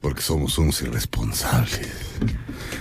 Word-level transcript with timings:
porque 0.00 0.22
somos 0.22 0.56
unos 0.58 0.80
irresponsables. 0.82 1.88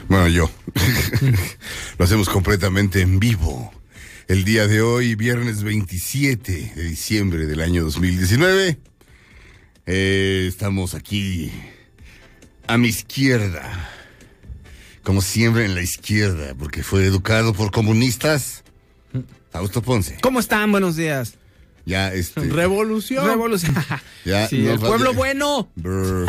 Bueno, 0.07 0.27
yo. 0.27 0.49
Lo 1.97 2.05
hacemos 2.05 2.29
completamente 2.29 3.01
en 3.01 3.20
vivo. 3.20 3.73
El 4.27 4.43
día 4.43 4.67
de 4.67 4.81
hoy, 4.81 5.15
viernes 5.15 5.63
27 5.63 6.73
de 6.76 6.84
diciembre 6.84 7.45
del 7.45 7.61
año 7.61 7.84
2019. 7.84 8.79
Eh, 9.85 10.45
estamos 10.48 10.93
aquí 10.93 11.51
a 12.67 12.77
mi 12.77 12.87
izquierda. 12.87 13.89
Como 15.04 15.21
siempre 15.21 15.65
en 15.65 15.73
la 15.73 15.81
izquierda, 15.81 16.54
porque 16.55 16.83
fue 16.83 17.05
educado 17.05 17.54
por 17.54 17.71
comunistas. 17.71 18.63
Fausto 19.51 19.81
Ponce. 19.81 20.20
¿Cómo 20.21 20.39
están? 20.39 20.71
Buenos 20.71 20.95
días. 20.95 21.39
Ya, 21.90 22.13
este. 22.13 22.41
Revolución. 22.41 23.26
Revolución. 23.27 23.76
Ya, 24.26 24.48
Sí, 24.48 24.59
no 24.59 24.73
el 24.73 24.79
pueblo 24.79 25.12
ya- 25.12 25.18
bueno. 25.18 25.70
Brr, 25.76 26.27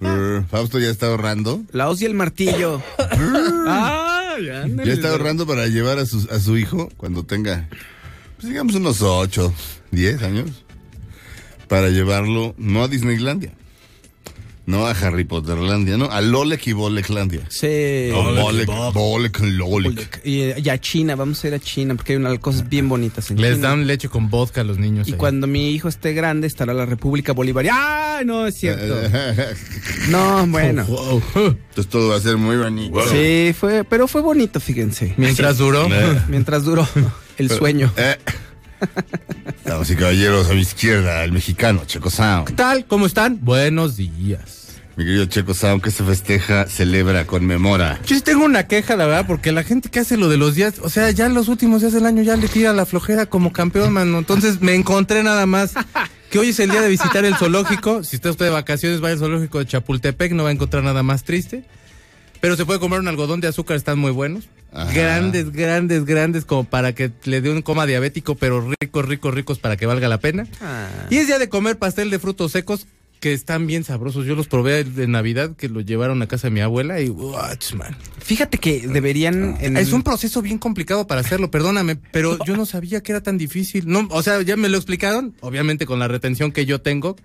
brr. 0.00 0.44
Fausto 0.50 0.78
ya 0.78 0.90
está 0.90 1.06
ahorrando. 1.06 1.62
La 1.72 1.88
hoz 1.88 2.00
y 2.02 2.06
el 2.06 2.14
martillo. 2.14 2.82
ah, 2.98 4.34
ya, 4.44 4.66
Ya 4.66 4.92
está 4.92 5.10
ahorrando 5.10 5.46
para 5.46 5.66
llevar 5.68 5.98
a 5.98 6.06
su, 6.06 6.26
a 6.30 6.40
su 6.40 6.56
hijo 6.56 6.88
cuando 6.96 7.24
tenga, 7.24 7.68
pues 8.36 8.48
digamos, 8.48 8.74
unos 8.74 9.02
8, 9.02 9.52
10 9.92 10.22
años. 10.22 10.64
Para 11.68 11.90
llevarlo, 11.90 12.54
no 12.56 12.82
a 12.82 12.88
Disneylandia. 12.88 13.52
No 14.68 14.86
a 14.86 14.90
Harry 14.90 15.24
Potterlandia, 15.24 15.96
no, 15.96 16.10
a 16.10 16.20
Lolek 16.20 16.66
y 16.66 16.74
Boleklandia. 16.74 17.40
Sí. 17.48 18.10
O 18.12 18.22
Bolek, 18.34 18.68
Bolek, 18.92 19.40
Lolek. 19.40 20.20
Y, 20.26 20.60
y 20.60 20.68
a 20.68 20.78
China, 20.78 21.16
vamos 21.16 21.42
a 21.42 21.48
ir 21.48 21.54
a 21.54 21.58
China 21.58 21.94
porque 21.94 22.12
hay 22.12 22.18
unas 22.18 22.38
cosas 22.38 22.68
bien 22.68 22.86
bonitas 22.86 23.30
en 23.30 23.40
Les 23.40 23.54
China. 23.54 23.68
dan 23.68 23.86
leche 23.86 24.10
con 24.10 24.28
vodka 24.28 24.60
a 24.60 24.64
los 24.64 24.76
niños. 24.76 25.08
Y 25.08 25.12
ahí. 25.12 25.16
cuando 25.16 25.46
mi 25.46 25.70
hijo 25.70 25.88
esté 25.88 26.12
grande 26.12 26.46
estará 26.46 26.74
la 26.74 26.84
República 26.84 27.32
Bolivariana. 27.32 27.78
¡Ah! 27.80 28.20
No, 28.26 28.46
es 28.46 28.56
cierto. 28.56 28.94
No, 30.10 30.46
bueno. 30.46 30.84
Entonces 31.34 31.88
todo 31.88 32.10
va 32.10 32.16
a 32.16 32.20
ser 32.20 32.36
muy 32.36 32.56
bonito. 32.56 33.00
Sí, 33.08 33.54
fue, 33.58 33.84
pero 33.84 34.06
fue 34.06 34.20
bonito, 34.20 34.60
fíjense. 34.60 35.14
Mientras 35.16 35.56
duró. 35.56 35.88
Mientras 36.28 36.64
duró 36.64 36.86
el 37.38 37.48
sueño. 37.50 37.90
Eh. 37.96 38.16
Damas 39.64 39.90
y 39.90 39.96
caballeros, 39.96 40.50
a 40.50 40.54
mi 40.54 40.60
izquierda, 40.60 41.24
el 41.24 41.32
mexicano, 41.32 41.82
Checo 41.86 42.10
Sound. 42.10 42.48
¿Qué 42.48 42.52
tal? 42.52 42.86
¿Cómo 42.86 43.06
están? 43.06 43.38
Buenos 43.42 43.96
días. 43.96 44.57
Mi 44.98 45.04
querido 45.04 45.26
Checo 45.26 45.54
Sound, 45.54 45.80
que 45.80 45.92
se 45.92 46.02
festeja, 46.02 46.66
celebra, 46.66 47.24
conmemora. 47.24 48.00
Yo 48.04 48.16
sí 48.16 48.20
tengo 48.20 48.44
una 48.44 48.66
queja, 48.66 48.96
la 48.96 49.06
verdad, 49.06 49.26
porque 49.28 49.52
la 49.52 49.62
gente 49.62 49.90
que 49.90 50.00
hace 50.00 50.16
lo 50.16 50.28
de 50.28 50.36
los 50.36 50.56
días, 50.56 50.80
o 50.82 50.90
sea, 50.90 51.08
ya 51.12 51.26
en 51.26 51.34
los 51.34 51.46
últimos 51.46 51.82
días 51.82 51.92
del 51.92 52.04
año 52.04 52.24
ya 52.24 52.34
le 52.34 52.48
tira 52.48 52.72
la 52.72 52.84
flojera 52.84 53.26
como 53.26 53.52
campeón, 53.52 53.92
mano. 53.92 54.18
Entonces 54.18 54.60
me 54.60 54.74
encontré 54.74 55.22
nada 55.22 55.46
más 55.46 55.72
que 56.30 56.40
hoy 56.40 56.48
es 56.48 56.58
el 56.58 56.72
día 56.72 56.82
de 56.82 56.88
visitar 56.88 57.24
el 57.24 57.36
zoológico. 57.36 58.02
Si 58.02 58.16
está 58.16 58.30
usted 58.30 58.46
de 58.46 58.50
vacaciones, 58.50 59.00
vaya 59.00 59.12
al 59.12 59.20
zoológico 59.20 59.60
de 59.60 59.66
Chapultepec, 59.66 60.32
no 60.32 60.42
va 60.42 60.48
a 60.48 60.52
encontrar 60.52 60.82
nada 60.82 61.04
más 61.04 61.22
triste. 61.22 61.62
Pero 62.40 62.56
se 62.56 62.66
puede 62.66 62.80
comer 62.80 62.98
un 62.98 63.06
algodón 63.06 63.40
de 63.40 63.46
azúcar, 63.46 63.76
están 63.76 64.00
muy 64.00 64.10
buenos. 64.10 64.48
Ajá. 64.72 64.92
Grandes, 64.92 65.52
grandes, 65.52 66.06
grandes, 66.06 66.44
como 66.44 66.64
para 66.64 66.92
que 66.92 67.12
le 67.22 67.40
dé 67.40 67.50
un 67.50 67.62
coma 67.62 67.86
diabético, 67.86 68.34
pero 68.34 68.68
ricos, 68.80 69.06
ricos, 69.06 69.32
ricos 69.32 69.58
para 69.60 69.76
que 69.76 69.86
valga 69.86 70.08
la 70.08 70.18
pena. 70.18 70.48
Ah. 70.60 70.88
Y 71.08 71.18
es 71.18 71.28
día 71.28 71.38
de 71.38 71.48
comer 71.48 71.78
pastel 71.78 72.10
de 72.10 72.18
frutos 72.18 72.50
secos 72.50 72.88
que 73.20 73.32
están 73.32 73.66
bien 73.66 73.84
sabrosos. 73.84 74.26
Yo 74.26 74.34
los 74.34 74.46
probé 74.48 74.84
de 74.84 75.06
Navidad, 75.06 75.56
que 75.56 75.68
lo 75.68 75.80
llevaron 75.80 76.22
a 76.22 76.26
casa 76.28 76.48
de 76.48 76.52
mi 76.54 76.60
abuela 76.60 77.00
y 77.00 77.08
¡wach, 77.08 77.74
man! 77.74 77.96
Fíjate 78.18 78.58
que 78.58 78.86
deberían. 78.86 79.56
en- 79.60 79.76
Es 79.76 79.92
un 79.92 80.02
proceso 80.02 80.42
bien 80.42 80.58
complicado 80.58 81.06
para 81.06 81.20
hacerlo, 81.20 81.50
perdóname, 81.50 81.96
pero 81.96 82.38
yo 82.46 82.56
no 82.56 82.66
sabía 82.66 83.02
que 83.02 83.12
era 83.12 83.22
tan 83.22 83.38
difícil. 83.38 83.86
No, 83.86 84.06
o 84.10 84.22
sea, 84.22 84.40
ya 84.42 84.56
me 84.56 84.68
lo 84.68 84.76
explicaron, 84.76 85.34
obviamente 85.40 85.86
con 85.86 85.98
la 85.98 86.08
retención 86.08 86.52
que 86.52 86.66
yo 86.66 86.80
tengo, 86.80 87.16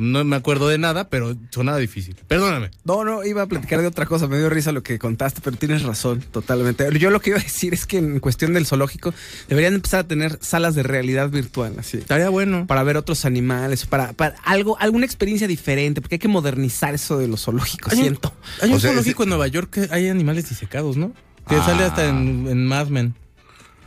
no 0.00 0.24
me 0.24 0.34
acuerdo 0.36 0.66
de 0.68 0.78
nada, 0.78 1.08
pero 1.08 1.36
sonaba 1.50 1.78
difícil. 1.78 2.16
Perdóname. 2.26 2.70
No, 2.84 3.04
no, 3.04 3.22
iba 3.24 3.42
a 3.42 3.46
platicar 3.46 3.80
de 3.82 3.86
otra 3.86 4.06
cosa. 4.06 4.26
Me 4.26 4.38
dio 4.38 4.48
risa 4.48 4.72
lo 4.72 4.82
que 4.82 4.98
contaste, 4.98 5.40
pero 5.44 5.56
tienes 5.56 5.82
razón, 5.82 6.20
totalmente. 6.32 6.88
Yo 6.98 7.10
lo 7.10 7.20
que 7.20 7.30
iba 7.30 7.38
a 7.38 7.42
decir 7.42 7.74
es 7.74 7.86
que 7.86 7.98
en 7.98 8.18
cuestión 8.18 8.52
del 8.54 8.66
zoológico 8.66 9.12
deberían 9.48 9.74
empezar 9.74 10.00
a 10.00 10.04
tener 10.08 10.38
salas 10.40 10.74
de 10.74 10.82
realidad 10.82 11.28
virtual, 11.30 11.74
así. 11.78 11.98
Estaría 11.98 12.30
bueno. 12.30 12.66
Para 12.66 12.82
ver 12.82 12.96
otros 12.96 13.24
animales, 13.24 13.86
para, 13.86 14.12
para 14.14 14.36
algo, 14.44 14.78
alguna 14.80 15.04
experiencia 15.04 15.46
diferente, 15.46 16.00
porque 16.00 16.14
hay 16.16 16.18
que 16.20 16.28
modernizar 16.28 16.94
eso 16.94 17.18
de 17.18 17.28
los 17.28 17.42
zoológicos, 17.44 17.92
Hay 17.92 17.98
un- 17.98 18.04
siento. 18.04 18.32
Hay 18.62 18.70
un 18.70 18.76
O 18.76 18.80
sea, 18.80 18.90
zoológico 18.90 19.22
ese- 19.22 19.26
en 19.26 19.28
Nueva 19.28 19.46
York 19.48 19.70
que 19.70 19.88
hay 19.94 20.08
animales 20.08 20.48
disecados, 20.48 20.96
¿no? 20.96 21.12
Que 21.48 21.56
Ah. 21.56 21.64
sale 21.64 21.84
hasta 21.84 22.08
en, 22.08 22.46
en 22.48 22.66
Mad 22.66 22.88
Men. 22.88 23.14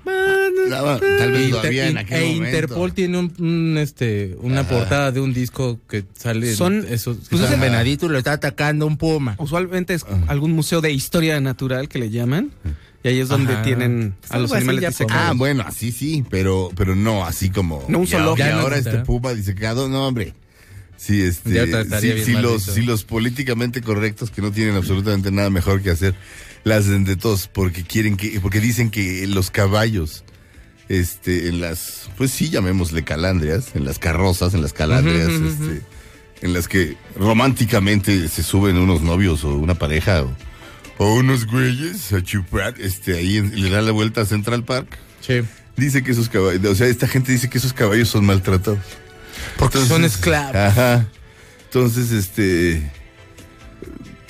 Tal 0.04 1.32
vez 1.32 1.54
en 1.54 1.98
aquel 1.98 2.18
e 2.24 2.26
momento. 2.36 2.46
Interpol 2.46 2.94
tiene 2.94 3.18
un, 3.20 3.34
un, 3.40 3.78
este 3.78 4.36
una 4.42 4.68
portada 4.68 5.12
de 5.12 5.20
un 5.20 5.34
disco 5.34 5.80
que 5.90 6.04
sale 6.14 6.54
Son- 6.56 6.86
esos 6.90 7.18
pues 7.30 7.42
es 7.42 7.60
venadito 7.60 8.06
y 8.06 8.10
lo 8.10 8.18
está 8.18 8.34
atacando 8.34 8.86
un 8.88 8.98
puma. 8.98 9.36
Usualmente 9.40 9.94
es 9.94 10.06
algún 10.28 10.52
museo 10.54 10.82
de 10.82 10.92
historia 10.92 11.40
natural 11.42 11.88
que 11.90 12.00
le 12.00 12.10
llaman, 12.10 12.52
y 13.04 13.08
ahí 13.08 13.20
es 13.20 13.28
donde 13.30 13.54
Ajá. 13.54 13.64
tienen 13.64 14.16
a 14.30 14.40
los 14.40 14.52
animales 14.54 14.82
ya 14.82 14.90
disecados. 14.90 15.30
Ah, 15.30 15.34
bueno, 15.36 15.64
así 15.66 15.92
sí, 15.92 16.24
pero, 16.30 16.72
pero 16.76 16.96
no, 16.96 17.26
así 17.26 17.50
como. 17.50 17.84
No 17.88 18.00
un 18.00 18.08
y 18.08 18.14
ahora- 18.14 18.18
zoológico. 18.24 18.46
Y 18.48 18.50
Ya 18.50 18.56
no 18.56 18.62
ahora 18.62 18.78
este 18.78 19.00
puma 19.00 19.34
disecado, 19.34 19.90
no, 19.90 20.08
hombre. 20.08 20.34
Sí, 20.98 21.22
este. 21.22 21.54
Ya 21.54 22.00
sí, 22.00 22.14
sí 22.24 22.32
los, 22.34 22.64
sí, 22.64 22.82
los 22.84 23.04
políticamente 23.04 23.82
correctos 23.82 24.32
que 24.32 24.42
no 24.42 24.52
tienen 24.52 24.76
absolutamente 24.76 25.32
nada 25.32 25.50
mejor 25.50 25.82
que 25.82 25.90
hacer, 25.90 26.16
las 26.64 26.86
hacen 26.86 27.04
de 27.06 27.16
todos 27.16 27.48
porque 27.48 27.84
quieren 27.84 28.16
que, 28.18 28.40
porque 28.42 28.60
dicen 28.60 28.90
que 28.90 29.26
los 29.28 29.52
caballos, 29.52 30.24
este, 30.90 31.48
en 31.48 31.60
las, 31.62 32.10
pues 32.18 32.32
sí, 32.32 32.50
llamémosle 32.50 33.04
calandrias, 33.04 33.76
en 33.76 33.86
las 33.86 34.00
carrozas, 34.00 34.54
en 34.54 34.62
las 34.62 34.74
calandrias, 34.74 35.30
este, 35.30 35.82
en 36.42 36.54
las 36.54 36.68
que 36.68 36.96
románticamente 37.18 38.28
se 38.28 38.44
suben 38.44 38.78
unos 38.78 39.02
novios 39.02 39.44
o 39.44 39.56
una 39.56 39.76
pareja 39.76 40.24
o, 40.24 40.36
o 40.98 41.14
unos 41.16 41.46
güeyes 41.48 42.14
a 42.14 42.22
chupar, 42.22 42.76
este, 42.80 43.18
ahí 43.18 43.38
en- 43.38 43.62
le 43.62 43.70
dan 43.70 43.86
la 43.86 43.92
vuelta 43.92 44.22
a 44.22 44.26
Central 44.26 44.64
Park. 44.64 44.98
Sí. 45.22 45.42
Dice 45.76 46.04
que 46.04 46.12
esos 46.12 46.30
caballos, 46.30 46.64
o 46.66 46.76
sea, 46.76 46.88
esta 46.88 47.08
gente 47.08 47.32
dice 47.32 47.50
que 47.50 47.58
esos 47.58 47.74
caballos 47.74 48.08
son 48.10 48.26
maltratados. 48.26 48.80
Porque 49.58 49.80
son 49.86 50.04
esclavos. 50.06 50.56
Ajá. 50.56 51.08
Entonces, 51.66 52.12
este. 52.12 52.92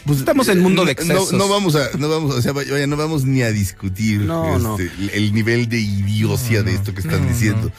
Pues, 0.05 0.19
Estamos 0.19 0.47
en 0.49 0.59
mundo 0.59 0.83
de 0.85 0.91
excesos. 0.91 1.31
No, 1.31 1.37
no 1.39 1.47
vamos 1.49 1.75
a, 1.75 1.89
no 1.97 2.09
vamos, 2.09 2.35
o 2.35 2.41
sea, 2.41 2.51
vaya, 2.51 2.85
no 2.87 2.97
vamos 2.97 3.23
ni 3.23 3.41
a 3.41 3.51
discutir 3.51 4.19
No, 4.21 4.75
este, 4.77 4.91
el- 5.01 5.09
el 5.11 5.33
nivel 5.33 5.69
de 5.69 5.79
idiocia 5.79 6.61
de 6.63 6.73
esto 6.75 6.93
que 6.93 7.01
están 7.01 7.27
diciendo. 7.27 7.71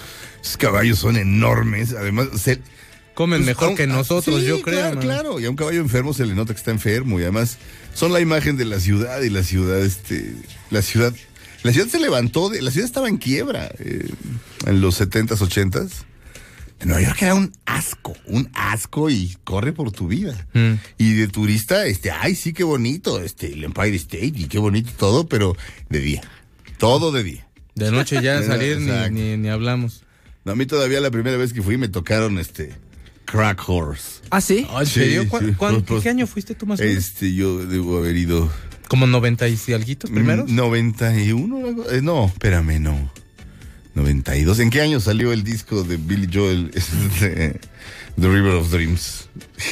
Esos 0.43 0.57
caballos 0.57 0.99
son 0.99 1.17
enormes, 1.17 1.93
además, 1.93 2.29
se- 2.41 2.61
Comen 3.15 3.41
pues, 3.45 3.47
mejor 3.57 3.75
que 3.77 3.87
nosotros, 3.87 4.41
sí, 4.41 4.47
yo 4.47 4.61
creo. 4.63 4.81
Claro, 4.81 5.01
claro, 5.01 5.41
y 5.41 5.45
a 5.45 5.51
un 5.51 5.55
caballo 5.57 5.81
enfermo 5.81 6.13
se 6.15 6.27
le 6.27 6.35
nota 6.35 6.53
que 6.53 6.59
está 6.59 6.71
enfermo, 6.73 7.21
y 7.21 7.23
además 7.23 7.59
son 7.95 8.13
la 8.13 8.21
imagen 8.21 8.57
de 8.57 8.65
la 8.65 8.81
ciudad, 8.81 9.23
y 9.23 9.31
la 9.31 9.43
ciudad, 9.45 9.85
este, 9.85 10.35
la 10.71 10.83
ciudad, 10.83 11.15
la 11.63 11.73
ciudad 11.73 11.87
se 11.89 12.01
levantó, 12.01 12.49
de, 12.49 12.61
la 12.61 12.71
ciudad 12.73 12.87
estaba 12.87 13.09
en 13.09 13.19
quiebra 13.19 13.71
eh, 13.79 14.09
en 14.67 14.81
los 14.81 15.01
70s, 15.01 15.39
80s. 15.39 15.91
Nueva 16.85 17.01
York 17.01 17.23
era 17.23 17.35
un 17.35 17.53
asco, 17.67 18.15
un 18.27 18.51
asco 18.55 19.09
y 19.09 19.37
corre 19.45 19.73
por 19.73 19.91
tu 19.93 20.07
vida. 20.09 20.47
Mm. 20.53 20.73
Y 20.99 21.13
de 21.15 21.29
turista, 21.29 21.87
este, 21.87 22.11
ay, 22.11 22.35
sí, 22.35 22.53
qué 22.53 22.65
bonito, 22.65 23.21
este, 23.21 23.53
el 23.53 23.65
Empire 23.65 23.97
State 23.97 24.33
y 24.35 24.45
qué 24.49 24.59
bonito 24.59 24.91
todo, 24.99 25.27
pero 25.27 25.57
de 25.89 26.01
día. 26.01 26.23
Todo 26.79 27.11
de 27.13 27.23
día. 27.23 27.47
De 27.75 27.91
noche 27.91 28.21
ya 28.23 28.43
salir 28.47 28.79
ni, 28.81 28.93
ni, 29.11 29.37
ni 29.37 29.49
hablamos. 29.49 30.05
No, 30.45 30.53
a 30.53 30.57
mí 30.57 30.67
todavía 30.67 31.01
la 31.01 31.11
primera 31.11 31.37
vez 31.39 31.53
que 31.55 31.63
fui 31.63 31.79
me 31.79 31.89
tocaron, 31.89 32.39
este, 32.39 32.75
Crack 33.25 33.67
Horse. 33.67 34.21
Ah, 34.31 34.43
sí. 34.43 34.67
Ah, 34.71 34.81
¿En 34.81 34.87
Sí, 34.87 34.93
serio? 35.01 35.29
¿Cuán- 35.29 35.47
sí. 35.47 35.53
cuán- 35.55 35.83
Pues, 35.83 36.03
¿Qué 36.03 36.11
año 36.11 36.27
fuiste 36.27 36.55
tú 36.55 36.67
más 36.67 36.81
o 36.81 36.83
menos? 36.83 36.99
Este, 37.03 37.33
yo 37.35 37.65
debo 37.65 37.97
haber 37.99 38.17
ido. 38.17 38.51
¿Como 38.89 39.07
90 39.07 39.49
y 39.49 39.57
alguitos 39.73 40.11
primeros? 40.11 40.51
Mm, 40.51 40.57
91, 40.57 41.67
algo- 41.67 41.91
eh, 41.91 42.03
no, 42.03 42.27
espérame, 42.27 42.79
no. 42.81 43.11
92. 43.95 44.59
¿En 44.61 44.71
qué 44.71 44.81
año 44.81 45.01
salió 45.01 45.33
el 45.33 45.45
disco 45.45 45.85
de 45.85 45.97
Billy 45.97 46.29
Joel? 46.33 46.71
The 48.21 48.29
River 48.29 48.53
of 48.55 48.71
Dreams. 48.71 49.29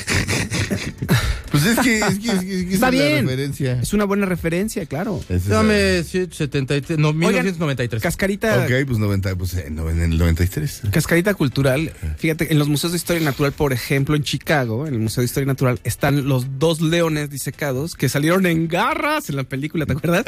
pues 1.53 1.65
es 1.67 1.79
que 1.81 1.99
es, 2.01 2.19
que, 2.19 2.31
es, 2.33 2.41
que- 2.41 2.61
es 2.61 2.65
que 2.67 2.75
Está 2.75 2.87
es 2.89 2.93
bien. 2.93 3.25
referencia. 3.27 3.81
Es 3.81 3.93
una 3.93 4.05
buena 4.05 4.27
referencia, 4.27 4.85
claro. 4.87 5.21
Es 5.29 5.47
Dame 5.47 6.03
sí, 6.03 6.27
73, 6.31 6.99
no, 6.99 7.13
1993. 7.13 8.03
Cascarita, 8.03 8.65
Ok, 8.65 8.71
pues 8.87 8.99
90, 8.99 9.37
pues 9.37 9.55
en, 9.55 9.79
en 9.79 10.03
el 10.03 10.19
93. 10.19 10.83
cascarita 10.91 11.35
cultural. 11.35 11.93
Fíjate, 12.19 12.51
en 12.53 12.59
los 12.59 12.69
museos 12.69 12.93
de 12.93 12.97
historia 12.97 13.23
natural, 13.23 13.53
por 13.53 13.73
ejemplo, 13.73 14.17
en 14.17 14.23
Chicago, 14.23 14.87
en 14.87 14.95
el 14.95 15.01
Museo 15.01 15.23
de 15.23 15.27
Historia 15.27 15.47
Natural, 15.47 15.81
están 15.85 16.29
los 16.29 16.59
dos 16.59 16.81
leones 16.81 17.31
disecados 17.31 17.95
que 17.95 18.09
salieron 18.09 18.47
en 18.47 18.67
garras 18.69 19.29
en 19.31 19.37
la 19.37 19.45
película, 19.45 19.87
¿te 19.87 19.93
acuerdas? 19.93 20.25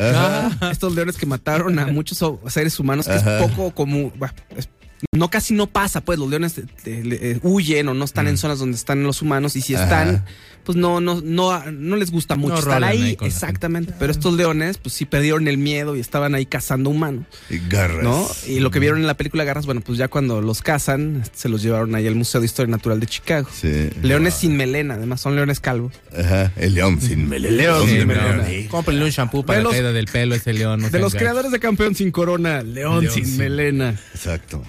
Estos 0.71 0.95
leones 0.95 1.17
que 1.17 1.27
mataron 1.27 1.79
a 1.79 1.87
muchos 1.87 2.23
seres 2.49 2.79
humanos, 2.79 3.07
que 3.07 3.13
Ajá. 3.15 3.39
es 3.41 3.51
poco 3.51 3.73
común. 3.75 4.13
bueno, 4.17 4.35
es- 4.57 4.69
no 5.13 5.31
casi 5.31 5.55
no 5.55 5.67
pasa, 5.69 6.01
pues 6.01 6.19
los 6.19 6.29
leones 6.29 6.59
eh, 6.59 6.65
eh, 6.87 7.39
huyen 7.43 7.89
o 7.89 7.95
no 7.95 8.05
están 8.05 8.27
en 8.29 8.37
zonas 8.39 8.59
donde 8.59 8.77
están 8.77 9.03
los 9.03 9.23
humanos 9.23 9.57
y 9.57 9.61
si 9.61 9.75
están, 9.75 10.09
Ajá. 10.17 10.25
pues 10.65 10.77
no, 10.77 11.01
no, 11.01 11.21
no, 11.21 11.71
no 11.71 11.97
les 11.97 12.11
gusta 12.11 12.35
mucho 12.37 12.55
No 12.55 12.59
estar 12.61 12.83
ahí. 12.85 13.03
ahí 13.03 13.17
con 13.17 13.29
la 13.29 13.33
exactamente. 13.35 13.95
Pero 13.99 14.11
estos 14.13 14.35
leones, 14.35 14.79
pues 14.79 14.93
sí 14.95 15.05
perdieron 15.05 15.47
el 15.49 15.59
miedo 15.59 15.95
y 15.97 16.01
estaban 16.01 16.35
ahí 16.35 16.47
cazando 16.47 16.91
humanos. 16.91 17.25
Y 17.49 17.59
Garras. 17.69 18.03
¿no? 18.03 18.29
Y 18.49 18.61
lo 18.61 18.71
que 18.71 18.81
vieron 18.81 18.99
en 19.01 19.07
la 19.07 19.15
película 19.17 19.45
Garras, 19.45 19.67
bueno, 19.67 19.81
pues 19.83 19.99
ya 19.99 20.09
cuando 20.09 20.41
los 20.41 20.63
cazan, 20.63 21.23
se 21.33 21.49
los 21.49 21.63
llevaron 21.63 21.95
ahí 21.95 22.07
al 22.07 22.15
Museo 22.17 22.41
de 22.41 22.47
Historia 22.47 22.71
Natural 22.71 22.99
de 22.99 23.07
Chicago. 23.07 23.49
Sí. 23.53 23.91
Leones 24.03 24.35
sin 24.35 24.57
melena, 24.57 24.95
además 24.95 25.21
son 25.21 25.37
leones 25.37 25.61
calvos. 25.61 25.93
Ajá, 26.17 26.53
el 26.57 26.75
león 26.75 27.01
sin 27.01 27.29
melena. 27.29 27.57
León 27.57 27.89
Sí, 27.89 27.97
sin 27.99 28.07
melena. 28.09 28.47
Cómprenle 28.69 29.05
un 29.05 29.11
shampoo 29.11 29.45
para 29.45 29.59
De 29.59 29.63
la 29.63 29.69
los- 29.69 29.73
caída 29.75 29.93
del 29.93 30.07
pelo 30.07 30.35
ese 30.35 30.53
león. 30.53 30.81
no 30.81 30.91
De 30.91 30.99
los 30.99 31.15
creadores 31.15 31.53
de 31.53 31.61
Campeón 31.61 31.95
sin 31.95 32.11
Corona, 32.11 32.63
León, 32.63 33.03
León 33.03 33.15
sin 33.15 33.27
sin- 33.27 33.37
melena. 33.39 33.91
Exacto. 34.15 34.63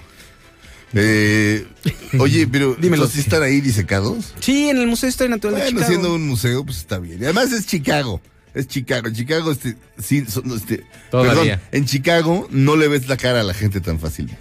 Eh, 0.94 1.66
oye, 2.18 2.46
pero 2.46 2.74
Dímelo. 2.80 3.04
¿los 3.04 3.12
sí 3.12 3.20
están 3.20 3.42
ahí 3.42 3.60
disecados? 3.60 4.32
Sí, 4.40 4.68
en 4.68 4.78
el 4.78 4.86
Museo 4.86 5.08
de 5.08 5.10
Historia 5.10 5.30
Natural 5.36 5.54
de 5.56 5.60
Bueno, 5.62 5.78
Chicago. 5.80 5.90
siendo 5.92 6.14
un 6.14 6.26
museo, 6.26 6.64
pues 6.64 6.78
está 6.78 6.98
bien. 6.98 7.20
Y 7.20 7.24
además 7.24 7.52
es 7.52 7.66
Chicago. 7.66 8.20
Es 8.54 8.68
Chicago. 8.68 9.08
En 9.08 9.14
Chicago, 9.14 9.52
este, 9.52 9.76
sí, 10.02 10.24
son, 10.28 10.50
este, 10.56 10.84
Todavía. 11.10 11.34
perdón, 11.34 11.60
en 11.72 11.84
Chicago 11.84 12.48
no 12.50 12.76
le 12.76 12.88
ves 12.88 13.08
la 13.08 13.16
cara 13.16 13.40
a 13.40 13.44
la 13.44 13.52
gente 13.54 13.80
tan 13.80 13.98
fácilmente. 14.00 14.40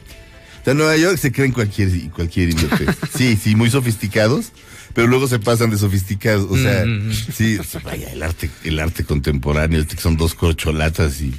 O 0.61 0.63
sea, 0.63 0.71
en 0.71 0.77
Nueva 0.77 0.95
York 0.97 1.17
se 1.17 1.31
creen 1.31 1.51
cualquier, 1.51 1.89
cualquier 2.11 2.49
idiotez. 2.49 2.87
Sí, 3.17 3.37
sí, 3.41 3.55
muy 3.55 3.69
sofisticados, 3.69 4.51
pero 4.93 5.07
luego 5.07 5.27
se 5.27 5.39
pasan 5.39 5.69
de 5.69 5.77
sofisticados. 5.77 6.49
O 6.49 6.55
sea, 6.57 6.85
Mm, 6.85 6.89
mm, 6.89 7.09
mm. 7.09 7.13
sí, 7.35 7.57
o 7.57 7.63
sea, 7.63 7.81
vaya, 7.81 8.09
el 8.11 8.23
arte, 8.23 8.49
el 8.63 8.79
arte 8.79 9.03
contemporáneo, 9.03 9.81
este 9.81 9.95
que 9.95 10.01
son 10.01 10.15
dos 10.15 10.33
corcholatas 10.33 11.19
y 11.21 11.33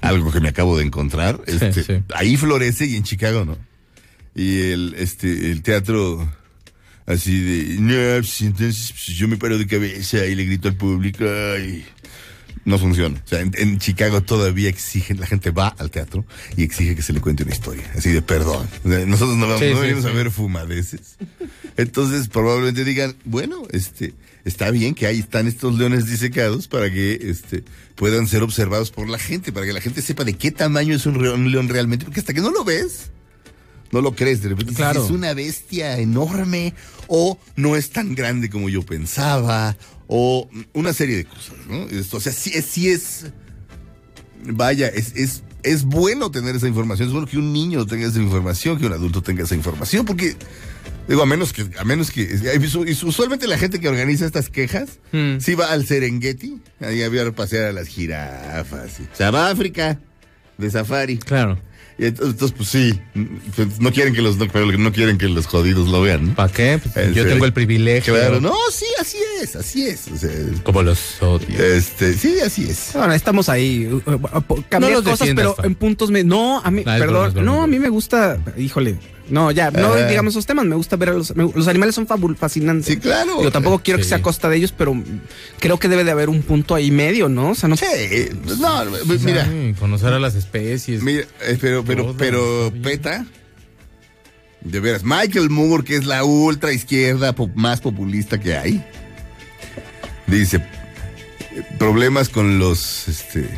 algo 0.00 0.30
que 0.30 0.40
me 0.40 0.48
acabo 0.50 0.78
de 0.78 0.84
encontrar. 0.84 1.40
Este, 1.46 1.82
sí. 1.82 2.02
Ahí 2.14 2.36
florece 2.36 2.86
y 2.86 2.94
en 2.96 3.02
Chicago 3.02 3.44
no. 3.44 3.58
Y 4.34 4.70
el, 4.70 4.94
este, 4.96 5.50
el 5.50 5.62
teatro 5.62 6.30
así 7.06 7.40
de, 7.40 7.80
no, 7.80 8.18
pues, 8.20 8.40
entonces 8.42 8.92
pues, 8.92 9.16
yo 9.16 9.26
me 9.28 9.36
paro 9.36 9.58
de 9.58 9.66
cabeza 9.66 10.24
y 10.26 10.34
le 10.34 10.44
grito 10.44 10.68
al 10.68 10.76
público 10.76 11.24
no 12.64 12.78
funciona. 12.78 13.20
O 13.24 13.28
sea, 13.28 13.40
en, 13.40 13.52
en 13.56 13.78
Chicago 13.78 14.20
todavía 14.22 14.68
exigen, 14.68 15.18
la 15.20 15.26
gente 15.26 15.50
va 15.50 15.68
al 15.68 15.90
teatro 15.90 16.24
y 16.56 16.62
exige 16.62 16.94
que 16.94 17.02
se 17.02 17.12
le 17.12 17.20
cuente 17.20 17.42
una 17.42 17.52
historia, 17.52 17.90
así 17.96 18.10
de 18.10 18.22
perdón. 18.22 18.68
O 18.84 18.88
sea, 18.88 19.06
Nosotros 19.06 19.36
no, 19.36 19.46
vamos, 19.46 19.60
Sí, 19.60 19.70
no 19.70 19.76
sí, 19.76 19.80
venimos 19.82 20.04
sí. 20.04 20.10
a 20.10 20.12
ver 20.12 20.30
fumadeces. 20.30 21.16
Entonces 21.76 22.28
probablemente 22.28 22.84
digan, 22.84 23.16
bueno, 23.24 23.62
este, 23.70 24.14
está 24.44 24.70
bien 24.70 24.94
que 24.94 25.06
ahí 25.06 25.18
están 25.18 25.46
estos 25.46 25.78
leones 25.78 26.06
disecados 26.06 26.68
para 26.68 26.90
que 26.90 27.18
este 27.22 27.64
puedan 27.94 28.26
ser 28.26 28.42
observados 28.42 28.90
por 28.90 29.08
la 29.08 29.18
gente, 29.18 29.52
para 29.52 29.66
que 29.66 29.72
la 29.72 29.80
gente 29.80 30.02
sepa 30.02 30.24
de 30.24 30.34
qué 30.34 30.50
tamaño 30.50 30.94
es 30.94 31.06
un 31.06 31.50
león 31.50 31.68
realmente, 31.68 32.04
porque 32.04 32.20
hasta 32.20 32.34
que 32.34 32.40
no 32.40 32.50
lo 32.50 32.64
ves, 32.64 33.10
no 33.92 34.00
lo 34.00 34.14
crees, 34.14 34.42
de 34.42 34.50
repente 34.50 34.74
Claro. 34.74 35.04
es 35.04 35.10
una 35.10 35.34
bestia 35.34 35.98
enorme 35.98 36.74
o 37.08 37.38
no 37.56 37.76
es 37.76 37.90
tan 37.90 38.14
grande 38.14 38.48
como 38.50 38.68
yo 38.68 38.82
pensaba 38.82 39.76
o 40.06 40.48
una 40.72 40.92
serie 40.92 41.16
de 41.16 41.24
cosas, 41.24 41.54
¿no? 41.68 41.82
Esto, 41.88 42.16
o 42.18 42.20
sea, 42.20 42.32
sí 42.32 42.50
es, 42.54 42.64
sí 42.64 42.88
es, 42.90 43.26
vaya, 44.44 44.88
es, 44.88 45.14
es, 45.16 45.42
es 45.62 45.84
bueno 45.84 46.30
tener 46.30 46.56
esa 46.56 46.68
información, 46.68 47.08
es 47.08 47.12
bueno 47.12 47.26
que 47.28 47.38
un 47.38 47.52
niño 47.52 47.86
tenga 47.86 48.06
esa 48.08 48.18
información, 48.20 48.78
que 48.78 48.86
un 48.86 48.92
adulto 48.92 49.22
tenga 49.22 49.44
esa 49.44 49.54
información, 49.54 50.04
porque 50.06 50.34
digo, 51.08 51.22
a 51.22 51.26
menos 51.26 51.52
que, 51.52 51.68
a 51.78 51.84
menos 51.84 52.10
que, 52.10 52.28
usualmente 53.04 53.46
la 53.46 53.58
gente 53.58 53.80
que 53.80 53.88
organiza 53.88 54.24
estas 54.26 54.48
quejas, 54.48 54.98
Mm. 55.12 55.38
sí 55.40 55.54
va 55.54 55.70
al 55.72 55.86
Serengeti, 55.86 56.60
ahí 56.80 57.02
a 57.02 57.32
pasear 57.32 57.64
a 57.66 57.72
las 57.72 57.88
jirafas, 57.88 59.00
y- 59.00 59.02
o 59.12 59.16
sea, 59.16 59.30
va 59.30 59.48
a 59.48 59.50
África 59.50 59.98
de 60.58 60.70
safari. 60.70 61.18
Claro. 61.18 61.58
Y 62.00 62.06
entonces, 62.06 62.52
pues 62.52 62.66
sí, 62.70 62.98
pues, 63.54 63.78
no 63.78 63.92
quieren 63.92 64.14
que 64.14 64.22
los 64.22 64.38
no, 64.38 64.46
no 64.46 64.90
quieren 64.90 65.18
que 65.18 65.28
los 65.28 65.46
jodidos 65.46 65.86
lo 65.88 66.00
vean. 66.00 66.28
¿no? 66.28 66.34
¿Para 66.34 66.50
qué? 66.50 66.80
Pues, 66.82 67.08
yo 67.08 67.12
serio. 67.12 67.32
tengo 67.34 67.44
el 67.44 67.52
privilegio. 67.52 68.14
Claro, 68.14 68.40
no, 68.40 68.54
sí, 68.72 68.86
así 68.98 69.18
es, 69.42 69.54
así 69.54 69.86
es. 69.86 70.08
O 70.08 70.16
sea, 70.16 70.30
Como 70.62 70.82
los 70.82 71.20
odio. 71.20 71.46
este, 71.62 72.14
sí, 72.14 72.40
así 72.40 72.70
es. 72.70 72.92
Bueno, 72.94 73.12
estamos 73.12 73.50
ahí. 73.50 73.86
uh, 73.86 73.96
uh, 74.12 74.62
Cambiar 74.70 74.80
No 74.80 75.00
los 75.00 75.02
cosas, 75.02 75.28
pero 75.36 75.54
en 75.62 75.74
puntos. 75.74 76.10
Me, 76.10 76.24
no, 76.24 76.62
a 76.64 76.70
mí, 76.70 76.84
perdón. 76.84 77.08
broma, 77.08 77.28
es 77.28 77.34
broma, 77.34 77.52
no, 77.52 77.62
a 77.64 77.66
mí 77.66 77.78
me 77.78 77.90
gusta. 77.90 78.38
Híjole. 78.56 78.96
No, 79.30 79.50
ya, 79.50 79.70
no 79.70 79.94
Ajá. 79.94 80.06
digamos 80.06 80.34
esos 80.34 80.44
temas. 80.46 80.66
Me 80.66 80.74
gusta 80.76 80.96
ver 80.96 81.10
a 81.10 81.12
los. 81.12 81.34
me- 81.36 81.50
los 81.54 81.68
animales 81.68 81.94
son 81.94 82.06
fabul- 82.06 82.36
fascinantes. 82.36 82.86
Sí, 82.86 82.96
claro. 82.98 83.42
Yo 83.42 83.50
tampoco 83.52 83.78
quiero 83.78 83.98
que 83.98 84.04
sea 84.04 84.18
a 84.18 84.22
costa 84.22 84.48
de 84.48 84.56
ellos, 84.56 84.72
pero 84.76 84.94
creo 85.58 85.78
que 85.78 85.88
debe 85.88 86.04
de 86.04 86.10
haber 86.10 86.28
un 86.28 86.42
punto 86.42 86.74
ahí 86.74 86.90
medio, 86.90 87.28
¿no? 87.28 87.50
O 87.50 87.54
sea, 87.54 87.68
no. 87.68 87.76
Sí, 87.76 87.86
no, 88.60 88.84
pues, 89.06 89.22
mira, 89.22 89.48
conocer 89.78 90.12
a 90.12 90.18
las 90.18 90.34
especies. 90.34 91.02
mira, 91.02 91.24
eh, 91.42 91.56
pero, 91.60 91.84
pero, 91.84 92.14
pero. 92.18 92.72
PETA, 92.82 93.24
de 94.62 94.80
veras, 94.80 95.02
Michael 95.04 95.48
Moore, 95.48 95.84
que 95.84 95.96
es 95.96 96.04
la 96.04 96.22
ultra 96.24 96.72
izquierda 96.72 97.32
po- 97.34 97.48
más 97.54 97.80
populista 97.80 98.38
que 98.38 98.56
hay, 98.56 98.84
dice, 100.26 100.62
problemas 101.78 102.28
con 102.28 102.58
los, 102.58 103.08
este, 103.08 103.48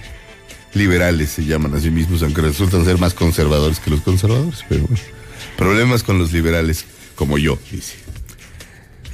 liberales 0.74 1.30
se 1.30 1.44
llaman 1.44 1.74
a 1.74 1.80
sí 1.80 1.90
mismos, 1.90 2.22
aunque 2.22 2.40
resultan 2.40 2.84
ser 2.84 2.98
más 2.98 3.14
conservadores 3.14 3.78
que 3.80 3.90
los 3.90 4.00
conservadores, 4.02 4.64
pero 4.68 4.82
bueno, 4.86 5.02
problemas 5.56 6.02
con 6.02 6.18
los 6.18 6.32
liberales, 6.32 6.84
como 7.14 7.38
yo, 7.38 7.58
dice. 7.70 7.94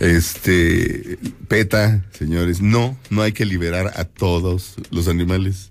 Este, 0.01 1.19
PETA, 1.49 2.05
señores, 2.17 2.61
no, 2.61 2.97
no 3.11 3.23
hay 3.23 3.33
que 3.33 3.45
liberar 3.45 3.93
a 3.97 4.05
todos 4.05 4.77
los 4.91 5.09
animales. 5.09 5.71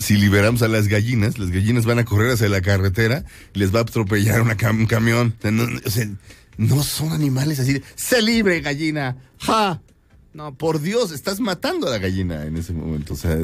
Si 0.00 0.16
liberamos 0.16 0.62
a 0.62 0.68
las 0.68 0.88
gallinas, 0.88 1.38
las 1.38 1.50
gallinas 1.50 1.84
van 1.84 1.98
a 1.98 2.04
correr 2.04 2.32
hacia 2.32 2.48
la 2.48 2.60
carretera 2.60 3.24
y 3.54 3.60
les 3.60 3.74
va 3.74 3.80
a 3.80 3.82
atropellar 3.82 4.40
una 4.42 4.56
cam- 4.56 4.78
un 4.80 4.86
camión. 4.86 5.34
O 5.38 5.42
sea, 5.42 5.50
no, 5.52 5.68
o 5.84 5.90
sea, 5.90 6.08
no 6.56 6.82
son 6.82 7.12
animales 7.12 7.60
así 7.60 7.74
de, 7.74 7.82
¡se 7.94 8.22
libre, 8.22 8.60
gallina! 8.60 9.16
¡Ja! 9.40 9.80
No, 10.38 10.54
por 10.54 10.80
Dios, 10.80 11.10
estás 11.10 11.40
matando 11.40 11.88
a 11.88 11.90
la 11.90 11.98
gallina 11.98 12.44
en 12.44 12.56
ese 12.56 12.72
momento. 12.72 13.14
O 13.14 13.16
sea, 13.16 13.36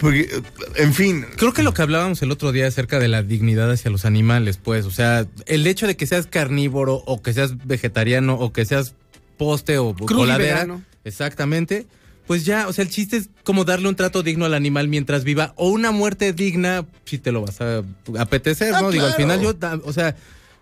porque, 0.00 0.28
en 0.74 0.92
fin, 0.92 1.24
Creo 1.36 1.52
que 1.52 1.62
lo 1.62 1.72
que 1.72 1.82
hablábamos 1.82 2.20
el 2.20 2.32
otro 2.32 2.50
día 2.50 2.66
acerca 2.66 2.98
de 2.98 3.06
la 3.06 3.22
dignidad 3.22 3.70
hacia 3.70 3.92
los 3.92 4.04
animales, 4.04 4.56
pues, 4.56 4.86
o 4.86 4.90
sea, 4.90 5.24
el 5.46 5.64
hecho 5.68 5.86
de 5.86 5.96
que 5.96 6.04
seas 6.04 6.26
carnívoro 6.26 7.00
o 7.06 7.22
que 7.22 7.32
seas 7.32 7.64
vegetariano 7.64 8.34
o 8.34 8.52
que 8.52 8.64
seas 8.64 8.94
poste 9.38 9.78
o 9.78 9.94
coladera, 9.94 10.80
exactamente, 11.04 11.86
pues 12.26 12.44
ya, 12.44 12.66
o 12.66 12.72
sea, 12.72 12.82
el 12.82 12.90
chiste 12.90 13.18
es 13.18 13.28
como 13.44 13.64
darle 13.64 13.88
un 13.88 13.94
trato 13.94 14.24
digno 14.24 14.46
al 14.46 14.54
animal 14.54 14.88
mientras 14.88 15.22
viva 15.22 15.52
o 15.54 15.68
una 15.68 15.92
muerte 15.92 16.32
digna 16.32 16.86
si 17.04 17.18
te 17.18 17.30
lo 17.30 17.42
vas 17.42 17.60
a 17.60 17.84
apetecer, 18.18 18.74
Ah, 18.74 18.82
¿no? 18.82 18.90
Digo, 18.90 19.06
al 19.06 19.14
final 19.14 19.40
yo, 19.40 19.54
o 19.84 19.92
sea, 19.92 20.16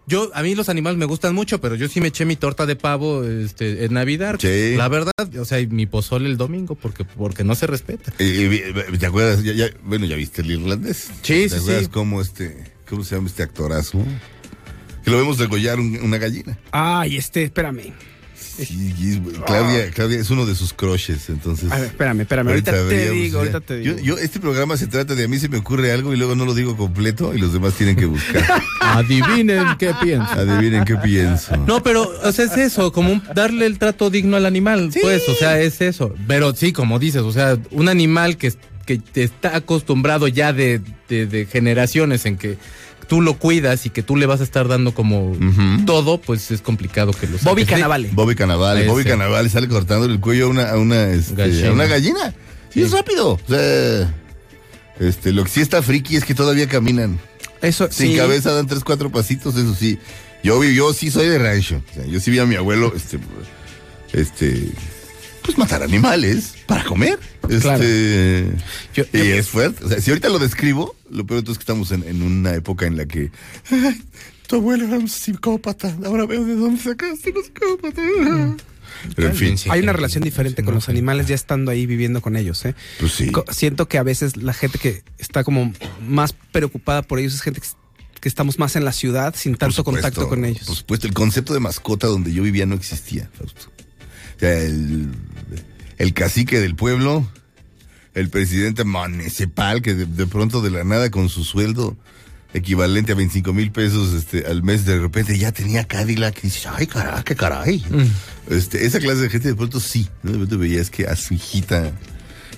yo, 0.07 0.31
a 0.35 0.43
mí 0.43 0.55
los 0.55 0.69
animales 0.69 0.99
me 0.99 1.07
gustan 1.07 1.35
mucho, 1.35 1.61
pero 1.61 1.75
yo 1.75 1.89
sí 1.89 2.01
me 2.01 2.09
eché 2.09 2.25
mi 2.25 2.37
torta 2.37 2.67
de 2.67 2.77
pavo 2.77 3.25
este, 3.25 3.85
en 3.85 3.95
Navidad. 3.95 4.37
Sí. 4.41 4.75
La 4.77 4.89
verdad, 4.89 5.13
o 5.41 5.45
sea, 5.45 5.61
y 5.61 5.67
mi 5.67 5.87
pozole 5.87 6.29
el 6.29 6.37
domingo 6.37 6.75
porque, 6.75 7.05
porque 7.05 7.45
no 7.45 7.55
se 7.55 7.67
respeta. 7.67 8.13
eh, 8.19 8.75
eh, 8.91 8.97
¿te 8.99 9.07
acuerdas? 9.07 9.43
Ya- 9.43 9.53
ya- 9.55 9.71
bueno, 9.85 10.07
ya 10.07 10.17
viste 10.17 10.43
el 10.43 10.51
irlandés. 10.51 11.11
Sí, 11.23 11.45
¿Te 11.45 11.49
sí, 11.49 11.57
acuerdas 11.57 11.85
sí. 11.85 11.91
cómo 11.91 12.21
este, 12.21 12.65
cómo 12.89 13.05
se 13.05 13.15
llama 13.17 13.29
este 13.29 13.43
actorazo? 13.43 14.05
Que 15.05 15.11
lo 15.11 15.19
vemos 15.19 15.37
degollar 15.39 15.79
un- 15.81 15.99
una 16.03 16.19
gallina. 16.19 16.59
Ay, 16.71 17.17
este, 17.17 17.45
espérame. 17.45 17.93
Sí, 18.57 18.95
y 18.99 19.13
es- 19.15 19.21
Claudia, 19.47 19.91
Claudia 19.91 20.19
es 20.21 20.31
uno 20.31 20.47
de 20.47 20.55
sus 20.55 20.73
crushes, 20.73 21.29
entonces. 21.29 21.71
A 21.73 21.77
ver, 21.77 21.87
espérame, 21.87 22.21
espérame. 22.21 22.49
Ahorita, 22.49 22.73
te 22.73 22.83
veríamos, 22.83 23.15
digo, 23.23 23.39
ahorita 23.41 23.61
te 23.61 23.77
digo. 23.79 23.97
Yo, 23.99 24.03
yo- 24.03 24.19
este 24.19 24.39
programa 24.41 24.77
se 24.77 24.87
trata 24.87 25.15
de 25.15 25.25
a 25.25 25.29
mí 25.29 25.39
se 25.39 25.49
me 25.49 25.59
ocurre 25.59 25.91
algo 25.93 26.13
y 26.13 26.17
luego 26.17 26.35
no 26.35 26.45
lo 26.45 26.55
digo 26.55 26.77
completo 26.77 27.35
y 27.35 27.39
los 27.39 27.53
demás 27.53 27.75
tienen 27.75 27.97
que 27.97 28.07
buscar. 28.07 28.43
Adivinen 28.81 29.65
qué 29.79 29.93
pienso. 30.03 30.33
Adivinen 30.33 30.85
qué 30.85 30.97
pienso. 30.97 31.57
No, 31.67 31.83
pero, 31.83 32.11
o 32.23 32.33
sea, 32.33 32.45
es 32.45 32.57
eso, 32.57 32.93
como 32.93 33.13
un- 33.13 33.23
darle 33.35 33.67
el 33.67 33.79
trato 33.79 34.11
digno 34.11 34.37
al 34.37 34.47
animal, 34.47 34.91
pues, 35.01 35.29
o 35.29 35.35
sea, 35.35 35.61
es 35.61 35.81
eso. 35.81 36.15
Pero 36.29 36.55
sí, 36.55 36.73
como 36.73 36.99
dices, 36.99 37.23
o 37.23 37.33
sea, 37.33 37.59
un 37.71 37.89
animal 37.89 38.37
que, 38.37 38.53
que 38.87 38.99
te 38.99 39.25
está 39.25 39.57
acostumbrado 39.57 40.29
ya 40.29 40.53
de, 40.53 40.81
de- 41.09 41.27
de 41.27 41.47
generaciones 41.47 42.25
en 42.27 42.37
que 42.37 42.57
tú 43.05 43.21
lo 43.21 43.39
cuidas 43.39 43.87
y 43.87 43.91
que 43.91 44.03
tú 44.03 44.17
le 44.17 44.27
vas 44.27 44.41
a 44.41 44.45
estar 44.45 44.67
dando 44.69 44.93
como 44.95 45.37
todo, 45.87 46.21
pues 46.21 46.51
es 46.51 46.61
complicado 46.61 47.13
que 47.13 47.27
lo 47.27 47.39
Bobby 47.39 47.63
saques. 47.63 47.69
Cannavale. 47.69 48.11
Bobby 48.13 48.35
Cannavale, 48.35 48.81
Ese. 48.81 48.91
Bobby 48.91 49.05
Cannavale 49.05 49.49
sale 49.49 49.69
cortando 49.69 50.07
el 50.07 50.21
cuello 50.21 50.47
a 50.47 50.49
una, 50.49 50.71
a 50.71 50.79
una, 50.79 51.11
este, 51.11 51.35
Gallina. 51.35 51.69
a 51.69 51.73
una 51.73 51.87
gallina. 51.87 52.35
Sí, 52.73 52.83
es 52.83 52.91
rápido. 52.91 53.33
O 53.35 53.41
sea, 53.49 54.13
este, 54.99 55.33
lo 55.33 55.45
que 55.45 55.51
sí 55.51 55.61
está 55.61 55.83
friki 55.83 56.17
es 56.17 56.25
que 56.25 56.35
todavía 56.35 56.69
caminan. 56.69 57.21
Eso, 57.63 57.89
Sin 57.91 58.11
sí. 58.11 58.17
cabeza 58.17 58.53
dan 58.53 58.67
tres, 58.67 58.83
cuatro 58.85 59.11
pasitos, 59.11 59.57
eso 59.57 59.75
sí. 59.75 59.99
Yo, 60.43 60.63
yo 60.65 60.93
sí 60.93 61.11
soy 61.11 61.29
de 61.29 61.39
rancho. 61.39 61.81
O 61.91 61.95
sea, 61.95 62.05
yo 62.07 62.21
sí 62.21 62.31
vi 62.31 62.39
a 62.39 62.45
mi 62.47 62.57
abuelo, 62.57 62.93
este, 62.95 63.19
este, 64.13 64.69
pues 65.45 65.59
matar 65.59 65.83
animales 65.83 66.55
para 66.67 66.83
comer. 66.85 67.19
Claro. 67.61 67.83
Este, 67.85 68.51
Yo- 68.95 69.05
y 69.13 69.19
es 69.33 69.47
fuerte. 69.49 69.85
O 69.85 69.89
sea, 69.89 70.01
si 70.01 70.11
ahorita 70.11 70.29
lo 70.31 70.39
describo, 70.39 70.97
lo 71.11 71.27
peor 71.27 71.41
de 71.41 71.45
todo 71.45 71.53
es 71.53 71.59
que 71.59 71.63
estamos 71.63 71.91
en, 71.93 72.03
en 72.05 72.23
una 72.23 72.55
época 72.55 72.87
en 72.87 72.97
la 72.97 73.05
que 73.07 73.31
"Ay, 73.71 74.03
tu 74.47 74.57
abuelo 74.57 74.87
era 74.87 74.99
un 74.99 75.09
psicópata. 75.09 75.95
Ahora 76.05 76.25
veo 76.27 76.45
de 76.45 76.55
dónde 76.55 76.81
sacaste 76.83 77.33
un 77.37 77.45
psicópata. 77.45 78.03
Pero 79.17 79.29
en 79.29 79.35
fin, 79.37 79.57
Hay 79.71 79.81
una 79.81 79.93
relación 79.93 80.25
diferente 80.25 80.65
con 80.65 80.73
los 80.75 80.89
animales 80.89 81.27
ya 81.27 81.35
estando 81.35 81.71
ahí 81.71 81.85
viviendo 81.85 82.23
con 82.23 82.37
ellos, 82.37 82.65
¿eh? 82.65 82.75
pues 82.99 83.13
sí. 83.13 83.31
Siento 83.51 83.87
que 83.87 83.99
a 83.99 84.03
veces 84.03 84.39
la 84.39 84.55
gente 84.55 84.79
que 84.79 85.03
está 85.19 85.45
como 85.45 85.75
más 86.09 86.33
preocupada 86.53 87.03
por 87.03 87.19
ellos 87.19 87.35
es 87.35 87.43
gente 87.43 87.61
que, 87.61 87.67
que 88.21 88.29
estamos 88.31 88.59
más 88.59 88.77
en 88.77 88.85
la 88.87 88.93
ciudad 88.93 89.35
sin 89.37 89.57
tanto 89.57 89.77
supuesto, 89.77 90.01
contacto 90.03 90.29
con 90.29 90.47
ellos. 90.47 90.67
Por 90.67 90.77
supuesto, 90.77 91.07
el 91.07 91.13
concepto 91.13 91.53
de 91.53 91.61
mascota 91.61 92.07
donde 92.07 92.33
yo 92.33 92.43
vivía 92.43 92.65
no 92.65 92.75
existía, 92.77 93.29
Fausto. 93.37 93.71
O 94.37 94.41
sea, 94.41 94.59
el, 94.63 95.09
el 95.99 96.15
cacique 96.15 96.61
del 96.61 96.75
pueblo, 96.75 97.29
el 98.15 98.31
presidente 98.31 98.85
municipal 98.85 99.83
que 99.83 99.95
de, 99.95 100.07
de 100.07 100.27
pronto 100.27 100.61
de 100.61 100.71
la 100.71 100.85
nada 100.85 101.11
con 101.11 101.29
su 101.29 101.45
sueldo 101.45 101.97
equivalente 102.55 103.13
a 103.13 103.15
25 103.17 103.53
mil 103.53 103.73
pesos 103.73 104.15
este, 104.15 104.47
al 104.47 104.63
mes, 104.63 104.87
de 104.87 104.99
repente 104.99 105.37
ya 105.37 105.51
tenía 105.53 105.85
Cadillac 105.85 106.39
y 106.39 106.43
dices, 106.43 106.69
ay, 106.73 106.87
caray, 106.87 107.23
qué 107.25 107.35
caray. 107.35 107.85
Este, 108.49 108.87
esa 108.87 109.01
clase 109.01 109.23
de 109.23 109.29
gente 109.29 109.49
de 109.49 109.57
pronto 109.57 109.81
sí, 109.81 110.09
¿no? 110.23 110.31
de 110.31 110.39
pronto 110.39 110.59
veías 110.59 110.89
que 110.89 111.07
a 111.07 111.17
su 111.17 111.35
hijita 111.35 111.93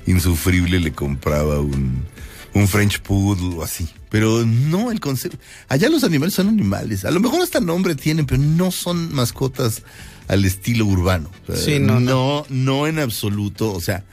insufrible 0.06 0.80
le 0.80 0.92
compraba 0.92 1.60
un, 1.60 2.04
un 2.52 2.68
French 2.68 3.00
Poodle 3.00 3.56
o 3.56 3.62
así. 3.62 3.88
Pero 4.10 4.44
no 4.44 4.92
el 4.92 5.00
concepto. 5.00 5.38
Allá 5.68 5.88
los 5.88 6.04
animales 6.04 6.34
son 6.34 6.48
animales. 6.48 7.04
A 7.06 7.10
lo 7.10 7.18
mejor 7.18 7.42
hasta 7.42 7.60
nombre 7.60 7.94
tienen, 7.94 8.26
pero 8.26 8.40
no 8.40 8.70
son 8.70 9.14
mascotas 9.14 9.82
al 10.28 10.44
estilo 10.44 10.84
urbano. 10.86 11.30
O 11.48 11.54
sea, 11.54 11.64
Sí, 11.64 11.78
no, 11.78 12.00
no, 12.00 12.44
no 12.48 12.86
en 12.86 12.98
absoluto. 12.98 13.72
O 13.72 13.80
sea, 13.80 14.04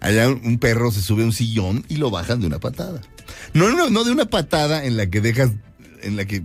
allá 0.00 0.28
un 0.28 0.58
perro 0.58 0.90
se 0.92 1.00
sube 1.02 1.22
a 1.22 1.26
un 1.26 1.32
sillón 1.32 1.84
y 1.88 1.96
lo 1.96 2.10
bajan 2.10 2.40
de 2.40 2.46
una 2.46 2.58
patada. 2.58 3.00
No, 3.52 3.70
no, 3.70 3.90
no 3.90 4.04
de 4.04 4.10
una 4.10 4.26
patada 4.26 4.84
en 4.84 4.96
la 4.96 5.08
que 5.08 5.20
dejas, 5.20 5.50
en 6.02 6.16
la 6.16 6.24
que 6.26 6.42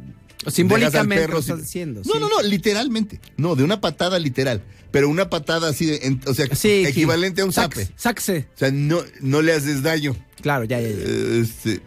Simbólicamente 0.48 1.26
al 1.26 1.32
lo 1.32 1.40
estás 1.40 1.60
diciendo, 1.60 2.02
No, 2.06 2.14
sí. 2.14 2.20
no, 2.20 2.30
no, 2.30 2.42
literalmente. 2.42 3.20
No, 3.36 3.56
de 3.56 3.64
una 3.64 3.82
patada 3.82 4.18
literal. 4.20 4.62
Pero 4.92 5.10
una 5.10 5.30
patada 5.30 5.70
así 5.70 5.86
de, 5.86 6.00
en- 6.04 6.22
o 6.26 6.34
sea, 6.34 6.48
Sí, 6.56 6.86
equivalente 6.88 7.42
a 7.42 7.46
un 7.46 7.52
zape. 7.54 7.90
Sáquese. 7.98 8.48
O 8.56 8.58
sea, 8.58 8.72
no, 8.72 9.02
no 9.22 9.42
le 9.42 9.54
haces 9.54 9.84
daño. 9.84 10.16
Claro, 10.42 10.64
ya, 10.64 10.80
ya, 10.80 10.88
ya. 10.88 10.96
Eh, 10.96 11.42
Este, 11.44 11.82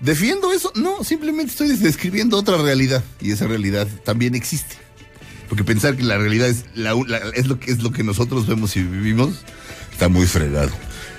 ¿Defiendo 0.00 0.52
eso? 0.52 0.70
No, 0.76 1.02
simplemente 1.04 1.50
estoy 1.50 1.68
describiendo 1.76 2.38
otra 2.38 2.56
realidad. 2.58 3.02
Y 3.20 3.32
esa 3.32 3.46
realidad 3.46 3.88
también 4.04 4.34
existe. 4.34 4.76
Porque 5.48 5.64
pensar 5.64 5.96
que 5.96 6.02
la 6.02 6.18
realidad 6.18 6.48
es, 6.48 6.64
la, 6.74 6.94
la- 7.06 7.18
es, 7.34 7.46
lo, 7.46 7.58
que, 7.60 7.70
es 7.70 7.82
lo 7.82 7.92
que 7.92 8.02
nosotros 8.02 8.46
vemos 8.46 8.76
y 8.76 8.82
vivimos 8.82 9.44
está 9.92 10.08
muy 10.08 10.26
fregado. 10.26 10.70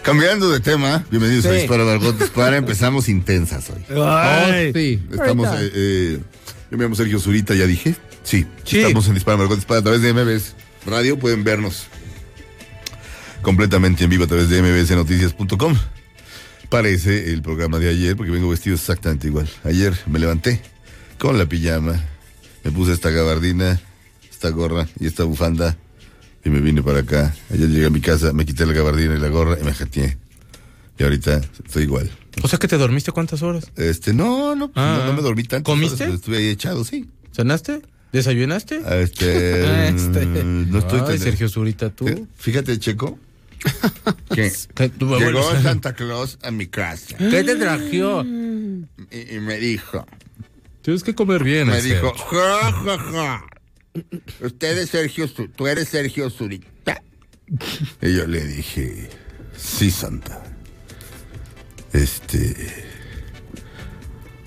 Cambiando 0.04 0.50
de 0.50 0.60
tema, 0.60 1.06
bienvenidos 1.10 1.46
a 1.46 1.50
Sí. 1.54 1.56
Dispara 1.60 1.84
Margot 1.84 2.18
Dispara. 2.18 2.58
Empezamos 2.58 3.10
intensas 3.10 3.70
hoy. 3.70 3.84
Oh, 3.96 4.72
sí. 4.74 5.02
Estamos, 5.12 5.48
eh, 5.60 5.72
eh, 5.74 6.20
yo 6.72 6.78
me 6.78 6.84
llamo 6.84 6.96
Sergio 6.96 7.20
Zurita, 7.20 7.56
ya 7.56 7.66
dije. 7.68 7.96
Sí, 8.24 8.46
Sí. 8.64 8.80
estamos 8.80 9.08
en 9.08 9.14
Dispara 9.16 9.38
Margot 9.38 9.56
Dispara 9.58 9.80
a 9.80 9.84
través 9.84 10.02
de 10.02 10.14
MBS 10.14 10.54
Radio. 10.86 11.18
Pueden 11.18 11.44
vernos 11.44 11.88
completamente 13.42 14.04
en 14.04 14.10
vivo 14.10 14.26
a 14.26 14.28
través 14.28 14.50
de 14.50 14.62
mbsnoticias.com. 14.62 15.76
Parece 16.70 17.32
el 17.32 17.42
programa 17.42 17.80
de 17.80 17.90
ayer 17.90 18.16
porque 18.18 18.32
vengo 18.32 18.50
vestido 18.50 18.76
exactamente 18.76 19.28
igual. 19.28 19.50
Ayer 19.64 19.94
me 20.06 20.20
levanté 20.20 20.62
con 21.18 21.38
la 21.38 21.46
pijama, 21.46 22.02
me 22.64 22.72
puse 22.72 22.92
esta 22.94 23.10
gabardina, 23.10 23.80
esta 24.38 24.50
gorra 24.52 24.88
y 25.00 25.08
esta 25.08 25.24
bufanda 25.24 25.76
y 26.46 26.50
me 26.52 26.60
vine 26.62 26.84
para 26.84 27.00
acá. 27.00 27.36
Ayer 27.52 27.70
llegué 27.70 27.88
a 27.88 27.90
mi 27.90 28.02
casa, 28.02 28.34
me 28.34 28.46
quité 28.46 28.66
la 28.68 28.74
gabardina 28.74 29.16
y 29.16 29.20
la 29.20 29.30
gorra 29.30 29.58
y 29.60 29.64
me 29.64 29.74
jateé. 29.74 30.16
Y 31.00 31.04
ahorita 31.04 31.42
estoy 31.66 31.84
igual. 31.84 32.10
O 32.44 32.48
sea 32.48 32.60
que 32.60 32.68
te 32.68 32.78
dormiste 32.78 33.12
cuántas 33.12 33.42
horas? 33.42 33.72
Este, 33.76 34.14
no, 34.14 34.56
no, 34.56 34.72
Ah. 34.76 34.98
no, 35.00 35.08
no 35.08 35.14
me 35.14 35.22
dormí 35.24 35.44
tanto. 35.44 35.70
¿Comiste? 35.72 36.06
Estuve 36.06 36.38
ahí 36.38 36.48
echado, 36.50 36.84
sí. 36.86 37.10
¿Cenaste? 37.36 37.82
¿Desayunaste? 38.14 38.82
Ah, 38.86 38.98
Este, 38.98 39.88
Este. 39.90 40.26
mm, 40.28 40.72
no 40.72 40.78
estoy 40.80 41.00
Ay, 41.00 41.06
tan- 41.08 41.20
Sergio 41.20 41.50
Zurita, 41.50 41.90
tú. 41.90 42.08
Eh, 42.08 42.24
Fíjate, 42.38 42.78
Checo, 42.78 43.18
¿Qué, 44.36 44.52
tú- 45.00 45.18
llegó 45.18 45.52
Santa 45.64 45.94
Claus 45.96 46.38
a 46.44 46.52
mi 46.52 46.68
casa 46.68 47.18
¿Qué 47.18 47.44
te 47.44 47.56
trajo? 47.56 47.84
y, 47.84 49.36
y 49.36 49.40
me 49.40 49.58
dijo, 49.58 50.06
Tienes 50.84 51.04
que 51.04 51.16
comer 51.16 51.44
bien. 51.44 51.68
me 51.68 51.82
dijo, 51.82 52.14
ja, 52.14 52.72
ja, 52.72 52.98
ja. 53.00 53.46
Usted 54.42 54.78
es 54.78 54.90
Sergio, 54.90 55.28
tú 55.30 55.68
eres 55.68 55.90
Sergio 55.90 56.30
Zurita. 56.30 57.02
Y 58.02 58.16
yo 58.16 58.28
le 58.28 58.44
dije, 58.46 59.10
sí, 59.58 59.90
Santa. 59.92 60.44
Este, 61.94 62.56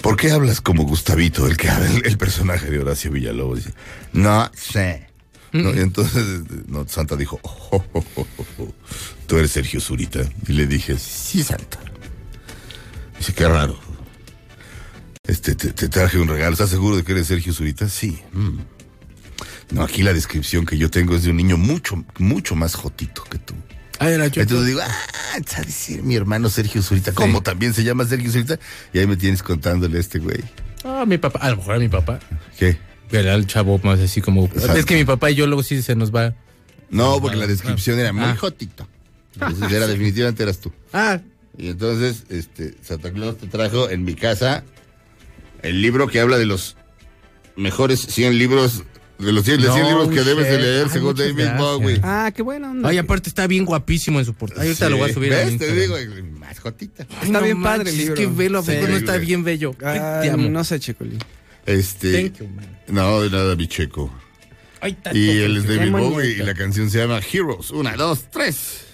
¿por 0.03 0.17
qué 0.17 0.31
hablas 0.31 0.61
como 0.61 0.85
Gustavito, 0.85 1.47
el 1.47 1.57
que 1.57 1.69
el, 1.95 2.07
el 2.07 2.19
personaje 2.19 2.71
de 2.71 2.79
Horacio 2.79 3.11
Villalobos? 3.11 3.61
No 4.13 4.51
sé. 4.55 5.09
No, 5.53 5.75
y 5.75 5.81
entonces, 5.81 6.25
este, 6.43 6.55
no, 6.69 6.87
Santa 6.87 7.17
dijo, 7.17 7.41
"Oh, 7.43 7.85
oh, 7.93 8.05
oh, 8.17 8.75
tú 9.27 9.37
eres 9.37 9.51
Sergio 9.51 9.81
Zurita. 9.81 10.21
Y 10.47 10.53
le 10.53 10.67
dije, 10.67 10.97
sí, 10.97 11.43
Santa. 11.43 11.81
Dice, 13.19 13.33
qué 13.35 13.49
raro. 13.49 13.77
Este, 15.25 15.57
te, 15.57 15.73
te 15.73 15.89
traje 15.89 16.19
un 16.19 16.29
regalo. 16.29 16.53
¿Estás 16.53 16.71
seguro 16.71 16.97
de 16.97 17.03
que 17.03 17.13
eres 17.13 17.27
Sergio 17.27 17.53
Zurita? 17.53 17.89
Sí. 17.89 18.21
Mm. 18.33 18.59
No, 19.71 19.83
aquí 19.83 20.03
la 20.03 20.13
descripción 20.13 20.67
que 20.67 20.77
yo 20.79 20.91
tengo 20.91 21.15
es 21.15 21.23
de 21.23 21.31
un 21.31 21.37
niño 21.37 21.57
mucho, 21.57 22.05
mucho 22.19 22.55
más 22.57 22.75
jotito 22.75 23.23
que 23.25 23.39
tú. 23.39 23.55
Ah, 23.99 24.09
era 24.11 24.27
yo. 24.29 24.43
Entonces 24.43 24.67
digo, 24.67 24.81
ah, 24.83 25.37
a 25.57 25.61
decir 25.63 26.03
mi 26.03 26.17
hermano 26.17 26.49
Sergio 26.49 26.83
Zurita, 26.83 27.13
como 27.13 27.43
también 27.43 27.75
se 27.75 27.85
llama 27.85 28.05
Sergio 28.07 28.31
Zurita, 28.33 28.59
y 28.93 28.99
ahí 28.99 29.07
me 29.07 29.17
tienes 29.17 29.43
contándole 29.43 29.99
a 29.99 30.01
este 30.01 30.19
güey. 30.19 30.41
Ah, 30.85 31.05
mi 31.07 31.19
papá. 31.19 31.39
A 31.41 31.51
lo 31.51 31.59
mejor 31.59 31.75
a 31.75 31.79
mi 31.79 31.89
papá. 31.89 32.19
¿Qué? 32.59 32.79
Era 33.13 33.35
el 33.35 33.47
chavo 33.47 33.79
más 33.83 34.01
así 34.01 34.21
como. 34.21 34.47
Exacto. 34.47 34.77
Es 34.77 34.87
que 34.87 34.95
mi 34.97 35.05
papá 35.05 35.31
y 35.31 35.35
yo 35.35 35.47
luego 35.47 35.63
sí 35.63 35.83
se 35.83 35.95
nos 35.95 36.15
va. 36.15 36.35
No, 36.89 37.21
porque 37.21 37.37
la 37.37 37.47
descripción 37.47 37.99
era 37.99 38.13
muy 38.13 38.25
Ah. 38.25 38.37
jotito. 38.37 38.89
Entonces 39.35 39.71
era 39.71 39.87
definitivamente 39.87 40.43
eras 40.43 40.59
tú. 40.59 40.73
Ah, 40.93 41.21
Y 41.59 41.69
entonces, 41.69 42.25
este, 42.31 42.75
Santa 42.83 43.13
Claus 43.13 43.37
te 43.37 43.47
trajo 43.49 43.91
en 43.91 44.05
mi 44.05 44.15
casa 44.15 44.65
el 45.63 45.83
libro 45.83 46.09
que 46.09 46.21
habla 46.21 46.39
de 46.39 46.47
los 46.47 46.77
mejores 47.57 48.01
100 48.01 48.39
libros, 48.39 48.85
de 49.21 49.33
los 49.33 49.45
100, 49.45 49.61
de 49.61 49.71
100 49.71 49.83
No, 49.83 49.89
libros 49.89 50.09
que 50.11 50.23
debes 50.25 50.47
de 50.51 50.59
leer 50.59 50.85
Ay, 50.87 50.91
según 50.93 51.15
David. 51.15 51.49
Bowie. 51.59 52.01
Ah, 52.03 52.33
qué 52.35 52.43
bueno. 52.43 52.75
ay, 52.89 52.99
aparte 52.99 53.29
está 53.29 53.47
bien 53.47 53.65
guapísimo 53.65 54.19
en 54.19 54.25
su 54.25 54.35
portada. 54.35 54.63
Ahorita 54.63 54.89
lo 54.89 54.97
voy 54.97 55.05
a 55.07 55.09
Sí, 55.09 55.15
subir 55.15 55.35
a 55.35 55.37
¿Ves? 55.39 55.53
mi 55.53 55.59
Te 55.59 55.75
digo, 55.75 55.97
más 56.39 56.59
jotita. 56.59 57.07
Ay, 57.09 57.17
Está 57.27 57.39
no 57.39 57.45
bien 57.45 57.63
padre 57.63 57.91
el 57.91 57.97
libro. 57.99 58.15
Es 58.15 58.21
que 58.21 58.27
velo, 58.27 58.59
¿a 58.59 58.63
poco 58.63 58.73
Sí. 58.73 58.87
no 58.89 58.97
está 58.97 59.17
bien 59.19 59.45
bello? 59.45 59.75
Ay, 59.85 60.01
te 60.23 60.31
amo. 60.31 60.49
no 60.49 60.65
sé, 60.65 60.81
Checoli. 60.81 61.19
Este, 61.67 62.23
Thank 62.31 62.39
you, 62.41 62.49
man. 62.49 62.79
no, 62.89 63.21
de 63.23 63.31
nada, 63.31 63.55
mi 63.57 63.69
checo. 63.69 64.13
Ay, 64.81 64.97
Y 65.13 65.29
él 65.31 65.59
es 65.59 65.69
David. 65.69 65.91
Bowie 65.93 66.31
y 66.31 66.37
la 66.37 66.55
canción 66.55 66.91
se 66.91 66.99
llama 66.99 67.21
Heroes. 67.33 67.71
Una, 67.71 67.95
dos, 67.97 68.25
tres. 68.31 68.87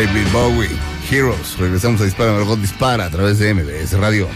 David 0.00 0.32
Bowie, 0.32 0.70
Heroes. 1.10 1.58
Regresamos 1.58 2.00
a 2.00 2.04
Dispara, 2.04 2.32
Margot 2.32 2.56
Dispara 2.56 3.04
a 3.04 3.10
través 3.10 3.38
de 3.38 3.52
MBS 3.52 3.92
Radio. 3.98 4.28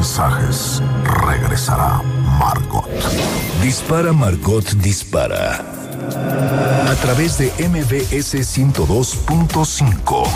Mensajes, 0.00 0.82
regresará 1.26 2.00
Margot. 2.38 2.88
Dispara 3.62 4.14
Margot 4.14 4.64
Dispara. 4.76 5.62
A 6.88 6.94
través 7.02 7.36
de 7.36 7.52
MBS 7.68 8.34
102.5. 8.34 10.26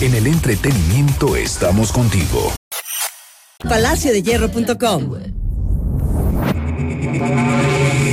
En 0.00 0.14
el 0.14 0.26
entretenimiento 0.26 1.36
estamos 1.36 1.92
contigo. 1.92 2.54
PalacioDeHierro.com 3.68 5.16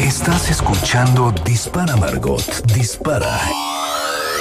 Estás 0.05 0.49
escuchando 0.49 1.33
Dispara 1.45 1.95
Margot 1.95 2.43
Dispara. 2.73 3.39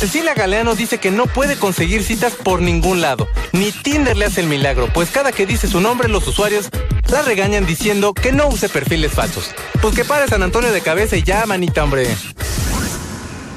Cecilia 0.00 0.32
Galeano 0.32 0.74
dice 0.74 0.96
que 0.96 1.10
no 1.10 1.26
puede 1.26 1.58
conseguir 1.58 2.02
citas 2.02 2.34
por 2.34 2.62
ningún 2.62 3.02
lado. 3.02 3.28
Ni 3.52 3.70
Tinder 3.70 4.16
le 4.16 4.24
hace 4.24 4.40
el 4.40 4.46
milagro, 4.46 4.88
pues 4.94 5.10
cada 5.10 5.30
que 5.30 5.44
dice 5.44 5.68
su 5.68 5.78
nombre 5.78 6.08
los 6.08 6.26
usuarios 6.26 6.70
la 7.10 7.20
regañan 7.20 7.66
diciendo 7.66 8.14
que 8.14 8.32
no 8.32 8.48
use 8.48 8.70
perfiles 8.70 9.12
falsos. 9.12 9.50
Pues 9.82 9.94
que 9.94 10.06
pare 10.06 10.26
San 10.26 10.42
Antonio 10.42 10.72
de 10.72 10.80
cabeza 10.80 11.18
y 11.18 11.22
ya, 11.22 11.44
manita, 11.44 11.84
hombre. 11.84 12.06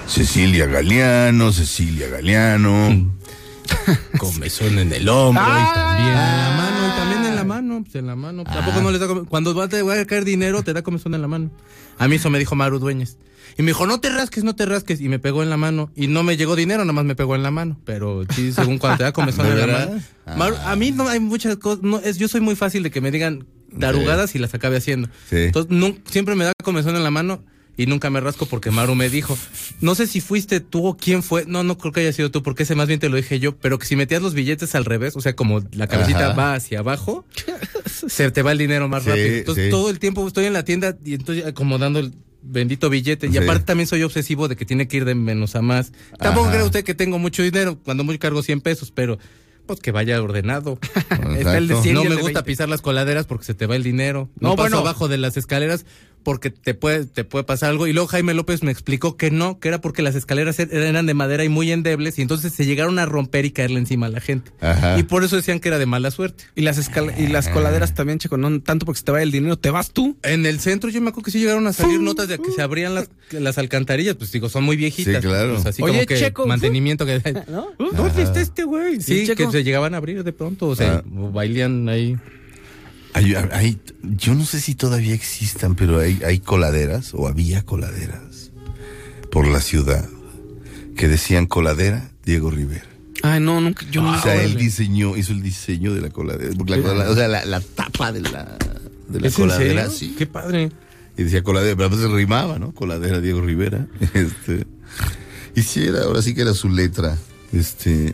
Cecilia 0.05 0.65
Galeano, 0.65 1.53
Cecilia 1.53 2.09
Galeano. 2.09 3.13
Comezón 4.17 4.79
en 4.79 4.91
el 4.91 5.07
hombro 5.07 5.45
y 5.45 5.73
también 5.73 6.09
en 6.09 6.37
la 6.37 6.55
mano, 6.57 6.87
y 6.87 6.97
también 6.97 7.25
en 7.25 7.35
la 7.37 7.43
mano, 7.45 7.83
pues 7.83 7.95
en 7.95 8.07
la 8.07 8.15
mano. 8.17 8.43
Tampoco 8.43 8.81
no 8.81 8.91
les 8.91 8.99
da 8.99 9.07
Cuando 9.29 9.55
va 9.55 9.63
a 9.63 10.05
caer 10.05 10.25
dinero, 10.25 10.61
te 10.61 10.73
da 10.73 10.81
comezón 10.81 11.15
en 11.15 11.21
la 11.21 11.29
mano. 11.29 11.51
A 11.97 12.09
mí 12.09 12.17
eso 12.17 12.29
me 12.29 12.37
dijo 12.37 12.53
Maru 12.53 12.79
Dueñas. 12.79 13.15
Y 13.57 13.61
me 13.63 13.67
dijo, 13.71 13.85
no 13.85 13.99
te 13.99 14.09
rasques, 14.09 14.43
no 14.43 14.55
te 14.55 14.65
rasques. 14.65 14.99
Y 15.01 15.09
me 15.09 15.19
pegó 15.19 15.43
en 15.43 15.49
la 15.49 15.57
mano. 15.57 15.91
Y 15.95 16.07
no 16.07 16.23
me 16.23 16.37
llegó 16.37 16.55
dinero, 16.55 16.83
nada 16.83 16.93
más 16.93 17.05
me 17.05 17.15
pegó 17.15 17.35
en 17.35 17.43
la 17.43 17.51
mano. 17.51 17.79
Pero 17.85 18.23
sí, 18.35 18.51
según 18.51 18.77
cuando 18.79 18.97
te 18.97 19.03
da 19.03 19.11
comezón 19.13 19.45
¿De 19.55 19.61
en 19.61 19.71
la 19.71 19.79
mano. 19.85 20.01
Maru, 20.37 20.55
a 20.65 20.75
mí 20.75 20.91
no 20.91 21.07
hay 21.07 21.19
muchas 21.19 21.57
cosas. 21.57 21.83
No, 21.83 21.99
es, 21.99 22.17
yo 22.17 22.27
soy 22.27 22.41
muy 22.41 22.55
fácil 22.55 22.83
de 22.83 22.91
que 22.91 23.01
me 23.01 23.11
digan 23.11 23.45
tarugadas 23.79 24.35
y 24.35 24.39
las 24.39 24.53
acabe 24.53 24.77
haciendo. 24.77 25.09
Sí. 25.29 25.37
Entonces, 25.37 25.95
siempre 26.05 26.35
me 26.35 26.45
da 26.45 26.53
comezón 26.63 26.95
en 26.95 27.03
la 27.03 27.11
mano. 27.11 27.43
Y 27.75 27.87
nunca 27.87 28.11
me 28.11 28.19
rasco 28.19 28.45
porque 28.45 28.69
Maru 28.69 28.93
me 28.93 29.09
dijo. 29.09 29.35
No 29.81 29.95
sé 29.95 30.05
si 30.05 30.21
fuiste 30.21 30.59
tú 30.59 30.85
o 30.85 30.95
quién 30.95 31.23
fue. 31.23 31.45
No, 31.47 31.63
no 31.63 31.75
creo 31.79 31.91
que 31.91 32.01
haya 32.01 32.13
sido 32.13 32.29
tú, 32.29 32.43
porque 32.43 32.63
ese 32.63 32.75
más 32.75 32.87
bien 32.87 32.99
te 32.99 33.09
lo 33.09 33.17
dije 33.17 33.39
yo. 33.39 33.57
Pero 33.57 33.79
que 33.79 33.87
si 33.87 33.95
metías 33.95 34.21
los 34.21 34.35
billetes 34.35 34.75
al 34.75 34.85
revés, 34.85 35.15
o 35.15 35.21
sea, 35.21 35.35
como 35.35 35.59
la 35.71 35.87
cabecita 35.87 36.27
Ajá. 36.27 36.33
va 36.35 36.53
hacia 36.53 36.79
abajo, 36.79 37.25
se 38.07 38.29
te 38.29 38.43
va 38.43 38.51
el 38.51 38.59
dinero 38.59 38.87
más 38.89 39.03
Sí, 39.03 39.09
rápido. 39.09 39.27
Entonces, 39.37 39.65
sí. 39.65 39.69
todo 39.71 39.89
el 39.89 39.97
tiempo 39.97 40.27
estoy 40.27 40.45
en 40.45 40.53
la 40.53 40.63
tienda 40.63 40.95
y 41.03 41.15
entonces 41.15 41.47
acomodando 41.47 41.97
el 41.97 42.13
bendito 42.43 42.89
billete. 42.89 43.27
Y 43.31 43.37
aparte 43.37 43.65
también 43.65 43.87
soy 43.87 44.03
obsesivo 44.03 44.47
de 44.47 44.55
que 44.55 44.65
tiene 44.65 44.87
que 44.87 44.97
ir 44.97 45.05
de 45.05 45.15
menos 45.15 45.55
a 45.55 45.61
más. 45.61 45.91
Tampoco 46.19 46.47
Ajá. 46.47 46.55
cree 46.55 46.65
usted 46.65 46.83
que 46.83 46.93
tengo 46.93 47.19
mucho 47.19 47.41
dinero. 47.43 47.79
Cuando 47.83 48.03
muy 48.03 48.17
cargo 48.19 48.43
100 48.43 48.61
pesos, 48.61 48.91
pero 48.91 49.17
pues 49.65 49.79
que 49.79 49.91
vaya 49.91 50.21
ordenado. 50.21 50.77
Está 51.37 51.57
el 51.57 51.67
de 51.69 51.75
Exacto. 51.75 51.81
100 51.83 51.85
y 51.85 51.93
No 51.95 52.01
el 52.03 52.09
me 52.09 52.15
de 52.15 52.21
gusta 52.21 52.39
20. 52.39 52.43
pisar 52.43 52.69
las 52.69 52.81
coladeras 52.81 53.25
porque 53.25 53.45
se 53.45 53.53
te 53.53 53.65
va 53.65 53.75
el 53.77 53.83
dinero. 53.83 54.29
No, 54.39 54.49
No, 54.49 54.55
paso 54.57 54.63
bueno. 54.69 54.77
abajo 54.79 55.07
de 55.07 55.17
las 55.17 55.37
escaleras 55.37 55.85
porque 56.23 56.49
te 56.49 56.73
puede, 56.73 57.05
te 57.05 57.23
puede 57.23 57.43
pasar 57.43 57.69
algo. 57.69 57.85
Y 57.87 57.93
luego 57.93 58.07
Jaime 58.07 58.33
López 58.33 58.63
me 58.63 58.71
explicó 58.71 59.17
que 59.17 59.29
no, 59.31 59.59
que 59.59 59.67
era 59.67 59.81
porque 59.81 60.01
las 60.01 60.15
escaleras 60.15 60.59
er- 60.59 60.73
eran 60.73 61.05
de 61.05 61.13
madera 61.13 61.43
y 61.43 61.49
muy 61.49 61.71
endebles 61.71 62.17
y 62.17 62.21
entonces 62.21 62.53
se 62.53 62.65
llegaron 62.65 62.97
a 62.99 63.05
romper 63.05 63.45
y 63.45 63.51
caerle 63.51 63.79
encima 63.79 64.05
a 64.07 64.09
la 64.09 64.19
gente. 64.21 64.51
Ajá. 64.61 64.97
Y 64.97 65.03
por 65.03 65.23
eso 65.23 65.35
decían 65.35 65.59
que 65.59 65.67
era 65.69 65.77
de 65.79 65.85
mala 65.85 66.11
suerte. 66.11 66.45
Y 66.55 66.61
las, 66.61 66.77
escal- 66.79 67.13
y 67.17 67.27
las 67.27 67.49
coladeras 67.49 67.93
también, 67.93 68.19
Checo, 68.19 68.37
no 68.37 68.61
tanto 68.61 68.85
porque 68.85 68.99
se 68.99 69.05
te 69.05 69.11
vaya 69.11 69.23
el 69.23 69.31
dinero, 69.31 69.57
te 69.57 69.69
vas 69.69 69.91
tú. 69.91 70.17
En 70.23 70.45
el 70.45 70.59
centro 70.59 70.89
yo 70.89 71.01
me 71.01 71.09
acuerdo 71.09 71.25
que 71.25 71.31
sí 71.31 71.39
llegaron 71.39 71.67
a 71.67 71.73
salir 71.73 71.99
notas 71.99 72.27
de 72.27 72.37
que 72.39 72.51
se 72.51 72.61
abrían 72.61 72.95
las, 72.95 73.09
las 73.31 73.57
alcantarillas, 73.57 74.15
pues 74.15 74.31
digo, 74.31 74.49
son 74.49 74.63
muy 74.63 74.75
viejitas. 74.77 75.15
Sí, 75.21 75.27
claro. 75.27 75.53
Pues 75.55 75.65
así 75.65 75.81
Oye, 75.83 75.93
como 75.93 76.05
que 76.07 76.17
Checo, 76.17 76.47
mantenimiento 76.47 77.05
que... 77.05 77.21
¿No? 77.49 77.67
¿Dónde 77.91 78.23
está 78.23 78.41
este 78.41 78.63
güey? 78.63 79.01
Sí, 79.01 79.27
que 79.35 79.49
se 79.51 79.63
llegaban 79.63 79.93
a 79.93 79.97
abrir 79.97 80.23
de 80.23 80.31
pronto, 80.33 80.67
o 80.67 80.75
sea, 80.75 80.93
Ah. 80.93 81.03
o 81.17 81.31
bailían 81.31 81.89
ahí. 81.89 82.17
Hay- 83.13 83.35
hay- 83.35 83.79
yo 84.01 84.33
no 84.33 84.45
sé 84.45 84.59
si 84.59 84.75
todavía 84.75 85.13
existan, 85.13 85.75
pero 85.75 85.99
hay, 85.99 86.19
hay 86.25 86.39
coladeras 86.39 87.13
o 87.13 87.27
había 87.27 87.63
coladeras 87.63 88.51
por 89.31 89.47
la 89.47 89.61
ciudad 89.61 90.07
que 90.95 91.07
decían 91.07 91.45
coladera 91.45 92.09
Diego 92.25 92.49
Rivera. 92.51 92.85
Ay, 93.21 93.39
no, 93.39 93.61
nunca, 93.61 93.85
yo 93.89 94.01
o 94.01 94.05
nunca. 94.05 94.21
sea, 94.21 94.43
él 94.43 94.55
diseñó, 94.57 95.15
hizo 95.15 95.31
el 95.31 95.41
diseño 95.41 95.93
de 95.93 96.01
la 96.01 96.09
coladera. 96.09 96.53
porque 96.57 96.75
la 96.77 97.09
o 97.09 97.15
sea, 97.15 97.27
la, 97.27 97.45
la 97.45 97.61
tapa 97.61 98.11
de 98.11 98.21
la, 98.21 98.57
de 99.07 99.19
la 99.21 99.27
¿Es 99.27 99.35
en 99.39 99.43
coladera, 99.45 99.83
serio? 99.89 99.97
sí. 99.97 100.15
Qué 100.17 100.25
padre. 100.27 100.71
Y 101.17 101.23
decía 101.23 101.43
coladera, 101.43 101.75
pero 101.75 101.89
veces 101.91 102.09
rimaba, 102.11 102.57
¿no? 102.59 102.73
Coladera 102.73 103.21
Diego 103.21 103.41
Rivera. 103.41 103.87
Este. 104.13 104.65
Y 105.55 105.61
sí, 105.61 105.83
era, 105.85 106.01
ahora 106.03 106.21
sí 106.23 106.33
que 106.33 106.41
era 106.41 106.53
su 106.55 106.67
letra. 106.69 107.15
Este. 107.53 108.13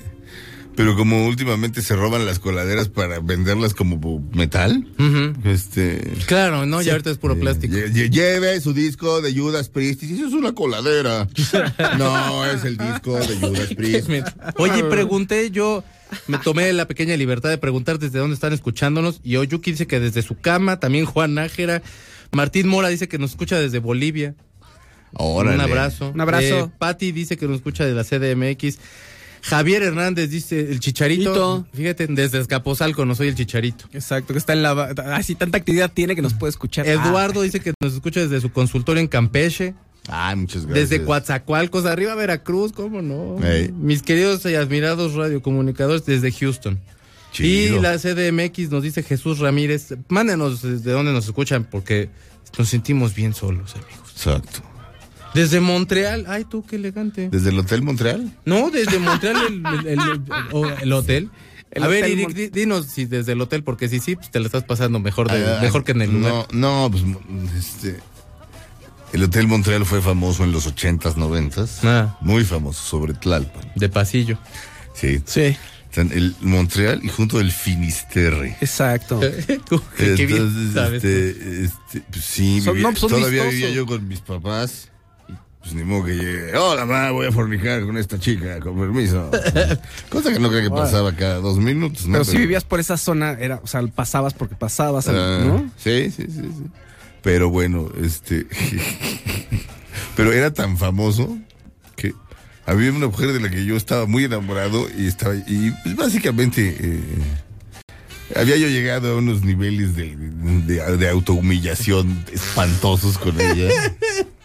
Pero 0.79 0.95
como 0.95 1.25
últimamente 1.27 1.81
se 1.81 1.93
roban 1.93 2.25
las 2.25 2.39
coladeras 2.39 2.87
para 2.87 3.19
venderlas 3.19 3.73
como 3.73 3.99
metal, 4.31 4.87
este. 5.43 5.99
Claro, 6.25 6.65
no, 6.65 6.81
ya 6.81 6.93
ahorita 6.93 7.09
es 7.11 7.17
puro 7.17 7.33
eh, 7.33 7.37
plástico. 7.41 7.73
lle- 7.75 7.91
lle- 7.91 8.09
Lleve 8.09 8.61
su 8.61 8.71
disco 8.71 9.21
de 9.21 9.33
Judas 9.37 9.67
Priest. 9.67 10.03
Y 10.03 10.13
eso 10.13 10.27
es 10.27 10.33
una 10.33 10.53
coladera. 10.53 11.27
no, 11.97 12.45
es 12.45 12.63
el 12.63 12.77
disco 12.77 13.19
de 13.19 13.35
Judas 13.35 13.73
Priest. 13.75 14.09
Oye, 14.55 14.85
pregunté 14.85 15.51
yo, 15.51 15.83
me 16.27 16.37
tomé 16.37 16.71
la 16.71 16.87
pequeña 16.87 17.17
libertad 17.17 17.49
de 17.49 17.57
preguntar 17.57 17.99
desde 17.99 18.19
dónde 18.19 18.35
están 18.35 18.53
escuchándonos 18.53 19.19
y 19.21 19.35
Oyuki 19.35 19.71
dice 19.71 19.85
que 19.85 19.99
desde 19.99 20.21
su 20.21 20.39
cama, 20.39 20.79
también 20.79 21.03
Juan 21.03 21.33
Nájera, 21.33 21.81
Martín 22.31 22.69
Mora 22.69 22.87
dice 22.87 23.09
que 23.09 23.17
nos 23.17 23.31
escucha 23.31 23.59
desde 23.59 23.79
Bolivia. 23.79 24.33
Órale. 25.11 25.55
Un 25.55 25.61
abrazo. 25.61 26.11
Un 26.13 26.21
abrazo. 26.21 26.45
Eh, 26.45 26.71
Patti 26.77 27.11
dice 27.11 27.35
que 27.35 27.47
nos 27.47 27.57
escucha 27.57 27.83
de 27.85 27.93
la 27.93 28.05
CDMX. 28.05 28.77
Javier 29.41 29.83
Hernández 29.83 30.29
dice 30.29 30.59
el 30.59 30.79
chicharito. 30.79 31.33
Chito. 31.33 31.67
Fíjate, 31.73 32.07
desde 32.07 32.39
Escaposalco 32.39 33.05
no 33.05 33.15
soy 33.15 33.29
el 33.29 33.35
chicharito. 33.35 33.85
Exacto, 33.93 34.33
que 34.33 34.39
está 34.39 34.53
en 34.53 34.63
la. 34.63 34.71
Así 35.15 35.35
tanta 35.35 35.57
actividad 35.57 35.91
tiene 35.91 36.15
que 36.15 36.21
nos 36.21 36.33
puede 36.33 36.51
escuchar. 36.51 36.87
Eduardo 36.87 37.41
dice 37.41 37.59
que 37.59 37.73
nos 37.81 37.93
escucha 37.93 38.19
desde 38.19 38.41
su 38.41 38.51
consultorio 38.51 39.01
en 39.01 39.07
Campeche. 39.07 39.73
Ay, 40.07 40.35
muchas 40.35 40.65
gracias. 40.65 40.89
Desde 40.89 41.05
Coatzacoalcos, 41.05 41.85
arriba 41.85 42.15
Veracruz, 42.15 42.71
¿cómo 42.71 43.01
no? 43.01 43.37
Mis 43.73 44.01
queridos 44.01 44.45
y 44.45 44.55
admirados 44.55 45.13
radiocomunicadores 45.13 46.05
desde 46.05 46.31
Houston. 46.31 46.79
Chido. 47.31 47.77
Y 47.77 47.79
la 47.79 47.97
CDMX 47.97 48.71
nos 48.71 48.81
dice 48.81 49.03
Jesús 49.03 49.39
Ramírez. 49.39 49.93
Mándenos 50.07 50.63
desde 50.63 50.91
dónde 50.91 51.11
nos 51.11 51.25
escuchan 51.25 51.63
porque 51.63 52.09
nos 52.57 52.69
sentimos 52.69 53.13
bien 53.13 53.33
solos, 53.33 53.75
amigos. 53.75 54.11
Exacto. 54.11 54.68
Desde 55.33 55.59
Montreal. 55.59 56.25
Ay, 56.27 56.43
tú, 56.45 56.65
qué 56.65 56.75
elegante. 56.77 57.29
¿Desde 57.31 57.49
el 57.49 57.59
Hotel 57.59 57.81
Montreal? 57.81 58.31
No, 58.45 58.69
desde 58.71 58.99
Montreal, 58.99 59.37
el, 59.47 59.63
el- 59.65 59.87
el- 59.87 59.99
el- 59.99 60.23
o 60.51 60.67
el 60.67 60.93
hotel. 60.93 61.29
El 61.71 61.83
A 61.83 61.87
ver, 61.87 62.17
Mon- 62.17 62.33
di- 62.33 62.47
dinos 62.49 62.87
si 62.87 63.05
desde 63.05 63.33
el 63.33 63.41
hotel, 63.41 63.63
porque 63.63 63.87
si 63.87 63.99
sí, 63.99 64.15
pues 64.15 64.31
te 64.31 64.39
la 64.39 64.47
estás 64.47 64.63
pasando 64.63 64.99
mejor, 64.99 65.31
de- 65.31 65.45
Ah, 65.45 65.59
mejor 65.61 65.83
que 65.83 65.91
en 65.91 66.01
el 66.01 66.11
lugar. 66.11 66.47
No, 66.51 66.87
no, 66.87 66.89
pues 66.89 67.03
este. 67.59 67.99
El 69.13 69.23
Hotel 69.23 69.45
Montreal 69.45 69.85
fue 69.85 70.01
famoso 70.01 70.43
en 70.43 70.51
los 70.51 70.65
80s, 70.67 71.13
90s. 71.13 71.81
Ah. 71.83 72.17
Muy 72.21 72.43
famoso, 72.43 72.81
sobre 72.83 73.13
Tlalpan. 73.13 73.71
De 73.75 73.87
pasillo. 73.87 74.39
Sí. 74.95 75.21
Sí, 75.25 75.55
Están 75.91 76.11
el 76.11 76.35
Montreal 76.41 77.01
y 77.03 77.09
junto 77.09 77.39
el 77.39 77.51
Finisterre. 77.51 78.57
exacto. 78.61 79.19
Tú, 79.69 79.79
qué 79.95 80.15
bien 80.15 80.29
Entonces, 80.37 80.73
sabes. 80.73 81.03
este, 81.03 81.63
este, 81.65 82.01
pues 82.11 82.25
sí, 82.25 82.61
Son- 82.61 82.73
vivía- 82.73 82.87
no, 82.87 82.93
pues 82.93 82.99
son 83.01 83.09
todavía 83.11 83.43
vistosos. 83.43 83.53
vivía 83.53 83.69
yo 83.75 83.85
con 83.85 84.07
mis 84.07 84.21
papás. 84.21 84.89
Pues 85.61 85.73
ni 85.73 85.83
modo 85.83 86.05
que 86.05 86.13
llegue. 86.15 86.55
Hola, 86.57 86.85
mamá, 86.85 87.11
voy 87.11 87.27
a 87.27 87.31
fornicar 87.31 87.83
con 87.85 87.97
esta 87.97 88.17
chica, 88.17 88.59
con 88.59 88.79
permiso. 88.79 89.29
Cosa 90.09 90.31
que 90.31 90.39
no 90.39 90.49
creo 90.49 90.63
que 90.63 90.69
pasaba 90.69 91.13
cada 91.15 91.35
dos 91.35 91.57
minutos, 91.57 92.05
¿no? 92.07 92.13
Pero 92.13 92.23
si 92.25 92.37
vivías 92.37 92.63
por 92.63 92.79
esa 92.79 92.95
zona, 92.97 93.31
era, 93.33 93.59
o 93.61 93.67
sea, 93.67 93.81
pasabas 93.87 94.33
porque 94.33 94.55
pasabas, 94.55 95.07
Ah, 95.09 95.41
¿no? 95.45 95.69
Sí, 95.77 96.11
sí, 96.11 96.23
sí, 96.27 96.41
sí. 96.41 96.63
Pero 97.21 97.49
bueno, 97.49 97.89
este. 98.01 98.47
Pero 100.15 100.31
era 100.31 100.53
tan 100.53 100.77
famoso 100.77 101.37
que 101.97 102.13
había 102.65 102.91
una 102.91 103.07
mujer 103.07 103.33
de 103.33 103.41
la 103.41 103.49
que 103.49 103.65
yo 103.65 103.75
estaba 103.75 104.05
muy 104.05 104.23
enamorado 104.23 104.87
y 104.97 105.07
estaba 105.07 105.35
y 105.35 105.71
pues, 105.83 105.95
básicamente 105.95 106.77
eh, 106.79 107.01
había 108.35 108.55
yo 108.57 108.67
llegado 108.67 109.13
a 109.13 109.17
unos 109.17 109.43
niveles 109.43 109.95
de, 109.95 110.15
de, 110.15 110.97
de 110.97 111.09
autohumillación 111.09 112.25
espantosos 112.31 113.17
con 113.17 113.39
ella. 113.41 113.67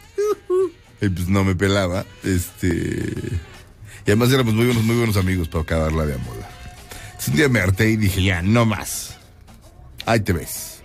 Y 1.05 1.09
pues 1.11 1.29
no 1.29 1.45
me 1.45 1.55
pelaba. 1.55 2.05
Este. 2.23 3.13
Y 4.07 4.11
además 4.11 4.33
éramos 4.33 4.55
muy 4.55 4.67
buenos, 4.67 4.85
muy 4.85 4.97
buenos 4.97 5.17
amigos 5.17 5.49
para 5.49 5.63
acabarla 5.63 6.07
de 6.07 6.17
moda. 6.19 6.49
Un 7.27 7.37
día 7.37 7.49
me 7.49 7.61
harté 7.61 7.91
y 7.91 7.97
dije, 7.97 8.23
ya, 8.23 8.43
no 8.43 8.67
más. 8.67 9.17
Ahí 10.05 10.21
te 10.21 10.33
ves. 10.33 10.83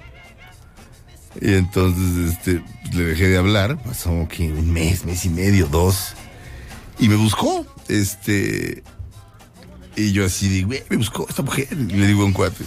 Y 1.42 1.54
entonces 1.54 2.34
este, 2.34 2.64
le 2.94 3.04
dejé 3.04 3.28
de 3.28 3.38
hablar. 3.38 3.82
Pasó 3.84 4.28
que 4.30 4.52
un 4.52 4.72
mes, 4.72 5.06
mes 5.06 5.26
y 5.26 5.30
medio, 5.30 5.68
dos. 5.68 6.14
Y 6.98 7.08
me 7.08 7.16
buscó. 7.16 7.66
Este. 7.88 8.84
Y 9.96 10.12
yo 10.12 10.26
así 10.26 10.48
digo, 10.48 10.68
güey, 10.70 10.84
me 10.90 10.98
buscó 10.98 11.28
esta 11.30 11.42
mujer. 11.42 11.68
Y 11.72 11.94
le 11.94 12.08
digo 12.08 12.26
un 12.26 12.34
cuate. 12.34 12.64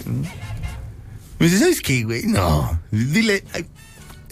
Me 1.39 1.47
dice, 1.47 1.59
¿sabes 1.59 1.81
qué, 1.81 2.03
güey? 2.03 2.25
No. 2.25 2.79
Dile. 2.91 3.43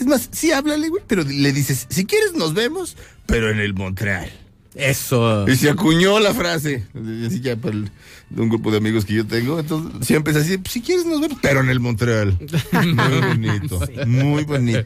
Es 0.01 0.07
más, 0.07 0.27
sí, 0.31 0.51
háblale, 0.51 0.89
güey. 0.89 1.03
Pero 1.07 1.23
le 1.23 1.53
dices, 1.53 1.85
si 1.89 2.05
quieres 2.05 2.33
nos 2.33 2.53
vemos, 2.53 2.97
pero 3.27 3.49
en 3.51 3.59
el 3.59 3.73
Montreal. 3.73 4.29
Eso. 4.73 5.47
Y 5.49 5.55
se 5.57 5.69
acuñó 5.69 6.19
la 6.19 6.33
frase. 6.33 6.85
Así 7.27 7.41
ya 7.41 7.55
para 7.57 7.75
el- 7.75 7.91
de 8.29 8.41
un 8.41 8.47
grupo 8.47 8.71
de 8.71 8.77
amigos 8.77 9.03
que 9.03 9.13
yo 9.13 9.27
tengo. 9.27 9.59
Entonces 9.59 10.07
siempre 10.07 10.31
es 10.31 10.39
así, 10.39 10.57
"Pues, 10.57 10.71
si 10.71 10.81
quieres 10.81 11.05
nos 11.05 11.19
vemos, 11.19 11.37
pero 11.41 11.59
en 11.59 11.69
el 11.69 11.81
Montreal. 11.81 12.37
Muy 12.71 13.19
bonito, 13.27 13.79
muy 14.07 14.43
bonito. 14.45 14.79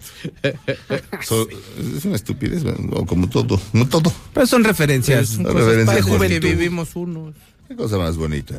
So- 1.22 1.48
es 1.98 2.04
una 2.06 2.16
estupidez, 2.16 2.64
o 2.92 3.06
como 3.06 3.30
todo, 3.30 3.62
no 3.74 3.88
todo. 3.88 4.12
Pero 4.34 4.48
son 4.48 4.64
referencias. 4.64 5.30
Son 5.30 5.44
cosas 5.44 5.76
referencias 5.76 6.06
que 6.30 6.40
vivimos 6.40 6.96
unos. 6.96 7.36
Qué 7.68 7.76
cosa 7.76 7.98
más 8.00 8.18
bonita. 8.18 8.56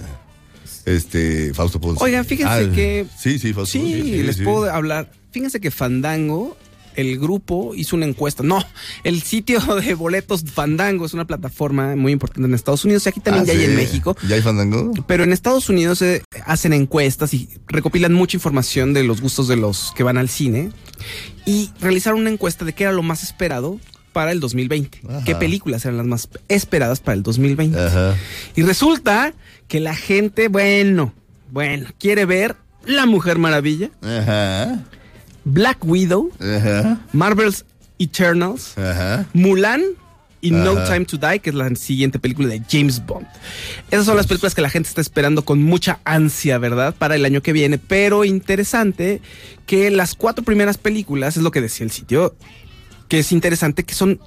Este, 0.87 1.53
Fausto 1.53 1.81
Ponce. 1.81 2.03
Oigan, 2.03 2.25
fíjense 2.25 2.71
que- 2.71 3.07
Sí, 3.19 3.39
sí, 3.39 3.53
Fausto. 3.53 3.73
Sí, 3.79 4.23
les 4.23 4.37
sí. 4.37 4.45
puedo 4.45 4.73
hablar. 4.73 5.11
Fíjense 5.33 5.61
que 5.61 5.71
Fandango, 5.71 6.57
el 6.95 7.19
grupo, 7.19 7.75
hizo 7.75 7.95
una 7.97 8.07
encuesta. 8.07 8.43
No, 8.43 8.65
el 9.05 9.21
sitio 9.21 9.61
de 9.85 9.95
boletos 9.95 10.45
Fandango 10.45 11.05
es 11.05 11.13
una 11.13 11.27
plataforma 11.27 11.95
muy 11.97 12.13
importante 12.13 12.47
en 12.49 12.55
Estados 12.55 12.85
Unidos 12.85 13.05
y 13.05 13.09
aquí 13.11 13.21
también 13.21 13.45
Ah, 13.45 13.53
ya 13.53 13.59
hay 13.59 13.65
en 13.67 13.77
México. 13.77 14.17
¿Ya 14.29 14.37
hay 14.37 14.43
fandango? 14.43 14.93
Pero 15.07 15.25
en 15.25 15.33
Estados 15.33 15.69
Unidos 15.69 16.01
eh, 16.03 16.23
hacen 16.47 16.73
encuestas 16.73 17.35
y 17.35 17.49
recopilan 17.67 18.15
mucha 18.15 18.37
información 18.37 18.95
de 18.95 19.03
los 19.03 19.21
gustos 19.21 19.49
de 19.49 19.57
los 19.57 19.93
que 19.97 20.05
van 20.05 20.17
al 20.17 20.29
cine. 20.31 20.71
Y 21.45 21.71
realizaron 21.81 22.21
una 22.21 22.31
encuesta 22.31 22.65
de 22.65 22.73
qué 22.73 22.85
era 22.85 22.93
lo 22.93 23.03
más 23.03 23.23
esperado 23.23 23.79
para 24.17 24.33
el 24.33 24.41
2020. 24.41 25.03
Ajá. 25.11 25.25
¿Qué 25.27 25.35
películas 25.35 25.85
eran 25.85 25.99
las 25.99 26.07
más 26.07 26.31
esperadas 26.49 27.01
para 27.01 27.17
el 27.17 27.23
2020? 27.23 27.79
Ajá. 27.79 28.17
Y 28.55 28.63
resulta 28.63 29.35
que 29.69 29.79
la 29.79 29.95
gente, 29.95 30.49
bueno, 30.49 31.13
bueno, 31.53 31.91
quiere 32.01 32.25
ver 32.25 32.57
La 32.87 33.05
Mujer 33.05 33.37
Maravilla, 33.37 33.91
Ajá. 34.01 34.83
Black 35.45 35.85
Widow. 35.85 36.33
Marvel's 37.13 37.67
Eternals, 37.99 38.79
Ajá. 38.79 39.27
Mulan 39.35 39.83
y 40.41 40.51
No. 40.51 40.83
Time 40.85 41.05
to 41.05 41.19
Die, 41.19 41.41
que 41.41 41.51
es 41.51 41.57
la 41.57 41.69
siguiente 41.75 42.19
película 42.19 42.49
de 42.49 42.63
James 42.71 43.05
Bond. 43.05 43.27
Esas 43.91 44.07
son 44.07 44.17
las 44.17 44.27
películas 44.27 44.55
que 44.55 44.63
la 44.63 44.71
gente 44.71 44.89
está 44.89 45.03
esperando 45.03 45.45
con 45.45 45.63
mucha 45.63 46.01
ansia, 46.05 46.57
¿verdad? 46.57 46.95
Para 46.97 47.17
el 47.17 47.27
año 47.27 47.43
que 47.43 47.53
viene. 47.53 47.77
Pero 47.77 48.25
interesante 48.25 49.21
que 49.67 49.91
las 49.91 50.15
cuatro 50.15 50.43
primeras 50.43 50.79
películas, 50.79 51.37
es 51.37 51.43
lo 51.43 51.51
que 51.51 51.61
decía 51.61 51.85
el 51.85 51.91
sitio, 51.91 52.35
que 53.09 53.19
es 53.21 53.33
interesante 53.33 53.85
que 53.85 53.95
son 53.95 54.21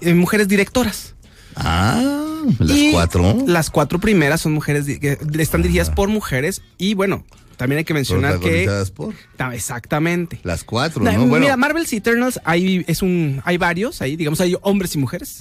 eh, 0.00 0.14
mujeres 0.14 0.48
directoras. 0.48 1.14
Ah, 1.56 2.42
las 2.58 2.76
Y 2.76 2.90
cuatro. 2.92 3.36
Las 3.46 3.70
cuatro 3.70 3.98
primeras 4.00 4.40
son 4.40 4.52
mujeres, 4.52 4.86
que 4.98 5.18
están 5.38 5.62
dirigidas 5.62 5.90
por 5.90 6.08
mujeres 6.08 6.62
y 6.78 6.94
bueno, 6.94 7.24
también 7.56 7.78
hay 7.78 7.84
que 7.84 7.94
mencionar 7.94 8.40
que... 8.40 8.68
Por 8.94 9.14
Ta- 9.36 9.54
Exactamente. 9.54 10.40
las 10.42 10.64
cuatro, 10.64 11.02
¿no? 11.04 11.12
Bueno, 11.26 11.44
Mira, 11.44 11.56
Marvel's 11.56 11.92
Eternals 11.92 12.40
hay, 12.44 12.84
es 12.88 13.02
un, 13.02 13.40
hay 13.44 13.56
varios 13.56 14.02
ahí, 14.02 14.16
digamos, 14.16 14.40
hay 14.40 14.56
hombres 14.62 14.94
y 14.96 14.98
mujeres, 14.98 15.38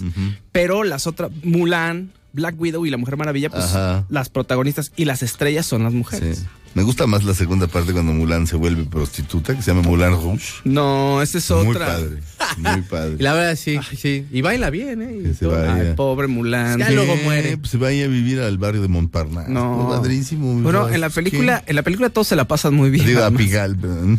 pero 0.51 0.83
las 0.83 1.07
otras, 1.07 1.31
Mulan, 1.43 2.11
Black 2.31 2.55
Widow 2.59 2.85
y 2.85 2.89
la 2.91 2.97
Mujer 2.97 3.17
Maravilla, 3.17 3.49
pues 3.49 3.65
Ajá. 3.65 4.05
las 4.09 4.29
protagonistas 4.29 4.91
y 4.95 5.05
las 5.05 5.23
estrellas 5.23 5.65
son 5.65 5.83
las 5.83 5.93
mujeres. 5.93 6.39
sí. 6.39 6.45
Me 6.75 6.81
gusta 6.81 7.05
más 7.05 7.23
la 7.23 7.33
segunda 7.35 7.67
parte 7.67 7.93
cuando 7.93 8.13
Mulan 8.13 8.47
se 8.47 8.55
vuelve 8.55 8.83
prostituta, 8.85 9.55
que 9.55 9.61
se 9.61 9.71
llama 9.71 9.83
Mulan 9.87 10.13
Rouge. 10.13 10.61
No, 10.63 11.21
esa 11.21 11.37
es 11.37 11.51
Muy 11.51 11.67
otra. 11.67 11.85
padre, 11.85 12.19
muy 12.57 12.81
padre. 12.81 13.15
La 13.19 13.33
verdad, 13.33 13.55
sí, 13.55 13.77
sí. 13.95 14.25
Y 14.31 14.41
baila 14.41 14.71
bien, 14.71 15.01
¿eh? 15.03 15.17
Y 15.19 15.23
Que 15.23 15.33
se 15.35 15.45
todo. 15.45 15.51
vaya. 15.55 15.73
Ay, 15.75 15.93
pobre 15.95 16.27
Mulan. 16.27 16.79
Ya 16.79 16.87
Sí. 16.87 16.95
luego 16.95 17.15
muere. 17.17 17.57
pues 17.57 17.69
se 17.71 17.77
vaya 17.77 18.05
a 18.05 18.07
vivir 18.07 18.39
al 18.39 18.57
barrio 18.57 18.81
de 18.81 18.87
Montparnasse. 18.87 19.49
No. 19.51 19.87
Padrísimo. 19.89 20.53
Bueno, 20.61 20.89
en 20.89 20.99
la 21.01 21.09
película, 21.11 21.63
en 21.67 21.75
la 21.75 21.83
película 21.83 22.09
todos 22.09 22.27
se 22.27 22.35
la 22.35 22.45
pasan 22.47 22.73
muy 22.73 22.89
bien. 22.89 23.05
Digo, 23.05 23.23
a. 23.23 23.29
Pigal, 23.29 23.77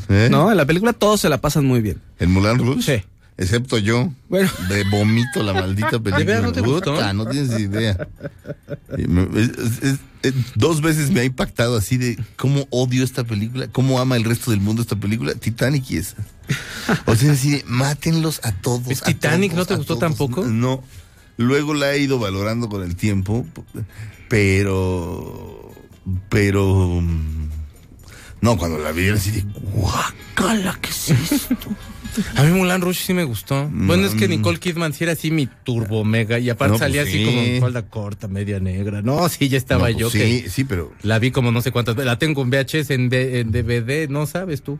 ¿eh? 0.09 0.29
No, 0.31 0.51
en 0.51 0.57
la 0.57 0.65
película 0.65 0.93
todos 0.93 1.21
se 1.21 1.29
la 1.29 1.39
pasan 1.41 1.65
muy 1.65 1.81
bien. 1.81 2.01
¿En 2.21 2.31
Mulan 2.31 2.59
Rouge? 2.59 2.83
Sí. 3.01 3.05
Excepto 3.37 3.79
yo. 3.79 4.13
Bueno. 4.29 4.49
De 4.69 4.85
vomito 4.85 5.43
la 5.43 5.53
maldita 5.55 5.91
película. 5.91 6.19
¿De 6.19 6.25
veras 6.25 6.43
no 6.45 6.53
te 6.53 6.61
gustó? 6.61 7.13
No 7.15 7.27
tienes 7.27 7.59
idea. 7.59 8.09
Es- 8.97 9.83
es- 9.83 9.99
es- 10.23 10.35
dos 10.55 10.81
veces 10.81 11.11
me 11.11 11.21
ha 11.21 11.25
impactado 11.25 11.77
así 11.77 11.97
de 11.97 12.17
cómo 12.37 12.67
odio 12.71 13.03
esta 13.05 13.25
película, 13.25 13.67
cómo 13.69 14.01
ama 14.01 14.17
el 14.17 14.25
resto 14.25 14.51
del 14.53 14.61
mundo 14.61 14.83
esta 14.83 14.97
película. 14.97 15.35
Titanic 15.35 15.91
y 15.91 15.97
esa. 15.99 16.17
O 17.07 17.15
sea, 17.17 17.33
así 17.33 17.51
de, 17.51 17.65
mátenlos 17.67 18.41
a 18.45 18.53
todos. 18.53 18.89
¿Es 18.89 19.03
a 19.03 19.07
Titanic? 19.07 19.51
todos, 19.53 19.59
¿No 19.63 19.67
te 19.67 19.77
gustó 19.77 19.97
todos. 19.99 20.01
tampoco? 20.17 20.45
No. 20.47 20.83
Luego 21.37 21.75
la 21.75 21.93
he 21.93 21.99
ido 21.99 22.19
valorando 22.21 22.69
con 22.69 22.83
el 22.85 22.95
tiempo, 22.95 23.45
pero. 24.29 25.73
Pero. 26.29 27.01
mm, 27.03 27.49
No, 28.41 28.57
cuando 28.57 28.79
la 28.79 28.93
vi 28.93 29.07
era 29.07 29.17
así 29.17 29.31
de, 29.31 29.41
guácala, 29.73 30.79
¿qué 30.81 30.91
es 30.91 31.11
esto? 31.11 31.57
A 32.37 32.43
mí 32.43 32.51
Mulan 32.53 32.81
Rouge 32.81 33.01
sí 33.05 33.15
me 33.15 33.25
gustó. 33.25 33.69
Bueno, 33.73 34.07
es 34.07 34.15
que 34.15 34.27
Mm. 34.27 34.31
Nicole 34.31 34.59
Kidman 34.59 34.93
sí 34.93 35.05
era 35.05 35.13
así 35.15 35.31
mi 35.31 35.47
turbo 35.65 36.05
mega. 36.05 36.39
Y 36.39 36.51
aparte 36.51 36.73
No, 36.73 36.79
pues 36.79 36.89
salía 36.89 37.03
así 37.03 37.13
sí. 37.19 37.25
como 37.25 37.41
en 37.41 37.61
falda 37.61 37.83
corta, 37.89 38.29
media 38.29 38.61
negra. 38.61 39.03
No, 39.03 39.29
sí, 39.29 39.49
ya 39.49 39.59
estaba 39.59 39.89
No, 39.91 39.97
pues 39.97 39.97
yo 39.97 40.11
sí, 40.11 40.19
que 40.43 40.51
sí, 40.51 40.65
pero 40.65 40.93
la 41.03 41.19
vi 41.19 41.31
como 41.31 41.51
no 41.53 41.61
sé 41.63 41.73
cuántas 41.73 41.95
veces. 41.97 42.07
La 42.07 42.19
tengo 42.19 42.43
en 42.43 42.51
VHS, 42.51 42.91
en, 42.91 43.09
D- 43.09 43.41
en 43.41 43.51
DVD, 43.53 44.09
no 44.09 44.27
sabes 44.27 44.63
tú. 44.63 44.79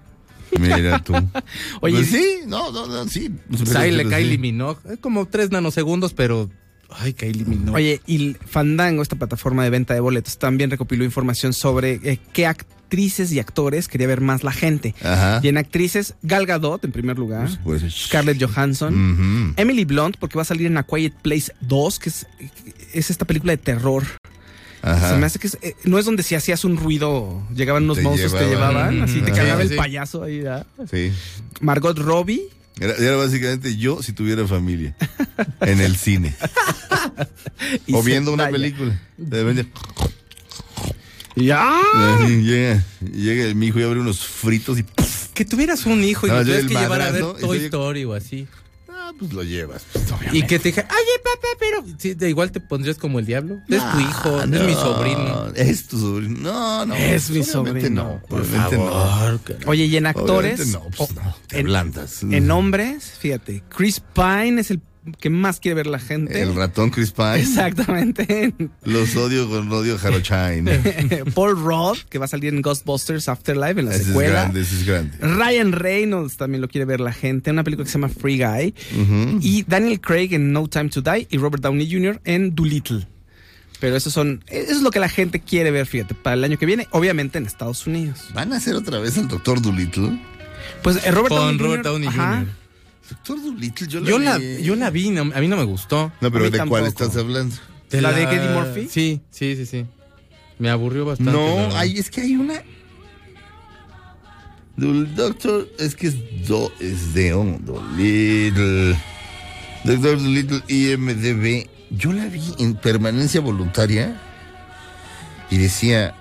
mira 0.61 0.99
tú. 1.03 1.15
Oye, 1.81 1.97
Pues 1.97 2.07
sí, 2.11 2.25
no, 2.47 2.71
no, 2.71 2.87
no, 2.87 3.09
sí. 3.09 3.31
Ahí 3.77 3.91
le 3.91 4.05
Pero 4.05 4.11
Kylie 4.17 4.33
sí. 4.33 4.39
Minogue. 4.39 4.79
Es 4.93 4.99
como 5.01 5.27
tres 5.27 5.51
nanosegundos, 5.51 6.13
pero. 6.15 6.51
Ay, 6.91 7.13
Kylie 7.15 7.45
Minogue. 7.45 7.75
Oye, 7.77 8.01
y 8.07 8.37
Fandango, 8.47 9.03
esta 9.03 9.17
plataforma 9.17 9.65
de 9.65 9.71
venta 9.71 9.95
de 9.95 10.01
boletos, 10.01 10.39
también 10.39 10.71
recopiló 10.71 11.03
información 11.03 11.53
sobre 11.53 11.99
eh, 12.05 12.21
qué 12.33 12.47
actrices 12.85 13.33
y 13.33 13.41
actores 13.41 13.89
quería 13.89 14.07
ver 14.07 14.21
más 14.21 14.45
la 14.45 14.53
gente. 14.53 14.95
Ajá. 15.03 15.41
Y 15.43 15.49
en 15.49 15.57
actrices, 15.59 16.15
Gal 16.23 16.47
Gadot 16.47 16.85
en 16.85 16.93
primer 16.93 17.19
lugar, 17.19 17.49
Pues, 17.65 17.83
Scarlett 17.93 18.43
Johansson. 18.43 19.55
Emily 19.57 19.85
Blunt, 19.85 20.17
porque 20.19 20.37
va 20.37 20.43
a 20.43 20.45
salir 20.45 20.67
en 20.67 20.77
A 20.77 20.83
Quiet 20.85 21.15
Place 21.23 21.53
2, 21.61 21.99
que 21.99 22.09
es, 22.11 22.27
es 22.93 23.11
esta 23.11 23.25
película 23.25 23.53
de 23.53 23.59
terror. 23.59 24.05
Ajá. 24.83 25.11
Se 25.11 25.17
me 25.17 25.25
hace 25.27 25.39
que 25.39 25.47
es, 25.47 25.59
eh, 25.63 25.75
no 25.85 25.99
es 25.99 26.05
donde 26.05 26.23
si 26.23 26.35
hacías 26.35 26.63
un 26.65 26.77
ruido, 26.77 27.43
llegaban 27.55 27.85
unos 27.85 28.03
monstruos, 28.03 28.35
te 28.35 28.47
llevaban. 28.47 29.01
así 29.03 29.21
te 29.23 29.33
cagaba 29.33 29.57
Sí, 29.57 29.63
el 29.63 29.69
sí. 29.71 29.77
payaso 29.77 30.23
ahí. 30.23 30.41
¿verdad? 30.41 30.67
Sí. 30.91 31.11
Margot 31.61 31.99
Robbie. 31.99 32.43
Era, 32.79 32.93
era 32.97 33.17
básicamente 33.17 33.77
yo 33.77 34.03
si 34.03 34.13
tuviera 34.13 34.47
familia 34.49 34.95
en 35.61 35.81
el 35.81 35.95
cine 35.97 36.35
o 37.93 38.03
viendo 38.03 38.33
una 38.33 38.49
película. 38.51 39.01
De 39.17 39.65
¡Ya! 41.37 41.81
llega, 42.29 42.85
llega 43.01 43.55
mi 43.55 43.67
hijo 43.67 43.81
y 43.81 43.83
abre 43.83 44.01
unos 44.01 44.21
fritos 44.25 44.79
y 44.79 44.83
¡puf! 44.85 45.29
Que 45.35 45.45
tuvieras 45.45 45.85
un 45.87 46.03
hijo 46.05 46.27
y 46.27 46.31
No, 46.31 46.41
tuvieras 46.43 46.67
que 46.67 46.75
llevar 46.75 47.01
a 47.03 47.11
ver 47.11 47.25
Toy 47.41 47.59
Story 47.65 48.05
o 48.05 48.15
así. 48.15 48.47
ah, 48.89 49.11
pues 49.19 49.33
lo 49.33 49.43
llevas. 49.43 49.85
pues, 49.93 50.05
obviamente. 50.13 50.39
Y 50.39 50.43
que 50.47 50.59
te 50.61 50.69
dije, 50.69 50.81
oye, 50.83 51.23
papá, 51.25 51.49
pero. 51.59 51.85
Sí, 51.99 52.15
de 52.15 52.29
igual 52.29 52.53
te 52.53 52.61
pondrías 52.61 52.99
como 52.99 53.19
el 53.19 53.27
diablo. 53.27 53.57
Es 53.69 53.83
tu 53.91 54.01
hijo, 54.01 54.41
es 54.43 54.49
mi 54.49 54.59
No, 54.59 54.81
sobrino. 54.81 55.47
Es 55.57 55.89
tu 55.89 55.99
sobrino. 55.99 56.39
No, 56.41 56.87
no. 56.87 56.95
Es 56.95 57.31
mi 57.31 57.43
sobrino. 57.43 57.91
No, 57.91 58.21
Por 58.29 58.47
no. 58.47 59.33
Oye, 59.67 59.87
y 59.87 59.97
en 59.97 60.07
actores. 60.07 60.61
Obviamente 60.61 60.79
no, 60.79 60.91
pues 60.97 61.15
no, 61.17 61.37
te 61.49 61.59
en, 61.59 62.33
en 62.35 62.51
hombres, 62.53 63.13
fíjate, 63.19 63.65
Chris 63.69 64.01
Pine 64.01 64.61
es 64.61 64.71
el 64.71 64.81
que 65.21 65.29
más 65.31 65.61
quiere 65.61 65.75
ver 65.75 65.87
la 65.87 65.99
gente. 65.99 66.41
El 66.43 66.55
ratón 66.55 66.91
Chris 66.91 67.13
Pine. 67.13 67.41
Exactamente. 67.41 68.55
Los 68.85 69.15
odio 69.17 69.49
con 69.49 69.71
odio 69.73 69.99
Jarochain. 69.99 70.69
Paul 71.35 71.57
Rudd, 71.57 71.99
que 72.09 72.19
va 72.19 72.25
a 72.25 72.29
salir 72.29 72.55
en 72.55 72.63
Ghostbusters 72.63 73.29
Afterlife 73.29 73.81
en 73.81 73.87
la 73.87 73.93
Ese 73.93 74.01
es 74.03 74.07
secuela. 74.09 74.31
grande, 74.31 74.61
ese 74.63 74.75
es 74.77 74.87
grande. 74.87 75.17
Ryan 75.21 75.73
Reynolds 75.73 76.37
también 76.37 76.61
lo 76.63 76.69
quiere 76.69 76.85
ver 76.85 77.01
la 77.01 77.13
gente. 77.13 77.51
Una 77.51 77.65
película 77.65 77.85
que 77.85 77.91
se 77.91 77.99
llama 77.99 78.09
Free 78.09 78.39
Guy. 78.39 78.75
Y 79.41 79.63
Daniel 79.65 80.01
Craig 80.01 80.29
en 80.33 80.53
No 80.53 80.69
Time 80.69 80.89
to 80.91 81.03
Die. 81.03 81.27
Y 81.31 81.39
Robert 81.39 81.63
Downey 81.63 81.91
Jr. 81.91 82.21
en 82.25 82.55
Doolittle. 82.55 83.07
Pero 83.81 83.97
eso 83.97 84.11
son, 84.11 84.43
eso 84.49 84.73
es 84.73 84.81
lo 84.81 84.91
que 84.91 85.01
la 85.01 85.09
gente 85.11 85.41
quiere 85.41 85.71
ver, 85.71 85.85
fíjate, 85.85 86.15
para 86.15 86.35
el 86.35 86.45
año 86.45 86.57
que 86.57 86.65
viene, 86.65 86.87
obviamente 86.93 87.37
en 87.37 87.45
Estados 87.45 87.87
Unidos. 87.87 88.29
¿Van 88.33 88.53
a 88.53 88.57
hacer 88.57 88.75
otra 88.77 88.99
vez 88.99 89.19
al 89.19 89.29
doctor 89.29 89.61
Dolittle? 89.61 90.19
Pues 90.83 91.05
eh, 91.05 91.11
Robert 91.11 91.29
Con 91.29 91.39
Downey 91.39 91.59
Robert 91.59 91.83
Jr., 91.83 91.93
Downey 91.93 92.09
ajá, 92.09 92.39
Jr. 92.39 92.49
Doctor 93.11 93.43
Dolittle, 93.43 93.87
yo 93.87 94.01
la 94.01 94.09
Yo 94.09 94.19
la, 94.19 94.39
vi. 94.39 94.63
yo 94.63 94.77
la 94.77 94.91
vi, 94.91 95.11
no- 95.11 95.23
a 95.35 95.41
mí 95.41 95.49
no 95.49 95.57
me 95.57 95.65
gustó. 95.65 96.11
No, 96.21 96.31
pero 96.33 96.51
¿de 96.51 96.67
cuál 96.67 96.87
estás 96.87 97.17
hablando? 97.17 97.55
¿La 97.91 98.13
de 98.13 98.23
Eddie 98.25 98.49
Murphy? 98.51 98.89
Sí, 98.91 99.21
sí, 99.31 99.55
sí, 99.57 99.67
sí. 99.67 99.87
Me 100.59 100.71
aburrió 100.71 101.05
bastante. 101.05 101.33
la 101.33 101.39
No, 101.39 101.57
verdad. 101.57 101.73
ay, 101.77 101.99
es 101.99 102.11
que 102.11 102.23
hay 102.23 102.37
una. 102.37 102.63
Doctor, 104.77 105.69
es 105.79 105.95
que 105.95 106.09
es, 106.09 106.17
do, 106.49 106.73
es 106.81 107.15
de 107.15 107.33
on, 107.35 107.65
Dolittle. 107.65 108.97
Doctor 109.85 110.19
Dolittle 110.21 110.63
IMDB. 110.67 111.69
Yo 111.91 112.13
la 112.13 112.27
vi 112.27 112.43
en 112.59 112.75
permanencia 112.75 113.41
voluntaria 113.41 114.21
y 115.51 115.59
decía, 115.59 116.15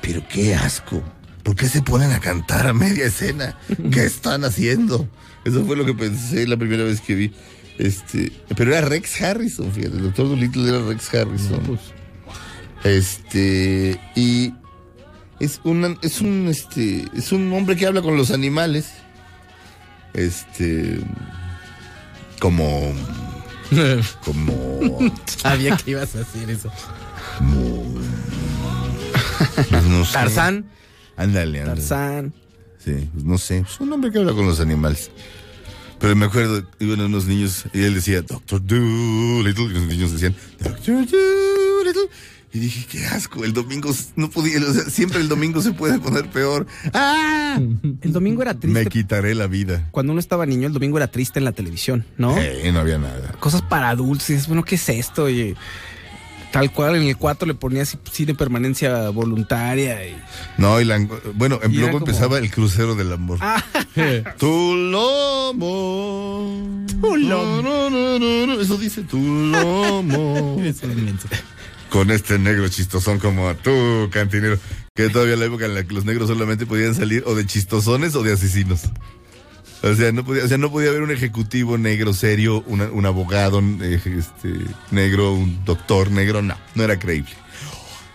pero 0.00 0.22
qué 0.28 0.54
asco. 0.54 1.02
¿Por 1.42 1.56
qué 1.56 1.66
se 1.68 1.82
ponen 1.82 2.12
a 2.12 2.20
cantar 2.20 2.66
a 2.68 2.72
media 2.72 3.06
escena? 3.06 3.58
¿Qué 3.90 4.04
están 4.04 4.44
haciendo? 4.44 5.08
Eso 5.44 5.64
fue 5.64 5.76
lo 5.76 5.84
que 5.84 5.94
pensé 5.94 6.46
la 6.46 6.56
primera 6.56 6.84
vez 6.84 7.00
que 7.00 7.14
vi. 7.14 7.32
Este, 7.78 8.32
pero 8.56 8.74
era 8.74 8.86
Rex 8.86 9.20
Harrison, 9.20 9.70
fíjate, 9.72 9.96
el 9.96 10.04
doctor 10.04 10.28
Dolittle 10.28 10.68
era 10.68 10.80
Rex 10.86 11.12
Harrison. 11.14 11.60
Pues, 11.64 11.80
Este, 12.84 14.00
y 14.14 14.52
es 15.40 15.60
una, 15.64 15.96
es 16.02 16.20
un, 16.20 16.46
este, 16.48 17.04
es 17.14 17.32
un 17.32 17.52
hombre 17.52 17.76
que 17.76 17.86
habla 17.86 18.00
con 18.02 18.16
los 18.16 18.30
animales. 18.30 18.90
Este, 20.12 21.00
como, 22.38 22.92
como, 24.24 25.10
Sabía 25.26 25.76
que 25.76 25.90
ibas 25.92 26.14
a 26.14 26.18
decir 26.18 26.48
eso. 26.50 26.70
pues 29.70 29.84
no 29.84 30.04
sé. 30.04 30.12
Tarzán. 30.12 30.66
Ándale, 31.16 31.60
ándale. 31.60 31.80
Tarzán. 31.80 32.34
Sí, 32.84 33.08
pues 33.12 33.24
no 33.24 33.38
sé, 33.38 33.58
es 33.58 33.80
un 33.80 33.90
hombre 33.92 34.12
que 34.12 34.18
habla 34.18 34.34
con 34.34 34.46
los 34.46 34.60
animales. 34.60 35.10
Pero 35.98 36.14
me 36.16 36.26
acuerdo, 36.26 36.62
iban 36.80 37.00
unos 37.00 37.24
niños 37.24 37.64
y 37.72 37.82
él 37.82 37.94
decía, 37.94 38.20
Doctor 38.20 38.60
Dolittle, 38.62 39.64
y 39.64 39.68
los 39.68 39.82
niños 39.84 40.12
decían, 40.12 40.34
Doctor 40.60 41.06
Dolittle. 41.06 42.08
Y 42.52 42.58
dije, 42.58 42.86
qué 42.88 43.06
asco, 43.06 43.42
el 43.44 43.54
domingo 43.54 43.90
no 44.16 44.28
podía, 44.28 44.58
o 44.58 44.72
sea, 44.72 44.84
siempre 44.84 45.20
el 45.20 45.28
domingo 45.28 45.62
se 45.62 45.72
puede 45.72 45.98
poner 45.98 46.28
peor. 46.30 46.66
¡Ah! 46.92 47.58
El 48.02 48.12
domingo 48.12 48.42
era 48.42 48.54
triste. 48.54 48.84
Me 48.84 48.86
quitaré 48.86 49.34
la 49.34 49.46
vida. 49.46 49.88
Cuando 49.90 50.12
uno 50.12 50.20
estaba 50.20 50.44
niño, 50.44 50.66
el 50.66 50.72
domingo 50.74 50.98
era 50.98 51.08
triste 51.08 51.38
en 51.38 51.46
la 51.46 51.52
televisión, 51.52 52.04
¿no? 52.18 52.36
Eh, 52.38 52.70
no 52.70 52.80
había 52.80 52.98
nada. 52.98 53.32
Cosas 53.40 53.62
para 53.62 53.96
dices, 53.96 54.46
bueno, 54.46 54.62
¿qué 54.62 54.74
es 54.74 54.88
esto? 54.88 55.28
Y 55.30 55.56
tal 56.54 56.70
cual 56.72 56.94
en 56.94 57.02
el 57.02 57.16
4 57.16 57.48
le 57.48 57.54
ponía 57.54 57.82
así, 57.82 57.98
sí 58.12 58.24
de 58.24 58.34
permanencia 58.34 59.08
voluntaria. 59.10 60.06
Y... 60.06 60.16
No, 60.56 60.80
y 60.80 60.84
la- 60.84 60.98
bueno, 61.34 61.58
en 61.62 61.72
Y 61.72 61.76
era 61.78 61.86
luego 61.86 61.98
como- 61.98 62.06
empezaba 62.06 62.38
el 62.38 62.50
crucero 62.50 62.94
del 62.94 63.12
amor. 63.12 63.38
Ah, 63.40 63.62
Tu 64.38 64.76
lomo. 64.76 66.86
Tu 67.00 67.16
lomo. 67.16 67.62
No, 67.62 67.90
no, 67.90 68.18
no, 68.18 68.46
no, 68.46 68.60
Eso 68.60 68.76
dice 68.78 69.02
tu 69.02 69.18
lomo. 69.18 70.56
Con 71.90 72.10
este 72.10 72.38
negro 72.38 72.68
chistosón 72.68 73.18
como 73.20 73.54
tú, 73.56 74.08
cantinero. 74.10 74.58
Que 74.96 75.10
todavía 75.10 75.36
la 75.36 75.44
época 75.46 75.66
en 75.66 75.74
la 75.74 75.84
que 75.84 75.94
los 75.94 76.04
negros 76.04 76.28
solamente 76.28 76.66
podían 76.66 76.94
salir 76.94 77.22
o 77.26 77.34
de 77.34 77.46
chistosones 77.46 78.14
o 78.16 78.22
de 78.22 78.32
asesinos. 78.32 78.82
O 79.90 79.94
sea, 79.94 80.12
no 80.12 80.24
podía, 80.24 80.44
o 80.44 80.48
sea, 80.48 80.56
no 80.58 80.70
podía 80.70 80.88
haber 80.90 81.02
un 81.02 81.10
ejecutivo 81.10 81.76
negro 81.78 82.14
serio, 82.14 82.62
una- 82.66 82.88
un 82.90 83.04
abogado 83.06 83.60
eh, 83.82 84.00
este, 84.04 84.54
negro, 84.90 85.32
un 85.34 85.64
doctor 85.64 86.10
negro, 86.10 86.40
no, 86.42 86.56
no 86.74 86.82
era 86.82 86.98
creíble. 86.98 87.32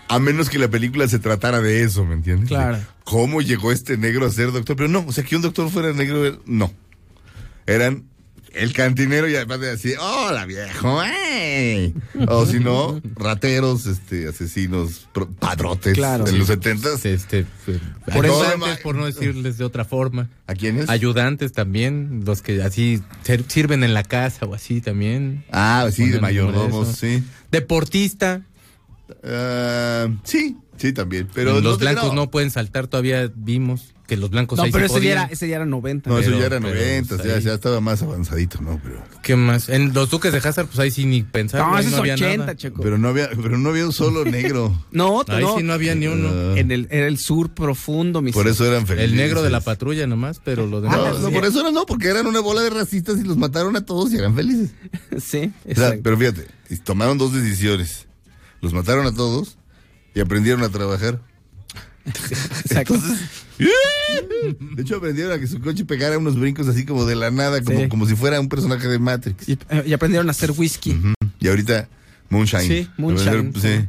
A 0.07 0.17
menos 0.17 0.49
que 0.49 0.57
la 0.57 0.67
película 0.67 1.07
se 1.07 1.19
tratara 1.19 1.61
de 1.61 1.83
eso, 1.83 2.03
¿me 2.05 2.15
entiendes? 2.15 2.47
Claro. 2.49 2.79
¿Cómo 3.03 3.41
llegó 3.41 3.71
este 3.71 3.97
negro 3.97 4.25
a 4.25 4.31
ser 4.31 4.51
doctor? 4.51 4.75
Pero 4.75 4.89
no, 4.89 5.05
o 5.07 5.11
sea, 5.11 5.23
que 5.23 5.35
un 5.35 5.43
doctor 5.43 5.69
fuera 5.69 5.93
negro, 5.93 6.41
no. 6.47 6.71
Eran 7.67 8.05
el 8.53 8.73
cantinero 8.73 9.27
y 9.29 9.35
además 9.35 9.59
de 9.59 9.71
así, 9.71 9.93
hola 9.99 10.45
viejo, 10.45 11.01
¡ey! 11.03 11.93
O 12.27 12.45
si 12.45 12.59
no, 12.59 13.01
rateros, 13.15 13.85
este, 13.85 14.27
asesinos, 14.27 15.07
pro- 15.13 15.29
padrotes 15.29 15.93
Claro. 15.93 16.25
los 16.25 16.47
setentas. 16.47 17.05
Este, 17.05 17.45
Por 18.13 18.25
eso- 18.25 18.43
por 18.83 18.95
no 18.95 19.05
decirles 19.05 19.57
de 19.57 19.63
otra 19.65 19.85
forma. 19.85 20.29
¿A 20.47 20.53
quiénes? 20.55 20.89
Ayudantes 20.89 21.51
también, 21.53 22.23
los 22.25 22.41
que 22.41 22.61
así 22.63 23.01
ser- 23.23 23.43
sirven 23.47 23.83
en 23.83 23.93
la 23.93 24.03
casa 24.03 24.45
o 24.45 24.53
así 24.55 24.81
también. 24.81 25.43
Ah, 25.51 25.87
sí, 25.91 26.03
de 26.05 26.19
Ponen 26.19 26.21
mayordomos, 26.21 26.87
sí. 26.97 27.23
Deportista. 27.51 28.41
Ah, 29.23 30.07
sí, 30.23 30.57
sí, 30.77 30.93
también. 30.93 31.27
Pero 31.33 31.61
los 31.61 31.77
te- 31.77 31.85
blancos 31.85 32.13
no. 32.13 32.29
pueden 32.31 32.51
saltar, 32.51 32.87
todavía 32.87 33.31
vimos 33.35 33.93
que 34.09 34.17
los 34.17 34.29
blancos 34.29 34.57
no, 34.57 34.63
ahí 34.65 34.71
pero 34.71 34.87
sí 34.89 34.95
ese 34.95 34.95
ya, 34.95 34.99
podían. 34.99 35.17
era, 35.25 35.33
ese 35.33 35.47
ya 35.47 35.55
era 35.55 35.65
90. 35.65 36.09
No, 36.09 36.17
eso 36.19 36.25
Pero- 36.31 36.39
ya 36.39 36.45
era 36.47 36.59
pero, 36.59 36.73
90, 36.75 37.15
pues, 37.15 37.27
ya, 37.27 37.35
ahí- 37.35 37.41
ya 37.43 37.53
estaba 37.53 37.79
más 37.79 38.01
avanzadito, 38.01 38.59
¿no? 38.61 38.77
Pero, 38.83 39.01
¿Qué 39.23 39.35
más? 39.37 39.69
En 39.69 39.93
los 39.93 40.09
Duques 40.09 40.31
de 40.33 40.39
Hazard, 40.39 40.65
pues 40.67 40.79
ahí 40.79 40.91
sí 40.91 41.05
ni 41.05 41.23
pensar. 41.23 41.61
No, 41.61 41.75
ahí 41.75 41.85
ese 41.85 41.93
es 41.93 41.99
había 41.99 42.15
80, 42.15 42.37
nada. 42.37 42.55
Checo. 42.57 42.81
pero, 42.81 42.97
no 42.97 43.07
había, 43.07 43.29
pero 43.29 43.57
no 43.57 43.69
había 43.69 43.85
un 43.85 43.93
solo 43.93 44.25
negro. 44.25 44.75
no, 44.91 45.23
Ahí 45.27 45.41
no. 45.43 45.55
sí 45.57 45.63
no 45.63 45.71
había 45.73 45.95
ni 45.95 46.07
uno. 46.07 46.27
Ah, 46.29 46.59
En 46.59 46.71
el, 46.71 46.87
era 46.91 47.07
el 47.07 47.17
sur 47.17 47.49
profundo, 47.53 48.21
mis 48.21 48.33
por 48.33 48.47
eso 48.47 48.65
eran 48.65 48.85
felices. 48.87 49.09
El 49.11 49.15
negro 49.15 49.43
de 49.43 49.49
la 49.51 49.61
patrulla 49.61 50.07
nomás, 50.07 50.41
pero 50.43 50.65
lo 50.67 50.81
demás. 50.81 50.97
No, 50.97 51.19
no, 51.19 51.31
por 51.31 51.45
eso 51.45 51.63
no, 51.63 51.71
no, 51.71 51.85
porque 51.85 52.07
eran 52.09 52.25
una 52.27 52.39
bola 52.39 52.61
de 52.61 52.71
racistas 52.71 53.19
y 53.19 53.23
los 53.23 53.37
mataron 53.37 53.75
a 53.75 53.85
todos 53.85 54.11
y 54.11 54.17
eran 54.17 54.35
felices. 54.35 54.71
Sí, 55.19 55.19
O 55.19 55.21
sea, 55.21 55.51
exacto. 55.65 55.99
pero 56.03 56.17
fíjate, 56.17 56.47
y 56.69 56.77
tomaron 56.77 57.17
dos 57.17 57.33
decisiones. 57.33 58.07
Los 58.61 58.73
mataron 58.73 59.05
a 59.05 59.13
todos 59.13 59.57
y 60.15 60.19
aprendieron 60.21 60.63
a 60.63 60.69
trabajar. 60.69 61.21
exacto. 62.65 62.95
De 63.59 64.81
hecho, 64.81 64.95
aprendieron 64.97 65.33
a 65.33 65.39
que 65.39 65.47
su 65.47 65.59
coche 65.59 65.83
pegara 65.85 66.17
unos 66.17 66.39
brincos 66.39 66.67
así 66.67 66.85
como 66.85 67.05
de 67.05 67.15
la 67.15 67.29
nada, 67.31 67.61
como, 67.61 67.79
Sí. 67.81 67.87
como 67.89 68.05
si 68.07 68.15
fuera 68.15 68.39
un 68.39 68.47
personaje 68.49 68.87
de 68.87 68.99
Matrix. 68.99 69.49
Y, 69.49 69.53
eh, 69.69 69.83
y 69.87 69.93
aprendieron 69.93 70.27
a 70.29 70.31
hacer 70.31 70.51
whisky. 70.51 70.97
Y 71.39 71.47
ahorita, 71.47 71.87
Moonshine. 72.29 72.61
Sí, 72.67 72.89
Moonshine. 72.97 73.29
Aprendieron, 73.29 73.81
Sí. 73.81 73.87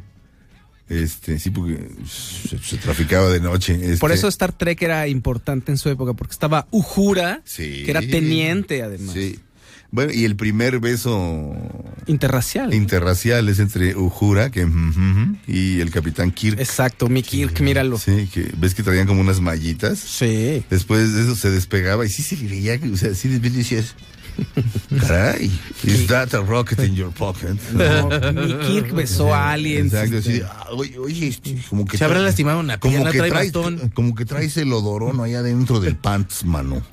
Este, 0.89 1.39
sí, 1.39 1.51
porque 1.51 1.79
se, 2.05 2.57
se 2.59 2.77
traficaba 2.77 3.29
de 3.29 3.39
noche. 3.39 3.75
este. 3.81 3.97
Por 3.97 4.11
eso 4.11 4.27
Star 4.27 4.51
Trek 4.51 4.81
era 4.81 5.07
importante 5.07 5.71
en 5.71 5.77
su 5.77 5.87
época, 5.89 6.13
porque 6.13 6.33
estaba 6.33 6.67
Uhura, 6.69 7.41
Sí. 7.45 7.83
que 7.85 7.91
era 7.91 8.01
teniente 8.01 8.83
además. 8.83 9.13
Sí. 9.13 9.39
Bueno, 9.91 10.13
y 10.13 10.23
el 10.23 10.37
primer 10.37 10.79
beso 10.79 11.53
Interracial. 12.07 12.73
interracial 12.73 13.49
es 13.49 13.59
entre 13.59 13.95
Uhura 13.95 14.49
que, 14.49 14.65
y 15.47 15.81
el 15.81 15.91
capitán 15.91 16.31
Kirk. 16.31 16.59
Exacto, 16.59 17.09
mi 17.09 17.21
Kirk, 17.21 17.59
míralo. 17.59 17.97
Sí, 17.97 18.29
que 18.33 18.49
ves 18.57 18.73
que 18.73 18.83
traían 18.83 19.05
como 19.05 19.19
unas 19.19 19.41
mallitas. 19.41 19.99
Sí. 19.99 20.63
Después 20.69 21.13
de 21.13 21.23
eso 21.23 21.35
se 21.35 21.51
despegaba 21.51 22.05
y 22.05 22.09
sí 22.09 22.23
se 22.23 22.37
le 22.37 22.47
veía, 22.47 22.79
que, 22.79 22.89
o 22.89 22.95
sea, 22.95 23.13
sí 23.13 23.27
decías, 23.27 23.95
caray, 25.07 25.49
is 25.83 26.07
that 26.07 26.33
a 26.33 26.41
rocket 26.41 26.79
in 26.79 26.95
your 26.95 27.11
pocket? 27.11 27.57
No, 27.73 28.09
mi 28.33 28.53
Kirk 28.67 28.91
besó 28.93 29.33
a 29.33 29.51
aliens. 29.53 29.93
Exacto, 29.93 30.17
este. 30.17 30.29
así, 30.31 30.39
de, 30.39 30.45
ah, 30.45 30.67
oye, 30.71 30.97
oye, 30.99 31.27
este, 31.27 31.57
como 31.69 31.85
que 31.85 31.97
Se 31.97 32.03
habrá 32.05 32.19
lastimado 32.19 32.59
una 32.59 32.79
como 32.79 32.93
pierna, 32.93 33.11
que 33.11 33.17
trae 33.17 33.29
traes, 33.29 33.51
bastón. 33.51 33.89
como 33.93 34.15
que 34.15 34.25
traes 34.25 34.57
el 34.57 34.71
odorón 34.73 35.19
ahí 35.21 35.35
adentro 35.35 35.79
del 35.79 35.95
pants, 35.95 36.45
mano. 36.45 36.81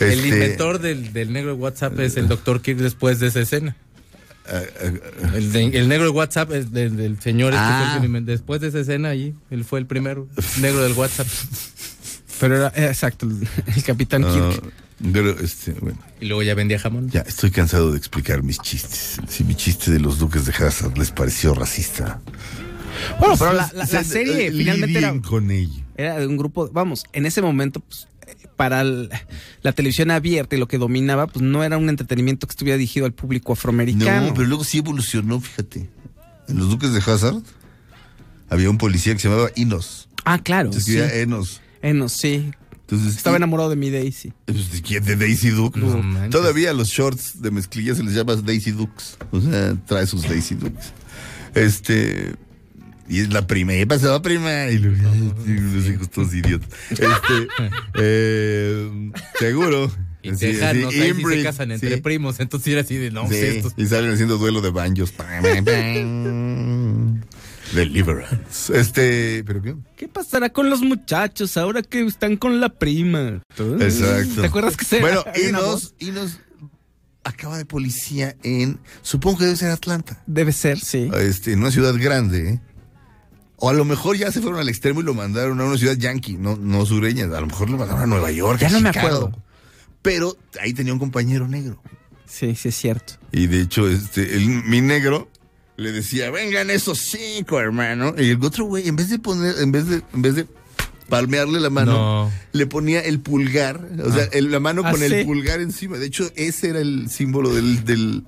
El 0.00 0.10
Este, 0.10 0.28
inventor 0.28 0.80
del, 0.80 1.12
del 1.12 1.32
negro 1.32 1.54
de 1.54 1.60
WhatsApp 1.60 1.98
es 2.00 2.16
el 2.16 2.26
doctor 2.28 2.60
Kirk 2.62 2.78
después 2.78 3.20
de 3.20 3.28
esa 3.28 3.40
escena. 3.40 3.76
El, 5.34 5.52
de- 5.52 5.78
el 5.78 5.88
negro 5.88 6.04
de 6.04 6.10
WhatsApp 6.10 6.50
es 6.52 6.70
del, 6.72 6.96
del 6.96 7.20
señor 7.20 7.52
este 7.54 7.64
Ah. 7.64 7.98
Después 8.22 8.60
de 8.60 8.68
esa 8.68 8.80
escena 8.80 9.08
allí, 9.10 9.34
él 9.50 9.64
fue 9.64 9.78
el 9.78 9.86
primero 9.86 10.28
negro 10.60 10.82
del 10.82 10.92
WhatsApp. 10.94 11.26
Pero 12.40 12.56
era, 12.56 12.72
exacto, 12.76 13.26
el, 13.26 13.48
el 13.74 13.82
capitán 13.84 14.24
ah, 14.24 14.32
Kirk. 14.52 14.72
Pero, 15.12 15.38
este, 15.40 15.72
bueno, 15.72 15.98
Y 16.20 16.26
luego 16.26 16.42
ya 16.42 16.54
vendía 16.54 16.78
jamón. 16.78 17.10
ya 17.10 17.20
estoy 17.20 17.50
cansado 17.50 17.90
de 17.92 17.98
explicar 17.98 18.42
mis 18.42 18.58
chistes. 18.60 19.18
Si 19.28 19.44
mi 19.44 19.54
chiste 19.54 19.90
de 19.90 20.00
los 20.00 20.18
duques 20.18 20.46
de 20.46 20.52
Hazard 20.52 20.96
les 20.98 21.10
pareció 21.10 21.54
racista. 21.54 22.20
Bueno, 23.18 23.34
pero 23.38 23.52
la, 23.52 23.70
la 23.74 23.86
serie 23.86 24.46
eh, 24.46 24.52
finalmente 24.52 24.98
era, 24.98 25.20
con 25.20 25.50
ello. 25.50 25.82
era 25.96 26.18
de 26.18 26.26
un 26.26 26.36
grupo, 26.36 26.70
vamos, 26.72 27.04
en 27.12 27.26
ese 27.26 27.42
momento, 27.42 27.80
pues, 27.80 28.06
para 28.56 28.82
el- 28.82 29.10
la 29.62 29.72
televisión 29.72 30.12
abierta 30.12 30.54
y 30.54 30.60
lo 30.60 30.68
que 30.68 30.78
dominaba, 30.78 31.26
pues 31.26 31.42
no 31.42 31.64
era 31.64 31.76
un 31.76 31.88
entretenimiento 31.88 32.46
que 32.46 32.52
estuviera 32.52 32.76
dirigido 32.78 33.04
al 33.04 33.12
público 33.12 33.52
afroamericano. 33.52 34.28
No, 34.28 34.34
pero 34.34 34.46
luego 34.46 34.62
sí 34.62 34.78
evolucionó, 34.78 35.40
fíjate. 35.40 35.90
En 36.48 36.58
los 36.58 36.68
Duques 36.70 36.92
de 36.92 36.98
Hazard 37.00 37.42
había 38.48 38.70
un 38.70 38.78
policía 38.78 39.12
que 39.14 39.18
se 39.20 39.28
llamaba 39.28 39.50
Inos. 39.56 40.08
Ah, 40.24 40.38
claro. 40.38 40.72
Se 40.72 40.80
Sí. 40.80 40.98
Enos. 40.98 41.60
Enos, 41.82 42.12
sí. 42.12 42.52
Entonces, 42.86 43.16
Estaba 43.16 43.36
y- 43.36 43.38
enamorado 43.38 43.70
de 43.70 43.76
mi 43.76 43.90
Daisy. 43.90 44.32
pues, 44.44 44.70
¿de 44.72 44.82
quién? 44.82 45.04
¿De 45.04 45.16
Daisy 45.16 45.48
Duke? 45.50 45.80
No 45.80 46.02
manches. 46.02 46.30
Todavía 46.30 46.70
a 46.70 46.74
los 46.74 46.88
shorts 46.88 47.40
de 47.40 47.50
mezclilla 47.50 47.94
se 47.94 48.02
les 48.02 48.12
llama 48.14 48.36
Daisy 48.36 48.72
Dukes. 48.72 49.16
O 49.30 49.40
sea, 49.40 49.74
trae 49.86 50.06
sus 50.06 50.22
Daisy 50.28 50.54
Dukes. 50.56 50.92
Este. 51.54 52.34
Y 53.08 53.20
es 53.20 53.28
la 53.32 53.46
prima, 53.46 53.74
y 53.74 53.84
pasó 53.84 54.20
prima. 54.22 54.66
Y 54.66 54.78
los 54.78 55.86
hijos 55.88 56.10
todos 56.10 56.34
idiotas. 56.34 56.68
Este. 56.90 57.48
eh, 57.98 59.10
seguro. 59.38 59.90
Y 60.22 60.30
Sí, 60.30 60.36
tejanos, 60.52 60.94
sí, 60.94 61.00
ahí 61.02 61.10
sí 61.12 61.20
inbreed, 61.20 61.38
se 61.38 61.44
casan 61.44 61.70
entre 61.72 61.96
sí. 61.96 62.00
primos. 62.00 62.40
Entonces 62.40 62.72
era 62.72 62.80
así 62.80 62.96
de 62.96 63.10
no, 63.10 63.24
estos. 63.30 63.74
y 63.76 63.84
salen 63.86 64.10
haciendo 64.10 64.38
duelo 64.38 64.62
de 64.62 64.70
banjos. 64.70 65.12
Deliverance. 67.74 68.78
Este, 68.78 69.42
¿pero 69.44 69.62
qué? 69.62 69.74
¿Qué 69.96 70.08
pasará 70.08 70.50
con 70.50 70.70
los 70.70 70.80
muchachos 70.80 71.56
ahora 71.56 71.82
que 71.82 72.04
están 72.06 72.36
con 72.36 72.60
la 72.60 72.68
prima? 72.68 73.42
Exacto. 73.80 74.40
¿Te 74.40 74.46
acuerdas 74.46 74.76
que 74.76 74.84
se 74.84 75.00
Bueno, 75.00 75.24
y 75.48 75.52
nos, 75.52 75.64
voz? 75.64 75.94
y 75.98 76.10
nos 76.10 76.40
acaba 77.24 77.58
de 77.58 77.64
policía 77.64 78.36
en, 78.42 78.78
supongo 79.02 79.38
que 79.38 79.44
debe 79.44 79.56
ser 79.56 79.70
Atlanta, 79.70 80.22
Debe 80.26 80.52
ser, 80.52 80.78
sí. 80.78 81.10
este, 81.20 81.52
en 81.52 81.60
una 81.60 81.70
ciudad 81.70 81.94
grande, 81.98 82.50
¿eh? 82.50 82.60
O 83.56 83.70
a 83.70 83.72
lo 83.72 83.84
mejor 83.84 84.16
ya 84.16 84.30
se 84.30 84.40
fueron 84.42 84.60
al 84.60 84.68
extremo 84.68 85.00
y 85.00 85.04
lo 85.04 85.14
mandaron 85.14 85.60
a 85.60 85.64
una 85.64 85.78
ciudad 85.78 85.96
yankee, 85.96 86.36
no, 86.36 86.56
no 86.56 86.84
sureña. 86.84 87.24
A 87.24 87.40
lo 87.40 87.46
mejor 87.46 87.70
lo 87.70 87.78
mandaron 87.78 88.02
a 88.02 88.06
Nueva 88.06 88.30
York. 88.30 88.60
Ya 88.60 88.66
a 88.66 88.70
no 88.70 88.80
me 88.80 88.88
acuerdo. 88.90 89.32
Pero 90.02 90.36
ahí 90.60 90.74
tenía 90.74 90.92
un 90.92 90.98
compañero 90.98 91.48
negro. 91.48 91.80
Sí, 92.26 92.54
sí 92.56 92.68
es 92.68 92.74
cierto. 92.74 93.14
Y 93.32 93.46
de 93.46 93.62
hecho, 93.62 93.88
este, 93.88 94.36
el, 94.36 94.46
mi 94.64 94.80
negro 94.80 95.30
le 95.76 95.92
decía, 95.92 96.30
vengan 96.30 96.70
esos 96.70 96.98
cinco, 96.98 97.60
hermano. 97.60 98.14
Y 98.18 98.30
el 98.30 98.44
otro 98.44 98.64
güey, 98.66 98.88
en 98.88 98.96
vez 98.96 99.10
de 99.10 99.18
poner, 99.18 99.56
en 99.60 99.72
vez 99.72 99.86
de, 99.88 100.02
en 100.12 100.22
vez 100.22 100.34
de 100.36 100.46
palmearle 101.08 101.60
la 101.60 101.70
mano, 101.70 101.92
No. 101.92 102.32
le 102.52 102.66
ponía 102.66 103.00
el 103.00 103.20
pulgar, 103.20 103.86
o 104.04 104.12
sea, 104.12 104.24
el- 104.32 104.50
la 104.50 104.60
mano 104.60 104.82
Ah, 104.84 104.90
con 104.92 105.02
el 105.02 105.12
sí. 105.20 105.24
pulgar 105.24 105.60
encima. 105.60 105.98
De 105.98 106.06
hecho, 106.06 106.30
ese 106.36 106.70
era 106.70 106.80
el 106.80 107.10
símbolo 107.10 107.54
del, 107.54 107.84
del 107.84 108.24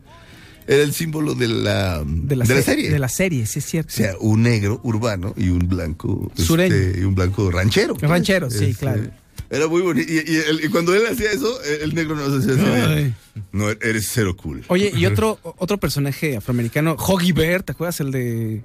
era 0.69 0.83
el 0.83 0.93
símbolo 0.93 1.35
de 1.37 1.47
la, 1.49 2.03
De 2.05 2.35
la, 2.37 2.45
de 2.45 2.55
la 2.55 2.61
se- 2.61 2.63
serie. 2.65 2.91
De 2.91 2.99
la 2.99 3.09
serie, 3.09 3.47
sí 3.47 3.61
es 3.61 3.65
O 3.67 3.69
cierto. 3.69 3.93
sea, 3.93 4.15
un 4.21 4.43
negro 4.43 4.81
urbano 4.83 5.33
y 5.37 5.49
un 5.49 5.61
blanco 5.69 6.31
Sureño. 6.35 6.75
este, 6.75 7.01
y 7.01 7.05
un 7.05 7.15
blanco 7.15 7.51
ranchero. 7.53 7.95
pues. 7.95 8.11
Ranchero, 8.11 8.51
sí, 8.51 8.65
Este, 8.67 8.75
claro. 8.81 9.03
Era 9.51 9.69
muy 9.69 9.83
bonito. 9.83 10.11
Y, 10.11 10.17
y 10.17 10.37
el- 10.37 10.65
y 10.65 10.69
cuando 10.69 10.95
él 10.95 11.03
hacía 11.07 11.31
eso, 11.31 11.63
el, 11.63 11.95
negro 11.95 12.17
nos 12.17 12.45
hacía. 12.45 12.87
Ay. 12.89 13.15
No, 13.53 13.69
eres 13.71 14.09
cero 14.13 14.37
cool. 14.37 14.65
Oye, 14.69 14.93
y 14.95 15.07
otro, 15.07 15.39
otro 15.43 15.79
personaje 15.79 16.37
afroamericano, 16.37 16.97
Hoggy 16.99 17.33
Bear, 17.33 17.63
¿te 17.63 17.73
acuerdas? 17.73 18.01
El 18.01 18.11
de 18.11 18.63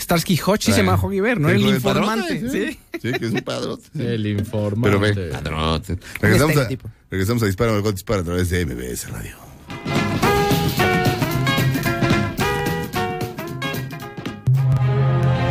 Starsky 0.00 0.40
Hutch, 0.44 0.64
sí 0.64 0.72
se 0.72 0.78
llama 0.78 0.94
Hoggy 1.00 1.20
Bear, 1.20 1.38
¿no? 1.40 1.48
El 1.48 1.62
informante, 1.62 2.34
padrote, 2.36 2.70
¿sí? 2.70 2.78
Sí, 3.00 3.12
que 3.12 3.26
es 3.26 3.32
un 3.32 3.42
padrote. 3.42 3.84
sí. 3.94 4.02
El 4.14 4.26
informante. 4.26 4.98
Pero 4.98 5.00
ve, 5.00 5.30
padrote. 5.30 5.98
Regresamos 6.20 6.56
a, 6.56 6.68
regresamos 7.10 7.42
a 7.42 7.46
Dispara, 7.46 7.72
Margot 7.72 7.92
Dispara 7.94 8.20
a 8.22 8.24
través 8.24 8.50
de 8.50 8.66
MBS 8.66 9.08
Radio. 9.10 9.36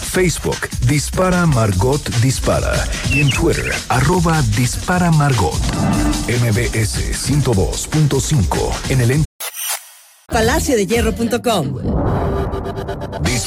Facebook, 0.01 0.57
Dispara 0.87 1.47
Margot 1.47 2.09
Dispara. 2.23 2.73
Y 3.13 3.21
en 3.21 3.31
Twitter, 3.31 3.73
arroba 3.89 4.41
Dispara 4.57 5.11
Margot. 5.11 5.53
MBS 6.29 7.13
102.5 7.13 8.73
en 8.91 9.01
el 9.01 9.11
en- 9.13 9.25
palaciodehierro.com. 10.33 12.28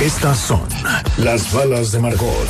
Estas 0.00 0.38
son 0.38 0.66
las 1.18 1.52
balas 1.52 1.92
de 1.92 1.98
Margot. 1.98 2.48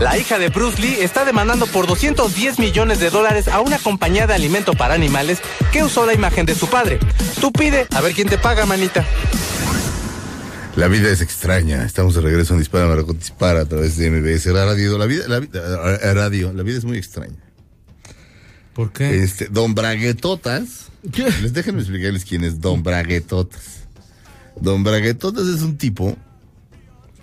La 0.00 0.18
hija 0.18 0.40
de 0.40 0.48
Bruce 0.48 0.82
Lee 0.82 0.96
está 1.00 1.24
demandando 1.24 1.66
por 1.66 1.86
210 1.86 2.58
millones 2.58 2.98
de 2.98 3.10
dólares 3.10 3.46
a 3.46 3.60
una 3.60 3.78
compañía 3.78 4.26
de 4.26 4.34
alimento 4.34 4.72
para 4.74 4.94
animales 4.94 5.38
que 5.72 5.84
usó 5.84 6.04
la 6.04 6.14
imagen 6.14 6.44
de 6.44 6.56
su 6.56 6.66
padre. 6.66 6.98
Tú 7.40 7.52
pide, 7.52 7.86
a 7.92 8.00
ver 8.00 8.12
quién 8.12 8.28
te 8.28 8.38
paga, 8.38 8.66
manita. 8.66 9.06
La 10.74 10.88
vida 10.88 11.10
es 11.10 11.20
extraña. 11.20 11.84
Estamos 11.84 12.16
de 12.16 12.22
regreso 12.22 12.54
en 12.54 12.58
Dispara, 12.58 12.88
Margot 12.88 13.16
Dispara 13.16 13.60
a 13.60 13.66
través 13.66 13.96
de 13.96 14.10
MBS 14.10 14.52
Radio. 14.52 14.98
La 14.98 15.06
vida, 15.06 15.28
la 15.28 15.38
vida, 15.38 15.60
eh, 16.02 16.12
radio, 16.12 16.52
la 16.52 16.64
vida 16.64 16.78
es 16.78 16.84
muy 16.84 16.98
extraña. 16.98 17.38
¿Por 18.74 18.92
qué? 18.92 19.22
Este, 19.22 19.46
Don 19.46 19.76
Braguetotas. 19.76 20.88
Les 21.40 21.52
déjenme 21.52 21.82
explicarles 21.82 22.24
quién 22.24 22.42
es 22.42 22.60
Don 22.60 22.82
Braguetotas. 22.82 23.75
Don 24.60 24.82
Braguetotas 24.82 25.46
es 25.46 25.62
un 25.62 25.76
tipo, 25.76 26.16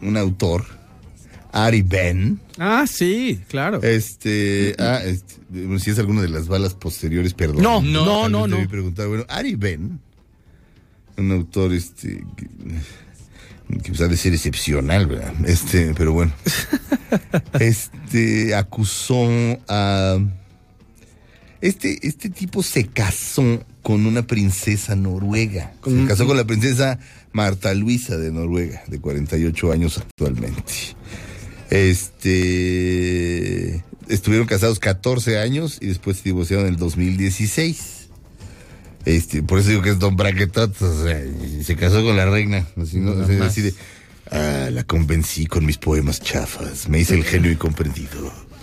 un 0.01 0.17
autor, 0.17 0.65
Ari 1.51 1.81
Ben. 1.83 2.39
Ah, 2.57 2.85
sí, 2.87 3.39
claro. 3.47 3.81
Este, 3.83 4.75
ah, 4.79 5.01
este, 5.03 5.35
bueno, 5.49 5.79
si 5.79 5.91
es 5.91 5.99
alguna 5.99 6.21
de 6.21 6.29
las 6.29 6.47
balas 6.47 6.73
posteriores, 6.73 7.33
perdón. 7.33 7.61
No, 7.61 7.81
no, 7.81 8.27
no, 8.27 8.47
debí 8.47 8.63
no. 8.63 8.69
preguntar. 8.69 9.07
Bueno, 9.07 9.25
Ari 9.29 9.55
Ben, 9.55 9.99
un 11.17 11.31
autor, 11.31 11.73
este, 11.73 12.23
que, 12.35 12.47
que 13.83 13.89
pues, 13.89 14.01
ha 14.01 14.07
de 14.07 14.17
ser 14.17 14.33
excepcional, 14.33 15.07
¿verdad? 15.07 15.33
Este, 15.45 15.93
pero 15.95 16.13
bueno. 16.13 16.33
Este, 17.59 18.55
acusó 18.55 19.27
a... 19.67 20.17
Este, 21.61 21.99
este 22.07 22.29
tipo 22.29 22.63
se 22.63 22.87
casó 22.87 23.63
con 23.83 24.07
una 24.07 24.25
princesa 24.25 24.95
noruega. 24.95 25.73
Se 25.85 26.05
casó 26.07 26.25
con 26.25 26.37
la 26.37 26.45
princesa 26.45 26.97
Marta 27.33 27.73
Luisa 27.73 28.17
de 28.17 28.31
Noruega, 28.31 28.83
de 28.87 28.99
48 28.99 29.71
años 29.71 29.97
actualmente. 29.97 30.73
Este. 32.43 33.83
Estuvieron 34.09 34.47
casados 34.47 34.79
14 34.79 35.39
años 35.39 35.77
y 35.81 35.87
después 35.87 36.17
se 36.17 36.23
divorciaron 36.25 36.67
en 36.67 36.73
el 36.73 36.79
2016. 36.79 38.09
Este, 39.05 39.43
por 39.43 39.59
eso 39.59 39.69
digo 39.69 39.81
que 39.81 39.89
es 39.91 39.99
Don 39.99 40.15
Braquetot, 40.15 40.81
o 40.81 41.03
sea, 41.03 41.23
y 41.25 41.63
se 41.63 41.75
casó 41.75 42.03
con 42.03 42.15
la 42.15 42.25
reina. 42.25 42.65
Así, 42.81 42.99
¿no? 42.99 43.11
Así- 43.23 43.37
así 43.41 43.61
de, 43.61 43.73
ah, 44.31 44.69
la 44.71 44.83
convencí 44.83 45.45
con 45.45 45.65
mis 45.65 45.77
poemas 45.77 46.21
chafas. 46.21 46.87
Me 46.89 46.99
hice 46.99 47.15
el 47.15 47.23
genio 47.23 47.51
y 47.51 47.55
comprendido. 47.55 48.31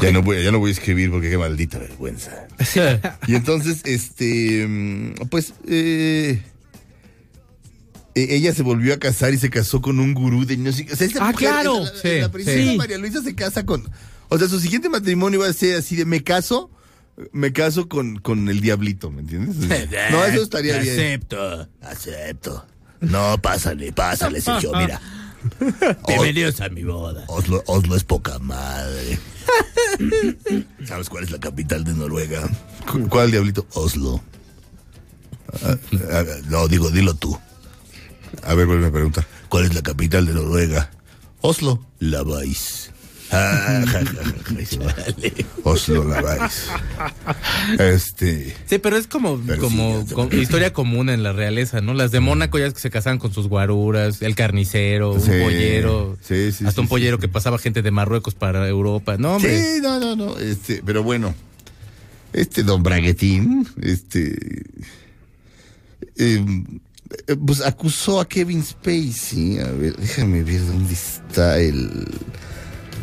Ya 0.00 0.12
no 0.12 0.22
voy, 0.22 0.40
ya 0.44 0.52
no 0.52 0.60
voy 0.60 0.68
a 0.70 0.72
escribir 0.72 1.10
porque 1.10 1.30
qué 1.30 1.36
maldita 1.38 1.78
vergüenza. 1.78 2.46
Y 3.26 3.34
entonces, 3.34 3.80
este, 3.84 4.64
mm, 4.68 5.14
pues, 5.30 5.52
eh, 5.66 6.40
ella 8.34 8.54
se 8.54 8.62
volvió 8.62 8.94
a 8.94 8.98
casar 8.98 9.32
y 9.34 9.38
se 9.38 9.50
casó 9.50 9.80
con 9.82 10.00
un 10.00 10.14
gurú 10.14 10.44
de 10.46 10.56
no 10.56 10.72
sé 10.72 10.86
qué. 10.86 10.92
O 10.92 10.96
sea, 10.96 11.06
esta 11.06 11.20
Ah, 11.26 11.32
mujer, 11.32 11.48
claro. 11.48 11.78
La, 11.80 11.84
la- 11.92 12.00
Sí, 12.02 12.20
la 12.20 12.30
princesa 12.30 12.70
sí. 12.72 12.76
María 12.76 12.98
Luisa 12.98 13.22
se 13.22 13.34
casa 13.34 13.64
con. 13.66 13.88
O 14.28 14.38
sea, 14.38 14.48
su 14.48 14.60
siguiente 14.60 14.88
matrimonio 14.88 15.40
va 15.40 15.48
a 15.48 15.52
ser 15.52 15.76
así 15.76 15.96
de 15.96 16.04
me 16.04 16.22
caso, 16.22 16.70
me 17.32 17.52
caso 17.52 17.88
con, 17.88 18.18
con 18.18 18.48
el 18.48 18.60
diablito, 18.60 19.10
¿me 19.10 19.20
entiendes? 19.22 19.56
No, 20.10 20.24
eso 20.24 20.42
estaría 20.42 20.78
bien. 20.78 20.94
Acepto, 20.94 21.68
acepto. 21.82 22.66
No, 23.00 23.40
pásale, 23.40 23.92
pásale, 23.92 24.40
Sergio, 24.40 24.72
mira. 24.76 25.00
Bienvenidos 26.08 26.60
a 26.60 26.68
mi 26.68 26.82
boda. 26.82 27.24
Oslo, 27.28 27.62
Oslo 27.66 27.94
es 27.96 28.02
poca 28.04 28.38
madre. 28.40 29.18
¿Sabes 30.84 31.08
cuál 31.08 31.24
es 31.24 31.30
la 31.30 31.38
capital 31.38 31.84
de 31.84 31.94
Noruega? 31.94 32.48
Cu- 32.90 33.08
¿Cuál 33.08 33.30
diablito? 33.30 33.66
Oslo. 33.74 34.20
Ah, 35.62 35.76
ah, 36.12 36.24
no, 36.48 36.68
digo, 36.68 36.90
dilo 36.90 37.14
tú. 37.14 37.38
A 38.42 38.54
ver, 38.54 38.66
vuelve 38.66 38.86
a 38.86 38.92
preguntar. 38.92 39.26
¿Cuál 39.48 39.64
es 39.66 39.74
la 39.74 39.82
capital 39.82 40.26
de 40.26 40.34
Noruega? 40.34 40.90
Oslo. 41.40 41.84
La 42.00 42.22
Vais. 42.22 42.90
Ah, 43.30 43.84
ja, 43.86 44.04
ja, 44.06 44.78
vale. 44.78 45.46
Oslo 45.62 46.04
la 46.04 46.22
vais. 46.22 46.70
Este. 47.78 48.56
Sí, 48.64 48.78
pero 48.78 48.96
es 48.96 49.06
como, 49.06 49.38
Pero 49.46 49.60
como 49.60 50.06
sí, 50.30 50.36
historia 50.38 50.72
común 50.72 51.10
en 51.10 51.22
la 51.22 51.34
realeza, 51.34 51.82
¿no? 51.82 51.92
Las 51.92 52.10
de 52.10 52.20
Mónaco 52.20 52.58
ya 52.58 52.66
es 52.66 52.72
que 52.72 52.80
se 52.80 52.90
casaban 52.90 53.18
con 53.18 53.32
sus 53.32 53.46
guaruras, 53.48 54.22
el 54.22 54.34
carnicero, 54.34 55.12
un 55.12 55.20
pollero, 55.20 56.16
sí, 56.22 56.52
sí, 56.52 56.64
hasta 56.64 56.80
un 56.80 56.88
pollero 56.88 57.18
que 57.18 57.28
pasaba 57.28 57.58
gente 57.58 57.82
de 57.82 57.90
Marruecos 57.90 58.34
para 58.34 58.66
Europa. 58.66 59.16
No, 59.18 59.34
hombre. 59.36 59.74
Sí, 59.74 59.80
no, 59.82 60.00
no, 60.00 60.16
no. 60.16 60.38
Este, 60.38 60.82
pero 60.84 61.02
bueno. 61.02 61.34
Este 62.32 62.62
don 62.62 62.82
Braguetín, 62.82 63.68
este. 63.82 64.36
eh, 66.16 66.44
pues 67.46 67.60
acusó 67.60 68.20
a 68.20 68.28
Kevin 68.28 68.62
Spacey. 68.62 69.58
A 69.58 69.70
ver, 69.70 69.96
déjame 69.96 70.42
ver 70.42 70.64
dónde 70.66 70.92
está 70.92 71.58
el. 71.58 72.06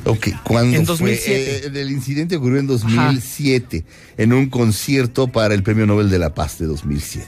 Ok, 0.05 0.27
cuando 0.43 0.77
En 0.77 0.85
fue? 0.85 0.93
2007. 0.93 1.67
Eh, 1.67 1.81
el 1.81 1.91
incidente 1.91 2.35
ocurrió 2.35 2.59
en 2.59 2.67
2007, 2.67 3.85
en 4.17 4.33
un 4.33 4.49
concierto 4.49 5.27
para 5.27 5.55
el 5.55 5.63
Premio 5.63 5.87
Nobel 5.87 6.09
de 6.09 6.19
la 6.19 6.33
Paz 6.35 6.59
de 6.59 6.67
2007. 6.67 7.27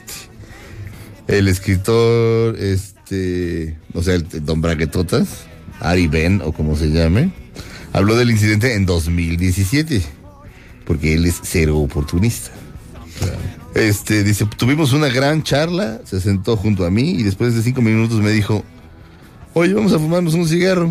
El 1.26 1.48
escritor, 1.48 2.56
este, 2.56 3.76
o 3.94 4.02
sea, 4.02 4.14
el, 4.14 4.26
don 4.44 4.60
Braguetotas, 4.60 5.28
Ari 5.80 6.06
Ben, 6.06 6.40
o 6.42 6.52
como 6.52 6.76
se 6.76 6.90
llame, 6.90 7.32
habló 7.92 8.16
del 8.16 8.30
incidente 8.30 8.74
en 8.74 8.86
2017, 8.86 10.00
porque 10.86 11.14
él 11.14 11.26
es 11.26 11.40
cero 11.42 11.78
oportunista. 11.78 12.50
Este, 13.74 14.24
dice, 14.24 14.46
tuvimos 14.56 14.92
una 14.92 15.08
gran 15.08 15.42
charla, 15.42 16.00
se 16.04 16.20
sentó 16.20 16.56
junto 16.56 16.84
a 16.84 16.90
mí 16.90 17.10
y 17.10 17.22
después 17.22 17.54
de 17.54 17.62
cinco 17.62 17.82
minutos 17.82 18.18
me 18.20 18.30
dijo, 18.30 18.64
oye, 19.54 19.74
vamos 19.74 19.92
a 19.92 19.98
fumarnos 19.98 20.34
un 20.34 20.48
cigarro. 20.48 20.90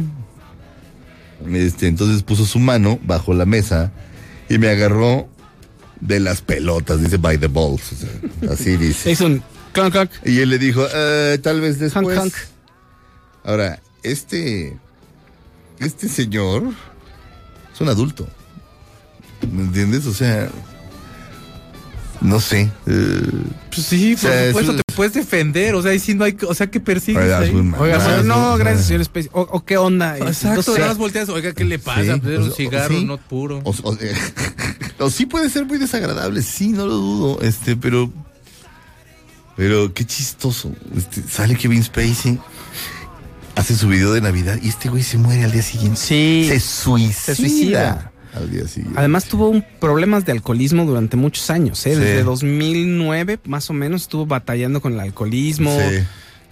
Este, 1.52 1.88
entonces 1.88 2.24
puso 2.24 2.46
su 2.46 2.60
mano 2.60 3.00
bajo 3.04 3.34
la 3.34 3.46
mesa 3.46 3.92
y 4.50 4.58
me 4.58 4.70
agarró 4.70 5.28
de 6.00 6.20
las 6.20 6.42
pelotas, 6.42 7.02
dice 7.02 7.18
by 7.18 7.38
the 7.38 7.48
balls, 7.48 7.92
o 7.92 7.96
sea, 7.96 8.54
así 8.54 8.78
dice. 8.78 9.12
Es 9.12 9.22
un 9.22 9.42
clonk, 9.74 9.92
clonk. 9.92 10.12
Y 10.26 10.40
él 10.40 10.50
le 10.50 10.60
dijo, 10.60 10.86
"Eh, 10.94 11.40
tal 11.42 11.60
vez 11.62 11.80
después. 11.80 12.18
Hank. 12.18 12.34
Ahora, 13.44 13.80
este, 14.04 14.78
este 15.80 16.08
señor 16.08 16.64
es 17.74 17.82
un 17.82 17.90
adulto. 17.90 18.28
¿Me 19.52 19.64
entiendes? 19.64 20.06
O 20.06 20.14
sea, 20.14 20.50
no 22.22 22.40
sé. 22.40 22.72
eh, 22.88 23.22
Pues 23.74 23.88
sí, 23.88 24.16
por 24.20 24.30
O 24.30 24.34
sea, 24.34 24.44
es 24.46 24.48
supuesto, 24.50 24.76
te 24.76 24.94
puedes 24.96 25.14
defender. 25.14 25.76
O 25.76 25.82
sea, 25.82 25.92
ahí 25.92 26.00
sí 26.00 26.14
no 26.14 26.24
hay. 26.26 26.36
O 26.48 26.54
sea, 26.54 26.68
que 26.68 26.80
persigues 26.80 27.24
Oiga, 27.24 27.40
ahí? 27.40 27.50
es 27.50 27.54
un- 27.56 27.74
Oiga, 27.76 28.00
señor, 28.02 28.26
no, 28.26 28.58
gracias, 28.58 28.88
señor 28.88 29.02
Especie. 29.02 29.30
O, 29.34 29.42
o 29.42 29.64
qué 29.66 29.78
onda? 29.78 30.18
Exacto, 30.18 30.50
Entonces, 30.50 30.76
nada 30.76 30.88
más 30.88 30.98
volteas. 30.98 31.30
Oiga, 31.30 31.54
¿qué 31.54 31.64
le 31.66 31.80
pasa? 31.80 32.16
Sí, 32.16 32.20
Pues 32.22 32.38
un 32.40 32.44
o- 32.44 32.48
o- 32.48 32.56
cigarro, 32.56 32.96
sí. 32.98 33.06
no 33.06 33.18
puro. 33.18 33.62
O, 33.64 33.72
o- 33.84 33.94
eh, 34.00 34.16
o 35.00 35.10
sí 35.10 35.26
puede 35.26 35.50
ser 35.50 35.66
muy 35.66 35.78
desagradable, 35.78 36.42
sí, 36.42 36.70
no 36.70 36.86
lo 36.88 36.96
dudo, 36.96 37.42
este, 37.42 37.76
pero, 37.76 38.12
pero 39.56 39.94
qué 39.94 40.06
chistoso. 40.06 40.72
Este, 40.96 41.22
sale 41.30 41.56
Kevin 41.56 41.84
Spacey, 41.84 42.40
hace 43.56 43.76
su 43.76 43.88
video 43.88 44.14
de 44.14 44.22
Navidad 44.22 44.60
y 44.62 44.70
este 44.70 44.90
güey 44.90 45.04
se 45.04 45.18
muere 45.18 45.44
al 45.44 45.52
día 45.52 45.64
siguiente. 45.64 46.00
Sí. 46.00 46.46
se 46.48 46.60
suicida. 46.60 47.36
suicida. 47.36 48.12
Al 48.38 48.50
día 48.52 48.68
siguiente. 48.68 48.98
Además 49.00 49.26
tuvo 49.26 49.50
un 49.50 49.64
problemas 49.80 50.26
de 50.26 50.32
alcoholismo 50.32 50.86
durante 50.86 51.18
muchos 51.18 51.50
años, 51.50 51.86
¿eh? 51.86 51.94
Sí. 51.96 52.00
Desde 52.00 52.24
2009 52.24 53.40
más 53.46 53.70
o 53.70 53.74
menos 53.74 54.04
estuvo 54.04 54.26
batallando 54.26 54.82
con 54.82 54.94
el 54.94 55.00
alcoholismo. 55.00 55.72
Sí. 55.90 55.98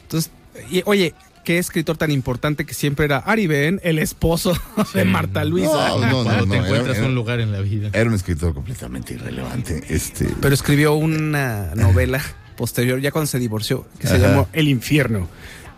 Entonces, 0.04 0.32
y, 0.70 0.82
oye, 0.86 1.14
qué 1.44 1.58
escritor 1.60 1.96
tan 1.98 2.12
importante 2.12 2.66
que 2.66 2.74
siempre 2.74 3.06
era 3.06 3.18
Ari 3.20 3.48
Ben, 3.48 3.80
el 3.84 4.00
esposo 4.00 4.54
de 4.94 5.06
Marta 5.06 5.44
Luisa. 5.46 5.90
No, 5.90 6.00
no, 6.00 6.24
Cuando 6.24 6.46
no, 6.46 6.52
te 6.52 6.58
no, 6.60 6.66
encuentras 6.66 6.98
era- 6.98 7.06
un 7.08 7.16
lugar 7.16 7.40
en 7.40 7.52
la 7.52 7.62
vida. 7.62 7.90
Era 7.94 8.10
un 8.10 8.16
escritor 8.16 8.54
completamente 8.54 9.14
irrelevante. 9.14 9.84
Este, 9.90 10.28
Pero 10.42 10.54
escribió 10.54 10.94
una 10.96 11.74
novela 11.76 12.22
posterior, 12.58 13.00
ya 13.02 13.12
cuando 13.12 13.28
se 13.28 13.38
divorció, 13.40 13.86
que 14.00 14.08
se 14.08 14.18
llamó 14.18 14.48
El 14.54 14.68
infierno. 14.70 15.28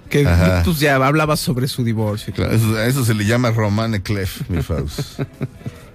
Que 0.10 0.26
Ajá. 0.26 0.62
pues, 0.64 0.80
ya 0.80 0.96
hablaba 0.96 1.36
sobre 1.36 1.68
su 1.68 1.84
divorcio. 1.84 2.34
Claro, 2.34 2.54
eso 2.82 3.04
se 3.04 3.14
le 3.14 3.26
llama 3.26 3.52
Romane 3.52 4.02
Clef, 4.02 4.50
mi 4.50 4.62
Faust. 4.62 5.20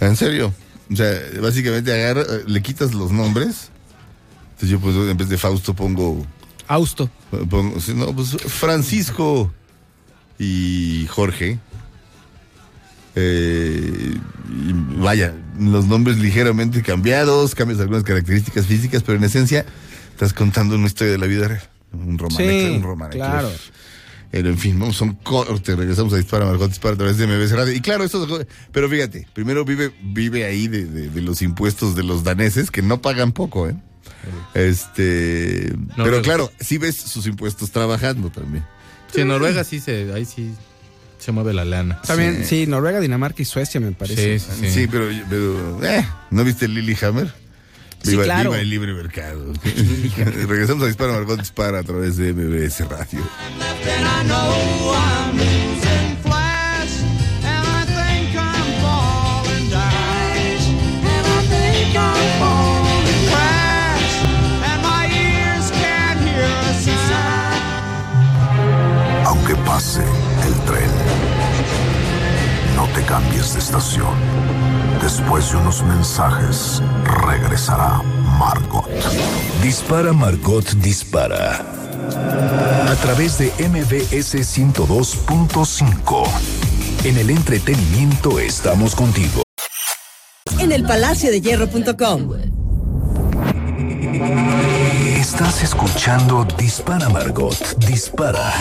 en 0.00 0.16
serio. 0.16 0.52
O 0.90 0.96
sea, 0.96 1.20
básicamente 1.40 1.92
agarra, 1.92 2.24
le 2.46 2.62
quitas 2.62 2.94
los 2.94 3.12
nombres. 3.12 3.70
Entonces 4.52 4.70
yo 4.70 4.80
pues 4.80 4.96
en 4.96 5.16
vez 5.16 5.28
de 5.28 5.38
Fausto 5.38 5.74
pongo, 5.74 6.26
Austo. 6.66 7.10
pongo 7.48 7.76
no, 7.94 8.14
pues 8.14 8.36
Francisco 8.46 9.52
y 10.38 11.06
Jorge. 11.08 11.58
Eh, 13.14 14.14
y 14.48 14.72
vaya, 15.00 15.34
los 15.58 15.86
nombres 15.86 16.18
ligeramente 16.18 16.82
cambiados, 16.82 17.54
cambias 17.54 17.80
algunas 17.80 18.04
características 18.04 18.66
físicas, 18.66 19.02
pero 19.02 19.18
en 19.18 19.24
esencia 19.24 19.66
estás 20.10 20.32
contando 20.32 20.76
una 20.76 20.86
historia 20.86 21.12
de 21.12 21.18
la 21.18 21.26
vida 21.26 21.48
real. 21.48 21.62
Un 21.92 22.18
romane, 22.18 22.66
Sí, 22.68 22.76
un 22.76 22.82
romane 22.82 23.14
claro. 23.14 23.50
Pero 24.30 24.50
en 24.50 24.58
fin, 24.58 24.78
vamos 24.78 25.00
a 25.00 25.04
un 25.04 25.14
corte, 25.14 25.74
regresamos 25.74 26.12
a 26.12 26.16
Dispara, 26.16 26.44
Margot 26.44 26.68
Dispara 26.68 26.94
a 26.94 26.98
través 26.98 27.16
de 27.16 27.26
MBS 27.26 27.52
Radio. 27.52 27.72
Y 27.72 27.80
claro, 27.80 28.04
esto, 28.04 28.26
pero 28.72 28.88
fíjate, 28.90 29.26
primero 29.32 29.64
vive, 29.64 29.90
vive 30.02 30.44
ahí 30.44 30.68
de, 30.68 30.84
de- 30.84 31.08
de 31.08 31.22
los 31.22 31.40
impuestos 31.40 31.96
de 31.96 32.02
los 32.02 32.24
daneses, 32.24 32.70
que 32.70 32.82
no 32.82 33.00
pagan 33.00 33.32
poco, 33.32 33.68
¿eh? 33.68 33.74
Este, 34.54 35.72
pero 35.96 36.20
claro, 36.22 36.50
sí 36.60 36.76
ves 36.78 36.96
sus 36.96 37.26
impuestos 37.26 37.70
trabajando 37.70 38.30
también. 38.30 38.64
Sí, 39.14 39.22
en 39.22 39.28
Noruega 39.28 39.64
sí 39.64 39.80
se. 39.80 40.12
Ahí 40.12 40.24
sí 40.26 40.52
se 41.18 41.32
mueve 41.32 41.54
la 41.54 41.64
lana. 41.64 42.00
También, 42.02 42.38
Sí. 42.44 42.64
sí. 42.64 42.66
Noruega, 42.66 43.00
Dinamarca 43.00 43.40
y 43.40 43.44
Suecia, 43.46 43.80
me 43.80 43.92
parece. 43.92 44.38
Sí, 44.38 44.68
sí, 44.70 44.86
pero, 44.86 45.06
pero 45.30 45.82
eh, 45.84 46.06
¿no 46.30 46.44
viste 46.44 46.68
Lilyhammer? 46.68 47.28
Sí, 47.28 47.32
Viva, 48.04 48.24
claro. 48.24 48.50
viva 48.50 48.62
el 48.62 48.70
libre 48.70 48.92
mercado. 48.94 49.52
Regresamos 50.46 50.84
a 50.84 50.86
Dispara, 50.86 51.12
Margot 51.12 51.38
Dispara 51.38 51.80
a 51.80 51.82
través 51.82 52.16
de 52.16 52.32
MBS 52.32 52.88
Radio. 52.88 53.22
Aunque 69.24 69.54
pase 69.56 70.02
el 70.02 70.54
tren, 70.64 70.90
no 72.76 72.86
te 72.94 73.02
cambies 73.02 73.54
de 73.54 73.58
estación. 73.60 74.77
Después 75.02 75.50
de 75.50 75.56
unos 75.56 75.82
mensajes, 75.82 76.82
regresará 77.26 78.02
Margot. 78.38 78.86
Dispara 79.62 80.12
Margot 80.12 80.64
Dispara. 80.74 81.64
A 82.90 82.94
través 83.02 83.38
de 83.38 83.52
MBS 83.58 84.34
102.5. 84.34 86.28
En 87.04 87.16
el 87.16 87.30
entretenimiento 87.30 88.38
estamos 88.38 88.94
contigo. 88.94 89.42
en 90.58 90.72
el 90.72 90.84
Palacio 90.84 91.30
de 91.30 91.40
Hierro.com. 91.40 92.32
Estás 95.16 95.62
escuchando 95.62 96.44
Dispara 96.58 97.08
Margot 97.08 97.56
Dispara. 97.86 98.52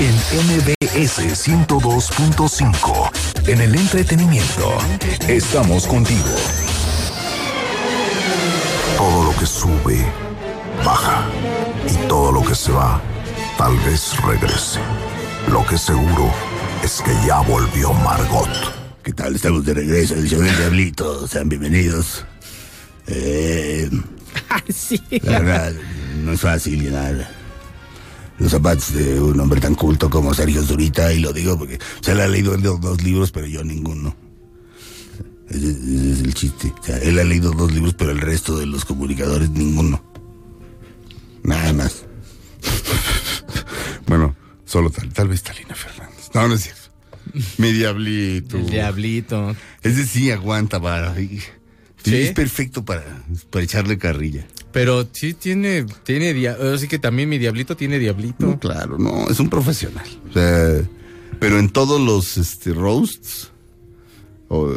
En 0.00 0.14
MBS 0.14 1.18
102.5. 1.18 3.10
En 3.48 3.60
el 3.60 3.74
entretenimiento 3.74 4.78
estamos 5.26 5.88
contigo. 5.88 6.36
Todo 8.96 9.24
lo 9.24 9.36
que 9.36 9.44
sube, 9.44 10.06
baja. 10.84 11.26
Y 11.90 11.96
todo 12.06 12.30
lo 12.30 12.44
que 12.44 12.54
se 12.54 12.70
va, 12.70 13.02
tal 13.56 13.76
vez 13.78 14.16
regrese. 14.22 14.78
Lo 15.50 15.66
que 15.66 15.76
seguro 15.76 16.32
es 16.84 17.02
que 17.02 17.12
ya 17.26 17.40
volvió 17.40 17.92
Margot. 17.92 18.48
¿Qué 19.02 19.12
tal? 19.12 19.34
Estamos 19.34 19.64
de 19.64 19.74
regreso, 19.74 20.14
edición 20.14 20.44
del 20.44 20.56
Diablito. 20.58 21.26
Sean 21.26 21.48
bienvenidos. 21.48 22.24
Eh, 23.08 23.90
sí. 24.68 25.02
la 25.22 25.40
verdad, 25.40 25.72
no 26.22 26.34
es 26.34 26.40
fácil 26.40 26.80
llenar 26.80 27.37
los 28.38 28.50
zapatos 28.50 28.94
de 28.94 29.20
un 29.20 29.38
hombre 29.40 29.60
tan 29.60 29.74
culto 29.74 30.08
como 30.08 30.32
Sergio 30.34 30.62
Zurita, 30.62 31.12
y 31.12 31.20
lo 31.20 31.32
digo 31.32 31.58
porque 31.58 31.78
se 32.00 32.14
le 32.14 32.22
ha 32.22 32.28
leído 32.28 32.56
dos, 32.56 32.80
dos 32.80 33.02
libros, 33.02 33.32
pero 33.32 33.46
yo 33.46 33.64
ninguno. 33.64 34.16
Ese, 35.48 35.70
ese 35.70 36.12
es 36.12 36.20
el 36.20 36.34
chiste. 36.34 36.72
O 36.80 36.84
sea, 36.84 36.98
él 36.98 37.18
ha 37.18 37.24
leído 37.24 37.52
dos 37.52 37.72
libros, 37.72 37.94
pero 37.94 38.10
el 38.10 38.20
resto 38.20 38.58
de 38.58 38.66
los 38.66 38.84
comunicadores 38.84 39.50
ninguno. 39.50 40.02
Nada 41.42 41.72
más. 41.72 42.04
Bueno, 44.06 44.34
solo 44.64 44.88
tal, 44.88 45.12
tal 45.12 45.28
vez 45.28 45.42
Talina 45.42 45.74
Fernández. 45.74 46.30
No, 46.32 46.48
no 46.48 46.54
es 46.54 46.62
cierto. 46.62 46.88
Mi 47.58 47.72
diablito. 47.72 48.56
El 48.56 48.70
diablito. 48.70 49.54
Ese 49.82 50.06
sí 50.06 50.30
aguanta 50.30 50.80
para. 50.80 51.14
Sí. 51.14 51.42
Es 52.04 52.32
perfecto 52.32 52.86
para, 52.86 53.04
para 53.50 53.64
echarle 53.64 53.98
carrilla. 53.98 54.46
Pero 54.72 55.08
sí 55.12 55.34
tiene, 55.34 55.86
tiene 56.04 56.34
dia- 56.34 56.56
Así 56.74 56.88
que 56.88 56.98
también 56.98 57.28
mi 57.28 57.38
diablito 57.38 57.76
tiene 57.76 57.98
diablito. 57.98 58.46
No, 58.46 58.58
claro, 58.60 58.98
no, 58.98 59.28
es 59.28 59.40
un 59.40 59.48
profesional. 59.48 60.06
O 60.28 60.32
sea, 60.32 60.82
pero 61.40 61.58
en 61.58 61.70
todos 61.70 62.00
los 62.00 62.36
este, 62.36 62.72
roasts, 62.74 63.50
uh, 64.50 64.72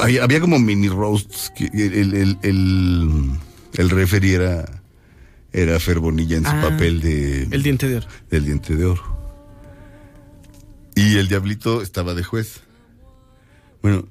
había, 0.00 0.22
había 0.24 0.40
como 0.40 0.58
mini 0.58 0.88
roasts 0.88 1.50
que 1.56 1.64
el, 1.72 2.14
el, 2.14 2.38
el, 2.42 3.30
el 3.74 3.90
referee 3.90 4.34
era, 4.34 4.82
era 5.52 5.80
Fer 5.80 5.98
Bonilla 5.98 6.36
en 6.36 6.44
su 6.44 6.50
Ah, 6.50 6.60
papel 6.70 7.00
de 7.00 7.44
El 7.44 7.62
diente 7.62 7.88
de 7.88 7.96
oro. 7.98 8.06
del 8.30 8.44
diente 8.44 8.76
de 8.76 8.84
oro. 8.84 9.16
Y 10.94 11.16
el 11.18 11.28
diablito 11.28 11.82
estaba 11.82 12.14
de 12.14 12.22
juez. 12.24 12.60
Bueno, 13.82 14.06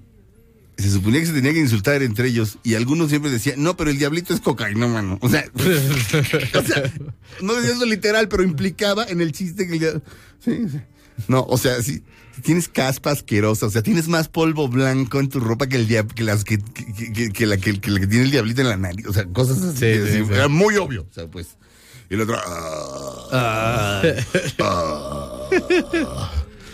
se 0.77 0.91
suponía 0.91 1.19
que 1.21 1.27
se 1.27 1.33
tenía 1.33 1.53
que 1.53 1.59
insultar 1.59 2.01
entre 2.03 2.27
ellos 2.27 2.57
y 2.63 2.75
algunos 2.75 3.09
siempre 3.09 3.31
decían, 3.31 3.63
no, 3.63 3.77
pero 3.77 3.89
el 3.91 3.97
diablito 3.97 4.33
es 4.33 4.41
cocaína, 4.41 4.87
mano. 4.87 5.17
O 5.21 5.29
sea, 5.29 5.45
o 5.55 6.61
sea, 6.63 6.91
no 7.41 7.53
decía 7.55 7.71
eso 7.75 7.85
literal, 7.85 8.27
pero 8.27 8.43
implicaba 8.43 9.05
en 9.05 9.21
el 9.21 9.31
chiste 9.31 9.67
que 9.67 9.73
el 9.73 9.79
dia- 9.79 10.01
sí, 10.43 10.67
sí. 10.69 10.79
No, 11.29 11.45
o 11.47 11.57
sea, 11.57 11.81
si 11.81 12.03
tienes 12.43 12.67
caspa 12.67 13.11
asquerosa, 13.11 13.67
o 13.67 13.69
sea, 13.69 13.81
tienes 13.81 14.09
más 14.09 14.27
polvo 14.27 14.67
blanco 14.67 15.21
en 15.21 15.29
tu 15.29 15.39
ropa 15.39 15.67
que 15.67 15.77
el 15.77 15.87
dia- 15.87 16.05
que 16.05 16.23
las 16.23 16.43
que, 16.43 16.57
que, 16.57 17.13
que- 17.13 17.29
que 17.31 17.45
la, 17.45 17.55
que, 17.57 17.71
la 17.71 17.99
que 18.01 18.07
tiene 18.07 18.25
el 18.25 18.31
diablito 18.31 18.59
en 18.61 18.67
la 18.69 18.75
nariz, 18.75 19.07
o 19.07 19.13
sea, 19.13 19.23
cosas 19.25 19.61
así. 19.61 19.77
Sí, 19.77 19.93
sí, 19.95 20.01
así, 20.19 20.25
sí. 20.27 20.33
Era 20.33 20.49
muy 20.49 20.75
obvio, 20.75 21.07
o 21.09 21.13
sea, 21.13 21.27
pues. 21.27 21.55
Y 22.09 22.13
el 22.15 22.21
otro, 22.21 22.35
"Ah, 23.31 24.01
ah". 24.59 26.31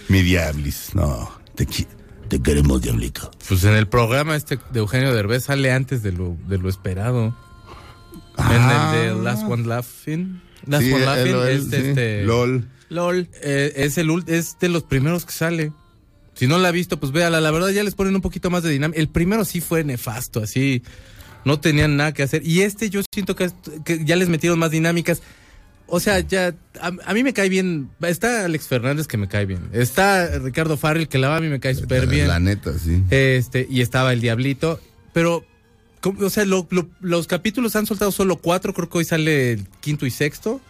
Mi 0.09 0.21
diablis. 0.23 0.89
No, 0.93 1.31
te, 1.55 1.65
qui- 1.67 1.87
te 2.31 2.41
queremos, 2.41 2.81
diablito. 2.81 3.29
Pues 3.49 3.63
en 3.65 3.73
el 3.75 3.87
programa 3.89 4.37
este 4.37 4.57
de 4.71 4.79
Eugenio 4.79 5.13
Derbez 5.13 5.43
sale 5.43 5.71
antes 5.73 6.01
de 6.01 6.13
lo, 6.13 6.37
de 6.47 6.57
lo 6.57 6.69
esperado. 6.69 7.35
Ah. 8.37 8.91
En 8.95 9.01
el 9.03 9.17
de 9.17 9.23
Last 9.23 9.43
One 9.43 9.67
Laughing. 9.67 10.41
Last 10.65 10.83
Sí, 10.85 10.93
One 10.93 11.01
él- 11.03 11.05
Laughing 11.05 11.35
él- 11.35 11.47
es 11.49 11.63
sí. 11.65 11.75
este. 11.75 12.23
LOL. 12.23 12.69
LOL. 12.89 13.27
eh, 13.43 13.73
es, 13.75 13.97
el, 13.97 14.09
es 14.27 14.57
de 14.59 14.69
los 14.69 14.83
primeros 14.83 15.25
que 15.25 15.33
sale. 15.33 15.73
Si 16.33 16.47
no 16.47 16.57
la 16.57 16.69
ha 16.69 16.71
visto, 16.71 16.99
pues 17.01 17.11
véala. 17.11 17.41
La 17.41 17.51
verdad 17.51 17.69
ya 17.69 17.83
les 17.83 17.95
ponen 17.95 18.15
un 18.15 18.21
poquito 18.21 18.49
más 18.49 18.63
de 18.63 18.69
dinámica. 18.69 18.99
El 19.01 19.09
primero 19.09 19.43
sí 19.43 19.59
fue 19.59 19.83
nefasto, 19.83 20.39
así. 20.41 20.83
No 21.43 21.59
tenían 21.59 21.97
nada 21.97 22.13
que 22.13 22.23
hacer. 22.23 22.45
Y 22.47 22.61
este 22.61 22.89
yo 22.89 23.01
siento 23.13 23.35
que, 23.35 23.51
que 23.83 24.05
ya 24.05 24.15
les 24.15 24.29
metieron 24.29 24.57
más 24.57 24.71
dinámicas. 24.71 25.21
O 25.93 25.99
sea, 25.99 26.19
ya, 26.21 26.55
a, 26.79 26.91
a 27.05 27.13
mí 27.13 27.21
me 27.21 27.33
cae 27.33 27.49
bien. 27.49 27.89
Está 28.01 28.45
Alex 28.45 28.67
Fernández 28.67 29.07
que 29.07 29.17
me 29.17 29.27
cae 29.27 29.45
bien. 29.45 29.69
Está 29.73 30.39
Ricardo 30.39 30.77
Farrell 30.77 31.07
que 31.09 31.17
la 31.17 31.27
va 31.27 31.35
a 31.37 31.41
mí 31.41 31.49
me 31.49 31.59
cae 31.59 31.75
súper 31.75 32.07
bien. 32.07 32.27
La 32.29 32.39
neta, 32.39 32.71
sí. 32.79 33.03
Este, 33.09 33.67
y 33.69 33.81
estaba 33.81 34.13
el 34.13 34.21
Diablito. 34.21 34.79
Pero, 35.13 35.43
o 36.19 36.29
sea, 36.29 36.45
lo- 36.45 36.65
lo- 36.71 36.87
los 37.01 37.27
capítulos 37.27 37.75
han 37.75 37.85
soltado 37.85 38.11
solo 38.13 38.37
cuatro, 38.37 38.73
creo 38.73 38.87
que 38.89 38.97
hoy 38.99 39.05
sale 39.05 39.51
el 39.51 39.67
quinto 39.81 40.05
y 40.05 40.11
sexto. 40.11 40.61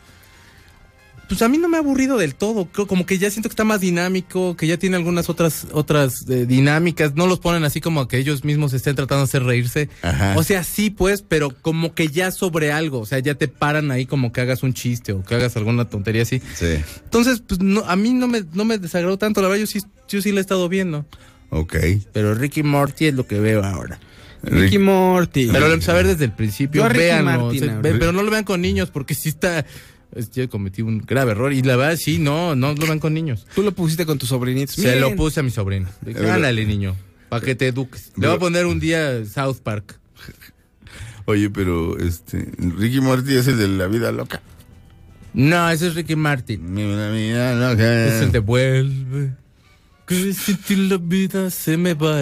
Pues 1.32 1.42
a 1.44 1.48
mí 1.48 1.58
no 1.58 1.70
me 1.70 1.78
ha 1.78 1.80
aburrido 1.80 2.18
del 2.18 2.36
todo. 2.36 2.66
Creo 2.66 2.88
como 2.88 3.06
que 3.06 3.18
ya 3.18 3.32
siento 3.32 3.48
que 3.48 3.54
está 3.54 3.64
más 3.64 3.80
dinámico, 3.80 4.58
que 4.58 4.68
ya 4.68 4.76
tiene 4.78 4.98
algunas 4.98 5.30
otras, 5.30 5.66
otras 5.72 6.26
eh, 6.30 6.46
dinámicas. 6.46 7.16
No 7.16 7.26
los 7.26 7.40
ponen 7.40 7.64
así 7.64 7.80
como 7.80 8.06
que 8.10 8.18
ellos 8.18 8.44
mismos 8.44 8.74
estén 8.74 8.98
tratando 8.98 9.20
de 9.22 9.30
hacer 9.30 9.44
reírse. 9.44 9.88
Ajá. 10.02 10.34
O 10.38 10.44
sea, 10.44 10.66
sí, 10.66 10.90
pues, 10.90 11.22
pero 11.22 11.52
como 11.62 11.94
que 11.96 12.10
ya 12.10 12.32
sobre 12.32 12.74
algo. 12.74 13.00
O 13.00 13.06
sea, 13.06 13.20
ya 13.20 13.36
te 13.36 13.48
paran 13.48 13.92
ahí 13.92 14.06
como 14.06 14.34
que 14.34 14.42
hagas 14.42 14.62
un 14.62 14.74
chiste 14.74 15.14
o 15.14 15.24
que 15.24 15.36
hagas 15.36 15.56
alguna 15.56 15.86
tontería 15.86 16.24
así. 16.24 16.42
Sí. 16.54 16.76
Entonces, 17.06 17.42
pues 17.48 17.62
no, 17.62 17.86
a 17.86 17.96
mí 17.96 18.14
no 18.14 18.28
me, 18.28 18.44
no 18.52 18.66
me 18.66 18.78
desagradó 18.78 19.18
tanto. 19.18 19.42
La 19.42 19.48
verdad, 19.48 19.62
yo 19.62 19.68
sí, 19.68 19.80
yo 20.10 20.22
sí 20.22 20.34
la 20.34 20.40
he 20.40 20.42
estado 20.42 20.68
viendo. 20.68 21.06
Ok. 21.50 21.78
Pero 22.12 22.36
Ricky 22.36 22.62
Morty 22.62 23.06
es 23.06 23.14
lo 23.14 23.26
que 23.26 23.40
veo 23.40 23.64
ahora. 23.64 24.02
Ricky 24.44 24.80
Morty. 24.80 25.48
Pero 25.52 25.68
lo 25.68 25.74
empecé 25.76 25.92
a 25.92 25.94
ver 25.94 26.08
desde 26.08 26.26
el 26.26 26.32
principio. 26.34 26.82
Yo 26.82 26.86
a 26.86 26.90
Ricky 26.90 27.04
Véanlo. 27.06 27.32
Martin, 27.44 27.64
o 27.64 27.66
sea, 27.68 27.74
a 27.78 27.82
ve- 27.82 27.90
ver. 27.92 28.00
pero 28.00 28.12
no 28.12 28.24
lo 28.24 28.32
vean 28.32 28.44
con 28.44 28.60
niños 28.60 28.90
porque 28.90 29.14
sí 29.14 29.30
está. 29.30 29.66
Yo 30.34 30.50
cometí 30.50 30.82
un 30.82 31.00
grave 31.00 31.32
error. 31.32 31.54
Y 31.54 31.62
la 31.62 31.76
verdad, 31.76 31.98
sí, 31.98 32.18
no, 32.20 32.56
no 32.56 32.74
lo 32.74 32.86
vean 32.86 33.00
con 33.00 33.14
niños. 33.14 33.46
Tú 33.56 33.64
lo 33.64 33.72
pusiste 33.72 34.06
con 34.06 34.18
tus 34.18 34.30
sobrinitos. 34.30 34.76
Se 34.76 35.00
lo 35.00 35.16
puse 35.16 35.40
a 35.40 35.44
mi 35.44 35.52
sobrino. 35.52 35.90
Ándale, 36.06 36.66
niño, 36.66 36.96
para 37.30 37.46
que 37.46 37.56
te 37.56 37.68
eduques. 37.68 38.12
Le 38.18 38.28
voy 38.28 38.36
a 38.36 38.40
poner 38.40 38.66
un 38.66 38.80
día 38.80 39.26
South 39.26 39.58
Park. 39.64 40.00
Oye, 41.26 41.50
pero 41.50 41.98
este. 41.98 42.52
Ricky 42.58 43.00
Morty 43.00 43.36
es 43.36 43.48
el 43.48 43.58
de 43.58 43.68
la 43.68 43.88
vida 43.88 44.12
loca. 44.12 44.42
No, 45.34 45.70
ese 45.70 45.88
es 45.88 45.96
Ricky 45.96 46.16
Martin. 46.16 46.76
La 46.76 47.10
vida 47.12 47.56
loca. 47.56 48.08
Es 48.08 48.22
el 48.22 48.32
de 48.32 48.40
vuelve. 48.40 49.32
Que 50.06 50.34
ti 50.68 50.76
la 50.76 50.98
vida 50.98 51.50
se 51.50 51.78
me 51.78 51.94
va. 51.94 52.22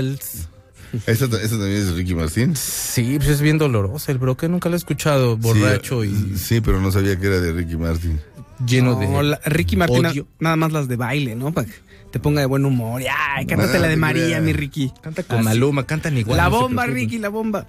¿Eso, 1.05 1.25
eso 1.25 1.57
también 1.57 1.81
es 1.81 1.93
Ricky 1.93 2.15
Martin? 2.15 2.55
Sí, 2.55 3.15
pues 3.17 3.29
es 3.29 3.41
bien 3.41 3.57
doloroso 3.57 4.11
el 4.11 4.17
bro, 4.17 4.35
que 4.35 4.47
nunca 4.49 4.69
lo 4.69 4.75
he 4.75 4.77
escuchado 4.77 5.37
borracho 5.37 6.03
Sí, 6.03 6.31
y 6.33 6.37
Sí, 6.37 6.61
pero 6.61 6.79
no 6.81 6.91
sabía 6.91 7.19
que 7.19 7.27
era 7.27 7.39
de 7.39 7.51
Ricky 7.53 7.77
Martin. 7.77 8.19
lleno 8.65 8.93
No, 8.99 8.99
de. 9.21 9.23
la- 9.29 9.41
Ricky 9.45 9.75
Martin, 9.75 10.05
odio. 10.05 10.27
nada 10.39 10.55
más 10.55 10.71
las 10.71 10.87
de 10.87 10.95
baile, 10.95 11.35
¿no? 11.35 11.51
Para 11.53 11.67
que 11.67 11.73
te 12.11 12.19
ponga 12.19 12.39
de 12.41 12.47
buen 12.47 12.65
humor. 12.65 13.01
Ay, 13.35 13.45
cántate 13.45 13.77
la 13.79 13.87
de 13.87 13.97
María, 13.97 14.41
mi 14.41 14.51
Ricky. 14.53 14.91
Canta 15.01 15.23
con. 15.23 15.43
Maluma, 15.43 15.85
cantan 15.85 16.17
igual. 16.17 16.37
la 16.37 16.45
no 16.49 16.61
bomba. 16.61 16.85
Ricky, 16.87 17.17
la 17.19 17.29
bomba. 17.29 17.67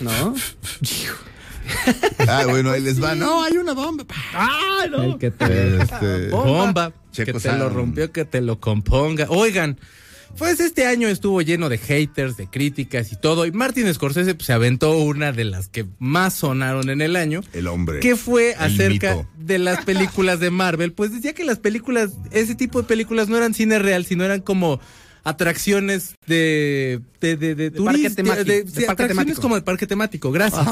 ¿No? 0.00 0.34
Ah, 2.28 2.44
bueno, 2.48 2.70
ahí 2.72 2.80
les 2.82 3.02
va. 3.02 3.14
No, 3.14 3.42
hay 3.42 3.56
una 3.56 3.72
bomba. 3.72 4.04
¡Ah, 4.34 4.84
no! 4.90 5.02
El 5.02 5.18
que 5.18 5.30
te 5.30 5.78
Este, 5.78 6.28
bomba, 6.28 6.92
Checo 7.10 7.38
que 7.38 7.40
te 7.48 7.56
lo 7.56 7.68
rompió, 7.70 8.12
que 8.12 8.24
te 8.26 8.40
lo 8.42 8.60
componga. 8.60 9.26
Oigan, 9.30 9.78
pues 10.38 10.60
este 10.60 10.86
año 10.86 11.08
estuvo 11.08 11.40
lleno 11.42 11.68
de 11.68 11.78
haters, 11.78 12.36
de 12.36 12.46
críticas 12.48 13.12
y 13.12 13.16
todo. 13.16 13.46
Y 13.46 13.52
Martin 13.52 13.92
Scorsese 13.92 14.34
pues, 14.34 14.46
se 14.46 14.52
aventó 14.52 14.98
una 14.98 15.32
de 15.32 15.44
las 15.44 15.68
que 15.68 15.86
más 15.98 16.34
sonaron 16.34 16.90
en 16.90 17.00
el 17.00 17.16
año. 17.16 17.40
el 17.52 17.66
hombre. 17.66 18.00
que 18.00 18.16
fue 18.16 18.52
El 18.52 18.58
acerca 18.60 19.16
mito. 19.16 19.28
de 19.38 19.58
las 19.58 19.84
películas 19.84 20.40
de 20.40 20.50
Marvel. 20.50 20.92
Pues 20.92 21.12
decía 21.12 21.32
que 21.34 21.44
las 21.44 21.58
películas, 21.58 22.10
ese 22.32 22.54
tipo 22.54 22.80
de 22.82 22.88
películas 22.88 23.28
no 23.28 23.36
eran 23.36 23.54
cine 23.54 23.78
real, 23.78 24.04
sino 24.04 24.24
eran 24.24 24.40
como 24.40 24.80
atracciones 25.24 26.14
de 26.26 27.00
de 27.20 27.36
de, 27.36 27.54
de, 27.54 27.70
parque 27.70 28.10
turista- 28.10 28.16
temático, 28.16 28.44
de- 28.44 28.62
de 28.64 28.70
sí, 28.70 28.74
parque 28.86 28.90
atracciones 28.92 29.08
temático. 29.16 29.40
como 29.42 29.54
de 29.56 29.62
parque 29.62 29.86
temático. 29.86 30.32
Gracias. 30.32 30.66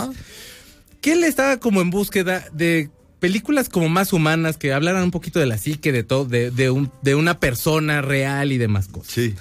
Que 1.01 1.13
él 1.15 1.25
estaba 1.25 1.59
como 1.59 1.81
en 1.81 1.91
búsqueda 1.91 2.45
de 2.53 2.91
películas 3.23 3.69
como 3.69 3.89
más 3.89 4.13
humanas 4.13 4.57
que 4.57 4.73
hablaran 4.73 5.05
un 5.05 5.13
poquito 5.13 5.39
de 5.39 5.47
la 5.47 5.57
psique 5.57 5.93
de 5.93 6.03
todo 6.03 6.25
de, 6.25 6.51
de 6.51 6.71
un, 6.71 6.91
de 7.03 7.15
una 7.15 7.39
persona 7.39 8.03
real 8.03 8.51
y 8.51 8.59
demás 8.59 8.89
cosas. 8.89 9.13
Sí. 9.13 9.35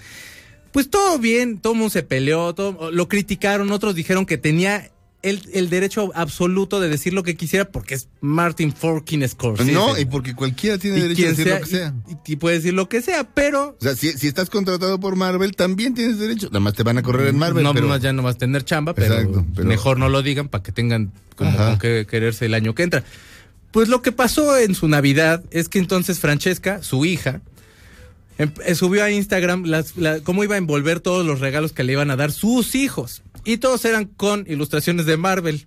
Pues 0.72 0.88
todo 0.92 1.18
bien, 1.18 1.58
todo 1.58 1.74
el 1.74 1.80
mundo 1.80 1.90
se 1.90 2.04
peleó, 2.04 2.54
todo, 2.54 2.92
lo 2.92 3.08
criticaron, 3.10 3.72
otros 3.72 3.96
dijeron 3.96 4.28
que 4.28 4.38
tenía 4.38 4.92
el, 5.24 5.42
el 5.54 5.70
derecho 5.72 6.12
absoluto 6.14 6.80
de 6.80 6.90
decir 6.90 7.14
lo 7.14 7.24
que 7.24 7.36
quisiera 7.36 7.66
porque 7.66 7.96
es 7.96 8.08
Martin 8.22 8.72
Forkin 8.72 9.28
Scorsese. 9.28 9.72
No, 9.72 9.98
y 10.00 10.06
porque 10.06 10.36
cualquiera 10.36 10.78
tiene 10.78 11.00
Y 11.00 11.02
derecho 11.02 11.26
a 11.26 11.30
decir 11.30 11.46
sea, 11.46 11.56
lo 11.56 11.66
que 11.66 11.70
sea. 11.72 11.94
Y, 12.08 12.34
y 12.34 12.36
puede 12.36 12.58
decir 12.58 12.74
lo 12.76 12.88
que 12.88 13.02
sea, 13.02 13.24
pero 13.24 13.76
O 13.80 13.84
sea, 13.84 13.96
si, 13.96 14.12
si 14.14 14.28
estás 14.28 14.52
contratado 14.52 15.00
por 15.00 15.16
Marvel, 15.16 15.56
también 15.56 15.96
tienes 15.96 16.20
derecho. 16.20 16.48
Nada 16.50 16.60
más 16.60 16.76
te 16.76 16.84
van 16.84 17.00
a 17.00 17.02
correr 17.04 17.28
en 17.30 17.38
Marvel. 17.40 17.64
no, 17.64 17.74
pero... 17.74 17.88
no, 17.88 17.98
ya 17.98 18.14
no 18.14 18.22
vas 18.22 18.36
a 18.36 18.38
tener 18.38 18.64
chamba, 18.64 18.94
pero, 18.94 19.16
Exacto, 19.16 19.44
pero- 19.56 19.68
mejor 19.68 19.98
no 19.98 20.08
lo 20.08 20.22
digan 20.22 20.50
para 20.50 20.64
que 20.64 20.72
tengan 20.72 21.12
como 21.36 21.58
con 21.58 21.80
qué 21.80 22.06
quererse 22.08 22.46
el 22.46 22.54
año 22.54 22.76
que 22.76 22.84
entra. 22.84 23.04
Pues 23.72 23.88
lo 23.88 24.02
que 24.02 24.12
pasó 24.12 24.58
en 24.58 24.76
su 24.76 24.88
Navidad 24.88 25.44
es 25.52 25.70
que 25.70 25.80
entonces 25.80 26.20
Francesca, 26.20 26.84
su 26.84 27.06
hija, 27.06 27.42
em- 28.38 28.52
eh, 28.66 28.76
subió 28.76 29.04
a 29.04 29.12
Instagram 29.12 29.64
las, 29.66 29.96
la- 29.98 30.20
cómo 30.20 30.44
iba 30.44 30.56
a 30.56 30.58
envolver 30.58 31.00
todos 31.00 31.26
los 31.26 31.40
regalos 31.40 31.72
que 31.74 31.84
le 31.84 31.94
iban 31.94 32.12
a 32.12 32.16
dar 32.18 32.32
sus 32.32 32.76
hijos. 32.76 33.22
Y 33.46 33.58
todos 33.58 33.86
eran 33.86 34.06
con 34.06 34.46
ilustraciones 34.48 35.06
de 35.06 35.18
Marvel. 35.18 35.66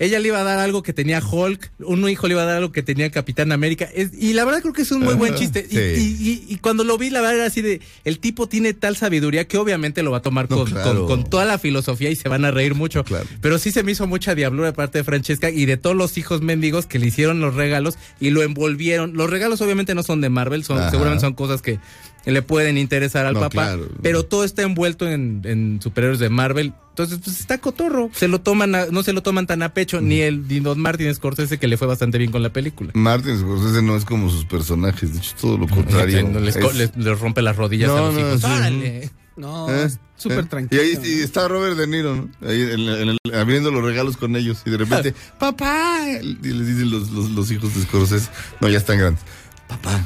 Ella 0.00 0.18
le 0.18 0.28
iba 0.28 0.40
a 0.40 0.44
dar 0.44 0.58
algo 0.58 0.82
que 0.82 0.92
tenía 0.92 1.20
Hulk, 1.24 1.70
un 1.80 2.08
hijo 2.08 2.26
le 2.26 2.32
iba 2.34 2.42
a 2.42 2.46
dar 2.46 2.56
algo 2.56 2.72
que 2.72 2.82
tenía 2.82 3.10
Capitán 3.10 3.52
América. 3.52 3.86
Es- 3.94 4.10
y 4.18 4.32
la 4.32 4.44
verdad 4.46 4.62
creo 4.62 4.72
que 4.72 4.82
es 4.82 4.90
un 4.90 5.02
muy 5.02 5.14
buen 5.14 5.34
chiste. 5.36 5.64
Y, 5.70 5.74
Sí. 5.74 5.78
y- 5.78 6.30
y- 6.30 6.54
y 6.54 6.56
cuando 6.56 6.82
lo 6.84 6.96
vi, 6.98 7.10
la 7.10 7.20
verdad 7.20 7.36
era 7.36 7.44
así 7.46 7.60
de, 7.60 7.80
el 8.04 8.18
tipo 8.18 8.48
tiene 8.48 8.72
tal 8.72 8.96
sabiduría 8.96 9.46
que 9.46 9.58
obviamente 9.58 10.02
lo 10.02 10.10
va 10.10 10.16
a 10.18 10.22
tomar 10.22 10.50
No, 10.50 10.56
con, 10.56 10.66
claro. 10.70 11.06
con- 11.06 11.20
con 11.20 11.30
toda 11.30 11.44
la 11.44 11.58
filosofía 11.58 12.10
y 12.10 12.16
se 12.16 12.28
van 12.30 12.44
a 12.46 12.50
reír 12.50 12.74
mucho. 12.74 13.04
Claro. 13.04 13.26
Pero 13.42 13.58
sí 13.58 13.70
se 13.72 13.82
me 13.82 13.92
hizo 13.92 14.06
mucha 14.06 14.34
diablura 14.34 14.68
de 14.68 14.72
parte 14.72 14.96
de 14.98 15.04
Francesca 15.04 15.50
y 15.50 15.66
de 15.66 15.76
todos 15.76 15.94
los 15.94 16.16
hijos 16.16 16.40
mendigos 16.40 16.86
que 16.86 16.98
le 16.98 17.06
hicieron 17.06 17.40
los 17.40 17.54
regalos 17.54 17.98
y 18.20 18.30
lo 18.30 18.42
envolvieron. 18.42 19.12
Los 19.14 19.28
regalos 19.28 19.60
obviamente 19.60 19.94
no 19.94 20.02
son 20.02 20.22
de 20.22 20.30
Marvel, 20.30 20.64
son, 20.64 20.78
Ajá. 20.78 20.90
seguramente 20.90 21.20
son 21.20 21.34
cosas 21.34 21.60
que 21.60 21.78
le 22.26 22.42
pueden 22.42 22.78
interesar 22.78 23.26
al 23.26 23.34
No, 23.34 23.40
papá. 23.40 23.50
claro. 23.52 23.88
Pero 24.02 24.24
todo 24.24 24.44
está 24.44 24.62
envuelto 24.62 25.08
en, 25.08 25.40
en 25.44 25.80
superhéroes 25.82 26.18
de 26.18 26.28
Marvel. 26.28 26.72
Entonces, 26.90 27.18
pues 27.24 27.40
está 27.40 27.58
cotorro. 27.58 28.10
Se 28.12 28.28
lo 28.28 28.40
toman 28.40 28.74
a- 28.74 28.86
no 28.86 29.02
se 29.02 29.12
lo 29.14 29.22
toman 29.22 29.46
tan 29.46 29.62
a 29.62 29.72
pecho, 29.72 30.00
ni 30.02 30.20
el 30.20 30.46
ni 30.46 30.60
Don 30.60 30.78
Martin 30.80 31.14
Scorsese 31.14 31.58
que 31.58 31.66
le 31.66 31.76
fue 31.78 31.86
bastante 31.86 32.18
bien 32.18 32.30
con 32.30 32.42
la 32.42 32.52
película. 32.52 32.90
Martin 32.94 33.38
Scorsese 33.38 33.80
no 33.82 33.96
es 33.96 34.04
como 34.04 34.28
sus 34.28 34.44
personajes, 34.44 35.12
de 35.12 35.18
hecho, 35.18 35.32
todo 35.40 35.56
lo 35.56 35.66
contrario. 35.66 36.28
Les, 36.40 36.56
Es- 36.56 36.74
les- 36.74 36.96
les 36.96 37.18
rompe 37.18 37.40
las 37.42 37.56
rodillas 37.56 37.88
No, 37.88 37.96
a 37.96 38.00
los 38.02 38.14
no, 38.14 38.20
hijos. 38.20 38.40
sí. 38.40 38.46
¡Órale! 38.46 39.10
No, 39.36 39.70
¿Eh? 39.70 39.84
es 39.84 39.98
súper 40.16 40.40
¿Eh? 40.40 40.42
tranquilo. 40.44 40.82
Y 40.82 40.84
ahí 40.86 40.98
y 41.02 41.20
está 41.22 41.48
Robert 41.48 41.78
De 41.78 41.86
Niro, 41.86 42.14
¿no? 42.14 42.28
Ahí 42.46 42.60
en 42.60 42.80
en 42.80 43.08
el- 43.24 43.34
abriendo 43.34 43.70
los 43.70 43.82
regalos 43.82 44.18
con 44.18 44.36
ellos. 44.36 44.60
Y 44.66 44.70
de 44.70 44.76
repente, 44.76 45.14
papá. 45.38 46.00
Y 46.20 46.34
les 46.52 46.66
dicen 46.66 46.90
los, 46.90 47.10
los, 47.10 47.30
los 47.30 47.50
hijos 47.50 47.74
de 47.74 47.80
Scorsese. 47.82 48.28
No, 48.60 48.68
ya 48.68 48.76
están 48.76 48.98
grandes. 48.98 49.22
Papá, 49.68 50.04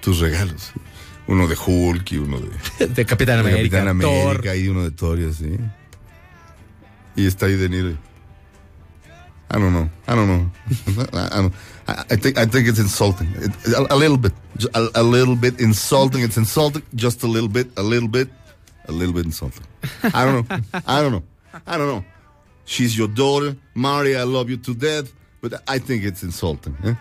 tus 0.00 0.18
regalos. 0.18 0.72
Uno 1.32 1.46
de 1.48 1.56
Hulk 1.56 2.12
y 2.12 2.18
uno 2.18 2.38
de, 2.40 2.86
De 2.88 3.04
Capitán 3.06 3.42
de 3.42 3.50
América. 3.50 3.78
Capitán 3.78 4.00
Thor. 4.00 4.26
América 4.36 4.54
y 4.56 4.68
uno 4.68 4.82
de 4.84 4.90
Thor 4.90 5.18
y 5.18 5.24
así. 5.30 5.56
Y 7.16 7.26
está 7.26 7.46
ahí 7.46 7.56
De 7.56 7.68
Niro. 7.70 7.90
I 9.50 9.58
don't 9.58 9.70
know. 9.72 9.90
I 10.06 10.14
don't 10.14 10.26
know. 10.28 10.50
I, 11.12 11.40
don't- 11.42 11.52
think 12.22 12.38
I 12.38 12.46
think 12.46 12.68
it's 12.68 12.78
insulting. 12.78 13.28
It- 13.36 13.74
a, 13.74 13.94
a 13.94 13.96
little 13.96 14.16
bit. 14.18 14.32
A, 14.74 14.88
a 14.94 15.02
little 15.02 15.34
bit 15.36 15.58
insulting. 15.60 16.22
It's 16.22 16.36
insulting. 16.36 16.82
Just 16.94 17.22
a 17.22 17.26
little 17.26 17.48
bit. 17.48 17.68
A 17.76 17.82
little 17.82 18.08
bit. 18.08 18.28
A 18.88 18.92
little 18.92 19.14
bit 19.14 19.24
insulting. 19.26 19.64
I 20.02 20.24
don't 20.24 20.48
know. 20.48 20.56
I 20.86 21.00
don't 21.00 21.12
know. 21.12 21.22
I 21.66 21.76
don't 21.78 21.88
know. 21.88 22.04
She's 22.66 22.96
your 22.96 23.08
daughter, 23.08 23.56
Mari. 23.74 24.16
I 24.16 24.24
love 24.24 24.48
you 24.50 24.56
to 24.58 24.74
death, 24.74 25.12
but 25.40 25.52
I 25.68 25.78
think 25.78 26.04
it's 26.04 26.22
insulting. 26.22 26.74
¿eh? 26.84 26.94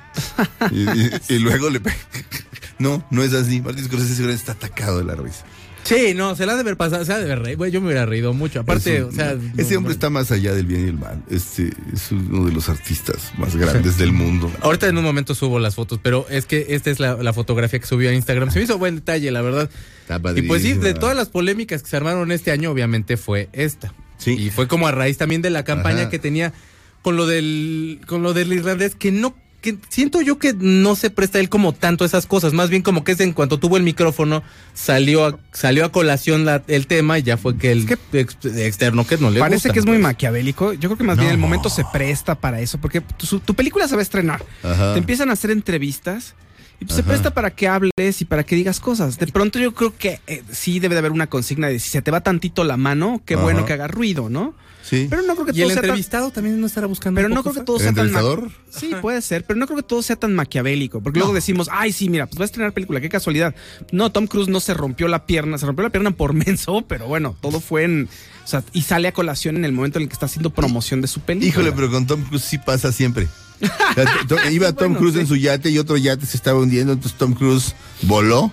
Y, 0.71 0.85
y- 0.85 1.19
y 1.29 1.39
luego 1.39 1.69
le 1.69 1.79
No, 2.81 3.05
no 3.11 3.23
es 3.23 3.33
así. 3.33 3.61
Martín 3.61 3.85
Scorsese 3.85 4.15
seguramente 4.15 4.41
está 4.41 4.53
atacado 4.53 4.97
de 4.99 5.03
la 5.05 5.15
risa. 5.15 5.43
Sí, 5.83 6.13
no, 6.15 6.35
se 6.35 6.45
la 6.45 6.51
ha 6.51 6.55
de 6.55 6.61
haber 6.61 6.77
pasado, 6.77 7.03
se 7.03 7.09
la 7.09 7.15
ha 7.15 7.19
de 7.19 7.25
haber 7.25 7.39
reído. 7.43 7.57
Güey, 7.57 7.71
yo 7.71 7.81
me 7.81 7.87
hubiera 7.87 8.05
reído 8.05 8.33
mucho. 8.33 8.59
Aparte, 8.59 8.97
Es 8.97 9.03
un- 9.03 9.09
o 9.09 9.11
sea. 9.13 9.35
ese 9.57 9.71
no, 9.73 9.77
hombre 9.79 9.89
no. 9.89 9.93
está 9.93 10.09
más 10.11 10.31
allá 10.31 10.53
del 10.53 10.67
bien 10.67 10.85
y 10.85 10.89
el 10.89 10.93
mal. 10.99 11.23
Este 11.27 11.71
es 11.91 12.11
uno 12.11 12.45
de 12.45 12.51
los 12.51 12.69
artistas 12.69 13.31
más 13.39 13.55
grandes 13.55 13.97
del 13.97 14.11
mundo. 14.11 14.51
Ahorita 14.61 14.87
en 14.87 14.97
un 14.99 15.03
momento 15.03 15.33
subo 15.33 15.57
las 15.59 15.73
fotos, 15.73 15.99
pero 16.03 16.27
es 16.29 16.45
que 16.45 16.67
esta 16.69 16.91
es 16.91 16.99
la, 16.99 17.15
la 17.15 17.33
fotografía 17.33 17.79
que 17.79 17.87
subió 17.87 18.11
a 18.11 18.13
Instagram. 18.13 18.51
Se 18.51 18.59
me 18.59 18.65
hizo 18.65 18.77
buen 18.77 18.95
detalle, 18.97 19.31
la 19.31 19.41
verdad. 19.41 19.71
Está 20.07 20.21
Y 20.35 20.43
pues 20.43 20.61
sí, 20.61 20.73
de 20.73 20.93
todas 20.93 21.15
las 21.15 21.29
polémicas 21.29 21.81
que 21.81 21.89
se 21.89 21.97
armaron 21.97 22.31
este 22.31 22.51
año, 22.51 22.69
obviamente 22.69 23.17
fue 23.17 23.49
esta. 23.51 23.91
Sí. 24.19 24.33
Y 24.33 24.49
fue 24.51 24.67
como 24.67 24.87
a 24.87 24.91
raíz 24.91 25.17
también 25.17 25.41
de 25.41 25.49
la 25.49 25.63
campaña 25.63 26.01
Ajá. 26.01 26.09
que 26.11 26.19
tenía 26.19 26.53
con 27.01 27.15
lo 27.15 27.25
del 27.25 28.01
con 28.05 28.21
lo 28.21 28.33
del 28.35 28.53
irlandés, 28.53 28.93
que 28.93 29.11
no 29.11 29.35
que 29.61 29.77
siento 29.89 30.21
yo 30.21 30.39
que 30.39 30.53
no 30.57 30.95
se 30.95 31.09
presta 31.11 31.39
él 31.39 31.47
como 31.47 31.71
tanto 31.73 32.03
a 32.03 32.07
esas 32.07 32.25
cosas, 32.25 32.51
más 32.53 32.69
bien 32.71 32.81
como 32.81 33.03
que 33.03 33.11
es 33.13 33.19
en 33.19 33.31
cuanto 33.33 33.59
tuvo 33.59 33.77
el 33.77 33.83
micrófono, 33.83 34.41
salió 34.73 35.25
a, 35.25 35.37
salió 35.51 35.85
a 35.85 35.91
colación 35.91 36.45
la- 36.45 36.63
el 36.67 36.87
tema 36.87 37.19
y 37.19 37.23
ya 37.23 37.37
fue 37.37 37.55
que 37.57 37.71
el 37.71 37.87
ex- 38.13 38.37
externo 38.45 39.05
que 39.05 39.17
no 39.17 39.29
le 39.29 39.39
Parece 39.39 39.67
gusta. 39.69 39.73
que 39.73 39.79
es 39.79 39.85
muy 39.85 39.99
maquiavélico. 39.99 40.73
Yo 40.73 40.89
creo 40.89 40.97
que 40.97 41.03
más 41.03 41.17
bien 41.17 41.29
el 41.31 41.37
momento 41.37 41.69
se 41.69 41.83
presta 41.93 42.35
para 42.35 42.59
eso, 42.59 42.79
porque 42.79 43.01
tu, 43.01 43.39
tu 43.39 43.53
película 43.53 43.87
se 43.87 43.95
va 43.95 44.01
a 44.01 44.03
estrenar. 44.03 44.43
Ajá. 44.63 44.93
Te 44.93 44.99
empiezan 44.99 45.29
a 45.29 45.33
hacer 45.33 45.51
entrevistas 45.51 46.33
y 46.79 46.85
pues 46.85 46.95
se 46.95 47.03
presta 47.03 47.31
para 47.31 47.51
que 47.51 47.67
hables 47.67 48.21
y 48.21 48.25
para 48.25 48.43
que 48.43 48.55
digas 48.55 48.79
cosas. 48.79 49.19
De 49.19 49.27
pronto 49.27 49.59
yo 49.59 49.73
creo 49.75 49.95
que 49.95 50.19
eh, 50.25 50.41
sí 50.51 50.79
debe 50.79 50.95
de 50.95 50.99
haber 50.99 51.11
una 51.11 51.27
consigna 51.27 51.67
de 51.67 51.77
si 51.79 51.91
se 51.91 52.01
te 52.01 52.09
va 52.09 52.21
tantito 52.21 52.63
la 52.63 52.77
mano, 52.77 53.21
qué 53.25 53.35
Ajá. 53.35 53.43
bueno 53.43 53.65
que 53.65 53.73
haga 53.73 53.87
ruido, 53.87 54.29
¿no? 54.29 54.55
Sí. 54.91 55.07
Pero 55.09 55.21
no 55.23 55.33
creo 55.35 55.45
que 55.45 55.51
Y 55.53 55.55
todo 55.55 55.63
el 55.63 55.71
sea 55.71 55.75
tan- 55.81 55.85
entrevistado 55.91 56.31
también 56.31 56.59
no 56.59 56.67
estará 56.67 56.85
buscando. 56.85 57.15
Pero 57.17 57.29
un 57.29 57.33
no 57.33 57.41
creo 57.43 57.55
que 57.55 57.61
todo 57.61 57.77
¿El 57.77 57.81
sea 57.83 57.93
tan 57.93 58.11
ma- 58.11 58.19
entrevistador? 58.19 58.51
Sí, 58.69 58.91
puede 59.01 59.21
ser, 59.21 59.45
pero 59.45 59.57
no 59.57 59.65
creo 59.65 59.77
que 59.77 59.83
todo 59.83 60.03
sea 60.03 60.17
tan 60.17 60.35
maquiavélico, 60.35 61.01
porque 61.01 61.19
luego 61.19 61.33
decimos, 61.33 61.69
"Ay, 61.71 61.93
sí, 61.93 62.09
mira, 62.09 62.27
pues 62.27 62.37
va 62.39 62.43
a 62.43 62.45
estrenar 62.45 62.73
película, 62.73 62.99
qué 63.01 63.07
casualidad." 63.09 63.55
No, 63.91 64.11
Tom 64.11 64.27
Cruise 64.27 64.49
no 64.49 64.59
se 64.59 64.73
rompió 64.73 65.07
la 65.07 65.25
pierna, 65.25 65.57
se 65.57 65.65
rompió 65.65 65.83
la 65.83 65.89
pierna 65.91 66.11
por 66.11 66.33
menso, 66.45 66.83
pero 66.87 67.07
bueno, 67.07 67.35
todo 67.41 67.59
fue 67.61 67.85
en 67.85 68.09
o 68.43 68.47
sea, 68.47 68.63
y 68.73 68.81
sale 68.81 69.07
a 69.07 69.13
colación 69.13 69.55
en 69.55 69.63
el 69.65 69.71
momento 69.71 69.97
en 69.97 70.03
el 70.03 70.09
que 70.09 70.13
está 70.13 70.25
haciendo 70.25 70.49
promoción 70.49 70.99
de 71.01 71.07
su 71.07 71.21
película. 71.21 71.47
Híjole, 71.49 71.71
pero 71.71 71.89
con 71.89 72.05
Tom 72.05 72.21
Cruise 72.23 72.43
sí 72.43 72.57
pasa 72.57 72.91
siempre. 72.91 73.27
O 73.61 73.93
sea, 73.93 74.05
to- 74.27 74.35
to- 74.35 74.49
Iba 74.51 74.71
Tom 74.73 74.87
Bueno, 74.93 74.97
Cruise 74.99 75.13
sí. 75.13 75.19
en 75.21 75.27
su 75.27 75.35
yate 75.37 75.69
y 75.69 75.77
otro 75.77 75.95
yate 75.95 76.25
se 76.25 76.35
estaba 76.35 76.59
hundiendo, 76.59 76.91
entonces 76.93 77.17
Tom 77.17 77.33
Cruise 77.33 77.75
voló, 78.01 78.51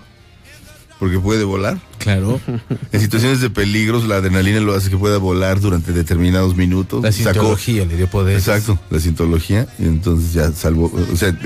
porque 0.98 1.18
puede 1.18 1.44
volar. 1.44 1.78
Claro. 1.98 2.40
En 2.92 3.00
situaciones 3.00 3.40
de 3.40 3.50
peligros, 3.50 4.04
la 4.06 4.16
adrenalina 4.16 4.60
lo 4.60 4.74
hace 4.74 4.88
que 4.90 4.96
pueda 4.96 5.18
volar 5.18 5.60
durante 5.60 5.92
determinados 5.92 6.56
minutos. 6.56 7.02
La 7.02 7.12
Sacó- 7.12 7.22
cientología 7.32 7.84
le 7.84 7.96
dio 7.96 8.08
poder. 8.08 8.36
Exacto, 8.36 8.78
la 8.90 8.98
cientología, 9.00 9.66
y 9.78 9.84
entonces 9.84 10.32
ya 10.32 10.50
salvó, 10.52 10.90
o 11.12 11.16
sea, 11.16 11.36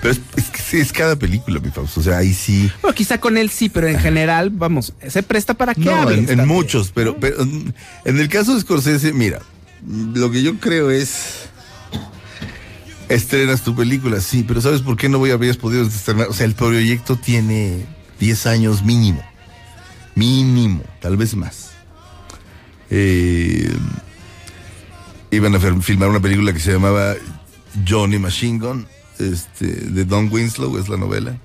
pero 0.00 0.12
es, 0.12 0.20
es 0.36 0.44
que 0.50 0.60
sí, 0.60 0.76
es 0.78 0.92
cada 0.92 1.16
película, 1.16 1.60
mi 1.60 1.70
Fausto, 1.70 2.00
o 2.00 2.02
sea, 2.02 2.18
ahí 2.18 2.32
sí. 2.34 2.70
Bueno, 2.82 2.94
quizá 2.94 3.18
con 3.18 3.36
él 3.38 3.50
sí, 3.50 3.68
pero 3.68 3.86
en 3.88 3.98
general, 3.98 4.50
vamos, 4.50 4.92
se 5.06 5.22
presta 5.22 5.54
para 5.54 5.74
que 5.74 5.80
No, 5.80 6.10
en, 6.10 6.28
en 6.28 6.46
muchos, 6.48 6.90
pero, 6.94 7.16
pero 7.18 7.40
en 7.42 8.18
el 8.18 8.28
caso 8.28 8.54
de 8.54 8.60
Scorsese, 8.60 9.12
mira, 9.12 9.40
lo 10.14 10.30
que 10.30 10.42
yo 10.42 10.58
creo 10.58 10.90
es. 10.90 11.46
Estrenas 13.08 13.62
tu 13.62 13.74
película, 13.74 14.20
sí, 14.20 14.44
pero 14.46 14.60
¿sabes 14.60 14.82
por 14.82 14.96
qué 14.98 15.08
no 15.08 15.18
voy 15.18 15.30
a 15.30 15.34
habrías 15.34 15.56
podido 15.56 15.82
estrenar? 15.86 16.28
O 16.28 16.34
sea, 16.34 16.44
el 16.44 16.54
proyecto 16.54 17.16
tiene 17.16 17.86
10 18.20 18.46
años 18.46 18.82
mínimo. 18.84 19.22
Mínimo, 20.14 20.82
tal 21.00 21.16
vez 21.16 21.34
más. 21.34 21.70
Eh, 22.90 23.70
iban 25.30 25.54
a 25.54 25.60
filmar 25.80 26.08
una 26.08 26.20
película 26.20 26.52
que 26.52 26.60
se 26.60 26.72
llamaba 26.72 27.14
Johnny 27.86 28.18
Machine 28.18 28.58
Gun, 28.58 28.86
este, 29.18 29.66
de 29.66 30.04
Don 30.04 30.28
Winslow, 30.32 30.78
es 30.78 30.88
la 30.88 30.96
novela. 30.96 31.36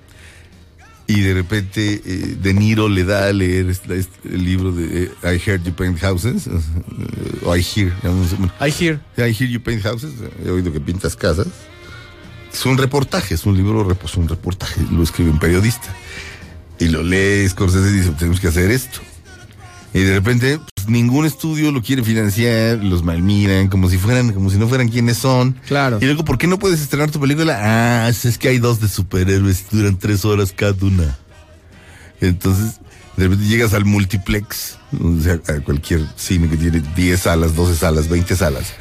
Y 1.06 1.20
de 1.20 1.34
repente 1.34 2.00
eh, 2.02 2.36
De 2.40 2.54
Niro 2.54 2.88
le 2.88 3.04
da 3.04 3.26
a 3.28 3.32
leer 3.34 3.68
este- 3.68 3.98
este- 3.98 4.26
el 4.30 4.42
libro 4.42 4.72
de 4.72 5.04
eh, 5.04 5.10
I 5.36 5.50
Heard 5.50 5.62
You 5.64 5.74
Paint 5.74 6.00
Houses, 6.00 6.46
eh, 6.46 6.50
o 7.44 7.54
I 7.54 7.60
Hear, 7.60 7.92
I 8.66 8.70
hear. 8.72 9.00
I 9.18 9.30
Hear 9.38 9.50
You 9.50 9.60
Paint 9.62 9.82
Houses, 9.84 10.12
he 10.42 10.48
oído 10.50 10.72
que 10.72 10.80
pintas 10.80 11.14
casas. 11.14 11.48
Es 12.50 12.64
un 12.64 12.78
reportaje, 12.78 13.34
es 13.34 13.44
un 13.44 13.54
libro, 13.56 13.86
es 14.02 14.14
un 14.14 14.28
reportaje, 14.28 14.80
lo 14.90 15.02
escribe 15.02 15.30
un 15.30 15.38
periodista. 15.38 15.94
Y 16.78 16.88
lo 16.88 17.02
lee 17.02 17.48
Scorsese 17.48 17.90
y 17.90 17.92
dice, 17.92 18.10
tenemos 18.18 18.40
que 18.40 18.48
hacer 18.48 18.70
esto. 18.70 19.00
Y 19.92 20.00
de 20.00 20.14
repente, 20.14 20.58
pues, 20.74 20.88
ningún 20.88 21.24
estudio 21.24 21.70
lo 21.70 21.80
quiere 21.82 22.02
financiar, 22.02 22.82
los 22.82 23.04
malmiran, 23.04 23.68
como 23.68 23.88
si 23.88 23.96
fueran, 23.96 24.32
como 24.32 24.50
si 24.50 24.58
no 24.58 24.68
fueran 24.68 24.88
quienes 24.88 25.18
son. 25.18 25.52
Claro. 25.66 25.98
Y 26.00 26.04
luego, 26.04 26.24
¿por 26.24 26.36
qué 26.36 26.46
no 26.48 26.58
puedes 26.58 26.80
estrenar 26.80 27.10
tu 27.10 27.20
película? 27.20 27.58
Ah, 27.62 28.08
es 28.08 28.38
que 28.38 28.48
hay 28.48 28.58
dos 28.58 28.80
de 28.80 28.88
superhéroes 28.88 29.66
y 29.70 29.76
duran 29.76 29.98
tres 29.98 30.24
horas 30.24 30.52
cada 30.52 30.74
una. 30.84 31.16
Entonces, 32.20 32.80
de 33.16 33.24
repente 33.24 33.46
llegas 33.46 33.72
al 33.72 33.84
multiplex, 33.84 34.78
o 35.00 35.20
sea, 35.20 35.34
a 35.34 35.60
cualquier 35.60 36.04
cine 36.16 36.48
que 36.48 36.56
tiene 36.56 36.82
10 36.96 37.20
salas, 37.20 37.54
12 37.54 37.76
salas, 37.76 38.08
20 38.08 38.34
salas. 38.34 38.72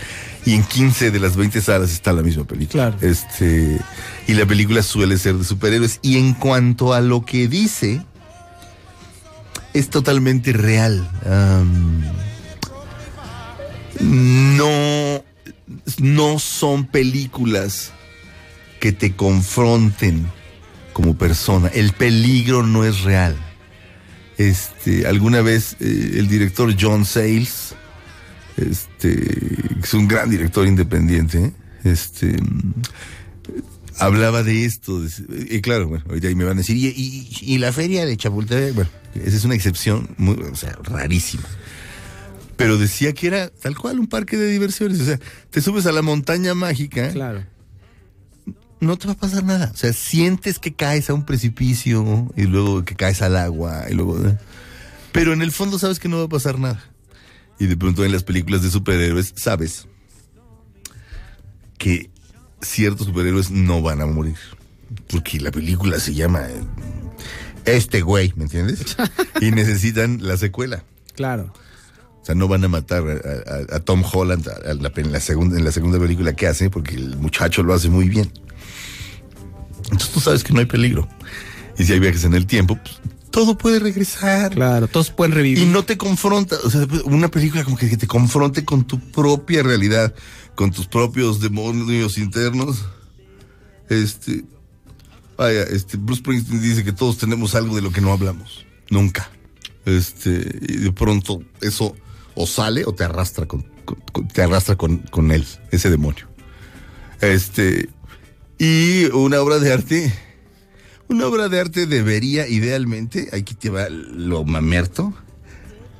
Y 0.45 0.55
en 0.55 0.63
15 0.63 1.11
de 1.11 1.19
las 1.19 1.35
20 1.35 1.61
salas 1.61 1.91
está 1.91 2.11
la 2.11 2.21
misma 2.21 2.43
película. 2.43 2.91
Claro. 2.91 3.07
Este, 3.07 3.79
y 4.27 4.33
la 4.33 4.45
película 4.45 4.83
suele 4.83 5.17
ser 5.17 5.35
de 5.35 5.43
superhéroes. 5.43 5.99
Y 6.01 6.17
en 6.17 6.33
cuanto 6.33 6.93
a 6.93 7.01
lo 7.01 7.23
que 7.23 7.47
dice, 7.47 8.03
es 9.73 9.89
totalmente 9.89 10.53
real. 10.53 11.09
No, 13.99 15.23
no 15.99 16.39
son 16.39 16.87
películas 16.87 17.91
que 18.79 18.91
te 18.91 19.15
confronten 19.15 20.27
como 20.91 21.17
persona. 21.17 21.69
El 21.69 21.93
peligro 21.93 22.63
no 22.63 22.83
es 22.83 23.01
real. 23.01 23.35
Este, 24.37 25.07
alguna 25.07 25.41
vez 25.41 25.77
eh, 25.79 26.15
el 26.17 26.27
director 26.27 26.75
John 26.79 27.05
Sayles, 27.05 27.75
este, 28.57 29.15
que 29.15 29.79
es 29.83 29.93
un 29.93 30.07
gran 30.07 30.29
director 30.29 30.67
independiente, 30.67 31.53
este, 31.83 32.35
hablaba 33.99 34.43
de 34.43 34.65
esto. 34.65 35.01
de- 35.01 35.47
y 35.55 35.61
claro, 35.61 35.87
bueno, 35.87 36.03
ahorita 36.07 36.27
ahí 36.27 36.35
me 36.35 36.43
van 36.45 36.53
a 36.57 36.61
decir, 36.61 36.75
y, 36.77 36.87
y- 36.87 37.29
y 37.53 37.57
la 37.57 37.71
feria 37.71 38.05
de 38.05 38.17
Chapultepec, 38.17 38.73
bueno, 38.75 38.89
esa 39.15 39.37
es 39.37 39.45
una 39.45 39.55
excepción 39.55 40.09
muy, 40.17 40.35
o 40.35 40.55
sea, 40.55 40.77
rarísima. 40.83 41.43
Pero 42.55 42.77
decía 42.77 43.13
que 43.13 43.27
era 43.27 43.49
tal 43.49 43.75
cual 43.75 43.99
un 43.99 44.07
parque 44.07 44.37
de 44.37 44.47
diversiones. 44.49 45.01
O 45.01 45.05
sea, 45.05 45.19
te 45.49 45.59
subes 45.59 45.85
a 45.87 45.91
la 45.91 46.03
montaña 46.03 46.53
mágica, 46.53 47.09
Claro. 47.11 47.43
no 48.79 48.95
te 48.97 49.07
va 49.07 49.13
a 49.13 49.17
pasar 49.17 49.43
nada. 49.43 49.71
O 49.73 49.77
sea, 49.77 49.91
sientes 49.91 50.59
que 50.59 50.73
caes 50.73 51.09
a 51.09 51.13
un 51.15 51.25
precipicio 51.25 52.31
y 52.37 52.43
luego 52.43 52.85
que 52.85 52.95
caes 52.95 53.21
al 53.23 53.37
agua 53.37 53.85
y 53.89 53.95
luego... 53.95 54.23
¿eh? 54.27 54.37
Pero 55.11 55.33
en 55.33 55.41
el 55.41 55.51
fondo 55.51 55.79
sabes 55.79 55.99
que 55.99 56.09
no 56.09 56.19
va 56.19 56.25
a 56.25 56.29
pasar 56.29 56.59
nada. 56.59 56.83
Y 57.59 57.65
de 57.67 57.77
pronto 57.77 58.03
en 58.03 58.11
las 58.11 58.23
películas 58.23 58.61
de 58.63 58.69
superhéroes 58.71 59.33
sabes 59.35 59.87
que 61.77 62.09
ciertos 62.61 63.07
superhéroes 63.07 63.51
no 63.51 63.81
van 63.81 64.01
a 64.01 64.05
morir. 64.05 64.37
Porque 65.07 65.39
la 65.39 65.51
película 65.51 65.99
se 65.99 66.13
llama 66.13 66.41
eh, 66.49 66.61
Este 67.65 68.01
güey, 68.01 68.33
¿me 68.35 68.43
entiendes? 68.45 68.95
Y 69.41 69.51
necesitan 69.51 70.19
la 70.25 70.37
secuela. 70.37 70.83
Claro. 71.15 71.53
O 72.21 72.25
sea, 72.25 72.35
no 72.35 72.47
van 72.47 72.63
a 72.63 72.67
matar 72.69 73.03
a, 73.03 73.73
a- 73.73 73.75
a 73.77 73.79
Tom 73.81 74.03
Holland 74.11 74.47
a- 74.47 74.71
a 74.71 74.73
la- 74.75 74.91
en, 74.95 75.11
la 75.11 75.19
segunda, 75.19 75.57
en 75.57 75.65
la 75.65 75.71
segunda 75.71 75.99
película 75.99 76.33
que 76.33 76.47
hace, 76.47 76.69
porque 76.69 76.95
el 76.95 77.17
muchacho 77.17 77.63
lo 77.63 77.73
hace 77.73 77.89
muy 77.89 78.07
bien. 78.07 78.31
Entonces 79.85 80.09
tú 80.11 80.19
sabes 80.21 80.43
que 80.43 80.53
no 80.53 80.59
hay 80.59 80.65
peligro. 80.65 81.07
Y 81.77 81.83
si 81.83 81.93
hay 81.93 81.99
viajes 81.99 82.23
en 82.23 82.33
el 82.33 82.45
tiempo, 82.47 82.77
pues, 82.81 82.99
todo 83.33 83.57
puede 83.57 83.79
regresar. 83.79 84.51
Claro, 84.53 84.87
todos 84.87 85.09
pueden 85.09 85.33
revivir. 85.33 85.57
Y 85.57 85.65
no 85.65 85.83
te 85.83 85.97
confronta, 85.97 86.55
o 86.63 86.69
sea, 86.69 86.85
una 87.05 87.29
película 87.29 87.63
como 87.63 87.75
que, 87.77 87.89
que 87.89 87.97
te 87.97 88.05
confronte 88.05 88.63
con 88.63 88.85
tu 88.85 88.99
propia 88.99 89.63
realidad, 89.63 90.13
con 90.53 90.69
tus 90.69 90.85
propios 90.85 91.39
demonios 91.41 92.19
internos. 92.19 92.85
Este, 93.89 94.45
vaya, 95.35 95.63
este, 95.63 95.97
Bruce 95.97 96.19
Springsteen 96.19 96.61
dice 96.61 96.83
que 96.83 96.91
todos 96.91 97.17
tenemos 97.17 97.55
algo 97.55 97.75
de 97.75 97.81
lo 97.81 97.91
que 97.91 98.01
no 98.01 98.11
hablamos. 98.13 98.67
Nunca. 98.91 99.31
Este, 99.85 100.29
y 100.61 100.77
de 100.77 100.91
pronto 100.91 101.41
eso 101.59 101.95
o 102.35 102.45
sale 102.45 102.85
o 102.85 102.93
te 102.93 103.03
arrastra 103.03 103.47
con, 103.47 103.63
con- 103.83 103.99
con- 104.11 104.27
te 104.27 104.43
arrastra 104.43 104.75
con, 104.75 104.99
con 104.99 105.31
él, 105.31 105.43
ese 105.71 105.89
demonio. 105.89 106.27
Este, 107.19 107.89
y 108.59 109.05
una 109.05 109.41
obra 109.41 109.57
de 109.57 109.73
arte, 109.73 110.13
una 111.13 111.27
obra 111.27 111.47
de 111.47 111.59
arte 111.59 111.85
debería 111.85 112.47
idealmente, 112.47 113.29
aquí 113.33 113.53
te 113.53 113.69
va 113.69 113.87
lo 113.89 114.43
mamerto, 114.43 115.13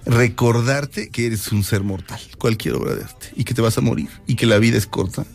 recordarte 0.05 1.09
que 1.09 1.27
eres 1.27 1.51
un 1.51 1.63
ser 1.63 1.83
mortal, 1.83 2.19
cualquier 2.37 2.75
obra 2.75 2.95
de 2.95 3.03
arte, 3.03 3.27
y 3.35 3.43
que 3.43 3.53
te 3.53 3.61
vas 3.61 3.77
a 3.77 3.81
morir, 3.81 4.09
y 4.27 4.35
que 4.35 4.45
la 4.45 4.57
vida 4.57 4.77
es 4.77 4.87
corta, 4.87 5.25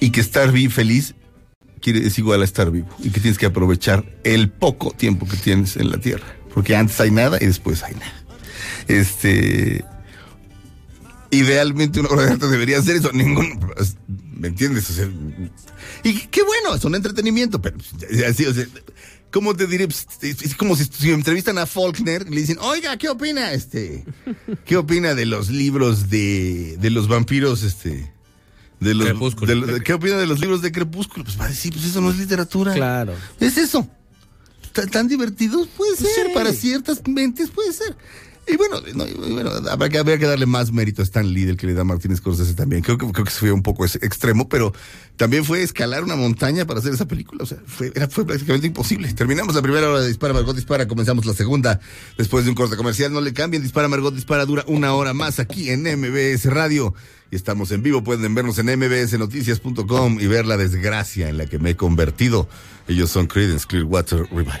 y 0.00 0.10
que 0.10 0.20
estar 0.20 0.52
feliz 0.52 1.14
es 1.84 2.18
igual 2.18 2.42
a 2.42 2.44
estar 2.44 2.70
vivo, 2.70 2.88
y 2.98 3.10
que 3.10 3.20
tienes 3.20 3.38
que 3.38 3.46
aprovechar 3.46 4.04
el 4.24 4.50
poco 4.50 4.90
tiempo 4.90 5.26
que 5.26 5.36
tienes 5.36 5.76
en 5.76 5.90
la 5.90 5.98
tierra, 5.98 6.26
porque 6.52 6.74
antes 6.74 7.00
hay 7.00 7.10
nada 7.10 7.38
y 7.40 7.46
después 7.46 7.82
hay 7.82 7.94
nada. 7.94 8.24
Este, 8.88 9.84
idealmente 11.34 12.00
una 12.00 12.08
obra 12.10 12.24
de 12.26 12.32
arte 12.32 12.48
debería 12.48 12.78
hacer 12.78 12.96
eso, 12.96 13.12
ningún, 13.12 13.58
¿me 14.36 14.48
entiendes? 14.48 14.88
O 14.90 14.92
sea, 14.92 15.08
y 16.02 16.14
qué 16.28 16.42
bueno, 16.42 16.74
es 16.74 16.84
un 16.84 16.94
entretenimiento, 16.94 17.60
pero 17.62 17.76
pues, 17.78 18.22
así, 18.24 18.44
o 18.46 18.52
sea, 18.54 18.66
¿cómo 19.30 19.54
te 19.56 19.66
diré? 19.66 19.86
Pues, 19.86 20.06
Es 20.22 20.54
como 20.54 20.76
si, 20.76 20.84
si 20.84 21.10
entrevistan 21.12 21.58
a 21.58 21.66
Faulkner 21.66 22.26
y 22.28 22.34
le 22.34 22.40
dicen, 22.42 22.58
oiga, 22.60 22.96
¿qué 22.96 23.08
opina 23.08 23.52
este? 23.52 24.04
¿Qué 24.64 24.76
opina 24.76 25.14
de 25.14 25.26
los 25.26 25.50
libros 25.50 26.10
de, 26.10 26.76
de 26.78 26.90
los 26.90 27.08
vampiros, 27.08 27.62
este? 27.62 28.12
De 28.80 28.92
los, 28.94 29.06
Crepúsculo. 29.06 29.46
de 29.46 29.54
los- 29.54 29.80
¿Qué 29.82 29.94
opina 29.94 30.16
de 30.18 30.26
los 30.26 30.40
libros 30.40 30.60
de 30.60 30.70
Crepúsculo? 30.72 31.24
Pues 31.24 31.40
va 31.40 31.46
a 31.46 31.48
decir, 31.48 31.72
pues 31.72 31.84
eso 31.86 32.00
no 32.00 32.10
es 32.10 32.18
literatura. 32.18 32.74
Claro. 32.74 33.14
Es 33.40 33.56
eso. 33.56 33.88
Tan, 34.72 34.90
tan 34.90 35.08
divertidos 35.08 35.68
puede 35.68 35.96
ser, 35.96 36.26
sí. 36.26 36.32
para 36.34 36.52
ciertas 36.52 37.00
mentes 37.06 37.48
puede 37.50 37.72
ser. 37.72 37.96
Y 38.46 38.56
bueno, 38.56 38.76
no, 38.94 39.88
que, 39.88 39.98
habría 39.98 40.18
que 40.18 40.26
darle 40.26 40.44
más 40.44 40.70
mérito 40.70 41.00
a 41.00 41.04
Stan 41.04 41.26
Lee 41.26 41.44
del 41.44 41.56
que 41.56 41.66
le 41.66 41.72
da 41.74 41.82
Martínez 41.82 42.18
Scorsese 42.18 42.52
también. 42.54 42.82
Creo 42.82 42.98
que, 42.98 43.10
creo 43.10 43.24
fue 43.26 43.52
un 43.52 43.62
poco 43.62 43.84
ex- 43.86 43.96
extremo, 44.02 44.48
pero 44.48 44.72
también 45.16 45.44
fue 45.44 45.62
escalar 45.62 46.04
una 46.04 46.14
montaña 46.14 46.66
para 46.66 46.80
hacer 46.80 46.92
esa 46.92 47.08
película. 47.08 47.42
O 47.42 47.46
sea, 47.46 47.58
fue, 47.66 47.90
era, 47.94 48.06
fue 48.08 48.26
prácticamente 48.26 48.66
imposible. 48.66 49.12
Terminamos 49.14 49.54
la 49.54 49.62
primera 49.62 49.88
hora 49.88 50.00
de 50.02 50.08
Dispara 50.08 50.34
Margot 50.34 50.54
Dispara, 50.54 50.86
comenzamos 50.86 51.24
la 51.24 51.32
segunda 51.32 51.80
después 52.18 52.44
de 52.44 52.50
un 52.50 52.54
corte 52.56 52.76
comercial. 52.76 53.12
No 53.12 53.22
le 53.22 53.32
cambien, 53.32 53.62
Dispara 53.62 53.88
Margot 53.88 54.14
Dispara 54.14 54.44
dura 54.44 54.64
una 54.66 54.92
hora 54.94 55.14
más 55.14 55.38
aquí 55.40 55.70
en 55.70 55.82
MBS 55.82 56.44
Radio. 56.46 56.94
Y 57.30 57.36
estamos 57.36 57.70
en 57.70 57.82
vivo, 57.82 58.04
pueden 58.04 58.34
vernos 58.34 58.58
en 58.58 58.66
mbsnoticias.com 58.78 60.20
y 60.20 60.26
ver 60.26 60.44
la 60.46 60.56
desgracia 60.58 61.28
en 61.30 61.38
la 61.38 61.46
que 61.46 61.58
me 61.58 61.70
he 61.70 61.76
convertido. 61.76 62.48
Ellos 62.88 63.10
son 63.10 63.26
Creedence 63.26 63.66
Clearwater 63.66 64.26
Revival. 64.30 64.60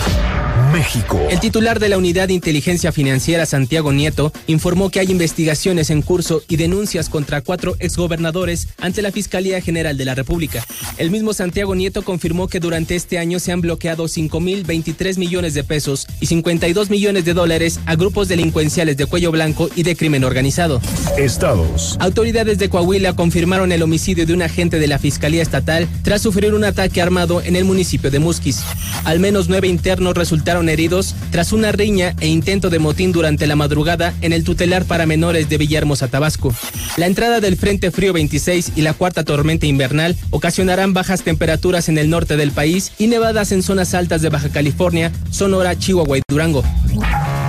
México. 0.74 1.18
El 1.30 1.41
titular 1.41 1.80
de 1.80 1.88
la 1.88 1.97
Unidad 1.97 2.28
de 2.28 2.34
Inteligencia 2.34 2.93
Financiera, 2.93 3.47
Santiago 3.47 3.93
Nieto, 3.93 4.32
informó 4.47 4.91
que 4.91 5.01
hay 5.01 5.11
investigaciones 5.11 5.91
en 5.91 6.03
curso 6.03 6.43
y 6.49 6.57
denuncias 6.57 7.09
contra 7.09 7.41
cuatro 7.41 7.76
exgobernadores 7.78 8.68
ante 8.78 9.03
la 9.03 9.11
Fiscalía 9.11 9.61
General 9.62 9.97
de 9.97 10.05
la 10.05 10.14
República. 10.14 10.64
El 10.99 11.11
mismo 11.11 11.32
Santiago 11.32 11.74
Nieto 11.74 12.03
confirmó 12.03 12.47
que 12.47 12.61
durante 12.61 12.95
este 12.95 13.18
año 13.18 13.41
se 13.41 13.53
han 13.53 13.62
bloqueado 13.62 14.05
5.023 14.05 15.16
millones 15.16 15.55
de 15.55 15.64
pesos 15.64 16.07
y 16.20 16.26
52 16.26 16.91
millones 16.91 17.24
de 17.24 17.34
dólares 17.34 17.80
a 17.86 17.97
grupos 17.97 18.28
delincuenciales 18.28 18.97
de 18.97 19.07
cuello 19.07 19.32
blanco 19.32 19.70
y 19.74 19.82
de 19.82 19.97
crimen 19.97 20.24
organizado. 20.24 20.80
Estados. 21.16 21.97
Autoridades 22.01 22.59
de 22.59 22.68
Coahuila 22.68 23.16
confirmaron 23.16 23.72
el 23.72 23.82
homicidio 23.82 24.26
de 24.26 24.34
un 24.34 24.43
agente 24.43 24.78
de 24.78 24.86
la 24.86 24.99
Fiscalía 24.99 25.43
Estatal 25.43 25.88
tras 26.03 26.22
sufrir 26.22 26.55
un 26.55 26.64
ataque 26.64 27.01
armado 27.03 27.30
en 27.41 27.55
el 27.55 27.64
municipio 27.64 28.11
de 28.11 28.18
Musquis. 28.18 28.62
Al 29.05 29.20
menos 29.20 29.49
nueve 29.49 29.68
internos 29.68 30.16
resultaron 30.16 30.68
heridos 30.68 31.14
tras 31.31 31.53
una 31.53 31.70
riña 31.70 32.16
e 32.18 32.26
intento 32.26 32.68
de 32.68 32.81
motín 32.81 33.12
durante 33.12 33.47
la 33.47 33.55
madrugada 33.55 34.12
en 34.20 34.33
el 34.33 34.43
tutelar 34.43 34.85
para 34.85 35.07
menores 35.07 35.49
de 35.49 35.59
Villahermosa, 35.59 36.09
Tabasco. 36.09 36.53
La 36.97 37.07
entrada 37.07 37.41
del 37.41 37.57
Frente 37.57 37.93
Frío 37.93 38.12
26 38.12 38.72
y 38.74 38.83
la 38.83 38.95
cuarta 38.95 39.22
tormenta 39.22 39.66
invernal 39.66 40.16
ocasionarán 40.31 40.93
bajas 40.93 41.22
temperaturas 41.22 41.89
en 41.89 41.99
el 41.99 42.11
norte 42.11 42.37
del 42.37 42.51
país 42.51 42.91
y 42.99 43.07
nevadas 43.07 43.53
en 43.53 43.62
zonas 43.62 43.95
altas 43.95 44.22
de 44.22 44.31
Baja 44.31 44.49
California, 44.49 45.12
Sonora, 45.31 45.78
Chihuahua 45.78 46.18
y 46.18 46.22
Durango. 46.28 46.64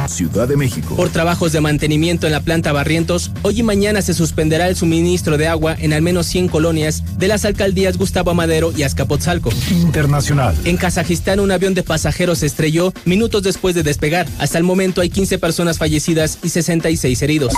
Ciudad 0.08 0.48
de 0.48 0.58
México. 0.58 0.96
Por 0.96 1.10
trabajos 1.10 1.52
de 1.52 1.62
mantenimiento 1.62 2.28
en 2.28 2.34
la 2.34 2.42
planta 2.42 2.72
Barrientos, 2.72 3.32
hoy 3.42 3.60
y 3.60 3.64
mañana 3.64 4.02
se 4.02 4.14
suspenderá 4.14 4.68
el 4.68 4.76
suministro 4.76 5.38
de 5.38 5.48
agua 5.48 5.76
en 5.80 5.94
al 5.94 6.02
menos 6.02 6.26
100 6.28 6.48
colonias 6.48 7.04
de 7.18 7.28
las 7.28 7.46
alcaldías 7.46 7.98
Gustavo 7.98 8.32
Amadero 8.32 8.74
y 8.76 8.84
Azcapotzalco. 8.84 9.50
Internacional. 9.70 10.56
En 10.66 10.78
Kazajistán, 10.78 11.40
un 11.40 11.52
avión 11.52 11.74
de 11.74 11.84
pasajeros 11.84 12.40
se 12.40 12.46
estrelló 12.46 12.94
minutos 13.06 13.44
después 13.44 13.76
de 13.76 13.84
despegar. 13.84 14.28
Hasta 14.40 14.58
el 14.58 14.64
momento 14.64 15.02
hay 15.02 15.10
15 15.10 15.38
personas 15.38 15.78
fallecidas 15.78 16.40
y 16.44 16.50
66 16.50 17.22
heridos. 17.22 17.54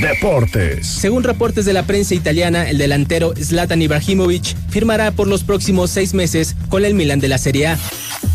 Deportes. 0.00 0.86
Según 0.86 1.22
reportes 1.24 1.64
de 1.64 1.72
la 1.72 1.84
prensa 1.84 2.14
italiana, 2.14 2.68
el 2.68 2.78
delantero 2.78 3.34
Zlatan 3.36 3.82
Ibrahimovic 3.82 4.56
firmará 4.68 5.10
por 5.10 5.28
los 5.28 5.44
próximos 5.44 5.90
seis 5.90 6.14
meses 6.14 6.56
con 6.68 6.84
el 6.84 6.94
Milan 6.94 7.20
de 7.20 7.28
la 7.28 7.38
Serie 7.38 7.68
A. 7.68 7.78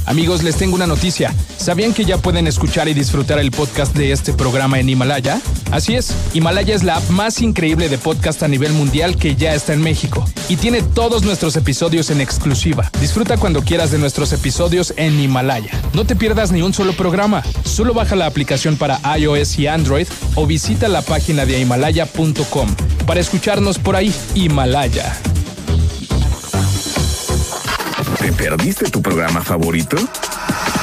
Amigos, 0.05 0.43
les 0.43 0.55
tengo 0.55 0.75
una 0.75 0.85
noticia. 0.85 1.33
¿Sabían 1.57 1.93
que 1.93 2.05
ya 2.05 2.17
pueden 2.17 2.45
escuchar 2.45 2.87
y 2.87 2.93
disfrutar 2.93 3.39
el 3.39 3.44
podcast 3.51 3.95
de 3.95 4.11
este 4.11 4.33
programa 4.33 4.79
en 4.79 4.89
Himalaya? 4.89 5.41
Así 5.71 5.95
es, 5.95 6.13
Himalaya 6.33 6.75
es 6.75 6.83
la 6.83 6.97
app 6.97 7.09
más 7.09 7.41
increíble 7.41 7.89
de 7.89 7.97
podcast 7.97 8.43
a 8.43 8.47
nivel 8.47 8.73
mundial 8.73 9.17
que 9.17 9.35
ya 9.35 9.53
está 9.53 9.73
en 9.73 9.81
México 9.81 10.25
y 10.49 10.57
tiene 10.57 10.81
todos 10.81 11.23
nuestros 11.23 11.55
episodios 11.55 12.09
en 12.09 12.21
exclusiva. 12.21 12.89
Disfruta 12.99 13.37
cuando 13.37 13.61
quieras 13.61 13.91
de 13.91 13.97
nuestros 13.97 14.31
episodios 14.33 14.93
en 14.97 15.19
Himalaya. 15.19 15.71
No 15.93 16.05
te 16.05 16.15
pierdas 16.15 16.51
ni 16.51 16.61
un 16.61 16.73
solo 16.73 16.93
programa. 16.93 17.43
Solo 17.63 17.93
baja 17.93 18.15
la 18.15 18.25
aplicación 18.25 18.77
para 18.77 18.99
iOS 19.17 19.59
y 19.59 19.67
Android 19.67 20.07
o 20.35 20.45
visita 20.45 20.87
la 20.87 21.01
página 21.01 21.45
de 21.45 21.59
himalaya.com 21.59 22.75
para 23.05 23.19
escucharnos 23.19 23.79
por 23.79 23.95
ahí. 23.95 24.13
Himalaya. 24.33 25.15
¿Te 28.19 28.31
perdiste 28.33 28.89
tu 28.89 29.01
programa 29.01 29.41
favorito? 29.41 29.97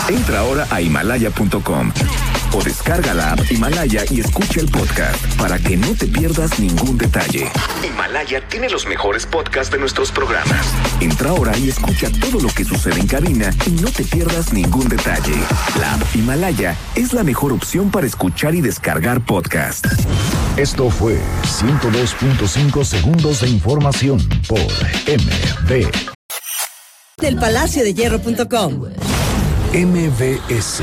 Entra 0.09 0.41
ahora 0.41 0.67
a 0.71 0.81
himalaya.com 0.81 1.93
o 2.55 2.63
descarga 2.63 3.15
la 3.15 3.33
app 3.33 3.41
Himalaya 3.51 4.05
y 4.11 4.21
escucha 4.21 4.61
el 4.61 4.69
podcast 4.69 5.25
para 5.37 5.59
que 5.59 5.77
no 5.77 5.95
te 5.95 6.07
pierdas 6.07 6.59
ningún 6.59 6.99
detalle. 6.99 7.51
Himalaya 7.85 8.47
tiene 8.49 8.69
los 8.69 8.87
mejores 8.87 9.27
podcasts 9.27 9.73
de 9.73 9.79
nuestros 9.79 10.13
programas. 10.13 10.67
Entra 11.01 11.31
ahora 11.31 11.57
y 11.57 11.69
escucha 11.69 12.11
todo 12.21 12.41
lo 12.41 12.49
que 12.49 12.65
sucede 12.65 13.01
en 13.01 13.07
cabina 13.07 13.51
y 13.67 13.71
no 13.71 13.91
te 13.91 14.05
pierdas 14.05 14.53
ningún 14.53 14.89
detalle. 14.89 15.35
La 15.81 15.95
app 15.95 16.03
Himalaya 16.15 16.77
es 16.95 17.13
la 17.13 17.25
mejor 17.25 17.53
opción 17.53 17.91
para 17.91 18.07
escuchar 18.07 18.55
y 18.55 18.61
descargar 18.61 19.25
podcast. 19.25 19.87
Esto 20.57 20.91
fue 20.91 21.19
102.5 21.45 22.85
segundos 22.85 23.41
de 23.41 23.49
información 23.49 24.19
por 24.49 24.61
MB. 24.61 25.91
Del 27.19 27.37
Palacio 27.37 27.83
de 27.85 27.95
Hierro.com. 27.95 28.89
MBS 29.73 30.83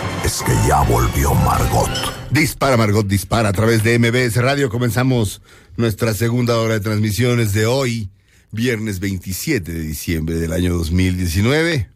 es 0.23 0.43
que 0.43 0.53
ya 0.67 0.81
volvió 0.83 1.33
Margot. 1.33 1.89
Dispara, 2.31 2.77
Margot, 2.77 3.07
dispara 3.07 3.49
a 3.49 3.53
través 3.53 3.83
de 3.83 3.97
MBS 3.97 4.35
Radio. 4.37 4.69
Comenzamos 4.69 5.41
nuestra 5.77 6.13
segunda 6.13 6.57
hora 6.59 6.75
de 6.75 6.79
transmisiones 6.79 7.53
de 7.53 7.65
hoy, 7.65 8.09
viernes 8.51 8.99
27 8.99 9.71
de 9.71 9.79
diciembre 9.79 10.35
del 10.35 10.53
año 10.53 10.73
2019. 10.73 11.89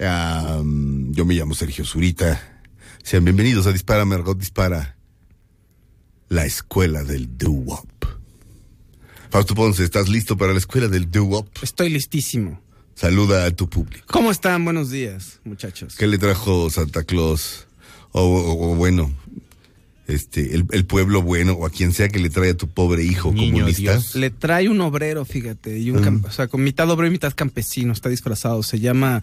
Am, 0.00 1.12
yo 1.12 1.24
me 1.24 1.34
llamo 1.34 1.54
Sergio 1.54 1.84
Zurita. 1.84 2.40
Sean 3.02 3.24
bienvenidos 3.24 3.66
a 3.66 3.72
Dispara, 3.72 4.04
Margot, 4.04 4.38
dispara. 4.38 4.96
La 6.28 6.44
escuela 6.44 7.04
del 7.04 7.36
doo-wop. 7.36 7.88
Fausto 9.30 9.54
Ponce, 9.54 9.84
¿estás 9.84 10.08
listo 10.08 10.36
para 10.36 10.52
la 10.52 10.58
escuela 10.58 10.88
del 10.88 11.10
doo-wop? 11.10 11.48
Estoy 11.62 11.90
listísimo. 11.90 12.60
Saluda 13.02 13.44
a 13.46 13.50
tu 13.52 13.68
público. 13.68 14.04
¿Cómo 14.08 14.32
están? 14.32 14.64
Buenos 14.64 14.90
días, 14.90 15.38
muchachos. 15.44 15.94
¿Qué 15.96 16.08
le 16.08 16.18
trajo 16.18 16.68
Santa 16.68 17.04
Claus? 17.04 17.68
O, 18.10 18.22
o- 18.22 18.72
o 18.72 18.74
bueno, 18.74 19.12
este, 20.08 20.52
el, 20.56 20.64
el 20.72 20.84
pueblo 20.84 21.22
bueno, 21.22 21.52
o 21.52 21.64
a 21.64 21.70
quien 21.70 21.92
sea 21.92 22.08
que 22.08 22.18
le 22.18 22.28
trae 22.28 22.50
a 22.50 22.56
tu 22.56 22.66
pobre 22.68 23.04
hijo 23.04 23.30
Niño 23.32 23.52
comunista. 23.52 23.82
Dios. 23.92 24.16
Le 24.16 24.30
trae 24.30 24.68
un 24.68 24.80
obrero, 24.80 25.24
fíjate, 25.24 25.78
y 25.78 25.92
un 25.92 26.02
cam- 26.02 26.24
o 26.26 26.30
sea, 26.32 26.48
con 26.48 26.64
mitad 26.64 26.90
obrero 26.90 27.06
y 27.06 27.12
mitad 27.12 27.32
campesino, 27.36 27.92
está 27.92 28.08
disfrazado, 28.08 28.64
se 28.64 28.80
llama 28.80 29.22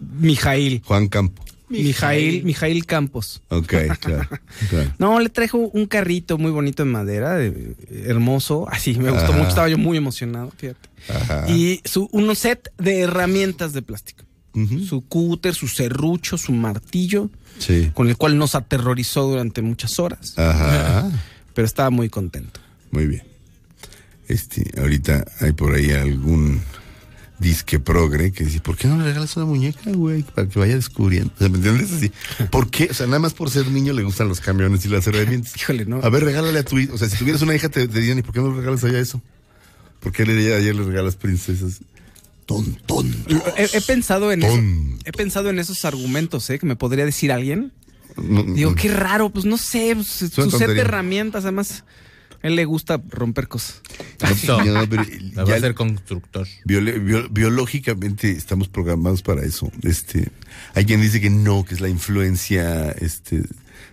Mijail. 0.00 0.82
Juan 0.84 1.06
Campo. 1.06 1.44
Mijail, 1.68 2.42
Mijail 2.44 2.86
Campos. 2.86 3.40
Ok, 3.50 3.72
claro. 4.00 4.28
claro. 4.70 4.94
No, 4.98 5.20
le 5.20 5.28
trajo 5.28 5.58
un 5.58 5.86
carrito 5.86 6.38
muy 6.38 6.50
bonito 6.50 6.82
en 6.82 6.90
madera, 6.90 7.40
eh, 7.40 7.74
hermoso. 8.04 8.68
Así, 8.68 8.94
me 8.94 9.10
gustó 9.10 9.26
Ajá. 9.28 9.36
mucho, 9.36 9.48
estaba 9.48 9.68
yo 9.68 9.78
muy 9.78 9.96
emocionado, 9.96 10.50
fíjate. 10.56 10.88
Ajá. 11.08 11.48
Y 11.50 11.80
su, 11.84 12.08
un 12.12 12.34
set 12.36 12.72
de 12.78 13.00
herramientas 13.00 13.72
de 13.72 13.82
plástico. 13.82 14.24
Su 14.88 15.00
cúter, 15.00 15.52
su 15.54 15.66
serrucho, 15.66 16.38
su 16.38 16.52
martillo, 16.52 17.28
Sí. 17.58 17.90
con 17.92 18.08
el 18.08 18.16
cual 18.16 18.38
nos 18.38 18.54
aterrorizó 18.54 19.22
durante 19.28 19.62
muchas 19.62 19.98
horas. 19.98 20.38
Ajá. 20.38 21.10
Pero 21.54 21.66
estaba 21.66 21.90
muy 21.90 22.08
contento. 22.08 22.60
Muy 22.92 23.06
bien. 23.08 23.22
Este, 24.28 24.70
ahorita 24.80 25.24
hay 25.40 25.52
por 25.52 25.74
ahí 25.74 25.90
algún 25.90 26.60
disque 27.40 27.80
progre 27.80 28.30
que 28.32 28.44
dice, 28.44 28.60
¿por 28.60 28.76
qué 28.76 28.86
no 28.86 28.96
le 28.96 29.04
regalas 29.04 29.36
una 29.36 29.44
muñeca, 29.46 29.90
güey? 29.90 30.22
Para 30.22 30.48
que 30.48 30.58
vaya 30.58 30.76
descubriendo. 30.76 31.32
O 31.34 31.38
sea, 31.38 31.48
¿me 31.48 31.56
entiendes? 31.56 31.92
Así. 31.92 32.12
¿Por 32.50 32.70
qué? 32.70 32.88
O 32.90 32.94
sea, 32.94 33.06
nada 33.06 33.18
más 33.18 33.34
por 33.34 33.50
ser 33.50 33.66
niño 33.68 33.92
le 33.92 34.02
gustan 34.04 34.28
los 34.28 34.40
camiones 34.40 34.84
y 34.86 34.88
las 34.88 35.04
herramientas. 35.08 35.52
Híjole, 35.56 35.84
no. 35.84 35.96
A 36.02 36.08
ver, 36.10 36.24
regálale 36.24 36.60
a 36.60 36.64
tu 36.64 36.78
hijo. 36.78 36.94
O 36.94 36.98
sea, 36.98 37.08
si 37.08 37.16
tuvieras 37.18 37.42
una 37.42 37.54
hija, 37.56 37.68
te, 37.68 37.86
te 37.88 37.98
dirían, 38.00 38.18
¿y 38.18 38.22
por 38.22 38.32
qué 38.32 38.40
no 38.40 38.50
le 38.52 38.58
regalas 38.60 38.84
allá 38.84 38.98
eso? 39.00 39.20
¿Por 40.04 40.12
qué 40.12 40.24
le, 40.24 40.54
ayer 40.54 40.74
le 40.76 40.84
regalas 40.84 41.16
princesas? 41.16 41.80
Ton, 42.46 42.76
ton. 42.86 43.12
He, 43.56 43.64
he 43.76 43.80
pensado 43.80 44.30
en 44.30 44.42
eso. 44.44 44.62
He 45.06 45.10
pensado 45.12 45.50
en 45.50 45.58
esos 45.58 45.84
argumentos, 45.84 46.48
¿eh? 46.50 46.58
Que 46.60 46.66
me 46.66 46.76
podría 46.76 47.04
decir 47.06 47.32
alguien. 47.32 47.72
No, 48.16 48.44
Digo, 48.44 48.70
no. 48.70 48.76
qué 48.76 48.88
raro, 48.88 49.30
pues 49.30 49.44
no 49.44 49.56
sé, 49.56 49.92
pues, 49.96 50.06
su 50.06 50.50
set 50.52 50.68
de 50.68 50.80
herramientas, 50.82 51.42
además, 51.44 51.82
a 52.42 52.46
él 52.46 52.54
le 52.54 52.64
gusta 52.64 53.02
romper 53.08 53.48
cosas. 53.48 53.80
Eso. 54.20 54.62
No, 54.62 54.88
pero 54.88 55.02
La 55.34 55.42
va 55.42 55.48
ya- 55.50 55.56
a 55.56 55.60
ser 55.60 55.74
constructor. 55.74 56.46
Bio- 56.64 57.28
biológicamente 57.30 58.30
estamos 58.30 58.68
programados 58.68 59.22
para 59.22 59.42
eso. 59.42 59.72
Este, 59.82 60.28
hay 60.74 60.84
quien 60.84 61.00
dice 61.00 61.20
que 61.20 61.30
no, 61.30 61.64
que 61.64 61.74
es 61.74 61.80
la 61.80 61.88
influencia 61.88 62.90
este, 62.90 63.42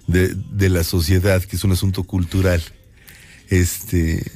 de, 0.07 0.35
de 0.35 0.69
la 0.69 0.83
sociedad, 0.83 1.41
que 1.41 1.55
es 1.55 1.63
un 1.63 1.71
asunto 1.71 2.03
cultural. 2.03 2.61
Este, 3.49 4.29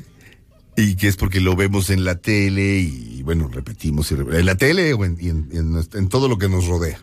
y 0.77 0.95
que 0.95 1.07
es 1.07 1.15
porque 1.15 1.39
lo 1.41 1.55
vemos 1.55 1.89
en 1.89 2.03
la 2.03 2.15
tele 2.15 2.79
y, 2.79 3.21
bueno, 3.23 3.49
repetimos 3.51 4.11
y 4.11 4.15
re- 4.15 4.39
en 4.39 4.45
la 4.45 4.55
tele 4.55 4.93
o 4.93 5.05
en, 5.05 5.17
y 5.19 5.29
en- 5.29 5.49
en 5.93 6.09
todo 6.09 6.27
lo 6.27 6.37
que 6.37 6.49
nos 6.49 6.67
rodea. 6.67 6.99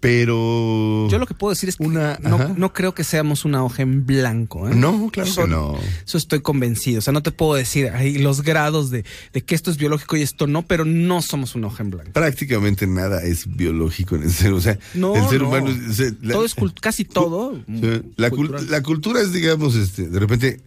Pero. 0.00 1.08
Yo 1.10 1.18
lo 1.18 1.26
que 1.26 1.32
puedo 1.32 1.48
decir 1.54 1.70
es 1.70 1.76
que 1.76 1.82
Una- 1.84 2.18
no, 2.20 2.54
no 2.58 2.72
creo 2.74 2.94
que 2.94 3.04
seamos 3.04 3.46
una 3.46 3.64
hoja 3.64 3.80
en 3.80 4.04
blanco. 4.04 4.68
¿eh? 4.68 4.74
No, 4.74 5.08
claro 5.10 5.30
Eso- 5.30 5.42
que 5.44 5.48
no. 5.48 5.78
Eso 6.06 6.18
estoy 6.18 6.40
convencido. 6.42 6.98
O 6.98 7.00
sea, 7.00 7.14
no 7.14 7.22
te 7.22 7.30
puedo 7.30 7.54
decir 7.54 7.88
ahí 7.88 8.18
los 8.18 8.42
grados 8.42 8.90
de, 8.90 9.06
de 9.32 9.40
que 9.40 9.54
esto 9.54 9.70
es 9.70 9.78
biológico 9.78 10.18
y 10.18 10.20
esto 10.22 10.46
no, 10.46 10.66
pero 10.66 10.84
no 10.84 11.22
somos 11.22 11.54
una 11.54 11.68
hoja 11.68 11.82
en 11.84 11.90
blanco. 11.90 12.12
Prácticamente 12.12 12.86
nada 12.86 13.22
es 13.22 13.46
biológico 13.56 14.16
en 14.16 14.24
el 14.24 14.30
ser. 14.32 14.52
O 14.52 14.60
sea, 14.60 14.78
No, 14.92 15.16
el 15.16 15.26
ser 15.30 15.40
no. 15.40 15.48
humano. 15.48 15.70
la- 16.20 16.34
todo 16.34 16.44
es 16.44 16.54
casi 16.82 17.06
todo. 17.06 17.58
La, 18.16 18.30
la 18.68 18.82
cultura 18.82 19.22
es, 19.22 19.32
digamos, 19.32 19.74
este, 19.74 20.10
de 20.10 20.20
repente 20.20 20.60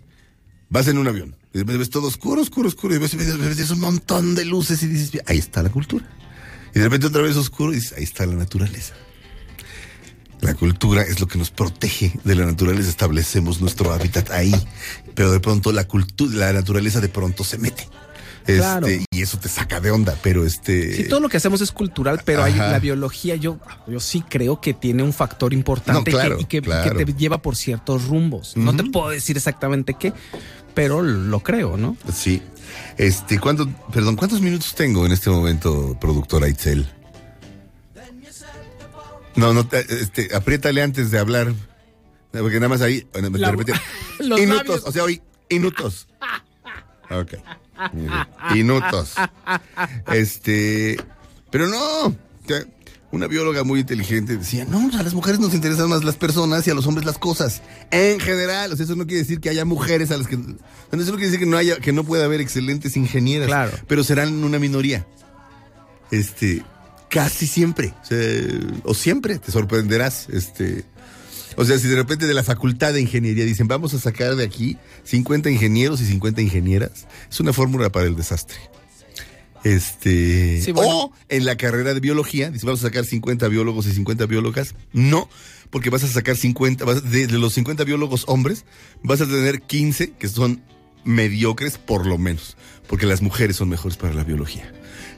vas 0.70 0.88
en 0.88 0.98
un 0.98 1.08
avión, 1.08 1.36
y 1.54 1.64
ves 1.64 1.90
todo 1.90 2.08
oscuro, 2.08 2.42
oscuro, 2.42 2.68
oscuro, 2.68 2.96
y 2.96 2.98
ves, 2.98 3.16
ves- 3.16 3.38
ves- 3.40 3.58
ves 3.58 3.70
un 3.72 3.80
montón 3.80 4.36
de 4.36 4.46
luces 4.46 4.82
y 4.84 4.88
dices, 4.88 5.22
ahí 5.28 5.38
está 5.38 5.64
la 5.64 5.70
cultura. 5.70 6.06
Y 6.76 6.80
de 6.80 6.86
repente 6.86 7.08
otra 7.08 7.22
vez 7.22 7.36
oscuro 7.36 7.72
y 7.72 7.76
dices, 7.76 7.94
ahí 7.98 8.04
está 8.04 8.26
la 8.26 8.36
naturaleza. 8.36 8.94
La 10.42 10.54
cultura 10.54 11.02
es 11.02 11.20
lo 11.20 11.28
que 11.28 11.40
nos 11.40 11.50
protege 11.50 12.14
de 12.24 12.36
la 12.36 12.46
naturaleza, 12.46 12.90
establecemos 12.90 13.60
nuestro 13.60 13.92
hábitat 13.92 14.30
ahí, 14.30 14.54
pero 15.16 15.32
de 15.32 15.40
pronto 15.40 15.72
la 15.72 15.88
cultura, 15.88 16.32
la 16.36 16.54
naturaleza 16.54 17.02
de 17.02 17.10
pronto 17.10 17.44
se 17.44 17.58
mete. 17.58 17.88
Este, 18.42 18.58
Claro. 18.60 18.88
Y 19.12 19.22
eso 19.22 19.38
te 19.40 19.50
saca 19.50 19.82
de 19.82 19.92
onda, 19.92 20.16
pero 20.24 20.46
este... 20.46 20.96
Sí, 20.96 21.04
todo 21.10 21.20
lo 21.20 21.28
que 21.28 21.36
hacemos 21.36 21.60
es 21.60 21.72
cultural, 21.74 22.22
pero 22.24 22.44
hay 22.44 22.54
la 22.54 22.80
biología, 22.80 23.36
yo, 23.36 23.60
yo 23.88 24.00
sí 24.00 24.22
creo 24.22 24.62
que 24.62 24.74
tiene 24.74 25.04
un 25.04 25.12
factor 25.12 25.54
importante 25.54 26.12
No, 26.12 26.18
claro, 26.18 26.36
y 26.40 26.46
que, 26.46 26.58
y 26.58 26.62
que- 26.62 26.66
claro. 26.66 26.96
que 26.98 27.06
te 27.06 27.14
lleva 27.16 27.42
por 27.42 27.56
ciertos 27.58 28.06
rumbos. 28.06 28.56
No 28.56 28.74
te 28.76 28.84
puedo 28.84 29.10
decir 29.10 29.36
exactamente 29.36 29.96
qué, 30.00 30.14
pero 30.78 31.02
lo 31.02 31.40
creo, 31.40 31.76
¿no? 31.76 31.98
Sí. 32.14 32.40
Este, 32.98 33.40
¿cuánto, 33.40 33.68
perdón, 33.92 34.16
¿cuántos 34.16 34.42
minutos 34.42 34.76
tengo 34.76 35.08
en 35.08 35.12
este 35.12 35.32
momento, 35.32 35.98
productora 36.00 36.48
Itzel? 36.48 36.88
No, 39.36 39.54
no, 39.54 39.68
te- 39.68 39.80
este, 40.02 40.36
apriétale 40.36 40.84
antes 40.84 41.10
de 41.10 41.18
hablar. 41.18 41.52
Porque 42.32 42.58
nada 42.60 42.70
más 42.70 42.82
ahí, 42.82 43.08
de 43.12 43.30
La- 43.40 43.50
repente. 43.50 43.74
los 44.20 44.40
Minutos, 44.40 44.68
labios. 44.68 44.84
o 44.86 44.92
sea, 44.92 45.04
hoy, 45.04 45.20
minutos. 45.50 46.08
Ok. 47.10 47.34
Minutos. 48.54 49.16
Este, 50.14 50.98
pero 51.50 51.68
no. 51.68 52.16
Una 53.10 53.28
bióloga 53.28 53.64
muy 53.64 53.80
inteligente 53.80 54.36
decía, 54.36 54.66
no, 54.66 54.90
a 54.98 55.04
las 55.04 55.14
mujeres 55.14 55.40
nos 55.40 55.54
interesan 55.54 55.88
más 55.90 56.04
las 56.04 56.16
personas 56.16 56.68
y 56.68 56.72
a 56.72 56.74
los 56.74 56.86
hombres 56.88 57.06
las 57.06 57.18
cosas. 57.18 57.62
En 57.90 58.20
general, 58.20 58.74
o 58.74 58.76
sea, 58.76 58.84
eso 58.84 58.96
no 58.98 59.06
quiere 59.06 59.22
decir 59.22 59.40
que 59.40 59.50
haya 59.50 59.64
mujeres 59.64 60.12
a 60.12 60.18
las 60.18 60.28
que... 60.28 60.36
Eso 60.36 60.46
no 60.92 61.04
quiere 61.04 61.28
decir 61.28 61.40
que 61.40 61.46
no 61.46 61.56
haya, 61.56 61.78
que 61.78 61.94
no 61.94 62.04
pueda 62.04 62.26
haber 62.26 62.42
excelentes 62.42 62.98
ingenieras. 62.98 63.48
Claro. 63.48 63.78
Pero 63.88 64.04
serán 64.04 64.44
una 64.44 64.60
minoría. 64.60 65.08
Este, 66.12 66.64
casi 67.10 67.48
siempre. 67.48 67.94
O, 68.04 68.06
sea, 68.06 68.20
o 68.84 68.94
siempre, 68.94 69.40
te 69.40 69.54
sorprenderás. 69.54 70.28
Este, 70.30 70.84
o 71.56 71.66
sea, 71.66 71.80
si 71.80 71.88
de 71.88 71.96
repente 71.96 72.28
de 72.28 72.34
la 72.34 72.44
facultad 72.44 72.94
de 72.94 73.02
ingeniería 73.02 73.46
dicen, 73.46 73.68
vamos 73.68 73.94
a 73.94 74.00
sacar 74.00 74.36
de 74.36 74.44
aquí 74.44 74.78
50 75.06 75.50
ingenieros 75.50 76.02
y 76.02 76.06
50 76.06 76.42
ingenieras, 76.42 77.08
es 77.30 77.40
una 77.40 77.54
fórmula 77.54 77.90
para 77.90 78.06
el 78.06 78.16
desastre. 78.16 78.58
Este, 79.64 80.62
Sí, 80.62 80.72
bueno. 80.72 80.90
o 80.92 81.14
en 81.30 81.46
la 81.46 81.58
carrera 81.58 81.94
de 81.94 82.00
biología, 82.00 82.50
dice, 82.52 82.66
vamos 82.66 82.82
a 82.84 82.88
sacar 82.88 83.06
50 83.06 83.48
biólogos 83.48 83.86
y 83.88 83.94
50 83.94 84.26
biólogas. 84.26 84.76
No, 84.94 85.30
porque 85.70 85.90
vas 85.90 86.04
a 86.04 86.08
sacar 86.08 86.36
50, 86.38 86.86
vas- 86.86 87.04
de, 87.10 87.28
de 87.28 87.38
los 87.38 87.54
50 87.54 87.84
biólogos 87.84 88.24
hombres, 88.28 88.66
vas 89.04 89.22
a 89.22 89.26
tener 89.26 89.62
15 89.62 90.12
que 90.12 90.28
son 90.30 90.62
mediocres 91.04 91.78
por 91.78 92.06
lo 92.06 92.18
menos, 92.18 92.56
porque 92.88 93.06
las 93.06 93.22
mujeres 93.22 93.56
son 93.58 93.70
mejores 93.70 93.98
para 93.98 94.14
la 94.14 94.24
biología. 94.24 94.72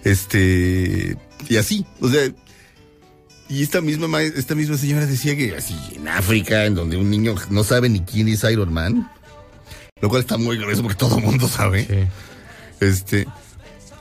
Este, 0.04 1.18
y 1.50 1.58
así, 1.58 1.86
o 2.00 2.10
sea, 2.10 2.32
y 3.50 3.64
esta 3.64 3.82
misma, 3.82 4.08
ma- 4.08 4.22
esta 4.22 4.56
misma 4.56 4.78
señora 4.78 5.06
decía 5.06 5.36
que 5.36 5.56
así 5.56 5.76
en 5.96 6.08
África, 6.08 6.66
en 6.66 6.76
donde 6.76 6.98
un 6.98 7.10
niño 7.10 7.36
no 7.50 7.64
sabe 7.64 7.90
ni 7.90 8.02
quién 8.02 8.28
es 8.28 8.44
Iron 8.44 8.72
Man, 8.74 9.12
lo 10.02 10.10
cual 10.10 10.22
está 10.22 10.38
muy 10.38 10.58
grueso 10.58 10.82
porque 10.84 10.98
todo 10.98 11.18
el 11.18 11.24
mundo 11.24 11.48
sabe. 11.48 12.08
Este, 12.80 13.26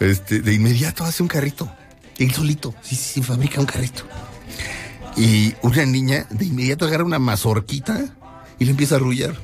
este, 0.00 0.40
de 0.40 0.52
inmediato 0.54 1.04
hace 1.04 1.22
un 1.22 1.28
carrito. 1.28 1.70
Él 2.18 2.32
solito. 2.32 2.74
Sí, 2.82 2.96
sí, 2.96 3.10
sí, 3.14 3.22
fabrica 3.22 3.60
un 3.60 3.66
carrito. 3.66 4.02
Y 5.16 5.54
una 5.62 5.84
niña 5.86 6.26
de 6.30 6.44
inmediato 6.46 6.86
agarra 6.86 7.04
una 7.04 7.18
mazorquita 7.18 8.16
y 8.58 8.64
le 8.64 8.70
empieza 8.72 8.94
a 8.94 8.98
arrullar. 8.98 9.34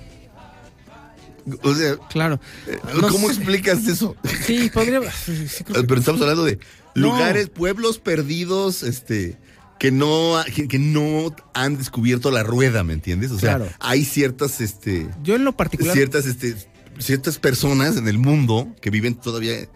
O 1.63 1.75
sea, 1.75 1.97
Claro. 2.09 2.41
eh, 2.67 2.79
No 3.01 3.09
¿cómo 3.09 3.29
sé. 3.29 3.35
explicas 3.35 3.87
eso? 3.87 4.17
Sí, 4.47 4.71
podría. 4.73 5.01
sí, 5.25 5.47
sí 5.49 5.63
creo 5.65 5.83
que- 5.83 5.87
Pero 5.89 6.01
estamos 6.01 6.21
hablando 6.23 6.45
de 6.45 6.59
No. 6.95 7.09
lugares, 7.09 7.51
pueblos 7.51 7.99
perdidos, 7.99 8.83
este, 8.83 9.37
que 9.79 9.91
no, 9.91 10.37
que, 10.55 10.69
que 10.69 10.79
no 10.79 11.35
han 11.53 11.77
descubierto 11.77 12.31
la 12.31 12.43
rueda, 12.45 12.83
¿me 12.83 12.95
entiendes? 12.95 13.31
O 13.31 13.39
sea, 13.39 13.57
Claro. 13.57 13.73
hay 13.81 14.05
ciertas, 14.05 14.61
este, 14.61 15.09
Yo 15.23 15.35
en 15.37 15.45
lo 15.45 15.55
particular. 15.57 15.95
ciertas, 15.95 16.25
este, 16.27 16.55
ciertas 16.99 17.39
personas 17.39 17.97
en 17.97 18.09
el 18.09 18.17
mundo 18.19 18.75
que 18.81 18.89
viven 18.91 19.15
todavía 19.17 19.69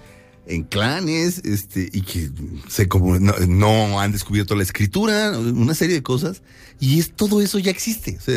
en 0.48 0.64
clanes, 0.64 1.42
este, 1.44 1.88
y 1.92 2.00
que 2.00 2.30
se 2.68 2.88
como 2.88 3.18
no, 3.18 3.34
no 3.46 4.00
han 4.00 4.12
descubierto 4.12 4.56
la 4.56 4.62
escritura, 4.62 5.38
una 5.38 5.74
serie 5.74 5.94
de 5.94 6.02
cosas, 6.02 6.42
y 6.80 6.98
es 6.98 7.12
todo 7.12 7.40
eso 7.40 7.58
ya 7.58 7.70
existe. 7.70 8.16
O 8.18 8.20
sea, 8.20 8.34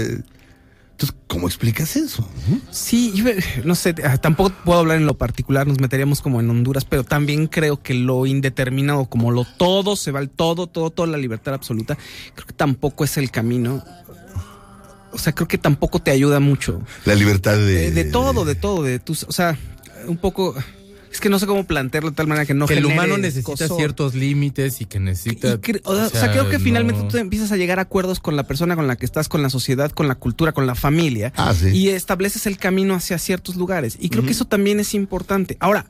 entonces, 1.01 1.18
¿cómo 1.28 1.47
explicas 1.47 1.95
eso? 1.95 2.28
Sí, 2.70 3.12
yo, 3.16 3.28
eh, 3.28 3.43
no 3.64 3.74
sé, 3.74 3.95
ah, 4.03 4.18
tampoco 4.18 4.53
puedo 4.64 4.80
hablar 4.80 4.97
en 4.97 5.07
lo 5.07 5.18
particular, 5.18 5.66
nos 5.66 5.80
meteríamos 5.80 6.22
como 6.22 6.39
en 6.41 6.49
Honduras, 6.49 6.86
pero 6.86 7.03
también 7.03 7.47
creo 7.47 7.82
que 7.82 7.93
lo 7.93 8.26
indeterminado, 8.28 9.05
como 9.05 9.32
lo 9.32 9.45
todo, 9.45 9.95
se 9.95 10.12
va 10.12 10.20
al 10.20 10.30
todo, 10.30 10.68
todo, 10.68 10.91
toda 10.91 11.07
la 11.07 11.18
libertad 11.18 11.55
absoluta, 11.55 11.97
creo 12.36 12.45
que 12.45 12.53
tampoco 12.53 13.03
es 13.03 13.18
el 13.18 13.32
camino. 13.32 13.84
O 15.14 15.18
sea, 15.18 15.34
creo 15.34 15.47
que 15.47 15.57
tampoco 15.57 15.99
te 15.99 16.12
ayuda 16.12 16.39
mucho. 16.39 16.82
La 17.05 17.16
libertad 17.16 17.57
de... 17.57 17.89
De, 17.89 17.91
de 17.91 18.03
todo, 18.05 18.45
de 18.45 18.55
todo, 18.55 18.84
de 18.84 18.99
tus, 18.99 19.24
o 19.24 19.32
sea, 19.32 19.57
un 20.07 20.18
poco, 20.18 20.55
es 21.12 21.20
que 21.20 21.30
no 21.30 21.39
sé 21.39 21.45
cómo 21.45 21.66
plantearlo 21.66 22.12
de 22.12 22.16
tal 22.16 22.28
manera 22.28 22.45
que 22.45 22.53
no 22.53 22.66
que 22.68 22.76
el 22.76 22.86
humano 22.86 23.18
necesita 23.18 23.68
ciertos 23.68 24.16
límites 24.16 24.80
y 24.82 24.86
que 24.86 24.99
necesita. 24.99 25.59
Y 25.66 25.82
o, 25.84 26.09
sea, 26.09 26.32
creo 26.32 26.49
que 26.49 26.57
no- 26.57 26.64
finalmente 26.64 27.03
tú 27.09 27.18
empiezas 27.18 27.51
a 27.51 27.57
llegar 27.57 27.80
a 27.80 27.84
acuerdos 27.84 28.20
con 28.20 28.36
la 28.36 28.43
persona 28.43 28.76
con 28.76 28.88
la 28.88 28.95
que 28.95 29.05
estás, 29.05 29.28
con 29.28 29.41
la 29.41 29.49
sociedad, 29.49 29.91
con 29.91 30.07
la 30.07 30.16
cultura, 30.16 30.53
con 30.53 30.66
la 30.68 30.76
familia. 30.76 31.34
Ah, 31.36 31.53
sí. 31.53 31.70
Y 31.70 31.89
estableces 31.89 32.45
el 32.47 32.57
camino 32.57 32.93
hacia 32.95 33.18
ciertos 33.18 33.55
lugares. 33.55 33.97
Y 33.99 34.09
creo 34.09 34.24
que 34.26 34.32
eso 34.32 34.45
también 34.45 34.80
es 34.80 34.93
importante. 34.93 35.57
Ahora, 35.59 35.86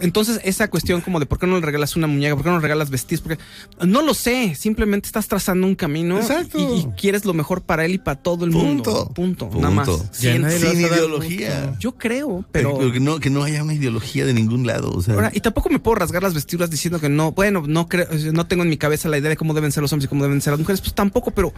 Entonces, 0.00 0.40
esa 0.44 0.68
cuestión 0.68 1.00
como 1.00 1.20
de 1.20 1.26
por 1.26 1.38
qué 1.38 1.46
no 1.46 1.56
le 1.58 1.64
regalas 1.64 1.96
una 1.96 2.06
muñeca, 2.06 2.34
por 2.34 2.44
qué 2.44 2.50
no 2.50 2.56
le 2.56 2.62
regalas 2.62 2.90
vestidos, 2.90 3.22
porque 3.22 3.38
no 3.86 4.02
lo 4.02 4.14
sé, 4.14 4.54
simplemente 4.54 5.06
estás 5.06 5.28
trazando 5.28 5.66
un 5.66 5.74
camino 5.74 6.18
Exacto. 6.18 6.58
y, 6.58 6.80
y 6.80 6.86
quieres 6.98 7.24
lo 7.24 7.34
mejor 7.34 7.62
para 7.62 7.84
él 7.84 7.94
y 7.94 7.98
para 7.98 8.20
todo 8.20 8.44
el 8.44 8.50
mundo. 8.50 9.10
Punto. 9.14 9.50
Nada 9.54 9.70
más. 9.70 9.88
Punto. 9.88 10.04
Sin- 10.12 10.44
ideología. 10.48 11.76
yo 11.78 11.92
creo, 11.96 12.44
Pero, 12.52 12.76
pero. 12.78 12.92
que, 12.92 13.00
no, 13.00 13.20
que 13.20 13.30
no 13.30 13.42
haya 13.42 13.62
una 13.62 13.74
ideología 13.74 14.24
de 14.24 14.34
ningún 14.34 14.66
lado. 14.66 14.90
O 14.92 15.02
sea, 15.02 15.14
Ahora, 15.14 15.30
y 15.34 15.40
tampoco 15.40 15.68
me 15.70 15.78
puedo 15.78 15.96
rasgar 15.96 16.22
las 16.22 16.34
vestiduras 16.34 16.70
diciendo 16.70 17.00
que 17.00 17.08
no, 17.08 17.32
bueno, 17.32 17.62
no 17.66 17.88
creo, 17.88 18.06
no 18.32 18.46
tengo 18.46 18.62
en 18.62 18.68
mi 18.70 18.76
cabeza 18.76 19.08
la 19.08 19.18
idea 19.18 19.30
de 19.30 19.36
cómo 19.36 19.54
deben 19.54 19.72
ser 19.72 19.82
los 19.82 19.92
hombres 19.92 20.06
y 20.06 20.08
cómo 20.08 20.22
deben 20.24 20.40
ser 20.40 20.52
las 20.52 20.60
mujeres, 20.60 20.80
pues 20.80 20.94
tampoco, 20.94 21.30
pero 21.30 21.52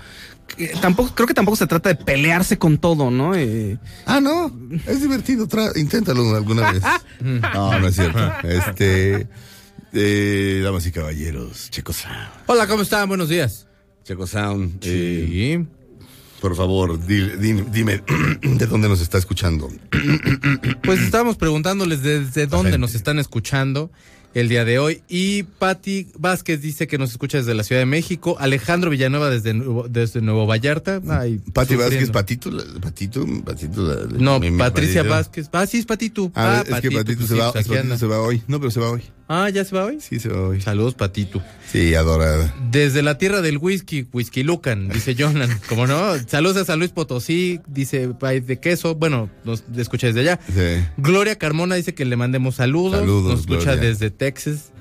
eh, 0.58 0.72
tampoco, 0.80 1.14
creo 1.14 1.26
que 1.26 1.34
tampoco 1.34 1.56
se 1.56 1.66
trata 1.66 1.88
de 1.88 1.94
pelearse 1.96 2.58
con 2.58 2.78
todo, 2.78 3.10
¿no? 3.10 3.34
Eh, 3.34 3.78
Ah, 4.06 4.20
no, 4.20 4.50
es 4.86 5.02
divertido. 5.02 5.46
tra- 5.48 5.76
inténtalo 5.76 6.34
alguna 6.36 6.72
vez. 6.72 6.82
No, 7.20 7.78
no 7.78 7.88
es 7.88 7.94
cierto. 7.94 8.18
Este, 8.44 9.26
eh, 9.92 10.60
damas 10.62 10.86
y 10.86 10.92
caballeros, 10.92 11.70
Checo 11.70 11.92
Sound. 11.92 12.16
Hola, 12.46 12.66
¿cómo 12.66 12.82
están? 12.82 13.08
Buenos 13.08 13.28
días. 13.28 13.66
Checo 14.04 14.26
Sound, 14.26 14.78
eh, 14.82 15.26
Sí. 15.28 15.66
por 16.40 16.56
favor, 16.56 16.98
di- 17.04 17.36
di- 17.36 17.64
dime 17.70 18.02
de 18.42 18.66
dónde 18.66 18.88
nos 18.88 19.00
está 19.00 19.18
escuchando. 19.18 19.68
Pues 20.82 21.00
estábamos 21.00 21.36
preguntándoles 21.36 22.02
desde 22.02 22.46
dónde 22.46 22.78
nos 22.78 22.94
están 22.94 23.18
escuchando 23.18 23.90
el 24.34 24.48
día 24.48 24.64
de 24.64 24.78
hoy. 24.78 25.02
Y 25.08 25.42
Patti 25.44 26.08
Vázquez 26.18 26.60
dice 26.62 26.86
que 26.86 26.98
nos 26.98 27.10
escucha 27.10 27.38
desde 27.38 27.54
la 27.54 27.62
Ciudad 27.64 27.80
de 27.80 27.86
México. 27.86 28.36
Alejandro 28.38 28.90
Villanueva 28.90 29.30
desde 29.30 29.54
Nuevo, 29.54 29.88
desde 29.88 30.20
Nuevo 30.20 30.46
Vallarta. 30.46 31.00
Ay, 31.08 31.40
sufriendo. 31.76 31.84
Vázquez, 31.84 32.10
Patito, 32.10 32.50
Patito, 32.80 33.26
Patito. 33.44 33.82
la- 33.82 33.94
la- 34.06 34.18
No, 34.18 34.38
mi- 34.40 34.50
mi 34.50 34.58
Patricia. 34.58 35.02
Vázquez. 35.02 35.48
Ah, 35.52 35.66
sí, 35.66 35.78
es 35.78 35.86
Patito. 35.86 36.30
Ah, 36.34 36.62
es 36.66 36.80
que 36.80 36.90
Patito 36.90 37.18
pues 37.18 37.28
se 37.28 37.34
va, 37.36 37.52
pues 37.52 37.66
Patito 37.66 37.98
se 37.98 38.06
va 38.06 38.20
hoy. 38.20 38.42
No, 38.46 38.58
pero 38.60 38.70
se 38.70 38.80
va 38.80 38.90
hoy. 38.90 39.02
Ah, 39.32 39.48
¿ya 39.48 39.64
se 39.64 39.76
va 39.76 39.84
hoy? 39.84 39.98
Sí, 40.00 40.18
se 40.18 40.28
va 40.28 40.48
hoy. 40.48 40.60
Saludos, 40.60 40.94
Patito. 40.94 41.40
Sí, 41.70 41.94
adorada. 41.94 42.52
Desde 42.72 43.00
la 43.00 43.16
tierra 43.16 43.40
del 43.42 43.58
whisky, 43.58 44.04
Whisky 44.12 44.42
Lucan, 44.42 44.88
dice 44.88 45.14
Jonan. 45.16 45.48
Como 45.68 45.86
no, 45.86 46.18
saludos 46.26 46.56
a 46.56 46.64
San 46.64 46.80
Luis 46.80 46.90
Potosí, 46.90 47.60
dice 47.68 48.08
país 48.08 48.44
de 48.48 48.58
queso. 48.58 48.96
Bueno, 48.96 49.30
nos 49.44 49.62
escucha 49.76 50.08
desde 50.08 50.22
allá. 50.22 50.40
Sí. 50.52 50.84
Gloria 50.96 51.36
Carmona 51.36 51.76
dice 51.76 51.94
que 51.94 52.04
le 52.04 52.16
mandemos 52.16 52.56
saludos. 52.56 52.98
Saludos, 52.98 53.30
Nos 53.30 53.40
escucha 53.42 53.74
Gloria. 53.74 53.88
desde 53.90 54.10
Texas. 54.10 54.72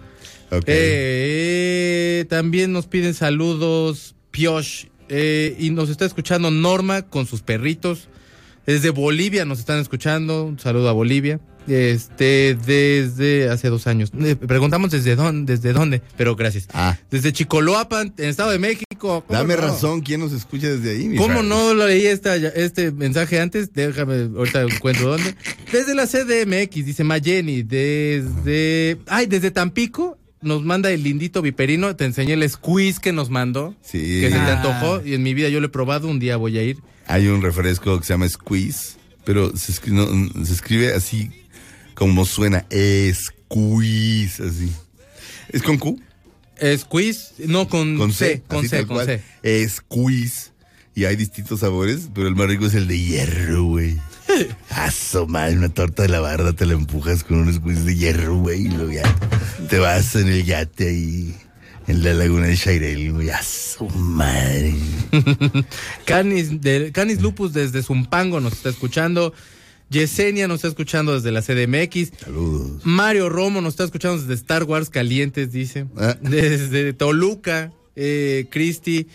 Ok. 0.51 0.63
Eh, 0.65 2.25
también 2.27 2.71
nos 2.73 2.87
piden 2.87 3.13
saludos 3.13 4.15
Piosh. 4.31 4.85
eh, 5.09 5.55
y 5.59 5.69
nos 5.69 5.89
está 5.89 6.05
escuchando 6.05 6.49
Norma 6.49 7.03
con 7.03 7.27
sus 7.27 7.41
perritos. 7.43 8.07
Desde 8.65 8.89
Bolivia 8.89 9.45
nos 9.45 9.59
están 9.59 9.77
escuchando. 9.79 10.45
Un 10.45 10.57
saludo 10.57 10.89
a 10.89 10.93
Bolivia. 10.93 11.39
Este, 11.69 12.57
desde 12.65 13.49
hace 13.49 13.69
dos 13.69 13.85
años. 13.87 14.11
Eh, 14.19 14.35
preguntamos 14.35 14.91
desde 14.91 15.15
dónde, 15.15 15.53
desde 15.55 15.71
dónde, 15.73 16.01
pero 16.17 16.35
gracias. 16.35 16.67
Ah. 16.73 16.97
Desde 17.11 17.31
Chicoloapan, 17.31 18.13
en 18.17 18.29
Estado 18.29 18.51
de 18.51 18.59
México. 18.59 18.85
¿Cómo 18.99 19.23
Dame 19.29 19.55
no? 19.55 19.61
razón, 19.61 20.01
¿quién 20.01 20.19
nos 20.19 20.33
escucha 20.33 20.67
desde 20.67 20.91
ahí? 20.91 21.07
mi 21.07 21.15
¿Cómo 21.17 21.41
no 21.43 21.73
lo 21.73 21.87
leí 21.87 22.05
esta, 22.05 22.35
este 22.35 22.91
mensaje 22.91 23.39
antes? 23.39 23.71
Déjame, 23.73 24.29
ahorita 24.37 24.63
encuentro 24.63 25.11
dónde. 25.11 25.35
Desde 25.71 25.95
la 25.95 26.05
CDMX, 26.05 26.85
dice 26.85 27.03
Mayeni, 27.03 27.63
desde... 27.63 28.97
Ay, 29.07 29.25
desde 29.27 29.51
Tampico 29.51 30.17
nos 30.41 30.63
manda 30.63 30.89
el 30.91 31.03
lindito 31.03 31.41
viperino. 31.41 31.95
Te 31.95 32.05
enseñé 32.05 32.33
el 32.33 32.49
squeeze 32.49 32.99
que 32.99 33.13
nos 33.13 33.29
mandó. 33.29 33.75
Sí. 33.81 33.99
Que 34.21 34.29
se 34.29 34.35
te 34.35 34.35
Ah. 34.35 34.57
antojó 34.61 35.05
y 35.05 35.13
en 35.13 35.23
mi 35.23 35.33
vida 35.33 35.49
yo 35.49 35.59
lo 35.59 35.67
he 35.67 35.69
probado. 35.69 36.07
Un 36.07 36.19
día 36.19 36.37
voy 36.37 36.57
a 36.57 36.63
ir. 36.63 36.77
Hay 37.07 37.27
un 37.27 37.41
refresco 37.41 37.99
que 37.99 38.05
se 38.05 38.13
llama 38.13 38.27
Squeeze, 38.29 38.97
pero 39.25 39.55
se 39.57 39.71
escribe, 39.71 39.97
no, 39.97 40.45
se 40.45 40.53
escribe 40.53 40.93
así 40.93 41.29
como 41.99 42.25
suena, 42.25 42.65
Squeeze, 43.13 44.41
así. 44.41 44.71
¿Es 45.49 45.61
con 45.61 45.77
Q? 45.77 45.99
Squeeze, 46.77 47.33
no 47.45 47.67
con, 47.67 47.97
Con 47.97 48.13
C, 48.13 48.35
C, 48.35 48.43
con 48.47 48.67
C, 48.67 48.85
con 48.85 48.95
cual. 48.95 49.21
C. 49.43 49.69
Squeeze. 49.69 50.51
Y 50.95 51.03
hay 51.03 51.17
distintos 51.17 51.59
sabores, 51.59 52.09
pero 52.15 52.29
el 52.29 52.35
más 52.35 52.47
rico 52.47 52.67
es 52.67 52.73
el 52.73 52.87
de 52.87 52.97
hierro, 52.97 53.65
güey. 53.65 53.97
Aso, 54.69 55.27
mal, 55.27 55.57
una 55.57 55.67
torta 55.67 56.03
de 56.03 56.09
la 56.09 56.21
barda 56.21 56.53
te 56.53 56.65
la 56.65 56.73
empujas 56.73 57.25
con 57.25 57.39
un 57.39 57.53
squeeze 57.53 57.83
de 57.83 57.95
hierro, 57.95 58.37
güey, 58.37 58.67
y 58.67 58.69
luego 58.69 58.91
ya 58.93 59.15
te 59.69 59.77
vas 59.79 60.15
en 60.15 60.29
el 60.29 60.45
yate 60.45 60.87
ahí, 60.87 61.35
en 61.87 62.01
la 62.01 62.13
laguna 62.13 62.47
de 62.47 62.55
Shairel, 62.55 63.11
güey. 63.11 63.29
Aso, 63.29 63.89
madre. 63.89 64.73
Canis, 66.05 66.61
de, 66.61 66.93
Canis 66.93 67.21
Lupus 67.21 67.51
desde 67.51 67.83
Zumpango 67.83 68.39
nos 68.39 68.53
está 68.53 68.69
escuchando. 68.69 69.33
Yesenia 69.89 70.47
nos 70.47 70.57
está 70.57 70.67
escuchando 70.67 71.13
desde 71.13 71.31
la 71.31 71.41
CDMX. 71.41 72.11
Saludos. 72.23 72.81
Mario 72.83 73.29
Romo 73.29 73.61
nos 73.61 73.73
está 73.73 73.83
escuchando 73.83 74.19
desde 74.19 74.33
Star 74.35 74.63
Wars 74.63 74.89
Calientes, 74.89 75.51
dice. 75.51 75.87
Ah. 75.97 76.15
Desde 76.21 76.93
Toluca, 76.93 77.71
eh, 77.95 78.45
Cristi. 78.49 79.07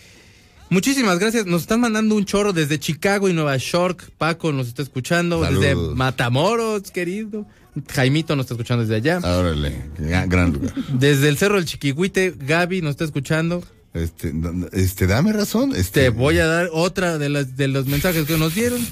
Muchísimas 0.69 1.19
gracias. 1.19 1.45
Nos 1.45 1.61
están 1.61 1.79
mandando 1.79 2.15
un 2.15 2.25
chorro 2.25 2.51
desde 2.51 2.79
Chicago 2.79 3.29
y 3.29 3.33
Nueva 3.33 3.55
York. 3.57 4.11
Paco 4.17 4.51
nos 4.51 4.67
está 4.67 4.81
escuchando. 4.81 5.41
Desde 5.41 5.69
Saludos. 5.69 5.95
Matamoros, 5.95 6.91
querido. 6.91 7.45
Jaimito 7.93 8.35
nos 8.35 8.45
está 8.45 8.55
escuchando 8.55 8.83
desde 8.83 8.95
allá. 8.95 9.19
Órale, 9.19 9.89
gran, 9.97 10.53
lugar. 10.53 10.73
Desde 10.93 11.29
el 11.29 11.37
Cerro 11.37 11.55
del 11.55 11.65
Chiquihuite, 11.65 12.33
Gaby 12.37 12.81
nos 12.81 12.91
está 12.91 13.03
escuchando. 13.03 13.63
Este, 13.93 14.33
este, 14.73 15.07
dame 15.07 15.31
razón. 15.33 15.73
Este, 15.75 16.03
Te 16.03 16.09
voy 16.09 16.39
a 16.39 16.47
dar 16.47 16.69
otra 16.73 17.17
de 17.17 17.29
las 17.29 17.55
de 17.55 17.67
los 17.67 17.85
mensajes 17.85 18.25
que 18.25 18.37
nos 18.37 18.55
dieron. 18.55 18.85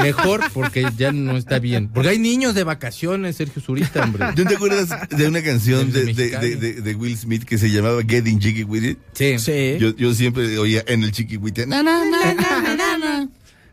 Mejor, 0.00 0.40
porque 0.52 0.86
ya 0.96 1.12
no 1.12 1.36
está 1.36 1.58
bien. 1.58 1.88
Porque 1.88 2.08
hay 2.10 2.18
niños 2.18 2.54
de 2.54 2.64
vacaciones, 2.64 3.36
Sergio 3.36 3.60
Zurita, 3.60 4.04
hombre. 4.04 4.26
¿Tú 4.34 4.44
te 4.44 4.54
acuerdas 4.54 4.88
de 5.10 5.28
una 5.28 5.42
canción 5.42 5.92
de, 5.92 6.12
de 6.14 6.30
de, 6.56 6.80
de- 6.80 6.94
Will 6.94 7.16
Smith 7.16 7.44
que 7.44 7.58
se 7.58 7.70
llamaba 7.70 8.00
Getting 8.06 8.40
Jiggy 8.40 8.64
With 8.64 8.84
It? 8.84 8.98
Sí. 9.12 9.38
sí. 9.38 9.76
Yo, 9.78 9.94
yo 9.96 10.14
siempre 10.14 10.56
oía 10.58 10.82
en 10.86 11.02
el 11.04 11.12
chiquihuite. 11.12 11.66
Na, 11.66 11.82
na, 11.82 12.04
na, 12.04 12.34
na, 12.34 12.60
na, 12.62 12.76
na, 12.76 12.98
na. 12.98 13.28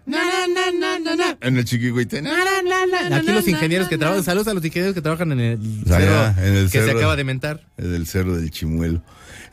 Na, 0.06 0.18
na, 0.26 0.48
na, 0.48 0.72
na, 0.72 1.00
na, 1.00 1.16
na. 1.16 1.38
En 1.42 1.58
el 1.58 1.66
chiquihuite. 1.66 2.22
na, 2.22 2.32
na, 2.32 2.62
na, 2.64 2.86
na, 2.88 3.10
na, 3.10 3.16
Aquí 3.18 3.32
los 3.32 3.48
ingenieros 3.48 3.88
que 3.88 3.98
trabajan, 3.98 4.24
saludos 4.24 4.48
a 4.48 4.54
los 4.56 4.66
ingenieros 4.66 4.96
que 4.96 5.02
trabajan 5.02 5.32
en 5.34 5.40
el, 5.40 5.60
cerro 5.86 6.42
en 6.44 6.56
el 6.56 6.72
que 6.72 6.84
se 6.84 6.92
acaba 6.92 7.16
de 7.16 7.24
mentar. 7.24 7.64
El 7.78 7.92
del 7.92 8.08
cerro 8.08 8.36
del 8.36 8.50
chimuelo. 8.50 9.04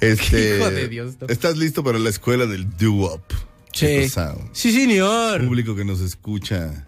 Este, 0.01 0.57
Hijo 0.59 0.71
de 0.71 0.89
Dios, 0.89 1.15
no. 1.21 1.27
¿Estás 1.29 1.57
listo 1.57 1.83
para 1.85 1.99
la 1.99 2.11
escuela 2.11 2.47
del 2.47 2.67
doo-wop? 2.77 3.23
Sí. 3.77 4.09
Señor. 4.73 5.45
Público 5.45 5.77
que 5.77 5.85
nos 5.85 6.01
escucha 6.01 6.87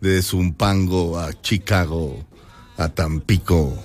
de 0.00 0.20
Zumpango 0.20 1.16
a 1.16 1.32
Chicago, 1.42 2.26
a 2.76 2.88
Tampico, 2.88 3.80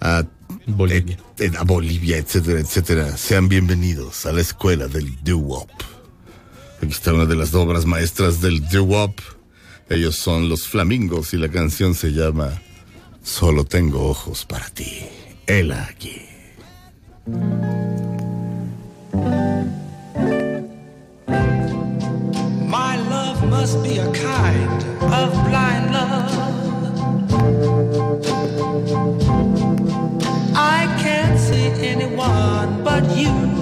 a 0.00 0.24
Bolivia. 0.66 1.16
a 1.58 1.64
Bolivia, 1.64 2.18
etcétera, 2.18 2.60
etcétera. 2.60 3.16
Sean 3.16 3.48
bienvenidos 3.48 4.26
a 4.26 4.32
la 4.32 4.42
escuela 4.42 4.88
del 4.88 5.22
doo-wop. 5.24 5.70
Aquí 6.82 6.92
está 6.92 7.14
una 7.14 7.24
de 7.24 7.36
las 7.36 7.54
obras 7.54 7.86
maestras 7.86 8.42
del 8.42 8.68
doo-wop. 8.68 9.18
Ellos 9.88 10.16
son 10.16 10.50
los 10.50 10.68
flamingos 10.68 11.32
y 11.32 11.38
la 11.38 11.48
canción 11.48 11.94
se 11.94 12.10
llama 12.10 12.60
Solo 13.22 13.64
tengo 13.64 14.06
ojos 14.06 14.44
para 14.44 14.68
ti. 14.68 15.06
Ela 15.46 15.88
aquí. 15.90 16.28
Must 23.60 23.82
be 23.82 23.98
a 23.98 24.12
kind 24.12 24.82
of 25.18 25.32
blind 25.48 25.92
love. 25.92 26.30
I 30.54 30.80
can't 31.02 31.36
see 31.36 31.66
anyone 31.92 32.84
but 32.84 33.04
you. 33.16 33.57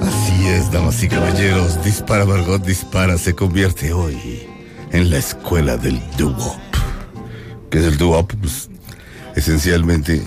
Así 0.00 0.46
es, 0.46 0.70
damas 0.70 1.02
y 1.02 1.08
caballeros. 1.08 1.82
Dispara, 1.84 2.24
Margot, 2.24 2.64
dispara. 2.64 3.18
Se 3.18 3.34
convierte 3.34 3.92
hoy 3.92 4.46
en 4.92 5.10
la 5.10 5.18
escuela 5.18 5.76
del 5.76 6.00
doo-wop. 6.16 6.58
¿Qué 7.70 7.78
es 7.78 7.98
el? 7.98 7.98
Pues 8.40 8.70
esencialmente 9.36 10.22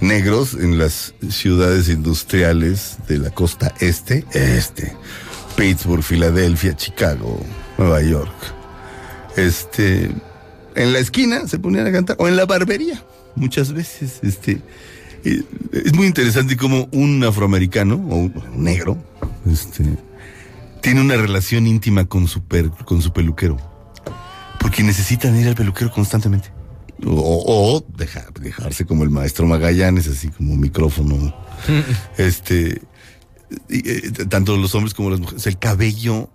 negros 0.00 0.54
en 0.54 0.78
las 0.78 1.14
ciudades 1.28 1.88
industriales 1.88 2.96
de 3.06 3.18
la 3.18 3.30
costa 3.30 3.74
este, 3.80 4.24
este, 4.32 4.96
Pittsburgh, 5.56 6.02
Filadelfia, 6.02 6.74
Chicago, 6.76 7.38
Nueva 7.76 8.00
York. 8.02 8.32
Este, 9.36 10.10
en 10.74 10.92
la 10.92 10.98
esquina 10.98 11.46
se 11.46 11.58
ponían 11.58 11.86
a 11.86 11.92
cantar, 11.92 12.16
o 12.18 12.28
en 12.28 12.36
la 12.36 12.46
barbería, 12.46 13.02
muchas 13.36 13.72
veces, 13.72 14.20
este, 14.22 14.60
es 15.22 15.94
muy 15.94 16.06
interesante 16.06 16.56
cómo 16.56 16.88
un 16.92 17.22
afroamericano, 17.24 17.96
o 17.96 18.16
un 18.16 18.32
negro, 18.56 18.96
este, 19.50 19.84
tiene 20.80 21.02
una 21.02 21.16
relación 21.16 21.66
íntima 21.66 22.06
con 22.06 22.26
su, 22.26 22.42
per- 22.42 22.70
con 22.86 23.02
su 23.02 23.12
peluquero. 23.12 23.58
Porque 24.58 24.82
necesitan 24.82 25.36
ir 25.38 25.46
al 25.48 25.54
peluquero 25.54 25.90
constantemente. 25.90 26.50
O, 27.06 27.76
o 27.76 27.86
dejar- 27.96 28.32
dejarse 28.34 28.84
como 28.84 29.04
el 29.04 29.10
maestro 29.10 29.46
Magallanes, 29.46 30.06
así 30.06 30.28
como 30.28 30.56
micrófono. 30.56 31.34
este, 32.18 32.82
y, 33.68 33.88
eh, 33.88 34.10
tanto 34.28 34.56
los 34.56 34.74
hombres 34.74 34.92
como 34.94 35.10
las 35.10 35.20
mujeres. 35.20 35.46
El 35.46 35.58
cabello 35.58 36.28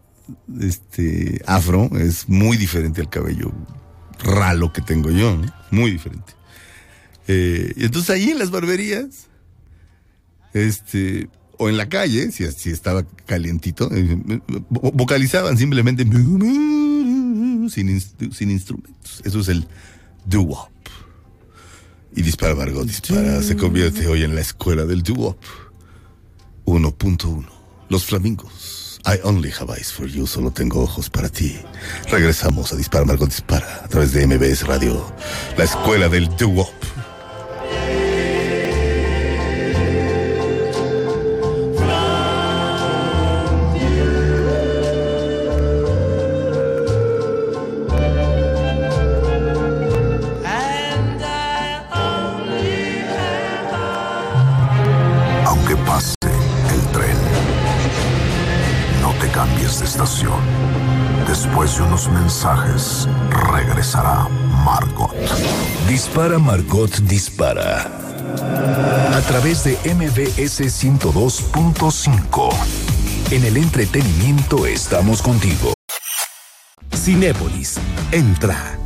este, 0.59 1.41
afro 1.45 1.89
es 1.99 2.27
muy 2.27 2.57
diferente 2.57 3.01
al 3.01 3.09
cabello 3.09 3.51
ralo 4.23 4.73
que 4.73 4.81
tengo 4.81 5.11
yo, 5.11 5.35
¿no? 5.37 5.45
Muy 5.71 5.91
diferente. 5.91 6.33
Eh, 7.27 7.73
y 7.75 7.85
entonces 7.85 8.09
ahí 8.09 8.29
en 8.31 8.39
las 8.39 8.49
barberías, 8.49 9.27
este, 10.53 11.27
o 11.57 11.69
en 11.69 11.77
la 11.77 11.89
calle, 11.89 12.31
si, 12.31 12.49
si 12.51 12.69
estaba 12.69 13.03
calientito, 13.25 13.89
eh, 13.93 14.17
vo- 14.69 14.91
vocalizaban 14.93 15.57
simplemente 15.57 16.03
sin, 17.69 17.99
sin 18.31 18.51
instrumentos. 18.51 19.21
Eso 19.23 19.39
es 19.41 19.47
el 19.49 19.67
doo-wop. 20.25 20.69
Y 22.15 22.21
Dispara 22.21 22.55
Margot 22.55 22.85
Dispara 22.85 23.41
se 23.41 23.55
convierte 23.55 24.07
hoy 24.07 24.23
en 24.23 24.35
la 24.35 24.41
escuela 24.41 24.85
del 24.85 25.03
doo-wop. 25.03 25.37
1.1. 26.65 27.45
Los 27.89 28.05
flamingos. 28.05 28.99
I 29.05 29.19
only 29.23 29.51
have 29.51 29.69
eyes 29.69 29.91
for 29.91 30.07
you. 30.07 30.25
Solo 30.25 30.49
tengo 30.49 30.81
ojos 30.81 31.09
para 31.09 31.29
ti. 31.29 31.59
Regresamos 32.09 32.73
a 32.73 32.75
Dispara 32.75 33.05
Margot 33.05 33.29
Dispara 33.29 33.81
a 33.83 33.87
través 33.87 34.13
de 34.13 34.25
MBS 34.25 34.65
Radio. 34.65 35.05
La 35.57 35.65
escuela 35.65 36.09
del 36.09 36.27
doo-wop. 36.37 36.73
Dispara 66.15 66.39
Margot 66.39 66.95
Dispara. 67.09 67.91
A 69.13 69.21
través 69.27 69.65
de 69.65 69.77
MBS 69.83 70.61
102.5. 70.61 72.55
En 73.31 73.43
el 73.43 73.57
entretenimiento 73.57 74.65
estamos 74.65 75.21
contigo. 75.21 75.73
Cinépolis, 76.95 77.79
entra. 78.13 78.79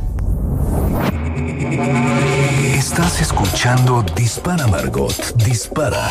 Estás 2.74 3.20
escuchando 3.20 4.04
Dispara 4.16 4.66
Margot 4.66 5.14
Dispara. 5.36 6.10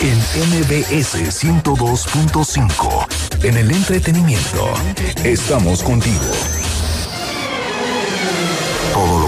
En 0.00 0.16
MBS 0.16 1.42
102.5. 1.42 3.42
En 3.42 3.56
el 3.56 3.72
entretenimiento 3.72 4.74
estamos 5.24 5.82
contigo. 5.82 6.30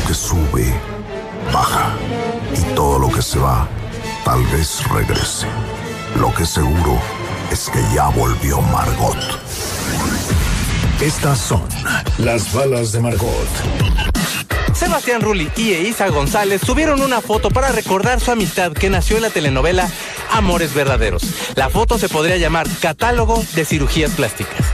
Que 0.07 0.15
sube, 0.15 0.73
baja. 1.53 1.95
Y 2.55 2.75
todo 2.75 2.99
lo 2.99 3.11
que 3.11 3.23
se 3.23 3.39
va, 3.39 3.69
tal 4.25 4.43
vez 4.47 4.83
regrese. 4.89 5.47
Lo 6.21 6.33
que 6.33 6.47
seguro 6.47 6.99
es 7.51 7.69
que 7.69 7.83
ya 7.95 8.09
volvió 8.09 8.61
Margot. 8.61 9.17
Estas 11.01 11.39
son 11.39 11.63
las 12.19 12.53
balas 12.53 12.93
de 12.93 13.01
Margot. 13.01 13.49
Sebastián 14.75 15.23
Rulli 15.23 15.51
y 15.57 15.73
Eiza 15.73 16.09
González 16.09 16.61
subieron 16.65 17.01
una 17.01 17.21
foto 17.21 17.51
para 17.51 17.73
recordar 17.73 18.21
su 18.21 18.31
amistad 18.31 18.73
que 18.73 18.91
nació 18.91 19.17
en 19.17 19.23
la 19.23 19.31
telenovela 19.31 19.91
Amores 20.33 20.75
Verdaderos. 20.75 21.23
La 21.55 21.71
foto 21.71 21.99
se 21.99 22.09
podría 22.09 22.37
llamar 22.37 22.67
Catálogo 22.81 23.43
de 23.55 23.65
Cirugías 23.65 24.13
Plásticas. 24.13 24.67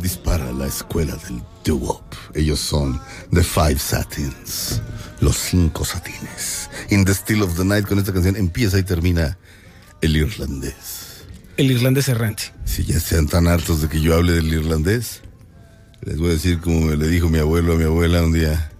Dispara 0.00 0.52
la 0.52 0.66
escuela 0.66 1.16
del 1.16 1.42
doo-wop. 1.64 2.02
Ellos 2.34 2.60
son 2.60 3.00
The 3.32 3.42
Five 3.42 3.78
Satins, 3.78 4.80
los 5.20 5.36
cinco 5.36 5.84
satines. 5.84 6.68
In 6.90 7.04
the 7.04 7.12
Still 7.12 7.42
of 7.42 7.56
the 7.56 7.64
Night, 7.64 7.86
con 7.86 7.98
esta 7.98 8.12
canción 8.12 8.36
empieza 8.36 8.78
y 8.78 8.82
termina 8.82 9.38
el 10.00 10.16
irlandés. 10.16 11.24
El 11.56 11.70
irlandés 11.70 12.08
errante. 12.08 12.52
Si 12.64 12.84
ya 12.84 13.00
sean 13.00 13.28
tan 13.28 13.46
hartos 13.46 13.80
de 13.82 13.88
que 13.88 14.00
yo 14.00 14.14
hable 14.14 14.32
del 14.32 14.52
irlandés, 14.52 15.22
les 16.02 16.18
voy 16.18 16.30
a 16.30 16.32
decir 16.32 16.60
como 16.60 16.80
me 16.80 16.96
le 16.96 17.08
dijo 17.08 17.28
mi 17.28 17.38
abuelo 17.38 17.74
a 17.74 17.76
mi 17.76 17.84
abuela 17.84 18.22
un 18.22 18.32
día. 18.32 18.70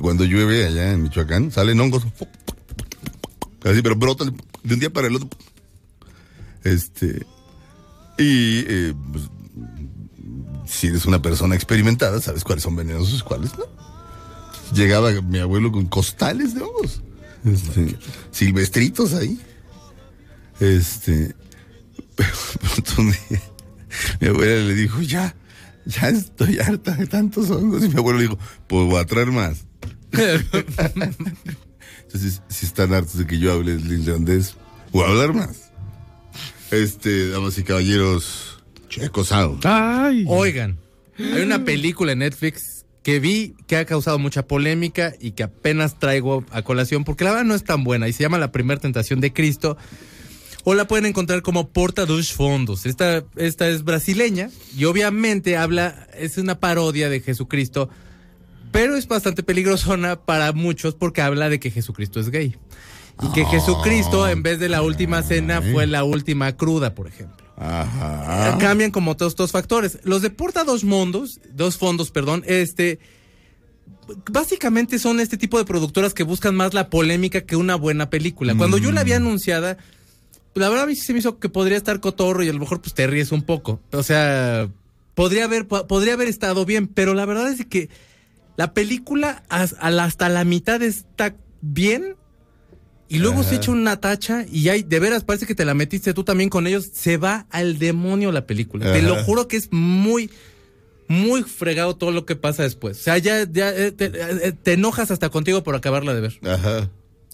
Cuando 0.00 0.24
llueve 0.24 0.66
allá 0.66 0.92
en 0.92 1.02
Michoacán, 1.02 1.50
salen 1.50 1.80
hongos. 1.80 2.04
Así, 3.64 3.82
pero 3.82 3.96
brotan 3.96 4.36
de 4.62 4.74
un 4.74 4.80
día 4.80 4.90
para 4.90 5.08
el 5.08 5.16
otro. 5.16 5.28
Este. 6.62 7.26
Y 8.18 8.64
eh, 8.68 8.94
pues, 9.12 9.24
si 10.70 10.86
eres 10.86 11.04
una 11.04 11.20
persona 11.20 11.56
experimentada, 11.56 12.20
sabes 12.20 12.44
cuáles 12.44 12.62
son 12.62 12.76
venenosos 12.76 13.20
y 13.20 13.22
cuáles 13.22 13.58
no. 13.58 13.64
Llegaba 14.72 15.10
mi 15.20 15.38
abuelo 15.38 15.72
con 15.72 15.86
costales 15.86 16.54
de 16.54 16.62
hongos. 16.62 17.02
Este, 17.44 17.96
silvestritos 18.30 19.14
ahí. 19.14 19.40
Este. 20.60 21.34
Pero 22.16 22.30
pronto 22.60 23.02
mi 24.20 24.28
abuela 24.28 24.68
le 24.68 24.74
dijo, 24.74 25.02
ya, 25.02 25.34
ya 25.86 26.08
estoy 26.08 26.60
harta 26.60 26.92
de 26.92 27.06
tantos 27.06 27.50
hongos. 27.50 27.84
Y 27.84 27.88
mi 27.88 27.96
abuelo 27.96 28.18
le 28.18 28.24
dijo, 28.26 28.38
pues 28.68 28.86
voy 28.86 29.00
a 29.00 29.06
traer 29.06 29.32
más. 29.32 29.66
Entonces, 30.12 32.42
si 32.48 32.66
están 32.66 32.94
hartos 32.94 33.18
de 33.18 33.26
que 33.26 33.38
yo 33.38 33.52
hable 33.52 33.76
del 33.76 34.00
irlandés, 34.00 34.54
voy 34.92 35.04
a 35.04 35.08
hablar 35.08 35.34
más. 35.34 35.72
Este, 36.70 37.30
damas 37.30 37.58
y 37.58 37.64
caballeros, 37.64 38.49
Checo 38.90 39.24
Sound. 39.24 39.64
Ay. 39.64 40.24
Oigan, 40.28 40.78
hay 41.16 41.42
una 41.42 41.64
película 41.64 42.12
en 42.12 42.18
Netflix 42.18 42.84
que 43.02 43.18
vi 43.20 43.54
que 43.66 43.76
ha 43.76 43.84
causado 43.86 44.18
mucha 44.18 44.46
polémica 44.46 45.14
y 45.18 45.30
que 45.30 45.44
apenas 45.44 45.98
traigo 45.98 46.44
a 46.50 46.62
colación 46.62 47.04
porque 47.04 47.24
la 47.24 47.30
verdad 47.30 47.46
no 47.46 47.54
es 47.54 47.64
tan 47.64 47.82
buena 47.84 48.08
y 48.08 48.12
se 48.12 48.22
llama 48.22 48.38
La 48.38 48.52
Primera 48.52 48.80
Tentación 48.80 49.20
de 49.20 49.32
Cristo. 49.32 49.78
O 50.64 50.74
la 50.74 50.86
pueden 50.86 51.06
encontrar 51.06 51.40
como 51.40 51.68
Porta 51.68 52.04
dos 52.04 52.34
Fondos. 52.34 52.84
Esta, 52.84 53.24
esta 53.36 53.68
es 53.68 53.82
brasileña 53.82 54.50
y 54.76 54.84
obviamente 54.84 55.56
habla, 55.56 56.06
es 56.14 56.36
una 56.36 56.60
parodia 56.60 57.08
de 57.08 57.20
Jesucristo, 57.20 57.88
pero 58.70 58.94
es 58.94 59.08
bastante 59.08 59.42
peligrosona 59.42 60.20
para 60.20 60.52
muchos 60.52 60.94
porque 60.94 61.22
habla 61.22 61.48
de 61.48 61.60
que 61.60 61.70
Jesucristo 61.70 62.20
es 62.20 62.28
gay. 62.28 62.56
Y 63.22 63.32
que 63.32 63.46
Jesucristo, 63.46 64.28
en 64.28 64.42
vez 64.42 64.58
de 64.58 64.68
la 64.68 64.82
última 64.82 65.22
cena, 65.22 65.62
fue 65.62 65.86
la 65.86 66.04
última 66.04 66.56
cruda, 66.56 66.94
por 66.94 67.06
ejemplo. 67.06 67.39
Ajá. 67.62 68.56
cambian 68.58 68.90
como 68.90 69.16
todos 69.16 69.32
estos 69.32 69.52
factores. 69.52 69.98
Los 70.04 70.22
de 70.22 70.30
Porta 70.30 70.64
dos 70.64 70.82
Mundos, 70.84 71.40
dos 71.52 71.76
fondos, 71.76 72.10
perdón, 72.10 72.42
este 72.46 72.98
básicamente 74.30 74.98
son 74.98 75.20
este 75.20 75.36
tipo 75.36 75.58
de 75.58 75.64
productoras 75.64 76.14
que 76.14 76.22
buscan 76.24 76.54
más 76.56 76.74
la 76.74 76.88
polémica 76.90 77.42
que 77.42 77.56
una 77.56 77.76
buena 77.76 78.10
película. 78.10 78.54
Cuando 78.56 78.78
yo 78.78 78.90
la 78.92 79.04
vi 79.04 79.12
anunciada, 79.12 79.76
la 80.54 80.68
verdad 80.68 80.84
a 80.84 80.86
mí 80.88 80.96
se 80.96 81.12
me 81.12 81.20
hizo 81.20 81.38
que 81.38 81.48
podría 81.48 81.76
estar 81.76 82.00
cotorro 82.00 82.42
y 82.42 82.48
a 82.48 82.52
lo 82.52 82.58
mejor 82.58 82.80
pues 82.80 82.94
te 82.94 83.06
ríes 83.06 83.30
un 83.30 83.42
poco. 83.42 83.80
O 83.92 84.02
sea, 84.02 84.68
podría 85.14 85.44
haber 85.44 85.68
po- 85.68 85.86
podría 85.86 86.14
haber 86.14 86.28
estado 86.28 86.64
bien, 86.64 86.88
pero 86.88 87.14
la 87.14 87.24
verdad 87.24 87.48
es 87.52 87.64
que 87.66 87.88
la 88.56 88.74
película 88.74 89.42
hasta 89.48 90.28
la 90.28 90.44
mitad 90.44 90.82
está 90.82 91.36
bien 91.60 92.16
y 93.10 93.18
luego 93.18 93.42
se 93.42 93.56
echa 93.56 93.72
una 93.72 94.00
tacha 94.00 94.46
y 94.50 94.68
hay, 94.68 94.84
de 94.84 95.00
veras, 95.00 95.24
parece 95.24 95.44
que 95.44 95.56
te 95.56 95.64
la 95.64 95.74
metiste 95.74 96.14
tú 96.14 96.22
también 96.22 96.48
con 96.48 96.68
ellos. 96.68 96.88
Se 96.92 97.16
va 97.16 97.46
al 97.50 97.80
demonio 97.80 98.30
la 98.30 98.46
película. 98.46 98.92
Te 98.92 99.02
lo 99.02 99.14
Ajá. 99.14 99.24
juro 99.24 99.48
que 99.48 99.56
es 99.56 99.68
muy, 99.72 100.30
muy 101.08 101.42
fregado 101.42 101.96
todo 101.96 102.12
lo 102.12 102.24
que 102.24 102.36
pasa 102.36 102.62
después. 102.62 103.00
O 103.00 103.02
sea, 103.02 103.18
ya, 103.18 103.44
ya 103.50 103.74
eh, 103.74 103.90
te, 103.90 104.12
eh, 104.14 104.52
te 104.52 104.74
enojas 104.74 105.10
hasta 105.10 105.28
contigo 105.28 105.64
por 105.64 105.74
acabarla 105.74 106.14
de 106.14 106.20
ver. 106.20 106.38
Ajá. 106.48 106.88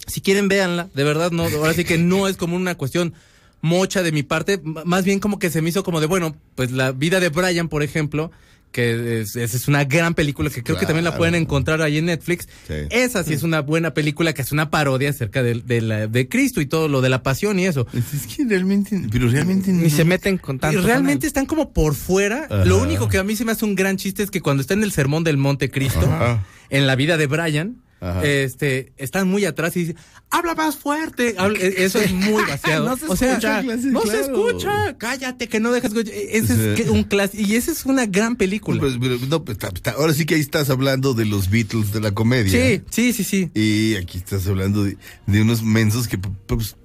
Si 0.06 0.22
quieren, 0.22 0.48
véanla. 0.48 0.88
De 0.94 1.04
verdad, 1.04 1.30
no. 1.30 1.44
Ahora 1.44 1.74
sí 1.74 1.84
que 1.84 1.98
no 1.98 2.26
es 2.26 2.38
como 2.38 2.56
una 2.56 2.74
cuestión 2.76 3.12
mocha 3.60 4.02
de 4.02 4.12
mi 4.12 4.22
parte. 4.22 4.58
Más 4.62 5.04
bien 5.04 5.20
como 5.20 5.38
que 5.38 5.50
se 5.50 5.60
me 5.60 5.68
hizo 5.68 5.84
como 5.84 6.00
de, 6.00 6.06
bueno, 6.06 6.36
pues 6.54 6.70
la 6.70 6.92
vida 6.92 7.20
de 7.20 7.28
Brian, 7.28 7.68
por 7.68 7.82
ejemplo, 7.82 8.30
que 8.76 9.20
es, 9.22 9.36
es- 9.36 9.54
es 9.54 9.68
una 9.68 9.84
gran 9.84 10.12
película 10.14 10.50
que 10.50 10.62
creo 10.62 10.78
que 10.78 10.84
también 10.84 11.04
la 11.04 11.16
pueden 11.16 11.34
encontrar 11.34 11.80
ahí 11.80 11.96
en 11.96 12.04
Netflix. 12.06 12.46
Sí. 12.68 12.74
Esa 12.90 13.24
sí 13.24 13.32
es 13.32 13.42
una 13.42 13.60
buena 13.62 13.94
película 13.94 14.34
que 14.34 14.42
es 14.42 14.52
una 14.52 14.70
parodia 14.70 15.08
acerca 15.10 15.42
de, 15.42 15.54
de 15.54 15.80
la- 15.80 16.06
de 16.06 16.28
Cristo 16.28 16.60
y 16.60 16.66
todo 16.66 16.86
lo 16.88 17.00
de 17.00 17.08
la 17.08 17.22
pasión 17.22 17.58
y 17.58 17.64
eso. 17.66 17.86
Es 17.94 18.26
que 18.36 18.44
realmente, 18.44 19.00
pero 19.10 19.28
realmente 19.28 19.72
Ni 19.72 19.88
se 19.88 20.04
meten 20.04 20.36
con 20.36 20.56
Y 20.56 20.58
tanto. 20.58 20.82
realmente 20.82 21.26
están 21.26 21.46
como 21.46 21.72
por 21.72 21.94
fuera. 21.94 22.46
Ajá. 22.50 22.64
Lo 22.66 22.76
único 22.82 23.08
que 23.08 23.16
a 23.18 23.24
mí 23.24 23.34
se 23.34 23.44
me 23.46 23.52
hace 23.52 23.64
un 23.64 23.74
gran 23.74 23.96
chiste 23.96 24.22
es 24.22 24.30
que 24.30 24.42
cuando 24.42 24.60
está 24.60 24.74
en 24.74 24.82
el 24.82 24.92
sermón 24.92 25.24
del 25.24 25.38
Monte 25.38 25.70
Cristo, 25.70 26.00
Ajá. 26.04 26.44
en 26.68 26.86
la 26.86 26.96
vida 26.96 27.16
de 27.16 27.26
Brian, 27.26 27.76
Ajá. 28.10 28.24
este, 28.24 28.92
están 28.96 29.28
muy 29.28 29.44
atrás 29.44 29.76
y 29.76 29.80
dicen, 29.80 29.96
habla 30.30 30.54
más 30.54 30.76
fuerte. 30.76 31.34
Habla- 31.38 31.58
e- 31.60 31.84
Eso 31.84 32.00
es 32.00 32.12
muy 32.12 32.42
vaciado. 32.48 32.86
No 32.88 32.96
se 32.96 33.06
o 33.06 33.16
sea, 33.16 33.32
escucha. 33.32 33.62
no 33.62 34.02
se 34.02 34.20
escucha. 34.20 34.96
Cállate, 34.98 35.48
que 35.48 35.60
no 35.60 35.72
dejas 35.72 35.92
escuchar. 35.92 36.14
Ese 36.14 36.74
es 36.82 36.88
un 36.88 37.04
clásico. 37.04 37.42
Y 37.46 37.54
esa 37.56 37.72
es 37.72 37.84
una 37.86 38.06
gran 38.06 38.36
película. 38.36 38.80
Pero- 38.80 38.98
pero- 39.00 39.18
no, 39.28 39.44
pues, 39.44 39.56
está- 39.56 39.68
está- 39.74 39.90
ahora 39.92 40.12
sí 40.14 40.24
que 40.26 40.34
ahí 40.36 40.40
estás 40.40 40.70
hablando 40.70 41.14
de 41.14 41.24
los 41.26 41.50
Beatles 41.50 41.92
de 41.92 42.00
la 42.00 42.12
comedia. 42.12 42.50
sí, 42.52 42.82
sí, 42.90 43.12
sí, 43.12 43.24
sí. 43.24 43.50
Y 43.54 43.96
aquí 43.96 44.18
estás 44.18 44.46
hablando 44.46 44.84
de, 44.84 44.96
de 45.26 45.42
unos 45.42 45.62
mensos 45.62 46.08
que 46.08 46.18
pues, 46.18 46.76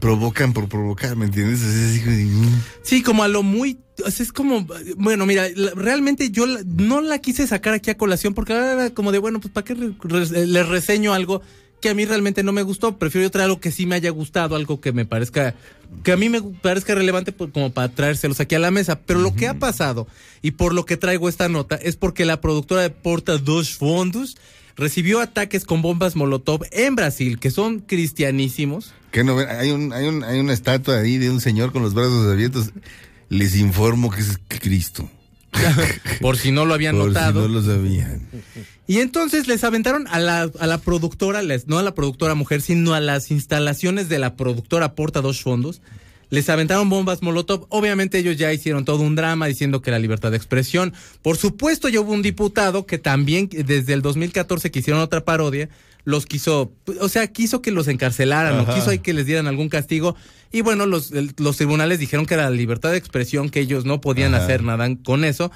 provocan 0.00 0.52
por 0.52 0.68
provocar, 0.68 1.16
¿me 1.16 1.24
entiendes? 1.26 1.62
Es 1.62 1.90
así 2.00 2.10
mm. 2.10 2.62
Sí, 2.82 3.02
como 3.02 3.22
a 3.22 3.28
lo 3.28 3.42
muy. 3.42 3.78
Es 4.04 4.32
como. 4.32 4.66
Bueno, 4.96 5.26
mira, 5.26 5.46
realmente 5.74 6.30
yo 6.30 6.46
no 6.46 7.00
la 7.00 7.18
quise 7.18 7.46
sacar 7.46 7.74
aquí 7.74 7.90
a 7.90 7.96
colación 7.96 8.34
porque 8.34 8.52
era 8.52 8.90
como 8.90 9.12
de, 9.12 9.18
bueno, 9.18 9.40
pues 9.40 9.52
¿para 9.52 9.64
qué 9.64 9.74
les 9.74 10.68
reseño 10.68 11.14
algo 11.14 11.42
que 11.80 11.90
a 11.90 11.94
mí 11.94 12.04
realmente 12.04 12.42
no 12.42 12.52
me 12.52 12.62
gustó? 12.62 12.98
Prefiero 12.98 13.26
yo 13.26 13.30
traer 13.30 13.46
algo 13.46 13.60
que 13.60 13.70
sí 13.70 13.86
me 13.86 13.96
haya 13.96 14.10
gustado, 14.10 14.56
algo 14.56 14.80
que 14.80 14.92
me 14.92 15.06
parezca. 15.06 15.54
que 16.02 16.12
a 16.12 16.16
mí 16.16 16.28
me 16.28 16.42
parezca 16.42 16.94
relevante 16.94 17.32
pues, 17.32 17.50
como 17.52 17.72
para 17.72 17.88
traérselos 17.88 18.40
aquí 18.40 18.54
a 18.54 18.58
la 18.58 18.70
mesa. 18.70 19.00
Pero 19.00 19.20
lo 19.20 19.34
que 19.34 19.48
ha 19.48 19.58
pasado 19.58 20.06
y 20.42 20.52
por 20.52 20.74
lo 20.74 20.84
que 20.84 20.96
traigo 20.96 21.28
esta 21.28 21.48
nota 21.48 21.76
es 21.76 21.96
porque 21.96 22.24
la 22.24 22.40
productora 22.40 22.82
de 22.82 22.90
Porta 22.90 23.38
dos 23.38 23.76
Fondos 23.76 24.36
recibió 24.76 25.20
ataques 25.20 25.64
con 25.64 25.82
bombas 25.82 26.16
Molotov 26.16 26.60
en 26.70 26.94
Brasil, 26.94 27.38
que 27.38 27.50
son 27.50 27.80
cristianísimos. 27.80 28.92
¿Qué 29.10 29.24
no? 29.24 29.38
Hay, 29.38 29.70
un, 29.70 29.92
hay, 29.92 30.06
un, 30.06 30.22
hay 30.22 30.38
una 30.38 30.52
estatua 30.52 30.98
ahí 30.98 31.16
de 31.16 31.30
un 31.30 31.40
señor 31.40 31.72
con 31.72 31.82
los 31.82 31.94
brazos 31.94 32.30
abiertos. 32.30 32.72
Les 33.28 33.56
informo 33.56 34.10
que 34.10 34.20
es 34.20 34.38
Cristo. 34.48 35.10
Por 36.20 36.36
si 36.36 36.52
no 36.52 36.64
lo 36.64 36.74
habían 36.74 36.96
Por 36.96 37.08
notado. 37.08 37.42
si 37.46 37.48
no 37.52 37.60
lo 37.60 37.62
sabían. 37.64 38.20
Y 38.86 38.98
entonces 38.98 39.48
les 39.48 39.64
aventaron 39.64 40.06
a 40.08 40.18
la, 40.18 40.50
a 40.60 40.66
la 40.66 40.78
productora, 40.78 41.42
les- 41.42 41.66
no 41.66 41.78
a 41.78 41.82
la 41.82 41.94
productora 41.94 42.34
mujer, 42.34 42.60
sino 42.62 42.94
a 42.94 43.00
las 43.00 43.30
instalaciones 43.30 44.08
de 44.08 44.18
la 44.18 44.36
productora 44.36 44.94
Porta 44.94 45.20
dos 45.22 45.40
Fondos. 45.42 45.80
Les 46.28 46.48
aventaron 46.48 46.88
bombas 46.88 47.22
Molotov. 47.22 47.66
Obviamente 47.68 48.18
ellos 48.18 48.36
ya 48.36 48.52
hicieron 48.52 48.84
todo 48.84 49.02
un 49.02 49.14
drama 49.14 49.46
diciendo 49.46 49.80
que 49.80 49.90
la 49.92 49.98
libertad 49.98 50.30
de 50.32 50.36
expresión. 50.36 50.92
Por 51.22 51.36
supuesto, 51.36 51.88
ya 51.88 52.00
hubo 52.00 52.12
un 52.12 52.22
diputado 52.22 52.84
que 52.84 52.98
también 52.98 53.48
desde 53.48 53.92
el 53.92 54.02
2014 54.02 54.70
que 54.70 54.80
hicieron 54.80 55.00
otra 55.02 55.24
parodia, 55.24 55.68
los 56.06 56.24
quiso, 56.24 56.72
o 57.00 57.08
sea, 57.10 57.26
quiso 57.26 57.60
que 57.60 57.70
los 57.72 57.88
encarcelaran 57.88 58.58
o 58.60 58.74
quiso 58.74 58.90
que 59.02 59.12
les 59.12 59.26
dieran 59.26 59.46
algún 59.48 59.68
castigo. 59.68 60.16
Y 60.52 60.62
bueno, 60.62 60.86
los, 60.86 61.10
el- 61.12 61.34
los 61.36 61.56
tribunales 61.58 61.98
dijeron 61.98 62.24
que 62.24 62.34
era 62.34 62.44
la 62.44 62.56
libertad 62.56 62.92
de 62.92 62.96
expresión, 62.96 63.50
que 63.50 63.60
ellos 63.60 63.84
no 63.84 64.00
podían 64.00 64.34
Ajá. 64.34 64.44
hacer 64.44 64.62
nada 64.62 64.88
con 65.04 65.24
eso. 65.24 65.50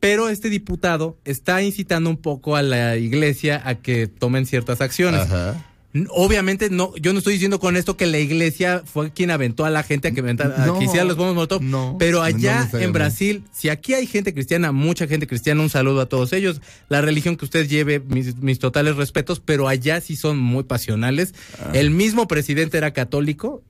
Pero 0.00 0.30
este 0.30 0.48
diputado 0.48 1.18
está 1.26 1.62
incitando 1.62 2.08
un 2.08 2.16
poco 2.16 2.56
a 2.56 2.62
la 2.62 2.96
iglesia 2.96 3.60
a 3.64 3.74
que 3.76 4.06
tomen 4.08 4.46
ciertas 4.46 4.80
acciones. 4.80 5.20
Ajá. 5.20 5.62
Obviamente 6.10 6.70
no, 6.70 6.94
yo 6.98 7.12
no 7.12 7.18
estoy 7.18 7.32
diciendo 7.32 7.58
con 7.58 7.76
esto 7.76 7.96
que 7.96 8.06
la 8.06 8.18
iglesia 8.18 8.82
fue 8.84 9.10
quien 9.12 9.32
aventó 9.32 9.64
a 9.64 9.70
la 9.70 9.82
gente 9.82 10.06
a 10.08 10.12
que, 10.12 10.22
aventara- 10.22 10.54
a 10.62 10.66
No, 10.66 10.78
que 10.78 10.84
hiciera 10.84 11.04
los 11.04 11.16
bombos 11.16 11.34
molotov. 11.34 11.62
no, 11.62 11.96
pero 11.98 12.18
no 12.18 12.22
allá 12.24 12.68
en. 12.74 12.92
Brasil, 12.92 13.42
si 13.52 13.70
aquí 13.70 13.94
hay 13.94 14.06
gente 14.06 14.32
cristiana, 14.32 14.70
mucha 14.70 15.08
gente 15.08 15.26
cristiana, 15.26 15.62
un 15.62 15.68
saludo 15.70 16.00
a 16.00 16.06
todos 16.06 16.32
ellos. 16.32 16.60
La 16.88 17.00
religión 17.00 17.36
que 17.36 17.44
usted 17.44 17.66
lleve, 17.68 17.98
mis, 17.98 18.36
mis 18.36 18.60
totales 18.60 18.94
respetos, 18.96 19.40
pero 19.40 19.66
allá 19.66 20.00
sí 20.00 20.14
son 20.14 20.38
muy 20.38 20.62
pasionales. 20.62 21.34
El 21.72 21.90
mismo 21.90 22.28
presidente 22.28 22.78
era 22.78 22.92
católico 22.92 23.62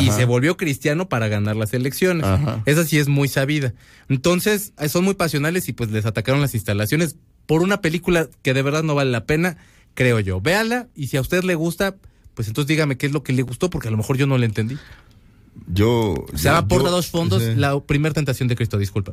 y 0.00 0.10
se 0.10 0.24
volvió 0.24 0.56
cristiano 0.56 1.08
para 1.08 1.28
ganar 1.28 1.54
las 1.56 1.72
elecciones. 1.72 2.26
Ajá. 2.26 2.62
Esa 2.66 2.84
sí 2.84 2.98
es 2.98 3.06
muy 3.08 3.28
sabida. 3.28 3.74
Entonces, 4.08 4.72
eh, 4.78 4.88
son 4.88 5.04
muy 5.04 5.14
pasionales 5.14 5.68
y 5.68 5.72
pues 5.72 5.90
les 5.90 6.04
atacaron 6.04 6.40
las 6.40 6.54
instalaciones 6.54 7.16
por 7.46 7.62
una 7.62 7.80
película 7.80 8.28
que 8.42 8.54
de 8.54 8.62
verdad 8.62 8.82
no 8.82 8.94
vale 8.94 9.10
la 9.10 9.24
pena, 9.24 9.56
creo 9.94 10.20
yo. 10.20 10.40
Véala 10.40 10.88
y 10.94 11.08
si 11.08 11.16
a 11.16 11.20
usted 11.20 11.42
le 11.44 11.54
gusta, 11.54 11.96
pues 12.34 12.48
entonces 12.48 12.68
dígame 12.68 12.96
qué 12.96 13.06
es 13.06 13.12
lo 13.12 13.22
que 13.22 13.32
le 13.32 13.42
gustó 13.42 13.70
porque 13.70 13.88
a 13.88 13.90
lo 13.90 13.96
mejor 13.96 14.16
yo 14.16 14.26
no 14.26 14.38
le 14.38 14.46
entendí. 14.46 14.76
Yo. 15.72 16.14
Se 16.34 16.44
llama 16.44 16.66
yo- 16.70 16.78
dos 16.90 17.08
fondos, 17.08 17.42
sí. 17.42 17.54
la 17.56 17.78
primer 17.80 18.12
tentación 18.12 18.48
de 18.48 18.56
Cristo, 18.56 18.78
disculpa. 18.78 19.12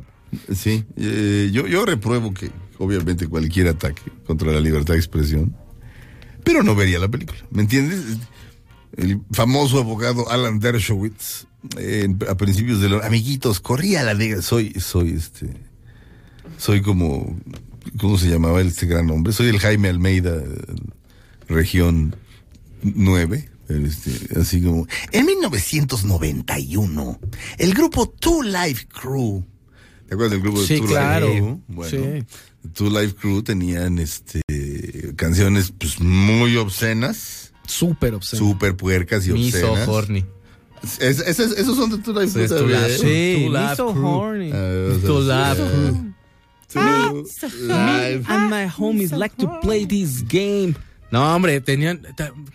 Sí, 0.54 0.84
eh, 0.96 1.50
yo, 1.52 1.66
yo 1.66 1.84
repruebo 1.84 2.32
que 2.32 2.50
obviamente 2.78 3.26
cualquier 3.26 3.68
ataque 3.68 4.02
contra 4.26 4.52
la 4.52 4.60
libertad 4.60 4.94
de 4.94 4.98
expresión, 5.00 5.54
pero 6.44 6.62
no 6.62 6.74
vería 6.74 6.98
la 6.98 7.08
película, 7.08 7.38
¿me 7.50 7.62
entiendes? 7.62 8.00
El 8.96 9.20
famoso 9.32 9.78
abogado 9.80 10.30
Alan 10.30 10.58
Dershowitz, 10.60 11.46
eh, 11.76 12.08
a 12.28 12.36
principios 12.36 12.80
de 12.80 12.88
los 12.88 13.04
amiguitos, 13.04 13.60
corría 13.60 14.02
la 14.04 14.14
negra, 14.14 14.40
soy, 14.40 14.72
soy 14.80 15.10
este, 15.10 15.52
soy 16.56 16.80
como, 16.82 17.36
¿cómo 17.98 18.18
se 18.18 18.28
llamaba 18.28 18.60
este 18.60 18.86
gran 18.86 19.08
hombre? 19.10 19.32
Soy 19.32 19.48
el 19.48 19.58
Jaime 19.60 19.88
Almeida, 19.88 20.36
eh, 20.36 20.74
región 21.48 22.16
9. 22.82 23.48
Este, 23.68 24.40
así 24.40 24.62
como, 24.62 24.86
en 25.12 25.26
1991, 25.26 27.20
el 27.58 27.74
grupo 27.74 28.08
Two 28.08 28.42
Life 28.42 28.86
Crew 28.88 29.44
¿Te 30.08 30.14
acuerdas 30.14 30.30
del 30.32 30.40
grupo 30.40 30.60
de 30.62 30.66
Sí, 30.66 30.78
Two 30.78 30.86
claro. 30.86 31.26
Life 31.28 31.38
Crew? 31.40 31.60
Bueno, 31.68 31.90
Sí. 31.90 32.24
Two 32.72 32.88
Life 32.88 33.14
Crew 33.20 33.42
tenían 33.42 33.98
este 33.98 34.40
canciones 35.16 35.70
pues 35.78 36.00
muy 36.00 36.56
obscenas, 36.56 37.52
Súper 37.66 38.14
obsceno. 38.14 38.38
súper 38.42 38.74
puercas 38.74 39.26
y 39.26 39.32
Miso 39.32 39.70
obscenas. 39.72 39.88
horny. 39.88 40.24
Es- 41.00 41.20
es- 41.20 41.38
es- 41.40 41.58
esos 41.58 41.76
son 41.76 41.90
de 41.90 41.98
Two 41.98 42.18
Life 42.18 42.28
Sí, 42.28 42.54
Crew. 42.54 42.68
Sí, 42.98 43.44
Two 43.44 43.52
Life 43.52 43.76
Crew. 43.76 44.06
horny. 44.06 44.50
Ah, 44.52 44.88
o 44.88 44.98
sea, 44.98 45.06
Two 45.06 45.20
Life 45.20 45.72
Crew. 45.74 46.07
Two 46.68 47.24
Life. 47.66 48.24
And 48.28 48.50
my 48.50 48.66
homies 48.68 49.12
like 49.12 49.34
to 49.38 49.48
play 49.62 49.86
this 49.86 50.22
game. 50.22 50.74
No, 51.10 51.34
hombre, 51.34 51.60
tenían. 51.60 52.02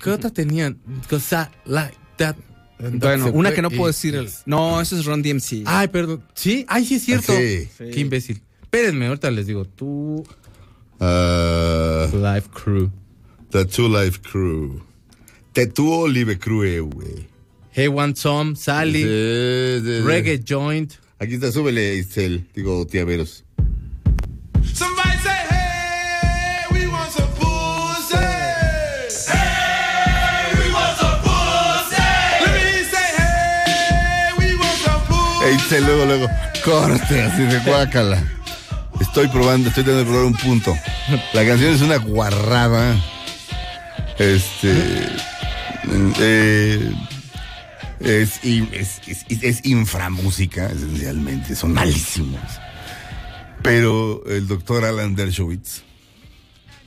¿Qué 0.02 0.12
otra 0.12 0.30
tenían? 0.30 0.78
Cosa 1.10 1.50
like 1.66 1.98
that. 2.18 2.36
Bueno, 2.80 3.32
una 3.34 3.54
que 3.54 3.62
no 3.62 3.70
puedo 3.70 3.88
decir. 3.88 4.14
el- 4.16 4.30
No, 4.46 4.82
eso 4.82 4.98
es 4.98 5.06
Ron 5.06 5.22
DMC. 5.24 5.64
Ay, 5.66 5.88
perdón. 5.88 6.24
Sí, 6.36 6.66
ay, 6.68 6.86
sí 6.86 6.96
es 6.96 7.04
cierto. 7.06 7.32
Ah, 7.34 7.38
sí. 7.40 7.70
Qué 7.92 8.00
imbécil. 8.02 8.42
Espérenme, 8.62 9.08
ahorita 9.08 9.32
les 9.32 9.48
digo. 9.48 9.66
Tú. 9.66 10.24
Ah, 11.00 12.08
Life 12.14 12.50
Crew. 12.54 12.90
the 13.52 13.66
Two 13.66 13.88
Life 13.90 14.20
Crew. 14.22 14.82
Te 15.54 15.68
tuo 15.68 16.08
Live 16.08 16.40
Crew, 16.40 16.90
güey. 16.90 17.28
Hey 17.72 17.88
One 17.88 18.14
Tom, 18.14 18.56
Sally, 18.56 19.04
Sí, 19.04 19.82
sí, 19.84 19.98
sí. 19.98 20.02
Reggae 20.04 20.44
Joint. 20.48 20.94
Aquí 21.20 21.36
está, 21.36 21.52
súbele, 21.52 21.96
Isel. 21.96 22.48
Digo, 22.56 22.86
tía 22.88 23.06
Veros. 23.06 23.44
Luego, 35.72 36.06
luego. 36.06 36.28
Corte, 36.64 37.22
así 37.22 37.44
de 37.44 37.60
guácala. 37.60 38.24
Estoy 39.00 39.28
probando, 39.28 39.70
estoy 39.70 39.84
tratando 39.84 40.06
de 40.06 40.12
probar 40.12 40.26
un 40.26 40.36
punto. 40.36 40.76
La 41.34 41.46
canción 41.46 41.74
es 41.74 41.82
una 41.82 41.98
guarrada. 41.98 42.96
Este. 44.18 44.74
eh, 46.20 46.92
es, 48.00 48.40
es, 48.44 49.02
es 49.30 49.66
inframúsica, 49.66 50.68
esencialmente. 50.68 51.56
Son 51.56 51.74
malísimos. 51.74 52.42
Pero 53.62 54.24
el 54.28 54.48
doctor 54.48 54.86
Alan 54.86 55.16
Dershowitz, 55.16 55.84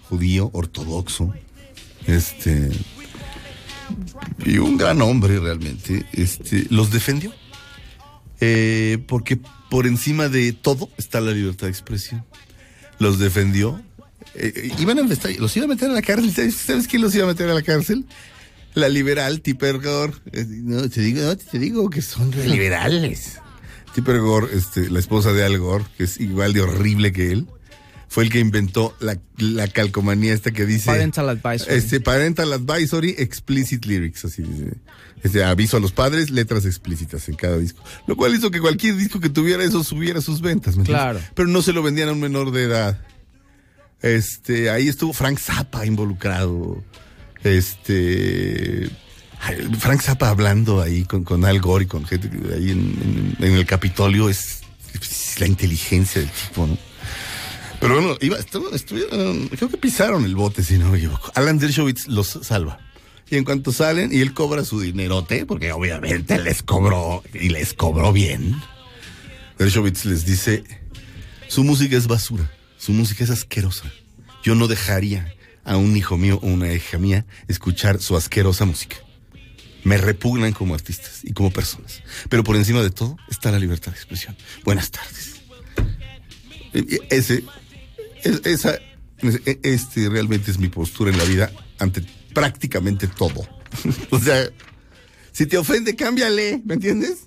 judío, 0.09 0.51
ortodoxo, 0.53 1.33
este. 2.07 2.71
Y 4.45 4.59
un 4.59 4.77
gran 4.77 5.01
hombre 5.01 5.39
realmente, 5.39 6.05
este, 6.13 6.67
los 6.71 6.91
defendió. 6.91 7.33
Eh, 8.41 8.99
porque 9.09 9.39
por 9.71 9.87
encima 9.87 10.29
de 10.29 10.53
todo 10.53 10.91
está 10.99 11.21
la 11.21 11.33
libertad 11.33 11.67
de 11.67 11.71
expresión. 11.73 12.25
Los 12.99 13.19
defendió. 13.19 13.81
Eh, 14.35 14.71
iban 14.79 14.99
a 14.99 15.03
investar- 15.03 15.37
los 15.39 15.57
iba 15.57 15.65
a 15.67 15.69
meter 15.69 15.91
a 15.91 15.95
la 15.95 16.03
cárcel. 16.03 16.33
¿Sabes, 16.33 16.55
sabes 16.57 16.87
quién 16.87 17.03
los 17.03 17.15
iba 17.15 17.25
a 17.25 17.29
meter 17.29 17.49
a 17.49 17.55
la 17.55 17.63
cárcel? 17.63 18.05
La 18.75 18.89
liberal 18.91 19.41
Tipper 19.41 19.79
Gore. 19.79 20.13
Eh, 20.33 20.45
No, 20.49 20.89
te 20.91 21.01
digo, 21.01 21.23
no, 21.23 21.37
te 21.37 21.59
digo 21.59 21.89
que 21.89 22.03
son 22.03 22.31
liberales. 22.31 23.39
Tipper 23.95 24.19
Gore, 24.21 24.49
este, 24.55 24.91
la 24.91 24.99
esposa 24.99 25.33
de 25.33 25.43
Al 25.45 25.59
Gore, 25.59 25.85
que 25.97 26.05
es 26.05 26.21
igual 26.21 26.53
de 26.53 26.61
horrible 26.61 27.13
que 27.13 27.33
él, 27.33 27.47
fue 28.09 28.25
el 28.25 28.31
que 28.31 28.39
inventó 28.39 28.97
la, 29.01 29.19
la 29.39 29.69
calcomanía 29.69 30.33
esta 30.33 30.51
que 30.53 30.65
dice... 30.65 30.87
Parental 30.87 31.29
advisory. 31.29 31.75
Este, 31.75 32.01
parental 32.01 32.53
advisory, 32.53 33.15
explicit 33.19 33.85
lyrics, 33.85 34.25
así 34.25 34.43
dice. 34.43 34.75
Este, 35.23 35.43
aviso 35.43 35.77
a 35.77 35.81
los 35.81 35.93
padres, 35.93 36.31
letras 36.31 36.65
explícitas 36.67 37.29
en 37.29 37.35
cada 37.35 37.59
disco. 37.59 37.83
Lo 38.07 38.17
cual 38.17 38.35
hizo 38.35 38.51
que 38.51 38.61
cualquier 38.61 38.97
disco 38.97 39.19
que 39.19 39.29
tuviera 39.29 39.65
eso 39.65 39.83
subiera 39.83 40.21
sus 40.21 40.41
ventas. 40.41 40.77
Claro. 40.85 41.21
Pero 41.35 41.49
no 41.49 41.63
se 41.63 41.73
lo 41.73 41.83
vendían 41.83 42.09
a 42.09 42.13
un 42.13 42.21
menor 42.21 42.53
de 42.53 42.63
edad. 42.65 43.01
Este, 44.03 44.71
ahí 44.71 44.89
estuvo 44.89 45.13
Frank 45.13 45.39
Zappa 45.39 45.85
involucrado. 45.87 46.83
Este. 47.43 48.89
Frank 49.79 50.01
Zappa 50.01 50.29
hablando 50.29 50.81
ahí 50.81 51.05
con, 51.05 51.25
con 51.25 51.45
Al 51.45 51.61
Gore 51.61 51.85
y 51.85 51.89
con 51.89 52.05
gente 52.07 52.31
ahí 52.55 52.71
en, 52.71 53.35
en- 53.39 53.45
en 53.45 53.53
el 53.55 53.67
Capitolio 53.67 54.29
es, 54.31 54.61
es 54.95 55.39
la 55.41 55.47
inteligencia 55.47 56.21
del 56.21 56.31
tipo, 56.31 56.67
¿no? 56.67 56.79
Pero 57.87 58.01
bueno, 58.03 58.19
iba, 58.21 58.37
estu- 58.37 58.73
estuvieron, 58.75 59.47
creo 59.47 59.69
que 59.69 59.77
pisaron 59.77 60.25
el 60.25 60.35
bote, 60.35 60.65
si 60.65 60.77
no 60.77 60.91
me 60.91 60.99
equivoco. 60.99 61.31
Alan 61.37 61.57
Dershowitz 61.59 62.09
los 62.09 62.27
salva. 62.43 62.81
Y 63.31 63.37
en 63.37 63.45
cuanto 63.45 63.71
salen, 63.73 64.13
y 64.13 64.21
él 64.23 64.35
cobra 64.35 64.65
su 64.65 64.81
dinerote, 64.81 65.47
porque 65.47 65.71
obviamente 65.71 66.37
les 66.43 66.65
cobró, 66.65 67.23
y 67.33 67.49
les 67.51 67.75
cobró 67.75 68.13
bien. 68.13 68.61
Dershowitz 69.59 70.05
les 70.05 70.25
dice, 70.25 70.65
su 71.47 71.63
música 71.63 71.97
es 71.97 72.09
basura, 72.09 72.51
su 72.77 72.93
música 72.93 73.23
es 73.23 73.31
asquerosa. 73.31 73.85
Yo 74.43 74.57
no 74.57 74.67
dejaría 74.67 75.33
a 75.65 75.77
un 75.77 75.97
hijo 75.97 76.17
mío 76.17 76.41
o 76.43 76.47
una 76.49 76.73
hija 76.73 76.99
mía 76.99 77.25
escuchar 77.47 78.01
su 78.01 78.17
asquerosa 78.17 78.65
música. 78.65 78.97
Me 79.85 79.97
repugnan 79.97 80.53
como 80.53 80.75
artistas 80.75 81.21
y 81.23 81.33
como 81.33 81.53
personas. 81.53 82.03
Pero 82.29 82.43
por 82.43 82.57
encima 82.57 82.83
de 82.83 82.91
todo 82.91 83.17
está 83.31 83.53
la 83.53 83.61
libertad 83.61 83.93
de 83.93 83.97
expresión. 83.99 84.37
Buenas 84.65 84.91
tardes. 84.91 85.37
Ese, 87.11 87.45
es- 88.27 88.41
esa, 88.45 88.75
e- 89.23 89.61
este 89.63 90.09
realmente 90.09 90.51
es 90.51 90.59
mi 90.59 90.69
postura 90.69 91.11
en 91.11 91.19
la 91.19 91.25
vida 91.25 91.51
ante 91.79 92.03
prácticamente 92.35 93.07
todo. 93.09 93.47
o 94.11 94.19
sea, 94.19 94.49
si 95.33 95.47
te 95.47 95.59
ofende, 95.59 95.97
cámbiale, 95.97 96.63
¿me 96.65 96.75
entiendes? 96.75 97.27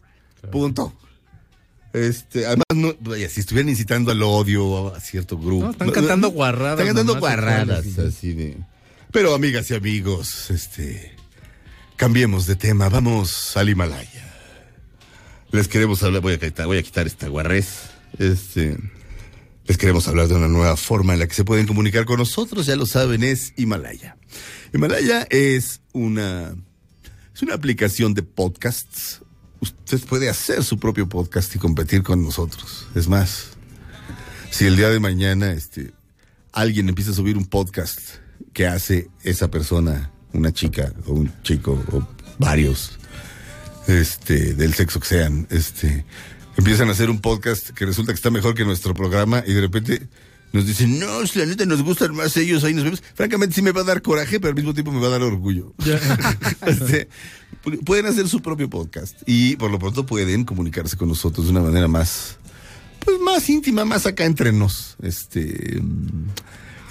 Punto. 0.51 0.95
Este, 1.91 2.45
además, 2.45 2.65
no, 2.76 2.95
vaya, 3.01 3.27
si 3.30 3.39
estuvieran 3.39 3.69
incitando 3.69 4.11
al 4.11 4.21
odio 4.21 4.93
a 4.93 4.99
cierto 4.99 5.38
grupo. 5.38 5.65
No, 5.65 5.71
están 5.71 5.89
cantando 5.91 6.30
guarradas 6.30 6.80
Están 6.80 6.88
cantando 6.95 7.19
guarradas, 7.19 7.97
así 7.97 8.34
de. 8.34 8.57
Pero 9.11 9.34
amigas 9.34 9.71
y 9.71 9.73
amigos, 9.73 10.51
este, 10.51 11.15
cambiemos 11.95 12.45
de 12.45 12.55
tema, 12.55 12.89
vamos 12.89 13.57
al 13.57 13.69
Himalaya. 13.69 14.26
Les 15.51 15.67
queremos 15.67 16.03
hablar, 16.03 16.21
voy 16.21 16.34
a 16.34 16.39
quitar, 16.39 16.67
voy 16.67 16.77
a 16.77 16.84
quitar 16.84 17.07
esta 17.07 17.27
guarrez. 17.27 17.89
Este, 18.19 18.77
les 19.69 19.77
queremos 19.77 20.07
hablar 20.07 20.27
de 20.27 20.33
una 20.33 20.47
nueva 20.47 20.75
forma 20.75 21.13
en 21.13 21.19
la 21.19 21.27
que 21.27 21.35
se 21.35 21.45
pueden 21.45 21.67
comunicar 21.67 22.03
con 22.03 22.17
nosotros, 22.17 22.65
ya 22.65 22.75
lo 22.75 22.87
saben, 22.87 23.21
es 23.21 23.53
Himalaya. 23.55 24.17
Himalaya 24.73 25.27
es 25.29 25.81
una, 25.93 26.55
es 27.35 27.43
una 27.43 27.53
aplicación 27.53 28.15
de 28.15 28.23
podcasts. 28.23 29.21
Usted 29.59 29.99
puede 30.05 30.27
hacer 30.27 30.63
su 30.63 30.79
propio 30.79 31.07
podcast 31.07 31.55
y 31.55 31.59
competir 31.59 32.01
con 32.01 32.23
nosotros. 32.23 32.87
Es 32.95 33.07
más, 33.07 33.49
si 34.49 34.65
el 34.65 34.75
día 34.75 34.89
de 34.89 34.99
mañana 34.99 35.51
este, 35.51 35.91
alguien 36.51 36.89
empieza 36.89 37.11
a 37.11 37.13
subir 37.13 37.37
un 37.37 37.45
podcast 37.45 37.99
que 38.53 38.65
hace 38.65 39.11
esa 39.21 39.51
persona, 39.51 40.11
una 40.33 40.51
chica 40.51 40.91
o 41.05 41.13
un 41.13 41.31
chico 41.43 41.73
o 41.91 42.07
varios, 42.39 42.97
este, 43.85 44.55
del 44.55 44.73
sexo 44.73 44.99
que 44.99 45.07
sean, 45.07 45.45
este, 45.51 46.05
empiezan 46.60 46.90
a 46.90 46.91
hacer 46.91 47.10
un 47.10 47.19
podcast 47.19 47.69
que 47.72 47.86
resulta 47.86 48.11
que 48.11 48.15
está 48.18 48.30
mejor 48.31 48.53
que 48.56 48.64
nuestro 48.65 48.94
programa 48.94 49.44
y 49.45 49.53
de 49.53 49.61
repente 49.61 50.07
nos 50.52 50.65
dicen, 50.65 50.98
no, 50.99 51.26
si 51.27 51.38
la 51.40 51.45
neta 51.45 51.65
nos 51.65 51.84
gustan 51.84 52.15
más 52.15 52.36
ellos, 52.38 52.64
ahí 52.64 52.73
nos 52.73 52.84
vemos. 52.84 53.03
Francamente 53.14 53.53
sí 53.56 53.61
me 53.61 53.72
va 53.72 53.81
a 53.81 53.84
dar 53.84 54.02
coraje, 54.02 54.40
pero 54.40 54.49
al 54.49 54.56
mismo 54.56 54.73
tiempo 54.73 54.91
me 54.91 54.99
va 54.99 55.07
a 55.07 55.11
dar 55.11 55.22
orgullo. 55.23 55.73
Este, 56.65 57.07
pu- 57.64 57.84
pueden 57.84 58.06
hacer 58.07 58.27
su 58.27 58.41
propio 58.41 58.69
podcast 58.69 59.15
y 59.27 59.56
por 59.57 59.69
lo 59.72 59.80
pronto 59.80 60.06
pueden 60.06 60.45
comunicarse 60.45 60.98
con 60.98 61.07
nosotros 61.07 61.45
de 61.45 61.52
una 61.52 61.61
manera 61.61 61.88
más, 61.88 62.38
pues 63.06 63.19
más 63.19 63.48
íntima, 63.49 63.86
más 63.86 64.06
acá 64.06 64.26
entre 64.26 64.52
nos. 64.52 64.95
Este, 65.03 65.80
mm, 65.81 66.30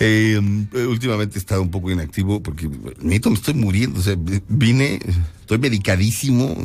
eh, 0.00 0.38
mm, 0.40 0.66
últimamente 0.88 1.36
he 1.36 1.40
estado 1.40 1.62
un 1.62 1.70
poco 1.72 1.90
inactivo 1.90 2.40
porque 2.42 2.70
neto 3.00 3.28
me 3.30 3.36
estoy 3.36 3.54
muriendo. 3.54 3.98
O 3.98 4.02
sea, 4.02 4.14
vi- 4.16 4.42
vine, 4.48 5.00
estoy 5.40 5.58
medicadísimo, 5.58 6.56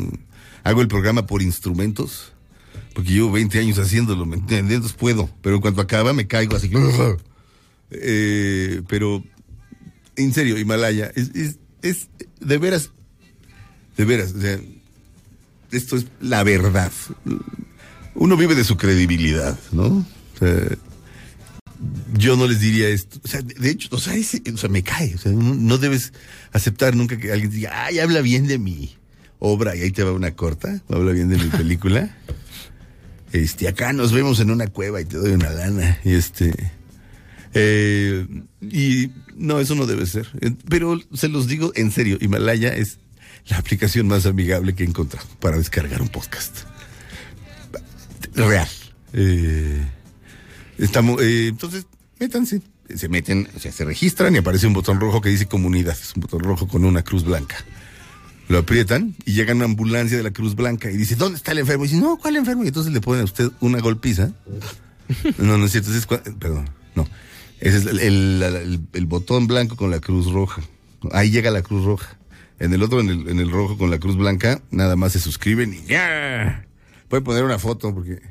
hago 0.64 0.82
el 0.82 0.88
programa 0.88 1.26
por 1.26 1.42
instrumentos. 1.42 2.33
Porque 2.94 3.12
llevo 3.12 3.32
20 3.32 3.60
años 3.60 3.80
haciéndolo, 3.80 4.26
¿me 4.26 4.36
entiendes? 4.36 4.94
Puedo, 4.94 5.30
pero 5.42 5.56
en 5.56 5.62
cuanto 5.62 5.82
acaba 5.82 6.14
me 6.14 6.28
caigo 6.28 6.56
así. 6.56 6.72
Eh, 7.96 8.82
pero, 8.88 9.24
en 10.16 10.34
serio, 10.34 10.58
Himalaya, 10.58 11.12
es, 11.14 11.30
es, 11.36 11.60
es 11.84 12.10
de 12.40 12.58
veras, 12.58 12.90
de 13.96 14.06
veras, 14.06 14.34
o 14.34 14.42
sea, 14.42 14.60
esto 15.72 15.98
es 15.98 16.08
la 16.20 16.44
verdad. 16.44 16.92
Uno 18.16 18.36
vive 18.36 18.56
de 18.56 18.64
su 18.64 18.78
credibilidad, 18.78 19.60
¿no? 19.72 19.86
O 19.86 20.38
sea, 20.40 20.76
yo 22.14 22.36
no 22.36 22.48
les 22.48 22.60
diría 22.60 22.90
esto. 22.90 23.20
O 23.24 23.28
sea, 23.28 23.42
de, 23.42 23.70
hecho, 23.70 23.90
o 23.92 24.00
sea, 24.00 24.14
o 24.16 24.58
sea, 24.58 24.70
me 24.70 24.84
cae. 24.84 25.16
O 25.16 25.18
sea, 25.18 25.32
no, 25.32 25.54
no 25.54 25.78
debes 25.78 26.14
aceptar 26.52 26.96
nunca 26.96 27.18
que 27.18 27.32
alguien 27.32 27.52
diga, 27.52 27.86
ay, 27.86 28.00
habla 28.00 28.22
bien 28.22 28.48
de 28.48 28.58
mi 28.58 28.96
obra 29.40 29.76
y 29.76 29.82
ahí 29.82 29.92
te 29.92 30.04
va 30.04 30.14
una 30.14 30.36
corta, 30.36 30.82
habla 30.90 31.12
bien 31.12 31.30
de 31.30 31.38
mi 31.38 31.50
película. 31.50 32.16
Este, 33.34 33.68
acá 33.68 33.92
nos 33.94 34.14
vemos 34.14 34.40
en 34.40 34.52
una 34.52 34.68
cueva 34.68 35.02
y 35.02 35.06
te 35.06 35.18
doy 35.18 35.32
una 35.32 35.50
lana. 35.50 36.00
Y 36.06 36.14
este. 36.14 36.54
eh, 37.54 38.26
y 38.62 39.10
no, 39.36 39.60
eso 39.60 39.76
no 39.76 39.86
debe 39.88 40.06
ser. 40.06 40.28
Eh, 40.42 40.52
Pero 40.70 41.00
se 41.14 41.28
los 41.28 41.48
digo 41.48 41.72
en 41.76 41.92
serio, 41.92 42.18
Himalaya 42.22 42.70
es 42.70 43.00
la 43.48 43.58
aplicación 43.58 44.08
más 44.08 44.26
amigable 44.26 44.74
que 44.76 44.84
he 44.84 44.88
encontrado 44.88 45.28
para 45.40 45.58
descargar 45.58 46.02
un 46.02 46.10
podcast. 46.10 46.60
Real. 48.36 48.68
Eh, 49.14 49.82
estamos, 50.78 51.22
eh, 51.22 51.48
entonces, 51.50 51.86
métanse. 52.20 52.62
Se 52.96 53.10
meten, 53.10 53.48
o 53.56 53.60
sea, 53.60 53.72
se 53.72 53.86
registran 53.86 54.36
y 54.36 54.40
aparece 54.40 54.68
un 54.68 54.74
botón 54.74 55.00
rojo 55.00 55.22
que 55.22 55.30
dice 55.30 55.48
comunidad. 55.48 55.98
Es 56.00 56.14
un 56.16 56.22
botón 56.22 56.42
rojo 56.42 56.68
con 56.68 56.86
una 56.86 57.02
cruz 57.02 57.24
blanca. 57.24 57.56
Lo 58.50 58.58
aprietan 58.60 59.16
y 59.26 59.34
llega 59.34 59.54
una 59.54 59.66
ambulancia 59.66 60.18
de 60.18 60.24
la 60.24 60.32
Cruz 60.32 60.56
Blanca 60.56 60.92
y 60.92 60.98
dice, 60.98 61.16
¿dónde 61.16 61.38
está 61.38 61.54
el 61.54 61.60
enfermo? 61.60 61.86
Y 61.86 61.88
dice, 61.88 62.00
no, 62.02 62.18
¿cuál 62.18 62.36
enfermo? 62.36 62.64
Y 62.64 62.68
entonces 62.68 62.92
le 62.94 63.00
ponen 63.02 63.22
a 63.22 63.26
usted 63.26 63.50
una 63.62 63.80
golpiza. 63.80 64.32
No, 65.38 65.58
no 65.58 65.66
es 65.66 65.72
cierto, 65.74 65.94
es 65.94 66.06
perdón, 66.08 66.70
no. 66.96 67.08
Ese 67.60 67.78
es 67.78 67.86
el, 67.86 68.00
el- 68.00 68.42
el- 68.44 68.82
el 68.94 69.06
botón 69.06 69.48
blanco 69.48 69.76
con 69.76 69.92
la 69.92 70.00
cruz 70.00 70.32
roja. 70.32 70.62
Ahí 71.12 71.30
llega 71.30 71.52
la 71.52 71.62
cruz 71.62 71.84
roja. 71.86 72.18
En 72.60 72.74
el 72.74 72.82
otro, 72.82 73.02
en 73.02 73.10
el, 73.10 73.28
en 73.30 73.40
el 73.40 73.52
rojo 73.52 73.78
con 73.78 73.92
la 73.92 74.00
cruz 74.00 74.16
blanca, 74.16 74.62
nada 74.72 74.96
más 74.96 75.12
se 75.12 75.20
suscriben 75.20 75.74
y 75.74 75.84
ya. 75.86 76.66
Pueden 77.10 77.24
poner 77.26 77.44
una 77.44 77.60
foto 77.60 77.94
porque 77.94 78.22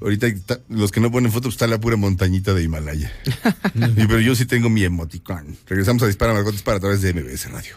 ahorita 0.00 0.26
está- 0.26 0.60
los 0.68 0.90
que 0.90 1.00
no 1.00 1.10
ponen 1.12 1.30
foto 1.30 1.44
pues, 1.44 1.54
está 1.54 1.66
la 1.68 1.80
pura 1.80 1.96
montañita 1.96 2.52
de 2.54 2.64
Himalaya. 2.64 3.12
Y, 3.74 4.06
pero 4.06 4.18
yo 4.20 4.34
sí 4.34 4.44
tengo 4.46 4.68
mi 4.68 4.82
emoticón. 4.84 5.56
Regresamos 5.66 6.02
a 6.02 6.06
Dispara 6.06 6.32
Margot 6.34 6.52
Dispara 6.52 6.78
a 6.78 6.80
través 6.80 7.00
de 7.02 7.14
MBS 7.14 7.50
Radio. 7.50 7.76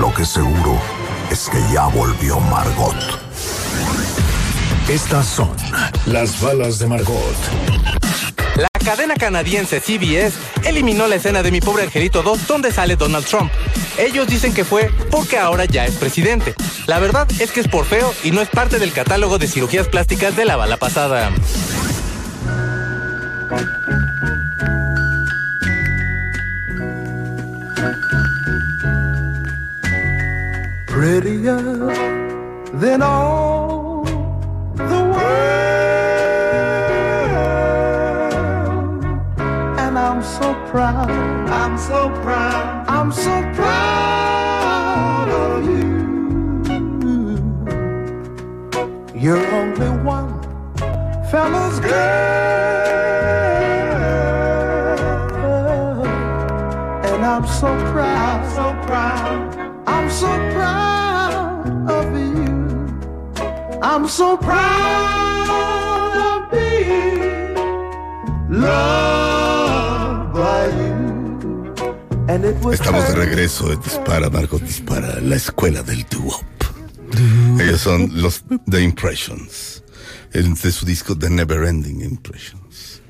Lo 0.00 0.12
que 0.12 0.24
seguro 0.24 0.82
es 1.30 1.48
que 1.48 1.60
ya 1.72 1.86
volvió 1.86 2.40
Margot. 2.40 2.96
Estas 4.88 5.26
son 5.26 5.54
las 6.06 6.40
balas 6.40 6.80
de 6.80 6.88
Margot. 6.88 7.36
Cadena 8.86 9.16
canadiense 9.16 9.80
CBS 9.80 10.38
eliminó 10.64 11.08
la 11.08 11.16
escena 11.16 11.42
de 11.42 11.50
Mi 11.50 11.60
Pobre 11.60 11.82
Angelito 11.82 12.22
2 12.22 12.46
donde 12.46 12.70
sale 12.70 12.94
Donald 12.94 13.26
Trump. 13.26 13.50
Ellos 13.98 14.28
dicen 14.28 14.54
que 14.54 14.64
fue 14.64 14.92
porque 15.10 15.38
ahora 15.38 15.64
ya 15.64 15.86
es 15.86 15.96
presidente. 15.96 16.54
La 16.86 17.00
verdad 17.00 17.26
es 17.40 17.50
que 17.50 17.58
es 17.58 17.66
por 17.66 17.84
feo 17.84 18.14
y 18.22 18.30
no 18.30 18.40
es 18.40 18.48
parte 18.48 18.78
del 18.78 18.92
catálogo 18.92 19.38
de 19.38 19.48
cirugías 19.48 19.88
plásticas 19.88 20.36
de 20.36 20.44
la 20.44 20.54
bala 20.54 20.76
pasada. 20.76 21.32
Proud, 40.76 41.08
I'm 41.48 41.78
so 41.78 42.10
proud, 42.22 42.84
I'm 42.86 43.10
so 43.10 43.34
proud 43.54 45.28
of 45.44 45.64
you. 45.64 45.96
You're 49.18 49.46
only 49.60 49.90
one 50.04 50.30
fella's 51.30 51.80
girl. 51.80 51.96
And 57.10 57.24
I'm 57.24 57.46
so 57.46 57.68
proud, 57.92 58.40
so 58.58 58.66
proud. 58.86 59.42
I'm 59.86 60.10
so 60.10 60.32
proud 60.56 61.90
of 61.98 62.06
you. 62.20 62.66
I'm 63.82 64.06
so 64.06 64.36
proud 64.36 66.12
of 66.28 66.50
being 66.50 67.54
loved 68.50 69.65
Estamos 72.72 73.08
de 73.08 73.14
regreso 73.14 73.72
en 73.72 73.80
Dispara, 73.80 74.28
Margot 74.28 74.60
Dispara, 74.60 75.20
la 75.20 75.36
escuela 75.36 75.82
del 75.82 76.04
doo-wop. 76.04 76.44
Ellos 77.58 77.80
son 77.80 78.10
los 78.20 78.44
The 78.70 78.82
Impressions, 78.82 79.82
de 80.32 80.72
su 80.72 80.84
disco 80.84 81.16
The 81.16 81.30
Never 81.30 81.64
Ending 81.64 82.02
Impressions. 82.02 83.00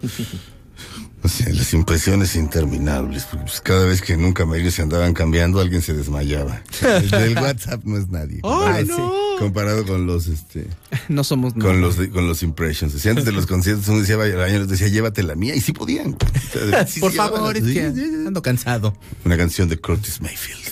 Las 1.53 1.73
impresiones 1.75 2.37
interminables, 2.37 3.27
pues, 3.31 3.61
cada 3.61 3.85
vez 3.87 4.01
que 4.03 4.17
nunca 4.17 4.45
ellos 4.55 4.75
se 4.75 4.83
andaban 4.83 5.13
cambiando, 5.15 5.61
alguien 5.61 5.83
se 5.83 5.93
desmayaba. 5.93 6.63
El 6.83 7.11
del 7.11 7.37
WhatsApp 7.43 7.83
no 7.85 7.99
es 7.99 8.09
nadie. 8.09 8.41
¡Ay, 8.45 8.87
comparado, 8.87 8.97
no! 8.99 9.39
comparado 9.39 9.87
con 9.87 10.07
los, 10.07 10.27
este, 10.29 10.67
No 11.09 11.25
somos 11.25 11.55
con 11.55 11.81
los, 11.81 11.97
de- 11.97 12.11
con 12.11 12.27
los 12.29 12.43
Impressions. 12.43 12.93
Decía, 12.95 13.11
antes 13.11 13.25
de 13.27 13.33
los 13.33 13.47
conciertos, 13.47 13.87
uno 13.89 14.01
decía, 14.01 14.17
les 14.17 14.69
decía, 14.69 14.89
llévate 14.89 15.23
la 15.23 15.35
mía, 15.35 15.55
y 15.55 15.61
sí 15.61 15.73
podían. 15.73 16.15
O 16.15 16.69
sea, 16.71 16.87
sí 16.87 17.01
Por 17.01 17.11
se 17.13 17.17
favor, 17.19 17.57
es 17.57 17.65
que 17.65 17.81
ando 18.27 18.41
cansado. 18.43 18.97
Una 19.25 19.37
canción 19.37 19.69
de 19.69 19.77
Curtis 19.79 20.21
Mayfield. 20.21 20.65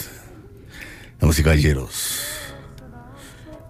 La 1.21 1.27
música 1.27 1.51
Galleros. 1.51 2.19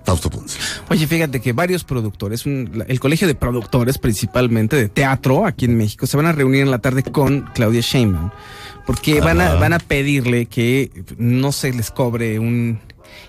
Fausto 0.04 0.28
Ponce. 0.30 0.58
Oye, 0.90 1.06
fíjate 1.06 1.40
que 1.40 1.52
varios 1.52 1.82
productores, 1.84 2.44
un- 2.46 2.84
el 2.86 3.00
colegio 3.00 3.26
de 3.26 3.34
productores 3.34 3.98
principalmente 3.98 4.76
de 4.76 4.88
teatro 4.88 5.46
aquí 5.46 5.64
en 5.64 5.76
México, 5.76 6.06
se 6.06 6.16
van 6.16 6.26
a 6.26 6.32
reunir 6.32 6.62
en 6.62 6.70
la 6.70 6.78
tarde 6.78 7.02
con 7.02 7.42
Claudia 7.54 7.80
Sheinbaum, 7.80 8.30
porque 8.86 9.20
van 9.20 9.40
a, 9.40 9.54
van 9.54 9.72
a 9.72 9.78
pedirle 9.78 10.46
que 10.46 10.90
no 11.16 11.52
se 11.52 11.72
les 11.72 11.90
cobre 11.90 12.38
un 12.38 12.78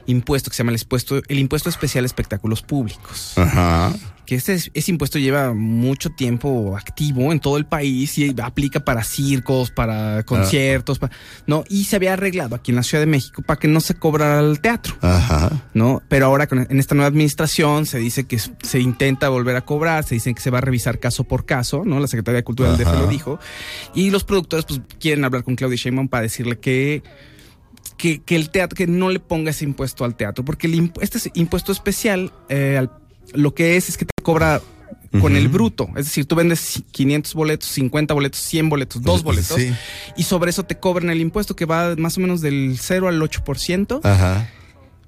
impuesto 0.07 0.49
que 0.49 0.55
se 0.55 0.63
llama 0.63 0.71
el 0.73 0.81
impuesto, 0.81 1.21
el 1.27 1.39
impuesto 1.39 1.69
especial 1.69 2.03
a 2.03 2.07
espectáculos 2.07 2.61
públicos. 2.61 3.33
Ajá. 3.37 3.93
Que 4.25 4.33
este, 4.33 4.55
ese 4.55 4.89
impuesto 4.91 5.19
lleva 5.19 5.53
mucho 5.53 6.09
tiempo 6.09 6.75
activo 6.75 7.31
en 7.31 7.39
todo 7.39 7.57
el 7.57 7.67
país 7.67 8.17
y 8.17 8.33
aplica 8.41 8.79
para 8.79 9.03
circos, 9.03 9.69
para 9.69 10.23
conciertos, 10.23 10.97
pa- 10.97 11.11
¿no? 11.45 11.63
Y 11.69 11.83
se 11.83 11.95
había 11.97 12.13
arreglado 12.13 12.55
aquí 12.55 12.71
en 12.71 12.77
la 12.77 12.81
Ciudad 12.81 13.03
de 13.03 13.05
México 13.05 13.43
para 13.43 13.59
que 13.59 13.67
no 13.67 13.79
se 13.81 13.93
cobrara 13.93 14.39
el 14.39 14.61
teatro. 14.61 14.95
Ajá. 15.01 15.51
¿no? 15.75 16.01
Pero 16.09 16.25
ahora 16.25 16.47
con- 16.47 16.65
en 16.67 16.79
esta 16.79 16.95
nueva 16.95 17.07
administración 17.07 17.85
se 17.85 17.99
dice 17.99 18.23
que 18.23 18.39
se 18.39 18.79
intenta 18.79 19.29
volver 19.29 19.57
a 19.57 19.61
cobrar, 19.61 20.03
se 20.03 20.15
dice 20.15 20.33
que 20.33 20.41
se 20.41 20.49
va 20.49 20.57
a 20.57 20.61
revisar 20.61 20.99
caso 20.99 21.23
por 21.25 21.45
caso, 21.45 21.83
¿no? 21.85 21.99
La 21.99 22.07
Secretaría 22.07 22.37
de 22.37 22.43
Cultura 22.43 22.69
del 22.71 22.79
DF 22.79 22.93
lo 22.99 23.07
dijo. 23.07 23.39
Y 23.93 24.09
los 24.09 24.23
productores 24.23 24.65
pues 24.65 24.81
quieren 24.99 25.23
hablar 25.23 25.43
con 25.43 25.55
Claudia 25.55 25.77
Sheinbaum 25.77 26.07
para 26.07 26.23
decirle 26.23 26.57
que 26.57 27.03
que, 27.97 28.21
que 28.21 28.35
el 28.35 28.49
teatro, 28.49 28.75
que 28.75 28.87
no 28.87 29.09
le 29.09 29.19
ponga 29.19 29.51
ese 29.51 29.63
impuesto 29.65 30.03
al 30.05 30.15
teatro, 30.15 30.43
porque 30.45 30.67
el 30.67 30.75
impu- 30.75 30.99
este 31.01 31.17
es 31.17 31.29
impuesto 31.33 31.71
especial, 31.71 32.31
eh, 32.49 32.77
al- 32.77 32.91
lo 33.33 33.53
que 33.53 33.75
es 33.77 33.89
es 33.89 33.97
que 33.97 34.05
te 34.05 34.23
cobra 34.23 34.61
con 35.21 35.37
el 35.37 35.47
bruto, 35.47 35.87
es 35.95 36.05
decir, 36.07 36.25
tú 36.25 36.35
vendes 36.35 36.83
500 36.91 37.33
boletos, 37.35 37.69
50 37.69 38.13
boletos, 38.13 38.39
100 38.41 38.67
boletos, 38.67 39.01
dos 39.01 39.23
boletos, 39.23 39.55
Sí. 39.61 39.71
y 40.17 40.23
sobre 40.23 40.49
eso 40.49 40.63
te 40.63 40.77
cobran 40.77 41.09
el 41.09 41.21
impuesto 41.21 41.55
que 41.55 41.63
va 41.63 41.95
más 41.97 42.17
o 42.17 42.21
menos 42.21 42.41
del 42.41 42.77
0 42.77 43.07
al 43.07 43.21
8%, 43.21 44.01
Ajá. 44.03 44.49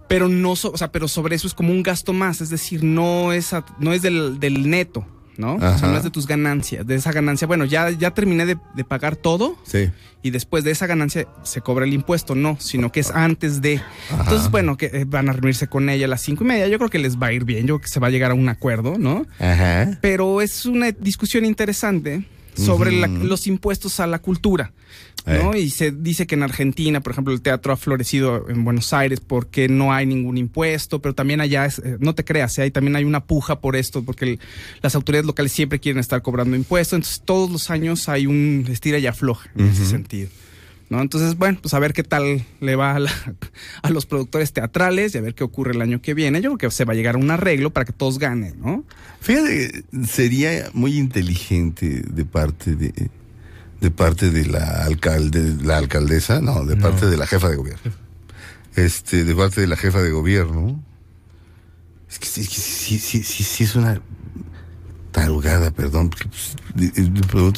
pero 0.07 0.29
no, 0.29 0.51
o 0.51 0.55
sea, 0.77 0.91
pero 0.93 1.09
sobre 1.09 1.35
eso 1.35 1.45
es 1.45 1.53
como 1.53 1.73
un 1.73 1.83
gasto 1.83 2.13
más, 2.13 2.39
es 2.39 2.49
decir, 2.49 2.85
no 2.85 3.33
es, 3.33 3.51
a- 3.51 3.65
no 3.79 3.91
es 3.91 4.01
del, 4.01 4.39
del 4.39 4.69
neto, 4.69 5.05
¿no? 5.37 5.57
Ajá. 5.61 5.99
de 6.01 6.09
tus 6.11 6.27
ganancias, 6.27 6.85
de 6.85 6.95
esa 6.95 7.11
ganancia. 7.11 7.47
Bueno, 7.47 7.65
ya, 7.65 7.89
ya 7.91 8.11
terminé 8.11 8.45
de, 8.45 8.57
de 8.75 8.83
pagar 8.83 9.15
todo 9.15 9.55
Sí. 9.63 9.89
y 10.21 10.29
después 10.31 10.63
de 10.63 10.71
esa 10.71 10.85
ganancia 10.87 11.27
se 11.43 11.61
cobra 11.61 11.85
el 11.85 11.93
impuesto, 11.93 12.35
no, 12.35 12.57
sino 12.59 12.91
que 12.91 12.99
es 12.99 13.11
antes 13.11 13.61
de. 13.61 13.81
Entonces, 14.11 14.49
bueno, 14.51 14.77
que 14.77 14.87
eh, 14.87 15.05
van 15.07 15.29
a 15.29 15.33
reunirse 15.33 15.67
con 15.67 15.89
ella 15.89 16.05
a 16.05 16.09
las 16.09 16.21
cinco 16.21 16.43
y 16.43 16.47
media. 16.47 16.67
Yo 16.67 16.77
creo 16.77 16.89
que 16.89 16.99
les 16.99 17.17
va 17.17 17.27
a 17.27 17.33
ir 17.33 17.43
bien, 17.45 17.61
yo 17.67 17.75
creo 17.75 17.81
que 17.81 17.87
se 17.87 17.99
va 17.99 18.07
a 18.07 18.09
llegar 18.09 18.31
a 18.31 18.33
un 18.33 18.49
acuerdo, 18.49 18.97
¿no? 18.97 19.25
Ajá. 19.39 19.97
Pero 20.01 20.41
es 20.41 20.65
una 20.65 20.91
discusión 20.91 21.45
interesante 21.45 22.25
sobre 22.55 22.91
la- 22.91 23.07
los 23.07 23.45
impuestos 23.47 23.99
a 23.99 24.07
la 24.07 24.19
cultura. 24.19 24.71
¿No? 25.27 25.53
Eh. 25.53 25.59
Y 25.59 25.69
se 25.69 25.91
dice 25.91 26.25
que 26.25 26.35
en 26.35 26.43
Argentina, 26.43 27.01
por 27.01 27.11
ejemplo, 27.11 27.33
el 27.33 27.41
teatro 27.41 27.73
ha 27.73 27.77
florecido 27.77 28.49
en 28.49 28.63
Buenos 28.63 28.93
Aires 28.93 29.19
porque 29.19 29.67
no 29.67 29.93
hay 29.93 30.05
ningún 30.05 30.37
impuesto, 30.37 31.01
pero 31.01 31.13
también 31.13 31.41
allá, 31.41 31.65
es, 31.65 31.79
eh, 31.79 31.97
no 31.99 32.15
te 32.15 32.23
creas, 32.23 32.57
¿eh? 32.57 32.63
hay, 32.63 32.71
también 32.71 32.95
hay 32.95 33.03
una 33.03 33.25
puja 33.25 33.59
por 33.59 33.75
esto, 33.75 34.03
porque 34.03 34.25
el- 34.25 34.39
las 34.81 34.95
autoridades 34.95 35.25
locales 35.27 35.51
siempre 35.51 35.79
quieren 35.79 35.99
estar 35.99 36.21
cobrando 36.21 36.55
impuestos, 36.55 36.97
entonces 36.97 37.21
todos 37.25 37.51
los 37.51 37.69
años 37.69 38.07
hay 38.09 38.25
un 38.27 38.65
estira 38.69 38.97
y 38.99 39.05
afloja 39.07 39.49
en 39.55 39.67
ese 39.67 39.85
sentido. 39.85 40.29
¿no? 40.89 41.01
Entonces, 41.01 41.35
bueno, 41.37 41.57
pues 41.61 41.73
a 41.73 41.79
ver 41.79 41.91
qué 41.91 42.03
tal 42.03 42.45
le 42.61 42.75
va 42.77 42.95
a, 42.95 42.99
la- 42.99 43.11
a 43.83 43.89
los 43.89 44.05
productores 44.05 44.53
teatrales 44.53 45.13
y 45.13 45.17
a 45.17 45.21
ver 45.21 45.35
qué 45.35 45.43
ocurre 45.43 45.73
el 45.73 45.81
año 45.81 46.01
que 46.01 46.13
viene. 46.13 46.39
Yo 46.41 46.51
creo 46.55 46.69
que 46.69 46.73
se 46.73 46.85
va 46.85 46.93
a 46.93 46.95
llegar 46.95 47.15
a 47.15 47.17
un 47.17 47.29
arreglo 47.29 47.71
para 47.71 47.85
que 47.85 47.91
todos 47.91 48.19
ganen, 48.19 48.53
¿no? 48.61 48.85
Fíjate, 49.19 49.83
sería 50.07 50.69
muy 50.73 50.97
inteligente 50.97 52.03
de 52.09 52.23
parte 52.23 52.77
de 52.77 52.93
de 53.81 53.91
parte 53.91 54.31
de 54.31 54.45
la 54.45 54.83
alcalde, 54.85 55.55
la 55.63 55.77
alcaldesa, 55.77 56.41
no, 56.41 56.65
de 56.65 56.75
parte 56.77 57.05
de 57.07 57.17
la 57.17 57.27
jefa 57.27 57.49
de 57.49 57.55
gobierno. 57.57 57.91
Este, 58.75 59.23
de 59.23 59.35
parte 59.35 59.61
de 59.61 59.67
la 59.67 59.75
jefa 59.77 60.01
de 60.01 60.11
gobierno. 60.11 60.83
Es 62.09 62.19
que, 62.19 62.25
sí- 62.25 62.41
es 62.41 62.49
que 62.49 62.55
sí, 62.55 62.99
sí, 62.99 63.23
sí, 63.23 63.43
sí 63.43 63.63
es 63.63 63.75
una 63.75 64.01
tarugada, 65.11 65.71
perdón, 65.71 66.09
porque 66.09 66.27
pues, 66.29 66.55
de, 66.75 66.89
de- 66.91 67.21
pues, 67.27 67.53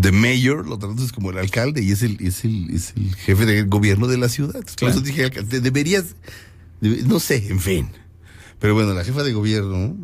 de 0.00 0.12
mayor 0.12 0.66
lo 0.66 0.78
tratas 0.78 1.12
como 1.12 1.30
el 1.30 1.38
alcalde 1.38 1.82
y 1.82 1.92
es 1.92 2.02
el, 2.02 2.16
es 2.20 2.44
el, 2.44 2.70
es 2.70 2.92
el 2.96 3.14
jefe 3.14 3.46
de 3.46 3.62
gobierno 3.62 4.06
de 4.06 4.18
la 4.18 4.28
ciudad. 4.28 4.52
Por 4.54 4.74
Claro. 4.74 4.94
eso 4.94 5.00
dije, 5.02 5.24
alcalde, 5.24 5.60
deberías, 5.60 6.04
debe- 6.80 7.02
no 7.04 7.20
sé, 7.20 7.46
en 7.48 7.60
fin. 7.60 7.88
Pero 8.58 8.74
bueno, 8.74 8.92
la 8.94 9.04
jefa 9.04 9.22
de 9.22 9.32
gobierno, 9.32 9.96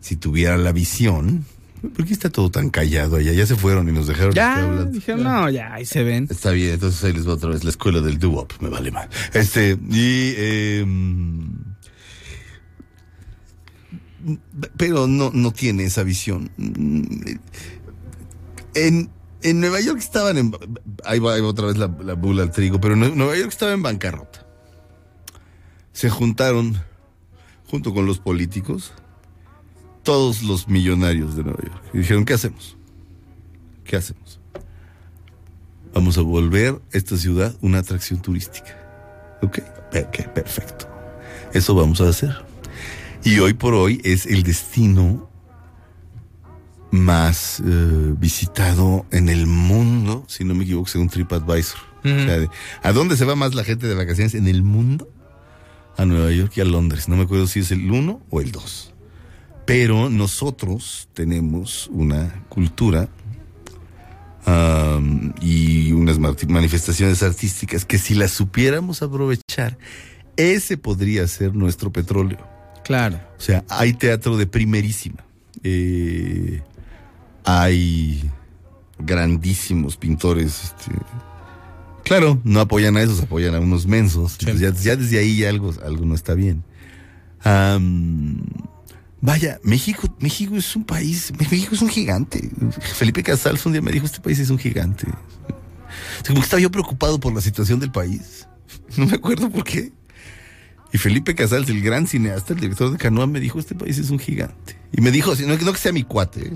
si 0.00 0.16
tuviera 0.16 0.56
la 0.56 0.72
visión, 0.72 1.44
¿por 1.90 2.04
qué 2.04 2.12
está 2.12 2.30
todo 2.30 2.50
tan 2.50 2.70
callado 2.70 3.16
allá? 3.16 3.32
Ya 3.32 3.46
se 3.46 3.56
fueron 3.56 3.88
y 3.88 3.92
nos 3.92 4.06
dejaron 4.06 4.32
Ya, 4.32 4.84
dijeron, 4.84 5.22
no, 5.24 5.50
ya, 5.50 5.74
ahí 5.74 5.84
se 5.84 6.02
ven. 6.02 6.26
Está 6.30 6.50
bien, 6.50 6.74
entonces 6.74 7.02
ahí 7.04 7.12
les 7.12 7.26
va 7.28 7.34
otra 7.34 7.50
vez 7.50 7.64
la 7.64 7.70
escuela 7.70 8.00
del 8.00 8.18
doo-wop, 8.18 8.52
me 8.60 8.68
vale 8.68 8.90
más. 8.90 9.08
Este, 9.32 9.78
y, 9.90 10.34
eh, 10.36 10.86
pero 14.76 15.06
no, 15.06 15.30
no 15.32 15.52
tiene 15.52 15.84
esa 15.84 16.02
visión. 16.02 16.50
En, 18.74 19.10
en 19.42 19.60
Nueva 19.60 19.80
York 19.80 19.98
estaban 19.98 20.38
en. 20.38 20.56
Ahí 21.04 21.18
va, 21.18 21.34
ahí 21.34 21.40
va 21.40 21.48
otra 21.48 21.66
vez 21.66 21.76
la, 21.76 21.94
la 22.02 22.14
bula 22.14 22.42
al 22.42 22.50
trigo, 22.50 22.80
pero 22.80 22.94
en 22.94 23.16
Nueva 23.16 23.36
York 23.36 23.50
estaba 23.50 23.72
en 23.72 23.82
bancarrota. 23.82 24.46
Se 25.92 26.10
juntaron, 26.10 26.76
junto 27.66 27.94
con 27.94 28.06
los 28.06 28.18
políticos, 28.18 28.92
todos 30.04 30.42
los 30.44 30.68
millonarios 30.68 31.34
de 31.36 31.42
Nueva 31.42 31.58
York. 31.62 31.82
Y 31.92 31.98
dijeron: 31.98 32.24
¿Qué 32.24 32.34
hacemos? 32.34 32.76
¿Qué 33.84 33.96
hacemos? 33.96 34.38
Vamos 35.92 36.16
a 36.18 36.22
volver 36.22 36.80
esta 36.92 37.16
ciudad 37.16 37.54
una 37.60 37.78
atracción 37.78 38.20
turística. 38.20 38.76
¿Ok? 39.42 39.58
Pe- 39.90 40.04
ok, 40.04 40.28
perfecto. 40.32 40.88
Eso 41.52 41.74
vamos 41.74 42.00
a 42.00 42.08
hacer. 42.08 42.34
Y 43.24 43.38
hoy 43.38 43.54
por 43.54 43.74
hoy 43.74 44.00
es 44.04 44.26
el 44.26 44.42
destino 44.42 45.30
más 46.90 47.60
eh, 47.64 48.14
visitado 48.18 49.04
en 49.10 49.28
el 49.28 49.46
mundo, 49.46 50.24
si 50.28 50.44
no 50.44 50.54
me 50.54 50.64
equivoco, 50.64 50.88
según 50.88 51.08
TripAdvisor. 51.08 51.78
O 52.00 52.08
sea, 52.08 52.38
de- 52.38 52.50
¿A 52.82 52.92
dónde 52.92 53.16
se 53.16 53.24
va 53.24 53.34
más 53.34 53.54
la 53.54 53.64
gente 53.64 53.86
de 53.86 53.94
vacaciones 53.94 54.34
en 54.34 54.46
el 54.46 54.62
mundo? 54.62 55.08
A 55.96 56.04
Nueva 56.04 56.30
York 56.32 56.52
y 56.56 56.60
a 56.60 56.64
Londres. 56.64 57.08
No 57.08 57.16
me 57.16 57.22
acuerdo 57.22 57.46
si 57.46 57.60
es 57.60 57.70
el 57.70 57.90
1 57.90 58.20
o 58.30 58.40
el 58.40 58.50
2. 58.52 58.93
Pero 59.66 60.10
nosotros 60.10 61.08
tenemos 61.14 61.88
una 61.92 62.44
cultura 62.48 63.08
y 65.40 65.92
unas 65.92 66.18
manifestaciones 66.18 67.22
artísticas 67.22 67.84
que 67.84 67.98
si 67.98 68.14
las 68.14 68.30
supiéramos 68.30 69.02
aprovechar, 69.02 69.78
ese 70.36 70.76
podría 70.76 71.26
ser 71.28 71.54
nuestro 71.54 71.90
petróleo. 71.92 72.38
Claro. 72.84 73.18
O 73.38 73.40
sea, 73.40 73.64
hay 73.68 73.94
teatro 73.94 74.36
de 74.36 74.46
primerísima. 74.46 75.24
Eh, 75.62 76.60
hay 77.44 78.30
grandísimos 78.98 79.96
pintores. 79.96 80.64
este, 80.64 80.92
claro, 82.04 82.38
no 82.44 82.60
apoyan 82.60 82.96
a 82.98 83.02
esos, 83.02 83.22
apoyan 83.22 83.54
a 83.54 83.60
unos 83.60 83.86
mensos. 83.86 84.36
Entonces 84.40 84.60
ya, 84.60 84.82
ya 84.82 84.96
desde 84.96 85.18
ahí 85.18 85.38
ya 85.38 85.48
algo, 85.48 85.72
algo 85.84 86.04
no 86.04 86.14
está 86.14 86.34
bien. 86.34 86.62
Am, 87.42 88.42
vaya, 89.24 89.58
México, 89.62 90.14
México 90.20 90.54
es 90.54 90.76
un 90.76 90.84
país, 90.84 91.32
México 91.38 91.74
es 91.74 91.80
un 91.80 91.88
gigante. 91.88 92.50
Felipe 92.94 93.22
Casals 93.22 93.64
un 93.64 93.72
día 93.72 93.80
me 93.80 93.90
dijo, 93.90 94.04
este 94.04 94.20
país 94.20 94.38
es 94.38 94.50
un 94.50 94.58
gigante. 94.58 95.06
Como 96.26 96.40
que 96.40 96.44
estaba 96.44 96.60
yo 96.60 96.70
preocupado 96.70 97.18
por 97.18 97.32
la 97.34 97.40
situación 97.40 97.80
del 97.80 97.90
país. 97.90 98.46
No 98.96 99.06
me 99.06 99.14
acuerdo 99.14 99.50
por 99.50 99.64
qué. 99.64 99.92
Y 100.92 100.98
Felipe 100.98 101.34
Casals, 101.34 101.68
el 101.68 101.80
gran 101.80 102.06
cineasta, 102.06 102.52
el 102.52 102.60
director 102.60 102.90
de 102.92 102.98
Canoa, 102.98 103.26
me 103.26 103.40
dijo, 103.40 103.58
este 103.58 103.74
país 103.74 103.98
es 103.98 104.10
un 104.10 104.18
gigante. 104.18 104.78
Y 104.92 105.00
me 105.00 105.10
dijo, 105.10 105.34
no, 105.34 105.56
que 105.56 105.78
sea 105.78 105.90
mi 105.90 106.04
cuate, 106.04 106.48
¿eh? 106.48 106.52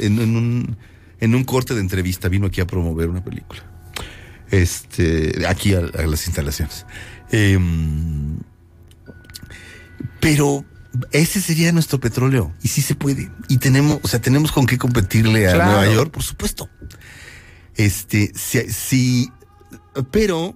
en, 0.00 0.76
en 1.20 1.34
un, 1.34 1.44
corte 1.44 1.74
de 1.74 1.80
entrevista 1.80 2.28
vino 2.28 2.46
aquí 2.46 2.60
a 2.60 2.66
promover 2.66 3.08
una 3.08 3.22
película. 3.22 3.62
Este, 4.50 5.44
aquí 5.46 5.74
a, 5.74 5.80
a 5.80 6.06
las 6.06 6.26
instalaciones. 6.26 6.86
Em, 7.30 8.38
pero 10.20 10.64
ese 11.10 11.40
sería 11.40 11.72
nuestro 11.72 11.98
petróleo. 12.00 12.52
Y 12.62 12.68
sí 12.68 12.82
se 12.82 12.94
puede. 12.94 13.30
Y 13.48 13.58
tenemos, 13.58 13.98
o 14.02 14.08
sea, 14.08 14.20
tenemos 14.20 14.52
con 14.52 14.66
qué 14.66 14.78
competirle 14.78 15.48
a 15.48 15.54
Claro. 15.54 15.70
Nueva 15.72 15.94
York, 15.94 16.10
por 16.10 16.22
supuesto. 16.22 16.68
Este, 17.76 18.32
sí, 18.34 18.60
sí, 18.70 19.30
pero 20.10 20.54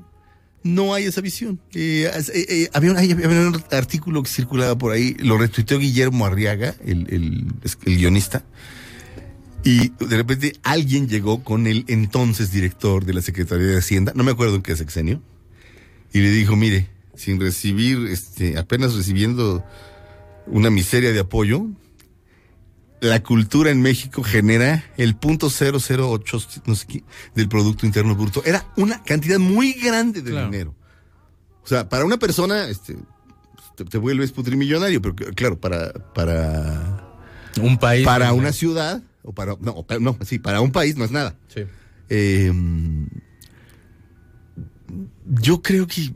no 0.62 0.92
hay 0.94 1.04
esa 1.04 1.20
visión. 1.20 1.60
Eh, 1.74 2.10
eh, 2.12 2.46
eh, 2.48 2.70
había, 2.74 2.90
un, 2.90 2.96
hay- 2.98 3.12
había 3.12 3.26
un 3.48 3.62
artículo 3.70 4.22
que 4.22 4.28
circulaba 4.30 4.76
por 4.76 4.92
ahí, 4.92 5.14
lo 5.18 5.38
retuiteó 5.38 5.78
Guillermo 5.78 6.26
Arriaga, 6.26 6.74
el, 6.84 7.06
el- 7.10 7.46
el 7.86 7.96
guionista, 7.96 8.44
y 9.64 9.88
de 10.04 10.16
repente 10.16 10.52
alguien 10.62 11.08
llegó 11.08 11.42
con 11.42 11.66
el 11.66 11.84
entonces 11.88 12.50
director 12.52 13.04
de 13.04 13.14
la 13.14 13.22
Secretaría 13.22 13.66
de 13.66 13.78
Hacienda, 13.78 14.12
no 14.14 14.22
me 14.24 14.32
acuerdo 14.32 14.56
en 14.56 14.62
qué 14.62 14.76
sexenio, 14.76 15.22
y 16.12 16.20
le 16.20 16.30
dijo, 16.30 16.54
mire, 16.56 16.88
sin 17.14 17.40
recibir, 17.40 18.06
este, 18.10 18.58
apenas 18.58 18.94
recibiendo 18.94 19.64
una 20.46 20.70
miseria 20.70 21.12
de 21.12 21.20
apoyo, 21.20 21.66
la 23.00 23.22
cultura 23.22 23.70
en 23.70 23.82
México 23.82 24.22
genera 24.22 24.84
el 24.96 25.16
punto 25.16 25.48
008 25.50 26.38
no 26.66 26.74
sé 26.74 26.86
qué, 26.86 27.04
del 27.34 27.48
Producto 27.48 27.84
Interno 27.86 28.14
Bruto. 28.16 28.42
Era 28.44 28.66
una 28.76 29.02
cantidad 29.02 29.38
muy 29.38 29.72
grande 29.74 30.22
de 30.22 30.30
Claro. 30.30 30.50
dinero. 30.50 30.74
O 31.62 31.66
sea, 31.68 31.88
para 31.88 32.04
una 32.04 32.16
persona, 32.16 32.68
este, 32.68 32.96
te, 33.76 33.84
te 33.84 33.98
vuelves 33.98 34.32
putrimillonario, 34.32 35.02
pero 35.02 35.14
claro, 35.34 35.58
para, 35.60 35.92
para, 35.92 37.04
Un 37.60 37.76
país. 37.78 38.04
para 38.04 38.32
una 38.32 38.52
ciudad, 38.52 39.02
o 39.22 39.32
para, 39.32 39.56
no, 39.60 39.84
no, 40.00 40.16
sí, 40.24 40.38
para 40.38 40.60
un 40.60 40.70
país 40.72 40.96
no 40.96 41.04
es 41.04 41.10
nada. 41.10 41.36
Sí. 41.48 41.62
Eh, 42.08 42.52
yo 45.40 45.60
creo 45.62 45.86
que 45.86 46.12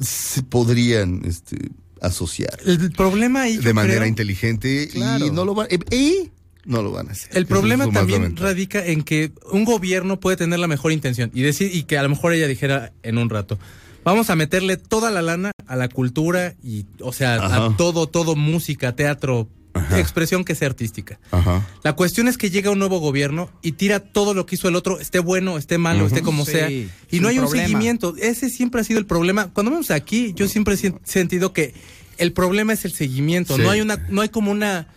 se 0.00 0.42
podrían 0.42 1.22
este, 1.24 1.56
asociar 2.00 2.58
El 2.66 2.90
problema 2.92 3.42
ahí. 3.42 3.56
de 3.58 3.74
manera 3.74 3.98
creo- 4.00 4.08
inteligente 4.08 4.88
Claro. 4.92 5.26
y 5.26 5.30
no 5.30 5.44
lo 5.44 5.54
van 5.54 5.66
eh, 5.70 5.78
y 5.94 6.30
no 6.64 6.82
lo 6.82 6.92
van 6.92 7.08
a 7.08 7.12
hacer. 7.12 7.30
El 7.36 7.46
problema 7.46 7.84
es 7.84 7.92
también 7.92 8.22
lamentable. 8.22 8.48
radica 8.48 8.84
en 8.86 9.02
que 9.02 9.32
un 9.50 9.64
gobierno 9.64 10.20
puede 10.20 10.36
tener 10.36 10.58
la 10.58 10.66
mejor 10.68 10.92
intención 10.92 11.30
y 11.34 11.42
decir 11.42 11.74
y 11.74 11.84
que 11.84 11.96
a 11.98 12.02
lo 12.02 12.08
mejor 12.10 12.32
ella 12.34 12.46
dijera 12.48 12.92
en 13.02 13.16
un 13.18 13.30
rato, 13.30 13.58
vamos 14.04 14.28
a 14.30 14.36
meterle 14.36 14.76
toda 14.76 15.10
la 15.10 15.22
lana 15.22 15.52
a 15.66 15.76
la 15.76 15.88
cultura 15.88 16.54
y 16.62 16.84
o 17.00 17.12
sea, 17.12 17.36
Ajá. 17.36 17.66
a 17.66 17.76
todo 17.76 18.06
todo 18.08 18.36
música, 18.36 18.94
teatro, 18.94 19.48
expresión 19.96 20.44
que 20.44 20.54
sea 20.54 20.68
artística. 20.68 21.18
Ajá. 21.30 21.66
La 21.82 21.94
cuestión 21.94 22.28
es 22.28 22.36
que 22.38 22.50
llega 22.50 22.70
un 22.70 22.78
nuevo 22.78 22.98
gobierno 22.98 23.50
y 23.62 23.72
tira 23.72 24.00
todo 24.00 24.34
lo 24.34 24.46
que 24.46 24.54
hizo 24.56 24.68
el 24.68 24.76
otro, 24.76 25.00
esté 25.00 25.18
bueno, 25.18 25.58
esté 25.58 25.78
malo, 25.78 26.06
esté 26.06 26.22
como 26.22 26.44
Sí, 26.44 26.52
sea, 26.52 26.68
es 26.68 26.88
y 27.10 27.20
no 27.20 27.28
hay 27.28 27.38
un 27.38 27.44
problema. 27.46 27.66
seguimiento. 27.68 28.14
Ese 28.18 28.50
siempre 28.50 28.80
ha 28.80 28.84
sido 28.84 28.98
el 28.98 29.06
problema. 29.06 29.50
Cuando 29.52 29.70
vemos 29.72 29.90
aquí, 29.90 30.32
yo 30.34 30.48
siempre 30.48 30.74
he 30.74 30.92
sentido 31.04 31.52
que 31.52 31.74
el 32.18 32.32
problema 32.32 32.72
es 32.72 32.84
el 32.84 32.92
seguimiento. 32.92 33.56
Sí. 33.56 33.62
No 33.62 33.70
hay 33.70 33.80
una, 33.80 33.96
no 34.10 34.20
hay 34.20 34.28
como 34.28 34.50
una, 34.50 34.88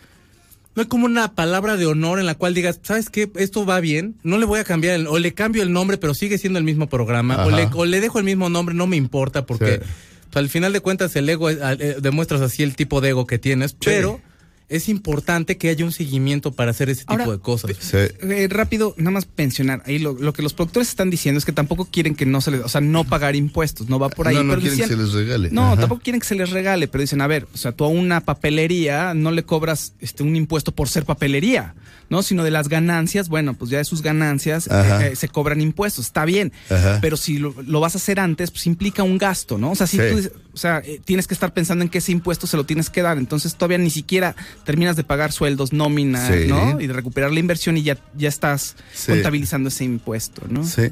no 0.74 0.82
hay 0.82 0.88
como 0.88 1.06
una 1.06 1.34
palabra 1.34 1.76
de 1.76 1.86
honor 1.86 2.18
en 2.18 2.26
la 2.26 2.34
cual 2.34 2.52
digas, 2.52 2.80
¿sabes 2.82 3.08
qué? 3.10 3.30
Esto 3.36 3.64
va 3.64 3.80
bien, 3.80 4.16
no 4.24 4.38
le 4.38 4.44
voy 4.44 4.58
a 4.58 4.64
cambiar, 4.64 4.96
el- 4.96 5.06
o 5.06 5.18
le 5.18 5.32
cambio 5.32 5.62
el 5.62 5.72
nombre, 5.72 5.98
pero 5.98 6.14
sigue 6.14 6.36
siendo 6.36 6.58
el 6.58 6.64
mismo 6.64 6.88
programa, 6.88 7.44
o 7.46 7.50
le, 7.50 7.68
o 7.72 7.84
le 7.84 8.00
dejo 8.00 8.18
el 8.18 8.24
mismo 8.24 8.48
nombre, 8.48 8.74
no 8.74 8.86
me 8.88 8.96
importa, 8.96 9.46
porque 9.46 9.80
Sí. 9.82 10.38
al 10.38 10.48
final 10.48 10.72
de 10.72 10.80
cuentas 10.80 11.14
el 11.16 11.28
ego, 11.28 11.46
al- 11.46 11.80
eh, 11.80 11.96
demuestras 12.02 12.40
así 12.40 12.62
el 12.64 12.74
tipo 12.74 13.00
de 13.00 13.10
ego 13.10 13.24
que 13.26 13.38
tienes, 13.38 13.74
pero 13.74 14.20
es 14.68 14.88
importante 14.88 15.56
que 15.58 15.68
haya 15.68 15.84
un 15.84 15.92
seguimiento 15.92 16.50
para 16.52 16.70
hacer 16.70 16.88
ese 16.90 17.04
tipo 17.04 17.30
de 17.30 17.38
cosas. 17.38 17.70
Sí. 17.78 17.96
Eh, 17.96 18.48
rápido, 18.50 18.94
nada 18.96 19.10
más 19.12 19.26
pensionar. 19.26 19.82
Ahí 19.86 19.98
lo, 19.98 20.14
lo 20.14 20.32
que 20.32 20.42
los 20.42 20.54
productores 20.54 20.88
están 20.88 21.10
diciendo 21.10 21.38
es 21.38 21.44
que 21.44 21.52
tampoco 21.52 21.84
quieren 21.84 22.14
que 22.14 22.24
no 22.26 22.40
se 22.40 22.50
les, 22.50 22.60
o 22.62 22.68
sea, 22.68 22.80
no 22.80 23.04
pagar 23.04 23.36
impuestos, 23.36 23.88
no 23.88 23.98
va 23.98 24.08
por 24.08 24.26
ahí. 24.28 24.36
no, 24.36 24.42
no 24.44 24.50
pero 24.54 24.60
quieren 24.62 24.78
decían- 24.78 24.88
que 24.88 24.96
se 24.96 25.02
les 25.02 25.12
regale. 25.12 25.50
No, 25.50 25.66
Ajá. 25.72 25.80
tampoco 25.80 26.00
quieren 26.02 26.20
que 26.20 26.26
se 26.26 26.34
les 26.34 26.50
regale, 26.50 26.88
pero 26.88 27.02
dicen, 27.02 27.20
a 27.20 27.26
ver, 27.26 27.46
o 27.52 27.56
sea, 27.56 27.72
tú 27.72 27.84
a 27.84 27.88
una 27.88 28.20
papelería 28.22 29.14
no 29.14 29.30
le 29.30 29.44
cobras 29.44 29.94
este 30.00 30.22
un 30.22 30.34
impuesto 30.36 30.72
por 30.72 30.88
ser 30.88 31.04
papelería, 31.04 31.74
¿no? 32.10 32.22
Sino 32.22 32.44
de 32.44 32.50
las 32.50 32.68
ganancias, 32.68 33.28
bueno, 33.28 33.54
pues 33.54 33.70
ya 33.70 33.78
de 33.78 33.84
sus 33.84 34.02
ganancias 34.02 34.66
eh, 34.66 35.10
eh, 35.12 35.16
se 35.16 35.28
cobran 35.28 35.60
impuestos, 35.60 36.06
está 36.06 36.24
bien. 36.24 36.52
Ajá. 36.70 36.98
Pero 37.00 37.16
si 37.16 37.38
lo, 37.38 37.54
lo 37.66 37.80
vas 37.80 37.94
a 37.94 37.98
hacer 37.98 38.20
antes, 38.20 38.50
pues 38.50 38.66
implica 38.66 39.02
un 39.02 39.18
gasto, 39.18 39.58
¿no? 39.58 39.70
O 39.72 39.74
sea, 39.74 39.86
si 39.86 39.96
Sí. 39.98 40.02
tú 40.10 40.30
o 40.52 40.56
sea, 40.56 40.78
eh, 40.84 41.00
tienes 41.04 41.26
que 41.26 41.34
estar 41.34 41.52
pensando 41.52 41.82
en 41.82 41.88
que 41.90 41.98
ese 41.98 42.12
impuesto 42.12 42.46
se 42.46 42.56
lo 42.56 42.64
tienes 42.64 42.88
que 42.90 43.02
dar, 43.02 43.18
entonces 43.18 43.54
todavía 43.56 43.78
ni 43.78 43.90
siquiera 43.90 44.36
terminas 44.64 44.94
de 44.96 45.02
pagar 45.02 45.32
sueldos, 45.32 45.72
nómina, 45.72 46.28
Sí. 46.28 46.46
¿no? 46.48 46.80
Y 46.80 46.86
de 46.86 46.92
recuperar 46.92 47.32
la 47.32 47.40
inversión 47.40 47.76
y 47.76 47.82
ya, 47.82 47.98
ya 48.16 48.28
estás 48.28 48.76
Sí. 48.94 49.12
contabilizando 49.12 49.68
ese 49.68 49.84
impuesto, 49.84 50.42
¿no? 50.48 50.64
Sí. 50.64 50.82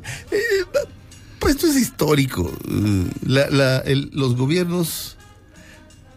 Pues 1.38 1.56
esto 1.56 1.66
es 1.68 1.76
histórico. 1.76 2.52
La- 3.26 3.50
la- 3.50 3.78
el- 3.78 4.10
los 4.12 4.36
gobiernos 4.36 5.16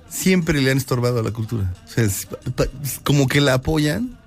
siempre 0.10 0.62
le 0.62 0.72
han 0.72 0.78
estorbado 0.78 1.20
a 1.20 1.24
la 1.24 1.32
cultura. 1.32 1.74
O 1.86 1.88
sea, 1.88 2.04
es 2.04 2.28
como 3.04 3.28
que 3.28 3.42
la 3.42 3.56
apoyan, 3.56 4.18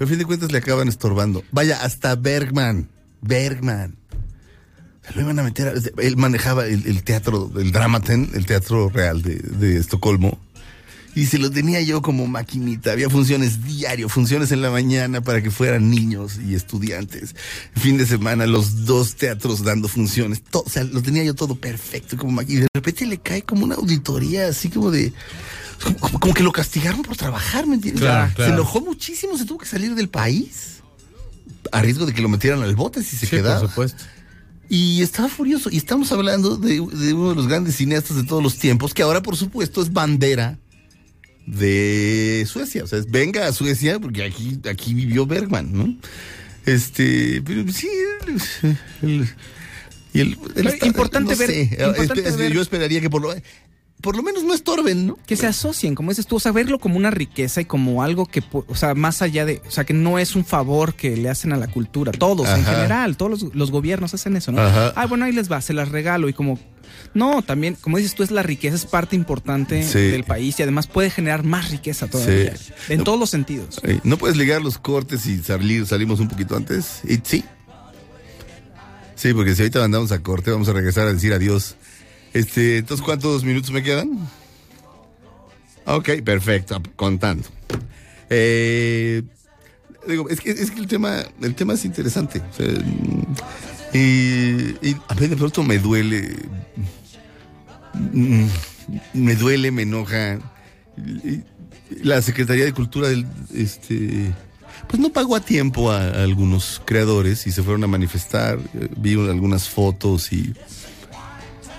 pero 0.00 0.08
a 0.08 0.12
fin 0.12 0.18
de 0.18 0.24
cuentas 0.24 0.50
le 0.50 0.56
acaban 0.56 0.88
estorbando. 0.88 1.44
Vaya, 1.52 1.84
hasta 1.84 2.16
Bergman. 2.16 2.88
Bergman. 3.20 3.96
Se 5.06 5.12
lo 5.14 5.20
iban 5.20 5.38
a 5.38 5.42
meter. 5.42 5.68
a- 5.68 6.00
él 6.02 6.16
manejaba 6.16 6.64
el, 6.64 7.02
teatro, 7.02 7.52
el 7.58 7.70
Dramaten, 7.70 8.30
el 8.32 8.46
teatro 8.46 8.88
real 8.88 9.20
de, 9.20 9.76
Estocolmo. 9.76 10.38
Y 11.14 11.26
se 11.26 11.36
lo 11.36 11.50
tenía 11.50 11.82
yo 11.82 12.00
como 12.00 12.26
maquinita. 12.26 12.92
Había 12.92 13.10
funciones 13.10 13.62
diario, 13.62 14.08
funciones 14.08 14.52
en 14.52 14.62
la 14.62 14.70
mañana 14.70 15.20
para 15.20 15.42
que 15.42 15.50
fueran 15.50 15.90
niños 15.90 16.40
y 16.42 16.54
estudiantes. 16.54 17.36
Fin 17.74 17.98
de 17.98 18.06
semana, 18.06 18.46
los 18.46 18.86
dos 18.86 19.16
teatros 19.16 19.62
dando 19.62 19.86
funciones. 19.86 20.42
O 20.52 20.64
sea, 20.66 20.82
lo 20.82 21.02
tenía 21.02 21.24
yo 21.24 21.34
todo 21.34 21.56
perfecto 21.56 22.16
como 22.16 22.32
maquinita. 22.32 22.60
Y 22.60 22.62
de 22.62 22.68
repente 22.72 23.04
le 23.04 23.18
cae 23.18 23.42
como 23.42 23.64
una 23.66 23.74
auditoría 23.74 24.48
así 24.48 24.70
como 24.70 24.90
de. 24.90 25.12
Como, 25.82 26.20
como 26.20 26.34
que 26.34 26.42
lo 26.42 26.52
castigaron 26.52 27.02
por 27.02 27.16
trabajar, 27.16 27.66
¿me 27.66 27.74
entiendes? 27.76 28.02
Claro, 28.02 28.28
Se 28.30 28.34
claro. 28.36 28.52
enojó 28.54 28.80
muchísimo, 28.80 29.36
se 29.38 29.44
tuvo 29.44 29.58
que 29.58 29.66
salir 29.66 29.94
del 29.94 30.08
país. 30.08 30.80
A 31.72 31.80
riesgo 31.82 32.06
de 32.06 32.12
que 32.14 32.22
lo 32.22 32.28
metieran 32.28 32.62
al 32.62 32.74
bote 32.76 33.02
si 33.02 33.16
se 33.16 33.26
Sí, 33.26 33.36
quedaba. 33.36 33.60
por 33.60 33.68
supuesto. 33.70 34.04
Y 34.68 35.02
estaba 35.02 35.28
furioso. 35.28 35.68
Y 35.70 35.76
estamos 35.78 36.10
hablando 36.12 36.56
de, 36.56 36.74
de 36.74 37.12
uno 37.14 37.30
de 37.30 37.34
los 37.34 37.46
grandes 37.48 37.76
cineastas 37.76 38.16
de 38.16 38.24
todos 38.24 38.42
los 38.42 38.56
tiempos, 38.58 38.94
que 38.94 39.02
ahora, 39.02 39.22
por 39.22 39.36
supuesto, 39.36 39.82
es 39.82 39.92
bandera 39.92 40.58
de 41.46 42.46
Suecia. 42.48 42.84
O 42.84 42.86
sea, 42.86 42.98
es, 42.98 43.10
venga 43.10 43.46
a 43.46 43.52
Suecia 43.52 43.98
porque 43.98 44.24
aquí, 44.24 44.58
aquí 44.70 44.94
vivió 44.94 45.26
Bergman, 45.26 45.72
¿no? 45.72 45.96
Este, 46.66 47.42
pero 47.42 47.64
sí, 47.72 47.88
el- 48.62 48.78
el- 49.10 49.28
y 50.12 50.20
el, 50.20 50.28
importante 50.82 51.32
no 51.32 51.38
ver- 51.38 51.50
sé, 51.50 51.62
importante 51.62 52.24
espe- 52.24 52.36
ver- 52.36 52.52
yo 52.52 52.60
esperaría 52.62 53.00
que 53.00 53.08
por 53.10 53.22
lo, 53.22 53.34
por 54.00 54.16
lo 54.16 54.22
menos 54.22 54.44
no 54.44 54.54
estorben, 54.54 55.06
¿no? 55.06 55.18
que 55.26 55.36
se 55.36 55.46
asocien, 55.46 55.94
como 55.94 56.10
dices 56.10 56.26
tú, 56.26 56.36
o 56.36 56.40
sea, 56.40 56.52
verlo 56.52 56.78
como 56.78 56.96
una 56.96 57.10
riqueza 57.10 57.60
y 57.60 57.64
como 57.64 58.02
algo 58.02 58.26
que, 58.26 58.42
pu- 58.42 58.64
o 58.68 58.74
sea, 58.74 58.94
más 58.94 59.22
allá 59.22 59.44
de, 59.44 59.60
o 59.66 59.70
sea, 59.70 59.84
que 59.84 59.92
no 59.94 60.18
es 60.18 60.34
un 60.36 60.44
favor 60.44 60.94
que 60.94 61.16
le 61.16 61.28
hacen 61.28 61.52
a 61.52 61.56
la 61.56 61.66
cultura, 61.68 62.12
todos 62.12 62.48
en 62.48 62.64
general, 62.64 63.16
todos 63.16 63.42
los, 63.42 63.54
los 63.54 63.70
gobiernos 63.70 64.14
hacen 64.14 64.36
eso, 64.36 64.52
¿no? 64.52 64.62
Ajá. 64.62 64.92
Ah, 64.96 65.06
bueno, 65.06 65.24
ahí 65.24 65.32
les 65.32 65.50
va, 65.50 65.60
se 65.60 65.72
las 65.72 65.88
regalo 65.90 66.28
y 66.28 66.32
como, 66.32 66.58
no, 67.14 67.42
también, 67.42 67.76
como 67.80 67.96
dices 67.98 68.14
tú, 68.14 68.22
es 68.22 68.30
la 68.30 68.42
riqueza, 68.42 68.76
es 68.76 68.86
parte 68.86 69.16
importante 69.16 69.82
Sí. 69.82 69.98
del 69.98 70.24
país 70.24 70.58
y 70.58 70.62
además 70.62 70.86
puede 70.86 71.10
generar 71.10 71.44
más 71.44 71.70
riqueza 71.70 72.06
todavía, 72.08 72.56
Sí. 72.56 72.72
en 72.88 73.04
todos 73.04 73.18
los 73.18 73.30
sentidos. 73.30 73.80
¿No 74.04 74.16
puedes 74.18 74.36
ligar 74.36 74.62
los 74.62 74.78
cortes 74.78 75.26
y 75.26 75.38
salir, 75.42 75.86
salimos 75.86 76.20
un 76.20 76.28
poquito 76.28 76.56
antes? 76.56 77.00
Y 77.08 77.18
sí. 77.22 77.44
Sí, 79.14 79.34
porque 79.34 79.54
si 79.54 79.60
ahorita 79.62 79.80
mandamos 79.80 80.12
a 80.12 80.22
corte, 80.22 80.50
vamos 80.50 80.68
a 80.68 80.72
regresar 80.72 81.06
a 81.06 81.12
decir 81.12 81.32
adiós. 81.34 81.76
Este, 82.32 82.78
entonces, 82.78 83.04
¿cuántos 83.04 83.44
minutos 83.44 83.70
me 83.70 83.82
quedan? 83.82 84.28
Ok, 85.86 86.10
perfecto, 86.24 86.80
contando. 86.96 87.48
Eh, 88.28 89.22
digo, 90.06 90.28
es 90.28 90.40
que, 90.40 90.50
es 90.50 90.70
que 90.70 90.78
el 90.80 90.86
tema, 90.86 91.22
el 91.42 91.54
tema 91.54 91.74
es 91.74 91.84
interesante. 91.84 92.40
o 92.40 92.54
sea, 92.54 92.66
y, 93.92 94.76
a 95.08 95.14
mí 95.14 95.26
de 95.26 95.36
pronto 95.36 95.62
me 95.64 95.78
duele. 95.78 96.36
mm, 97.94 98.44
Me 99.14 99.34
duele, 99.34 99.70
me 99.72 99.82
enoja. 99.82 100.38
La 102.02 102.22
Secretaría 102.22 102.64
de 102.64 102.72
Cultura 102.72 103.08
del 103.08 103.26
este 103.54 104.32
pues 104.88 105.00
no 105.00 105.10
pagó 105.10 105.36
a 105.36 105.40
tiempo 105.40 105.90
a, 105.90 106.02
a 106.04 106.22
algunos 106.22 106.80
creadores 106.84 107.46
y 107.46 107.52
se 107.52 107.62
fueron 107.62 107.84
a 107.84 107.86
manifestar. 107.88 108.58
Eh, 108.74 108.88
Vi 108.96 109.14
un- 109.16 109.28
algunas 109.28 109.68
fotos 109.68 110.32
y 110.32 110.52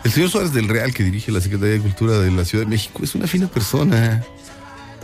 el 0.03 0.11
señor 0.11 0.29
Suárez 0.29 0.53
del 0.53 0.67
Real 0.67 0.93
que 0.93 1.03
dirige 1.03 1.31
la 1.31 1.41
Secretaría 1.41 1.75
de 1.75 1.81
Cultura 1.81 2.19
de 2.19 2.31
la 2.31 2.45
Ciudad 2.45 2.65
de 2.65 2.69
México 2.69 3.03
es 3.03 3.15
una 3.15 3.27
fina 3.27 3.47
persona. 3.47 4.23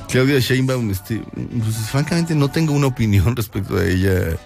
Claudia 0.10 0.40
Sheinbaum, 0.40 0.90
este, 0.90 1.22
pues, 1.62 1.76
francamente 1.90 2.34
no 2.34 2.50
tengo 2.50 2.74
una 2.74 2.88
opinión 2.88 3.36
respecto 3.36 3.78
a 3.78 3.86
ella 3.86 4.38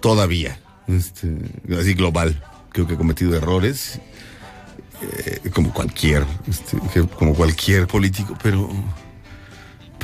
todavía, 0.00 0.58
este, 0.86 1.36
así 1.78 1.94
global. 1.94 2.42
Creo 2.70 2.86
que 2.86 2.94
ha 2.94 2.98
cometido 2.98 3.34
errores, 3.36 4.00
eh, 5.00 5.50
como 5.50 5.72
cualquier, 5.72 6.24
este, 6.48 6.76
como 7.16 7.34
cualquier 7.34 7.86
político, 7.86 8.36
pero 8.42 8.68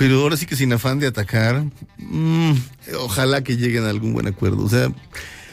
pero 0.00 0.22
ahora 0.22 0.38
sí 0.38 0.46
que 0.46 0.56
sin 0.56 0.72
afán 0.72 0.98
de 0.98 1.06
atacar, 1.06 1.62
mm, 1.98 2.52
ojalá 3.00 3.44
que 3.44 3.58
lleguen 3.58 3.84
a 3.84 3.90
algún 3.90 4.14
buen 4.14 4.26
acuerdo. 4.26 4.64
O 4.64 4.68
sea, 4.70 4.90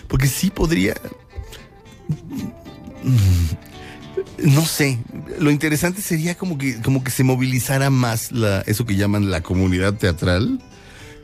porque 0.08 0.28
sí 0.28 0.50
podría. 0.50 0.96
Mm, 3.04 4.48
No 4.54 4.66
sé. 4.66 5.00
Lo 5.40 5.52
interesante 5.52 6.02
sería 6.02 6.36
como 6.36 6.58
que, 6.58 6.82
como 6.82 7.04
que 7.04 7.12
se 7.12 7.24
movilizara 7.24 7.90
más 7.90 8.32
la, 8.32 8.62
eso 8.62 8.86
que 8.86 8.96
llaman 8.96 9.30
la 9.32 9.42
comunidad 9.42 9.94
teatral. 9.94 10.60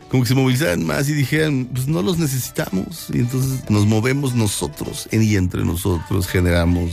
Como 0.09 0.23
que 0.23 0.29
se 0.29 0.35
movilizaran 0.35 0.85
más 0.85 1.09
y 1.09 1.13
dijeran, 1.13 1.69
pues 1.73 1.87
no 1.87 2.03
los 2.03 2.19
necesitamos. 2.19 3.07
Y 3.11 3.19
entonces 3.19 3.67
nos 3.69 3.87
movemos 3.87 4.35
nosotros 4.35 5.09
y 5.11 5.35
entre 5.35 5.65
nosotros 5.65 6.27
generamos. 6.27 6.91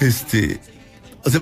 Este. 0.00 0.60
O 1.24 1.30
sea, 1.30 1.40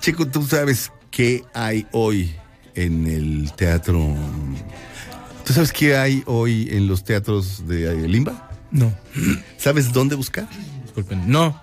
Checo, 0.00 0.28
tú 0.28 0.46
sabes 0.46 0.92
qué 1.10 1.42
hay 1.54 1.86
hoy 1.90 2.32
en 2.76 3.06
el 3.08 3.52
teatro. 3.56 4.14
¿Tú 5.44 5.52
sabes 5.52 5.72
qué 5.72 5.96
hay 5.96 6.22
hoy 6.26 6.68
en 6.70 6.86
los 6.86 7.02
teatros 7.02 7.66
de 7.66 8.06
Limba? 8.06 8.50
No. 8.70 8.92
¿Sabes 9.58 9.92
dónde 9.92 10.14
buscar? 10.14 10.48
Disculpen. 10.96 11.30
No. 11.30 11.60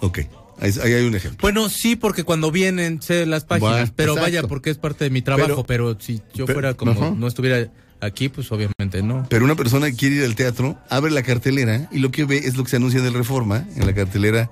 Ok, 0.00 0.20
ahí, 0.60 0.72
ahí 0.82 0.92
hay 0.94 1.04
un 1.06 1.14
ejemplo. 1.14 1.38
Bueno, 1.42 1.68
sí, 1.68 1.96
porque 1.96 2.24
cuando 2.24 2.50
vienen 2.50 3.02
sé 3.02 3.26
las 3.26 3.44
páginas, 3.44 3.72
Bueno, 3.72 3.92
pero 3.96 4.12
exacto. 4.12 4.30
vaya, 4.30 4.48
porque 4.48 4.70
es 4.70 4.78
parte 4.78 5.04
de 5.04 5.10
mi 5.10 5.20
trabajo, 5.22 5.64
pero, 5.64 5.98
si 6.00 6.22
yo 6.32 6.46
pero- 6.46 6.54
fuera 6.54 6.74
como 6.74 7.14
no 7.16 7.26
estuviera 7.26 7.70
aquí, 8.00 8.28
pues 8.30 8.50
obviamente 8.50 9.02
no. 9.02 9.26
Pero 9.28 9.44
una 9.44 9.56
persona 9.56 9.90
que 9.90 9.96
quiere 9.96 10.16
ir 10.16 10.24
al 10.24 10.34
teatro, 10.36 10.78
abre 10.88 11.10
la 11.10 11.22
cartelera 11.22 11.88
y 11.92 11.98
lo 11.98 12.10
que 12.10 12.24
ve 12.24 12.38
es 12.38 12.56
lo 12.56 12.64
que 12.64 12.70
se 12.70 12.76
anuncia 12.76 12.98
en 13.00 13.06
el 13.06 13.12
Reforma, 13.14 13.66
en 13.76 13.86
la 13.86 13.92
cartelera 13.94 14.50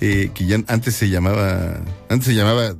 eh, 0.00 0.30
que 0.34 0.46
ya 0.46 0.58
antes 0.66 0.94
se 0.96 1.08
llamaba, 1.08 1.80
antes 2.08 2.26
se 2.26 2.34
llamaba, 2.34 2.74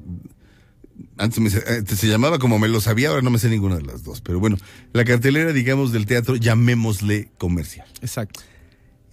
antes, 1.19 1.39
me 1.39 1.51
antes 1.79 1.99
se 1.99 2.09
llamaba 2.09 2.39
como 2.41 2.59
me 2.59 2.67
lo 2.69 2.81
sabía, 2.81 3.11
ahora 3.11 3.23
no 3.23 3.31
me 3.31 3.39
sé 3.39 3.49
ninguna 3.49 3.77
de 3.77 3.83
las 3.83 4.03
dos. 4.03 4.21
Pero 4.23 4.41
bueno, 4.41 4.57
la 4.93 5.05
cartelera, 5.05 5.53
digamos, 5.53 5.93
del 5.93 6.07
teatro, 6.07 6.35
llamémosle 6.35 7.31
comercial. 7.39 7.87
Exacto. 8.01 8.41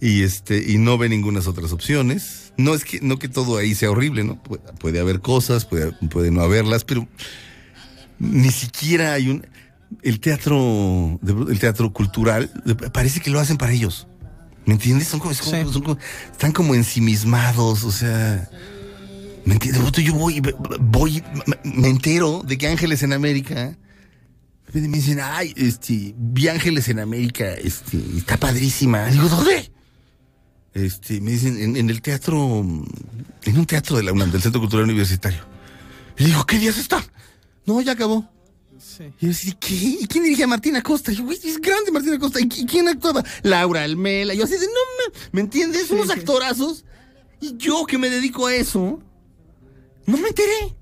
Y 0.00 0.22
este 0.22 0.62
y 0.70 0.78
no 0.78 0.96
ve 0.98 1.08
ninguna 1.08 1.40
otras 1.40 1.72
opciones. 1.72 2.52
No 2.56 2.74
es 2.74 2.84
que 2.84 3.00
no 3.00 3.18
que 3.18 3.28
todo 3.28 3.56
ahí 3.58 3.74
sea 3.74 3.90
horrible, 3.90 4.24
¿no? 4.24 4.42
Puede, 4.42 4.62
puede 4.78 5.00
haber 5.00 5.20
cosas, 5.20 5.64
puede, 5.64 5.92
puede 6.08 6.30
no 6.30 6.40
haberlas, 6.42 6.84
pero 6.84 7.06
ni 8.18 8.50
siquiera 8.50 9.14
hay 9.14 9.28
un 9.28 9.46
el 10.02 10.20
teatro 10.20 11.18
el 11.48 11.58
teatro 11.58 11.92
cultural 11.92 12.50
parece 12.92 13.20
que 13.20 13.30
lo 13.30 13.40
hacen 13.40 13.56
para 13.56 13.72
ellos. 13.72 14.06
¿Me 14.66 14.74
entiendes? 14.74 15.08
Son 15.08 15.20
como, 15.20 15.34
son 15.34 15.50
como- 15.62 15.72
son 15.72 15.82
como- 15.82 15.98
están 16.30 16.52
como 16.52 16.74
ensimismados, 16.74 17.82
o 17.82 17.90
sea, 17.90 18.48
¿me 19.44 19.54
entiendes? 19.54 19.82
Yo 19.92 20.14
voy 20.14 20.40
voy 20.80 21.22
me, 21.46 21.72
me 21.82 21.88
entero 21.88 22.42
de 22.46 22.56
que 22.58 22.68
Ángeles 22.68 23.02
en 23.02 23.12
América 23.14 23.76
me 24.72 24.80
dicen, 24.82 25.18
ay, 25.20 25.52
este, 25.56 26.14
vi 26.16 26.46
Ángeles 26.46 26.88
en 26.88 27.00
América, 27.00 27.52
este, 27.54 27.98
está 28.16 28.36
padrísima. 28.36 29.06
Digo, 29.06 29.28
¿dónde? 29.28 29.72
Este, 30.74 31.20
me 31.20 31.32
dicen, 31.32 31.60
en, 31.60 31.76
en 31.76 31.90
el 31.90 32.00
teatro, 32.00 32.38
en 33.44 33.58
un 33.58 33.66
teatro 33.66 33.96
de 33.96 34.04
la 34.04 34.12
UNAM, 34.12 34.30
del 34.30 34.40
Centro 34.42 34.60
Cultural 34.60 34.84
Universitario. 34.84 35.40
Y 36.18 36.24
digo, 36.24 36.44
¿qué 36.46 36.58
días 36.58 36.78
está? 36.78 37.04
No, 37.66 37.80
ya 37.80 37.92
acabó. 37.92 38.28
Y 39.20 39.26
yo 39.26 39.30
así, 39.32 39.52
¿qué? 39.58 39.74
¿Y 39.74 40.06
quién 40.06 40.24
dirige 40.24 40.44
a 40.44 40.46
Martina 40.46 40.82
Costa? 40.82 41.12
Y 41.12 41.16
yo, 41.16 41.24
güey, 41.24 41.38
es 41.42 41.60
grande 41.60 41.90
Martina 41.90 42.18
Costa. 42.18 42.40
¿Y 42.40 42.44
qui- 42.44 42.68
quién 42.68 42.88
actuaba? 42.88 43.22
Laura 43.42 43.82
Almela. 43.82 44.32
Y 44.34 44.38
yo 44.38 44.44
así 44.44 44.54
de, 44.54 44.66
no, 44.66 44.72
ma- 44.72 45.18
¿me 45.32 45.40
entiendes? 45.40 45.90
Unos 45.90 46.10
actorazos. 46.10 46.84
Y 47.40 47.56
yo 47.56 47.84
que 47.86 47.98
me 47.98 48.08
dedico 48.10 48.46
a 48.46 48.54
eso, 48.54 49.02
no 50.06 50.16
me 50.18 50.28
enteré. 50.28 50.74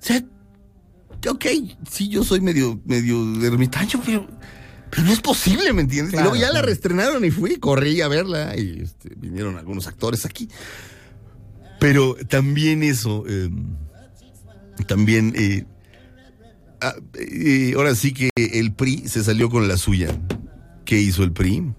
O 0.00 0.02
sea, 0.02 0.24
ok, 1.28 1.46
sí, 1.90 2.08
yo 2.08 2.24
soy 2.24 2.40
medio, 2.40 2.80
medio 2.84 3.20
ermitaño, 3.44 4.00
pero, 4.04 4.26
pero 4.90 5.02
no 5.04 5.12
es 5.12 5.20
posible, 5.20 5.72
¿me 5.72 5.82
entiendes? 5.82 6.12
Claro, 6.12 6.28
y 6.34 6.38
luego 6.38 6.44
ya 6.46 6.52
la 6.52 6.62
reestrenaron 6.62 7.24
y 7.24 7.30
fui, 7.30 7.56
corrí 7.56 8.00
a 8.00 8.08
verla 8.08 8.56
y 8.56 8.80
este, 8.82 9.14
vinieron 9.16 9.56
algunos 9.56 9.86
actores 9.86 10.24
aquí. 10.26 10.48
Pero 11.78 12.14
también 12.28 12.82
eso, 12.82 13.24
eh, 13.28 13.48
también, 14.86 15.32
eh, 15.36 15.64
ah, 16.80 16.94
eh, 17.14 17.72
ahora 17.76 17.94
sí 17.94 18.12
que 18.12 18.30
el 18.36 18.72
PRI 18.72 19.08
se 19.08 19.22
salió 19.24 19.48
con 19.48 19.68
la 19.68 19.76
suya. 19.76 20.08
¿Qué 20.84 20.98
hizo 21.00 21.22
el 21.22 21.32
PRI? 21.32 21.72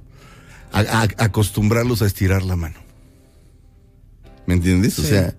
A- 0.71 0.79
a- 0.79 1.23
acostumbrarlos 1.25 2.01
a 2.01 2.05
estirar 2.05 2.43
la 2.43 2.55
mano. 2.55 2.79
¿Me 4.47 4.53
entiendes? 4.55 4.97
O 4.99 5.03
sea, 5.03 5.35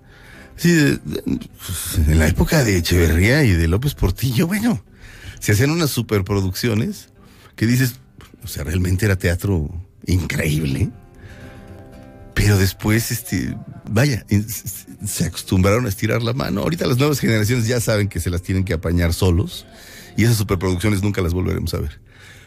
sí, 0.57 0.71
de- 0.73 0.91
de- 1.05 1.23
pues, 1.67 2.07
en 2.07 2.19
la 2.19 2.29
época 2.29 2.63
de 2.65 2.77
Echeverría 2.77 3.43
y 3.45 3.53
de 3.53 3.67
López 3.67 3.95
Portillo, 3.95 4.47
bueno, 4.47 4.85
se 5.41 5.53
hacían 5.53 5.71
unas 5.71 5.91
superproducciones 5.91 7.09
que 7.63 7.67
dices, 7.69 7.95
o 8.43 8.49
sea, 8.49 8.65
realmente 8.65 9.07
era 9.07 9.15
teatro 9.15 9.71
increíble. 10.05 10.91
Pero 12.35 12.59
después, 12.59 13.13
este, 13.13 13.57
vaya, 13.89 14.27
se 15.07 15.27
acostumbraron 15.27 15.87
a 15.87 15.89
estirar 15.89 16.25
la 16.25 16.33
mano. 16.33 16.63
Ahorita 16.63 16.89
las 16.89 16.99
nuevas 16.99 17.21
generaciones 17.21 17.69
ya 17.69 17.79
saben 17.79 18.09
que 18.09 18.19
se 18.19 18.31
las 18.31 18.43
tienen 18.43 18.65
que 18.65 18.73
apañar 18.73 19.15
solos 19.15 19.65
y 20.17 20.25
esas 20.25 20.39
superproducciones 20.39 21.05
nunca 21.05 21.23
las 21.23 21.35
volveremos 21.35 21.73
a 21.75 21.79
ver. 21.79 22.01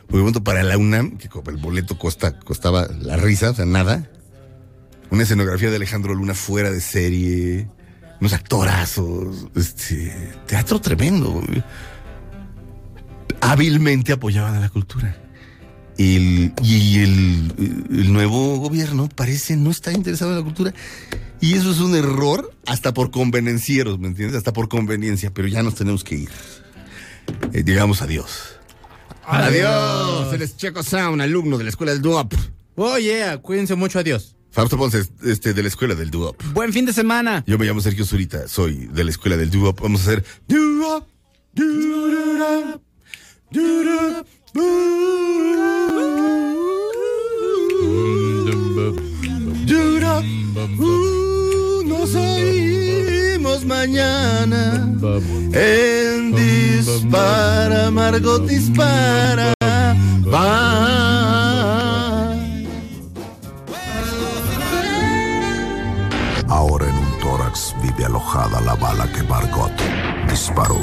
Por 0.08 0.20
ejemplo, 0.20 0.44
para 0.44 0.64
la 0.64 0.78
UNAM, 0.78 1.18
que 1.18 1.30
el 1.48 1.58
boleto 1.60 1.98
costa, 1.98 2.38
costaba 2.38 2.86
la 3.00 3.16
risa, 3.16 3.52
o 3.52 3.56
sea, 3.56 3.64
nada. 3.64 4.12
Una 5.12 5.24
escenografía 5.24 5.70
de 5.70 5.78
Alejandro 5.78 6.14
Luna 6.14 6.34
fuera 6.34 6.72
de 6.72 6.82
serie, 6.82 7.70
unos 8.20 8.34
actorazos, 8.34 9.48
este, 9.56 10.14
teatro 10.46 10.82
tremendo. 10.82 11.42
Hábilmente 13.46 14.12
apoyaban 14.14 14.56
a 14.56 14.60
la 14.60 14.70
cultura. 14.70 15.16
El- 15.98 16.54
y 16.62 17.00
el, 17.00 17.54
el 17.92 18.14
nuevo 18.14 18.58
gobierno 18.58 19.08
parece 19.14 19.56
no 19.56 19.72
estar 19.72 19.94
interesado 19.94 20.32
en 20.32 20.38
la 20.38 20.44
cultura. 20.44 20.74
Y 21.42 21.54
eso 21.54 21.72
es 21.72 21.80
un 21.80 21.96
error 21.96 22.52
hasta 22.66 22.94
por 22.94 23.12
convenencieros, 23.12 24.00
¿me 24.00 24.08
entiendes? 24.08 24.38
Hasta 24.38 24.52
por 24.54 24.68
conveniencia, 24.68 25.34
pero 25.34 25.48
ya 25.48 25.64
nos 25.64 25.76
tenemos 25.76 26.04
que 26.04 26.16
ir. 26.16 26.30
Eh, 27.54 27.64
digamos 27.64 28.02
adiós. 28.02 28.58
Adiós. 29.26 30.34
Él 30.34 30.42
es 30.42 30.58
Checo 30.58 30.84
Sound, 30.84 31.22
alumno 31.22 31.58
de 31.58 31.64
la 31.66 31.70
escuela 31.70 31.92
del 31.94 32.02
DUAP. 32.02 32.34
Oh, 32.76 32.98
yeah, 32.98 33.38
cuídense 33.38 33.76
mucho, 33.76 34.00
adiós. 34.00 34.36
Fausto 34.52 34.78
Ponce, 34.78 35.04
este, 35.24 35.54
de 35.54 35.62
la 35.62 35.68
escuela 35.68 35.96
del 35.96 36.10
Duop. 36.10 36.42
Buen 36.54 36.72
fin 36.72 36.86
de 36.86 36.94
semana. 36.94 37.44
Yo 37.46 37.58
me 37.58 37.66
llamo 37.66 37.82
Sergio 37.82 38.06
Zurita, 38.06 38.48
soy 38.48 38.88
de 38.88 39.04
la 39.04 39.10
escuela 39.12 39.36
del 39.36 39.50
Duop. 39.50 39.82
Vamos 39.82 40.02
a 40.02 40.04
hacer 40.12 40.26
Duop, 40.48 41.06
Nos 51.86 52.16
oímos 52.16 53.66
mañana 53.66 54.94
en 55.54 56.34
Dispara, 56.36 57.90
Margot 57.92 58.46
Dispara. 58.46 59.54
Bye. 60.26 60.36
Ahora 66.50 66.90
en 66.90 66.96
un 66.96 67.20
tórax 67.22 67.74
vive 67.82 68.06
alojada 68.06 68.60
la 68.62 68.76
bala 68.76 69.08
que 69.14 69.24
Margot 69.24 69.72
disparó. 70.28 70.76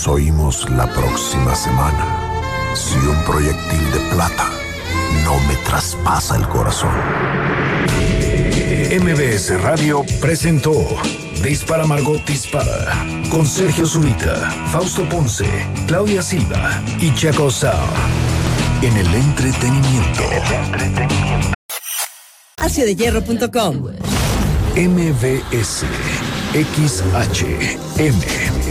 Nos 0.00 0.08
oímos 0.08 0.70
la 0.70 0.86
próxima 0.86 1.54
semana. 1.54 2.72
Si 2.74 2.96
un 2.96 3.22
proyectil 3.24 3.92
de 3.92 3.98
plata 4.14 4.48
no 5.24 5.38
me 5.40 5.54
traspasa 5.56 6.36
el 6.36 6.48
corazón. 6.48 6.94
MBS 8.98 9.60
Radio 9.60 10.02
presentó 10.18 10.72
Dispara 11.42 11.84
Margot 11.84 12.24
Dispara 12.24 13.04
con 13.30 13.44
Sergio 13.44 13.84
Zurita, 13.84 14.50
Fausto 14.72 15.06
Ponce, 15.06 15.44
Claudia 15.86 16.22
Silva 16.22 16.82
y 16.98 17.14
Chaco 17.14 17.50
Sao. 17.50 17.86
En 18.80 18.96
el 18.96 19.14
entretenimiento. 19.14 20.22
Palaciodehierro.com. 22.56 23.90
MBS 24.76 25.84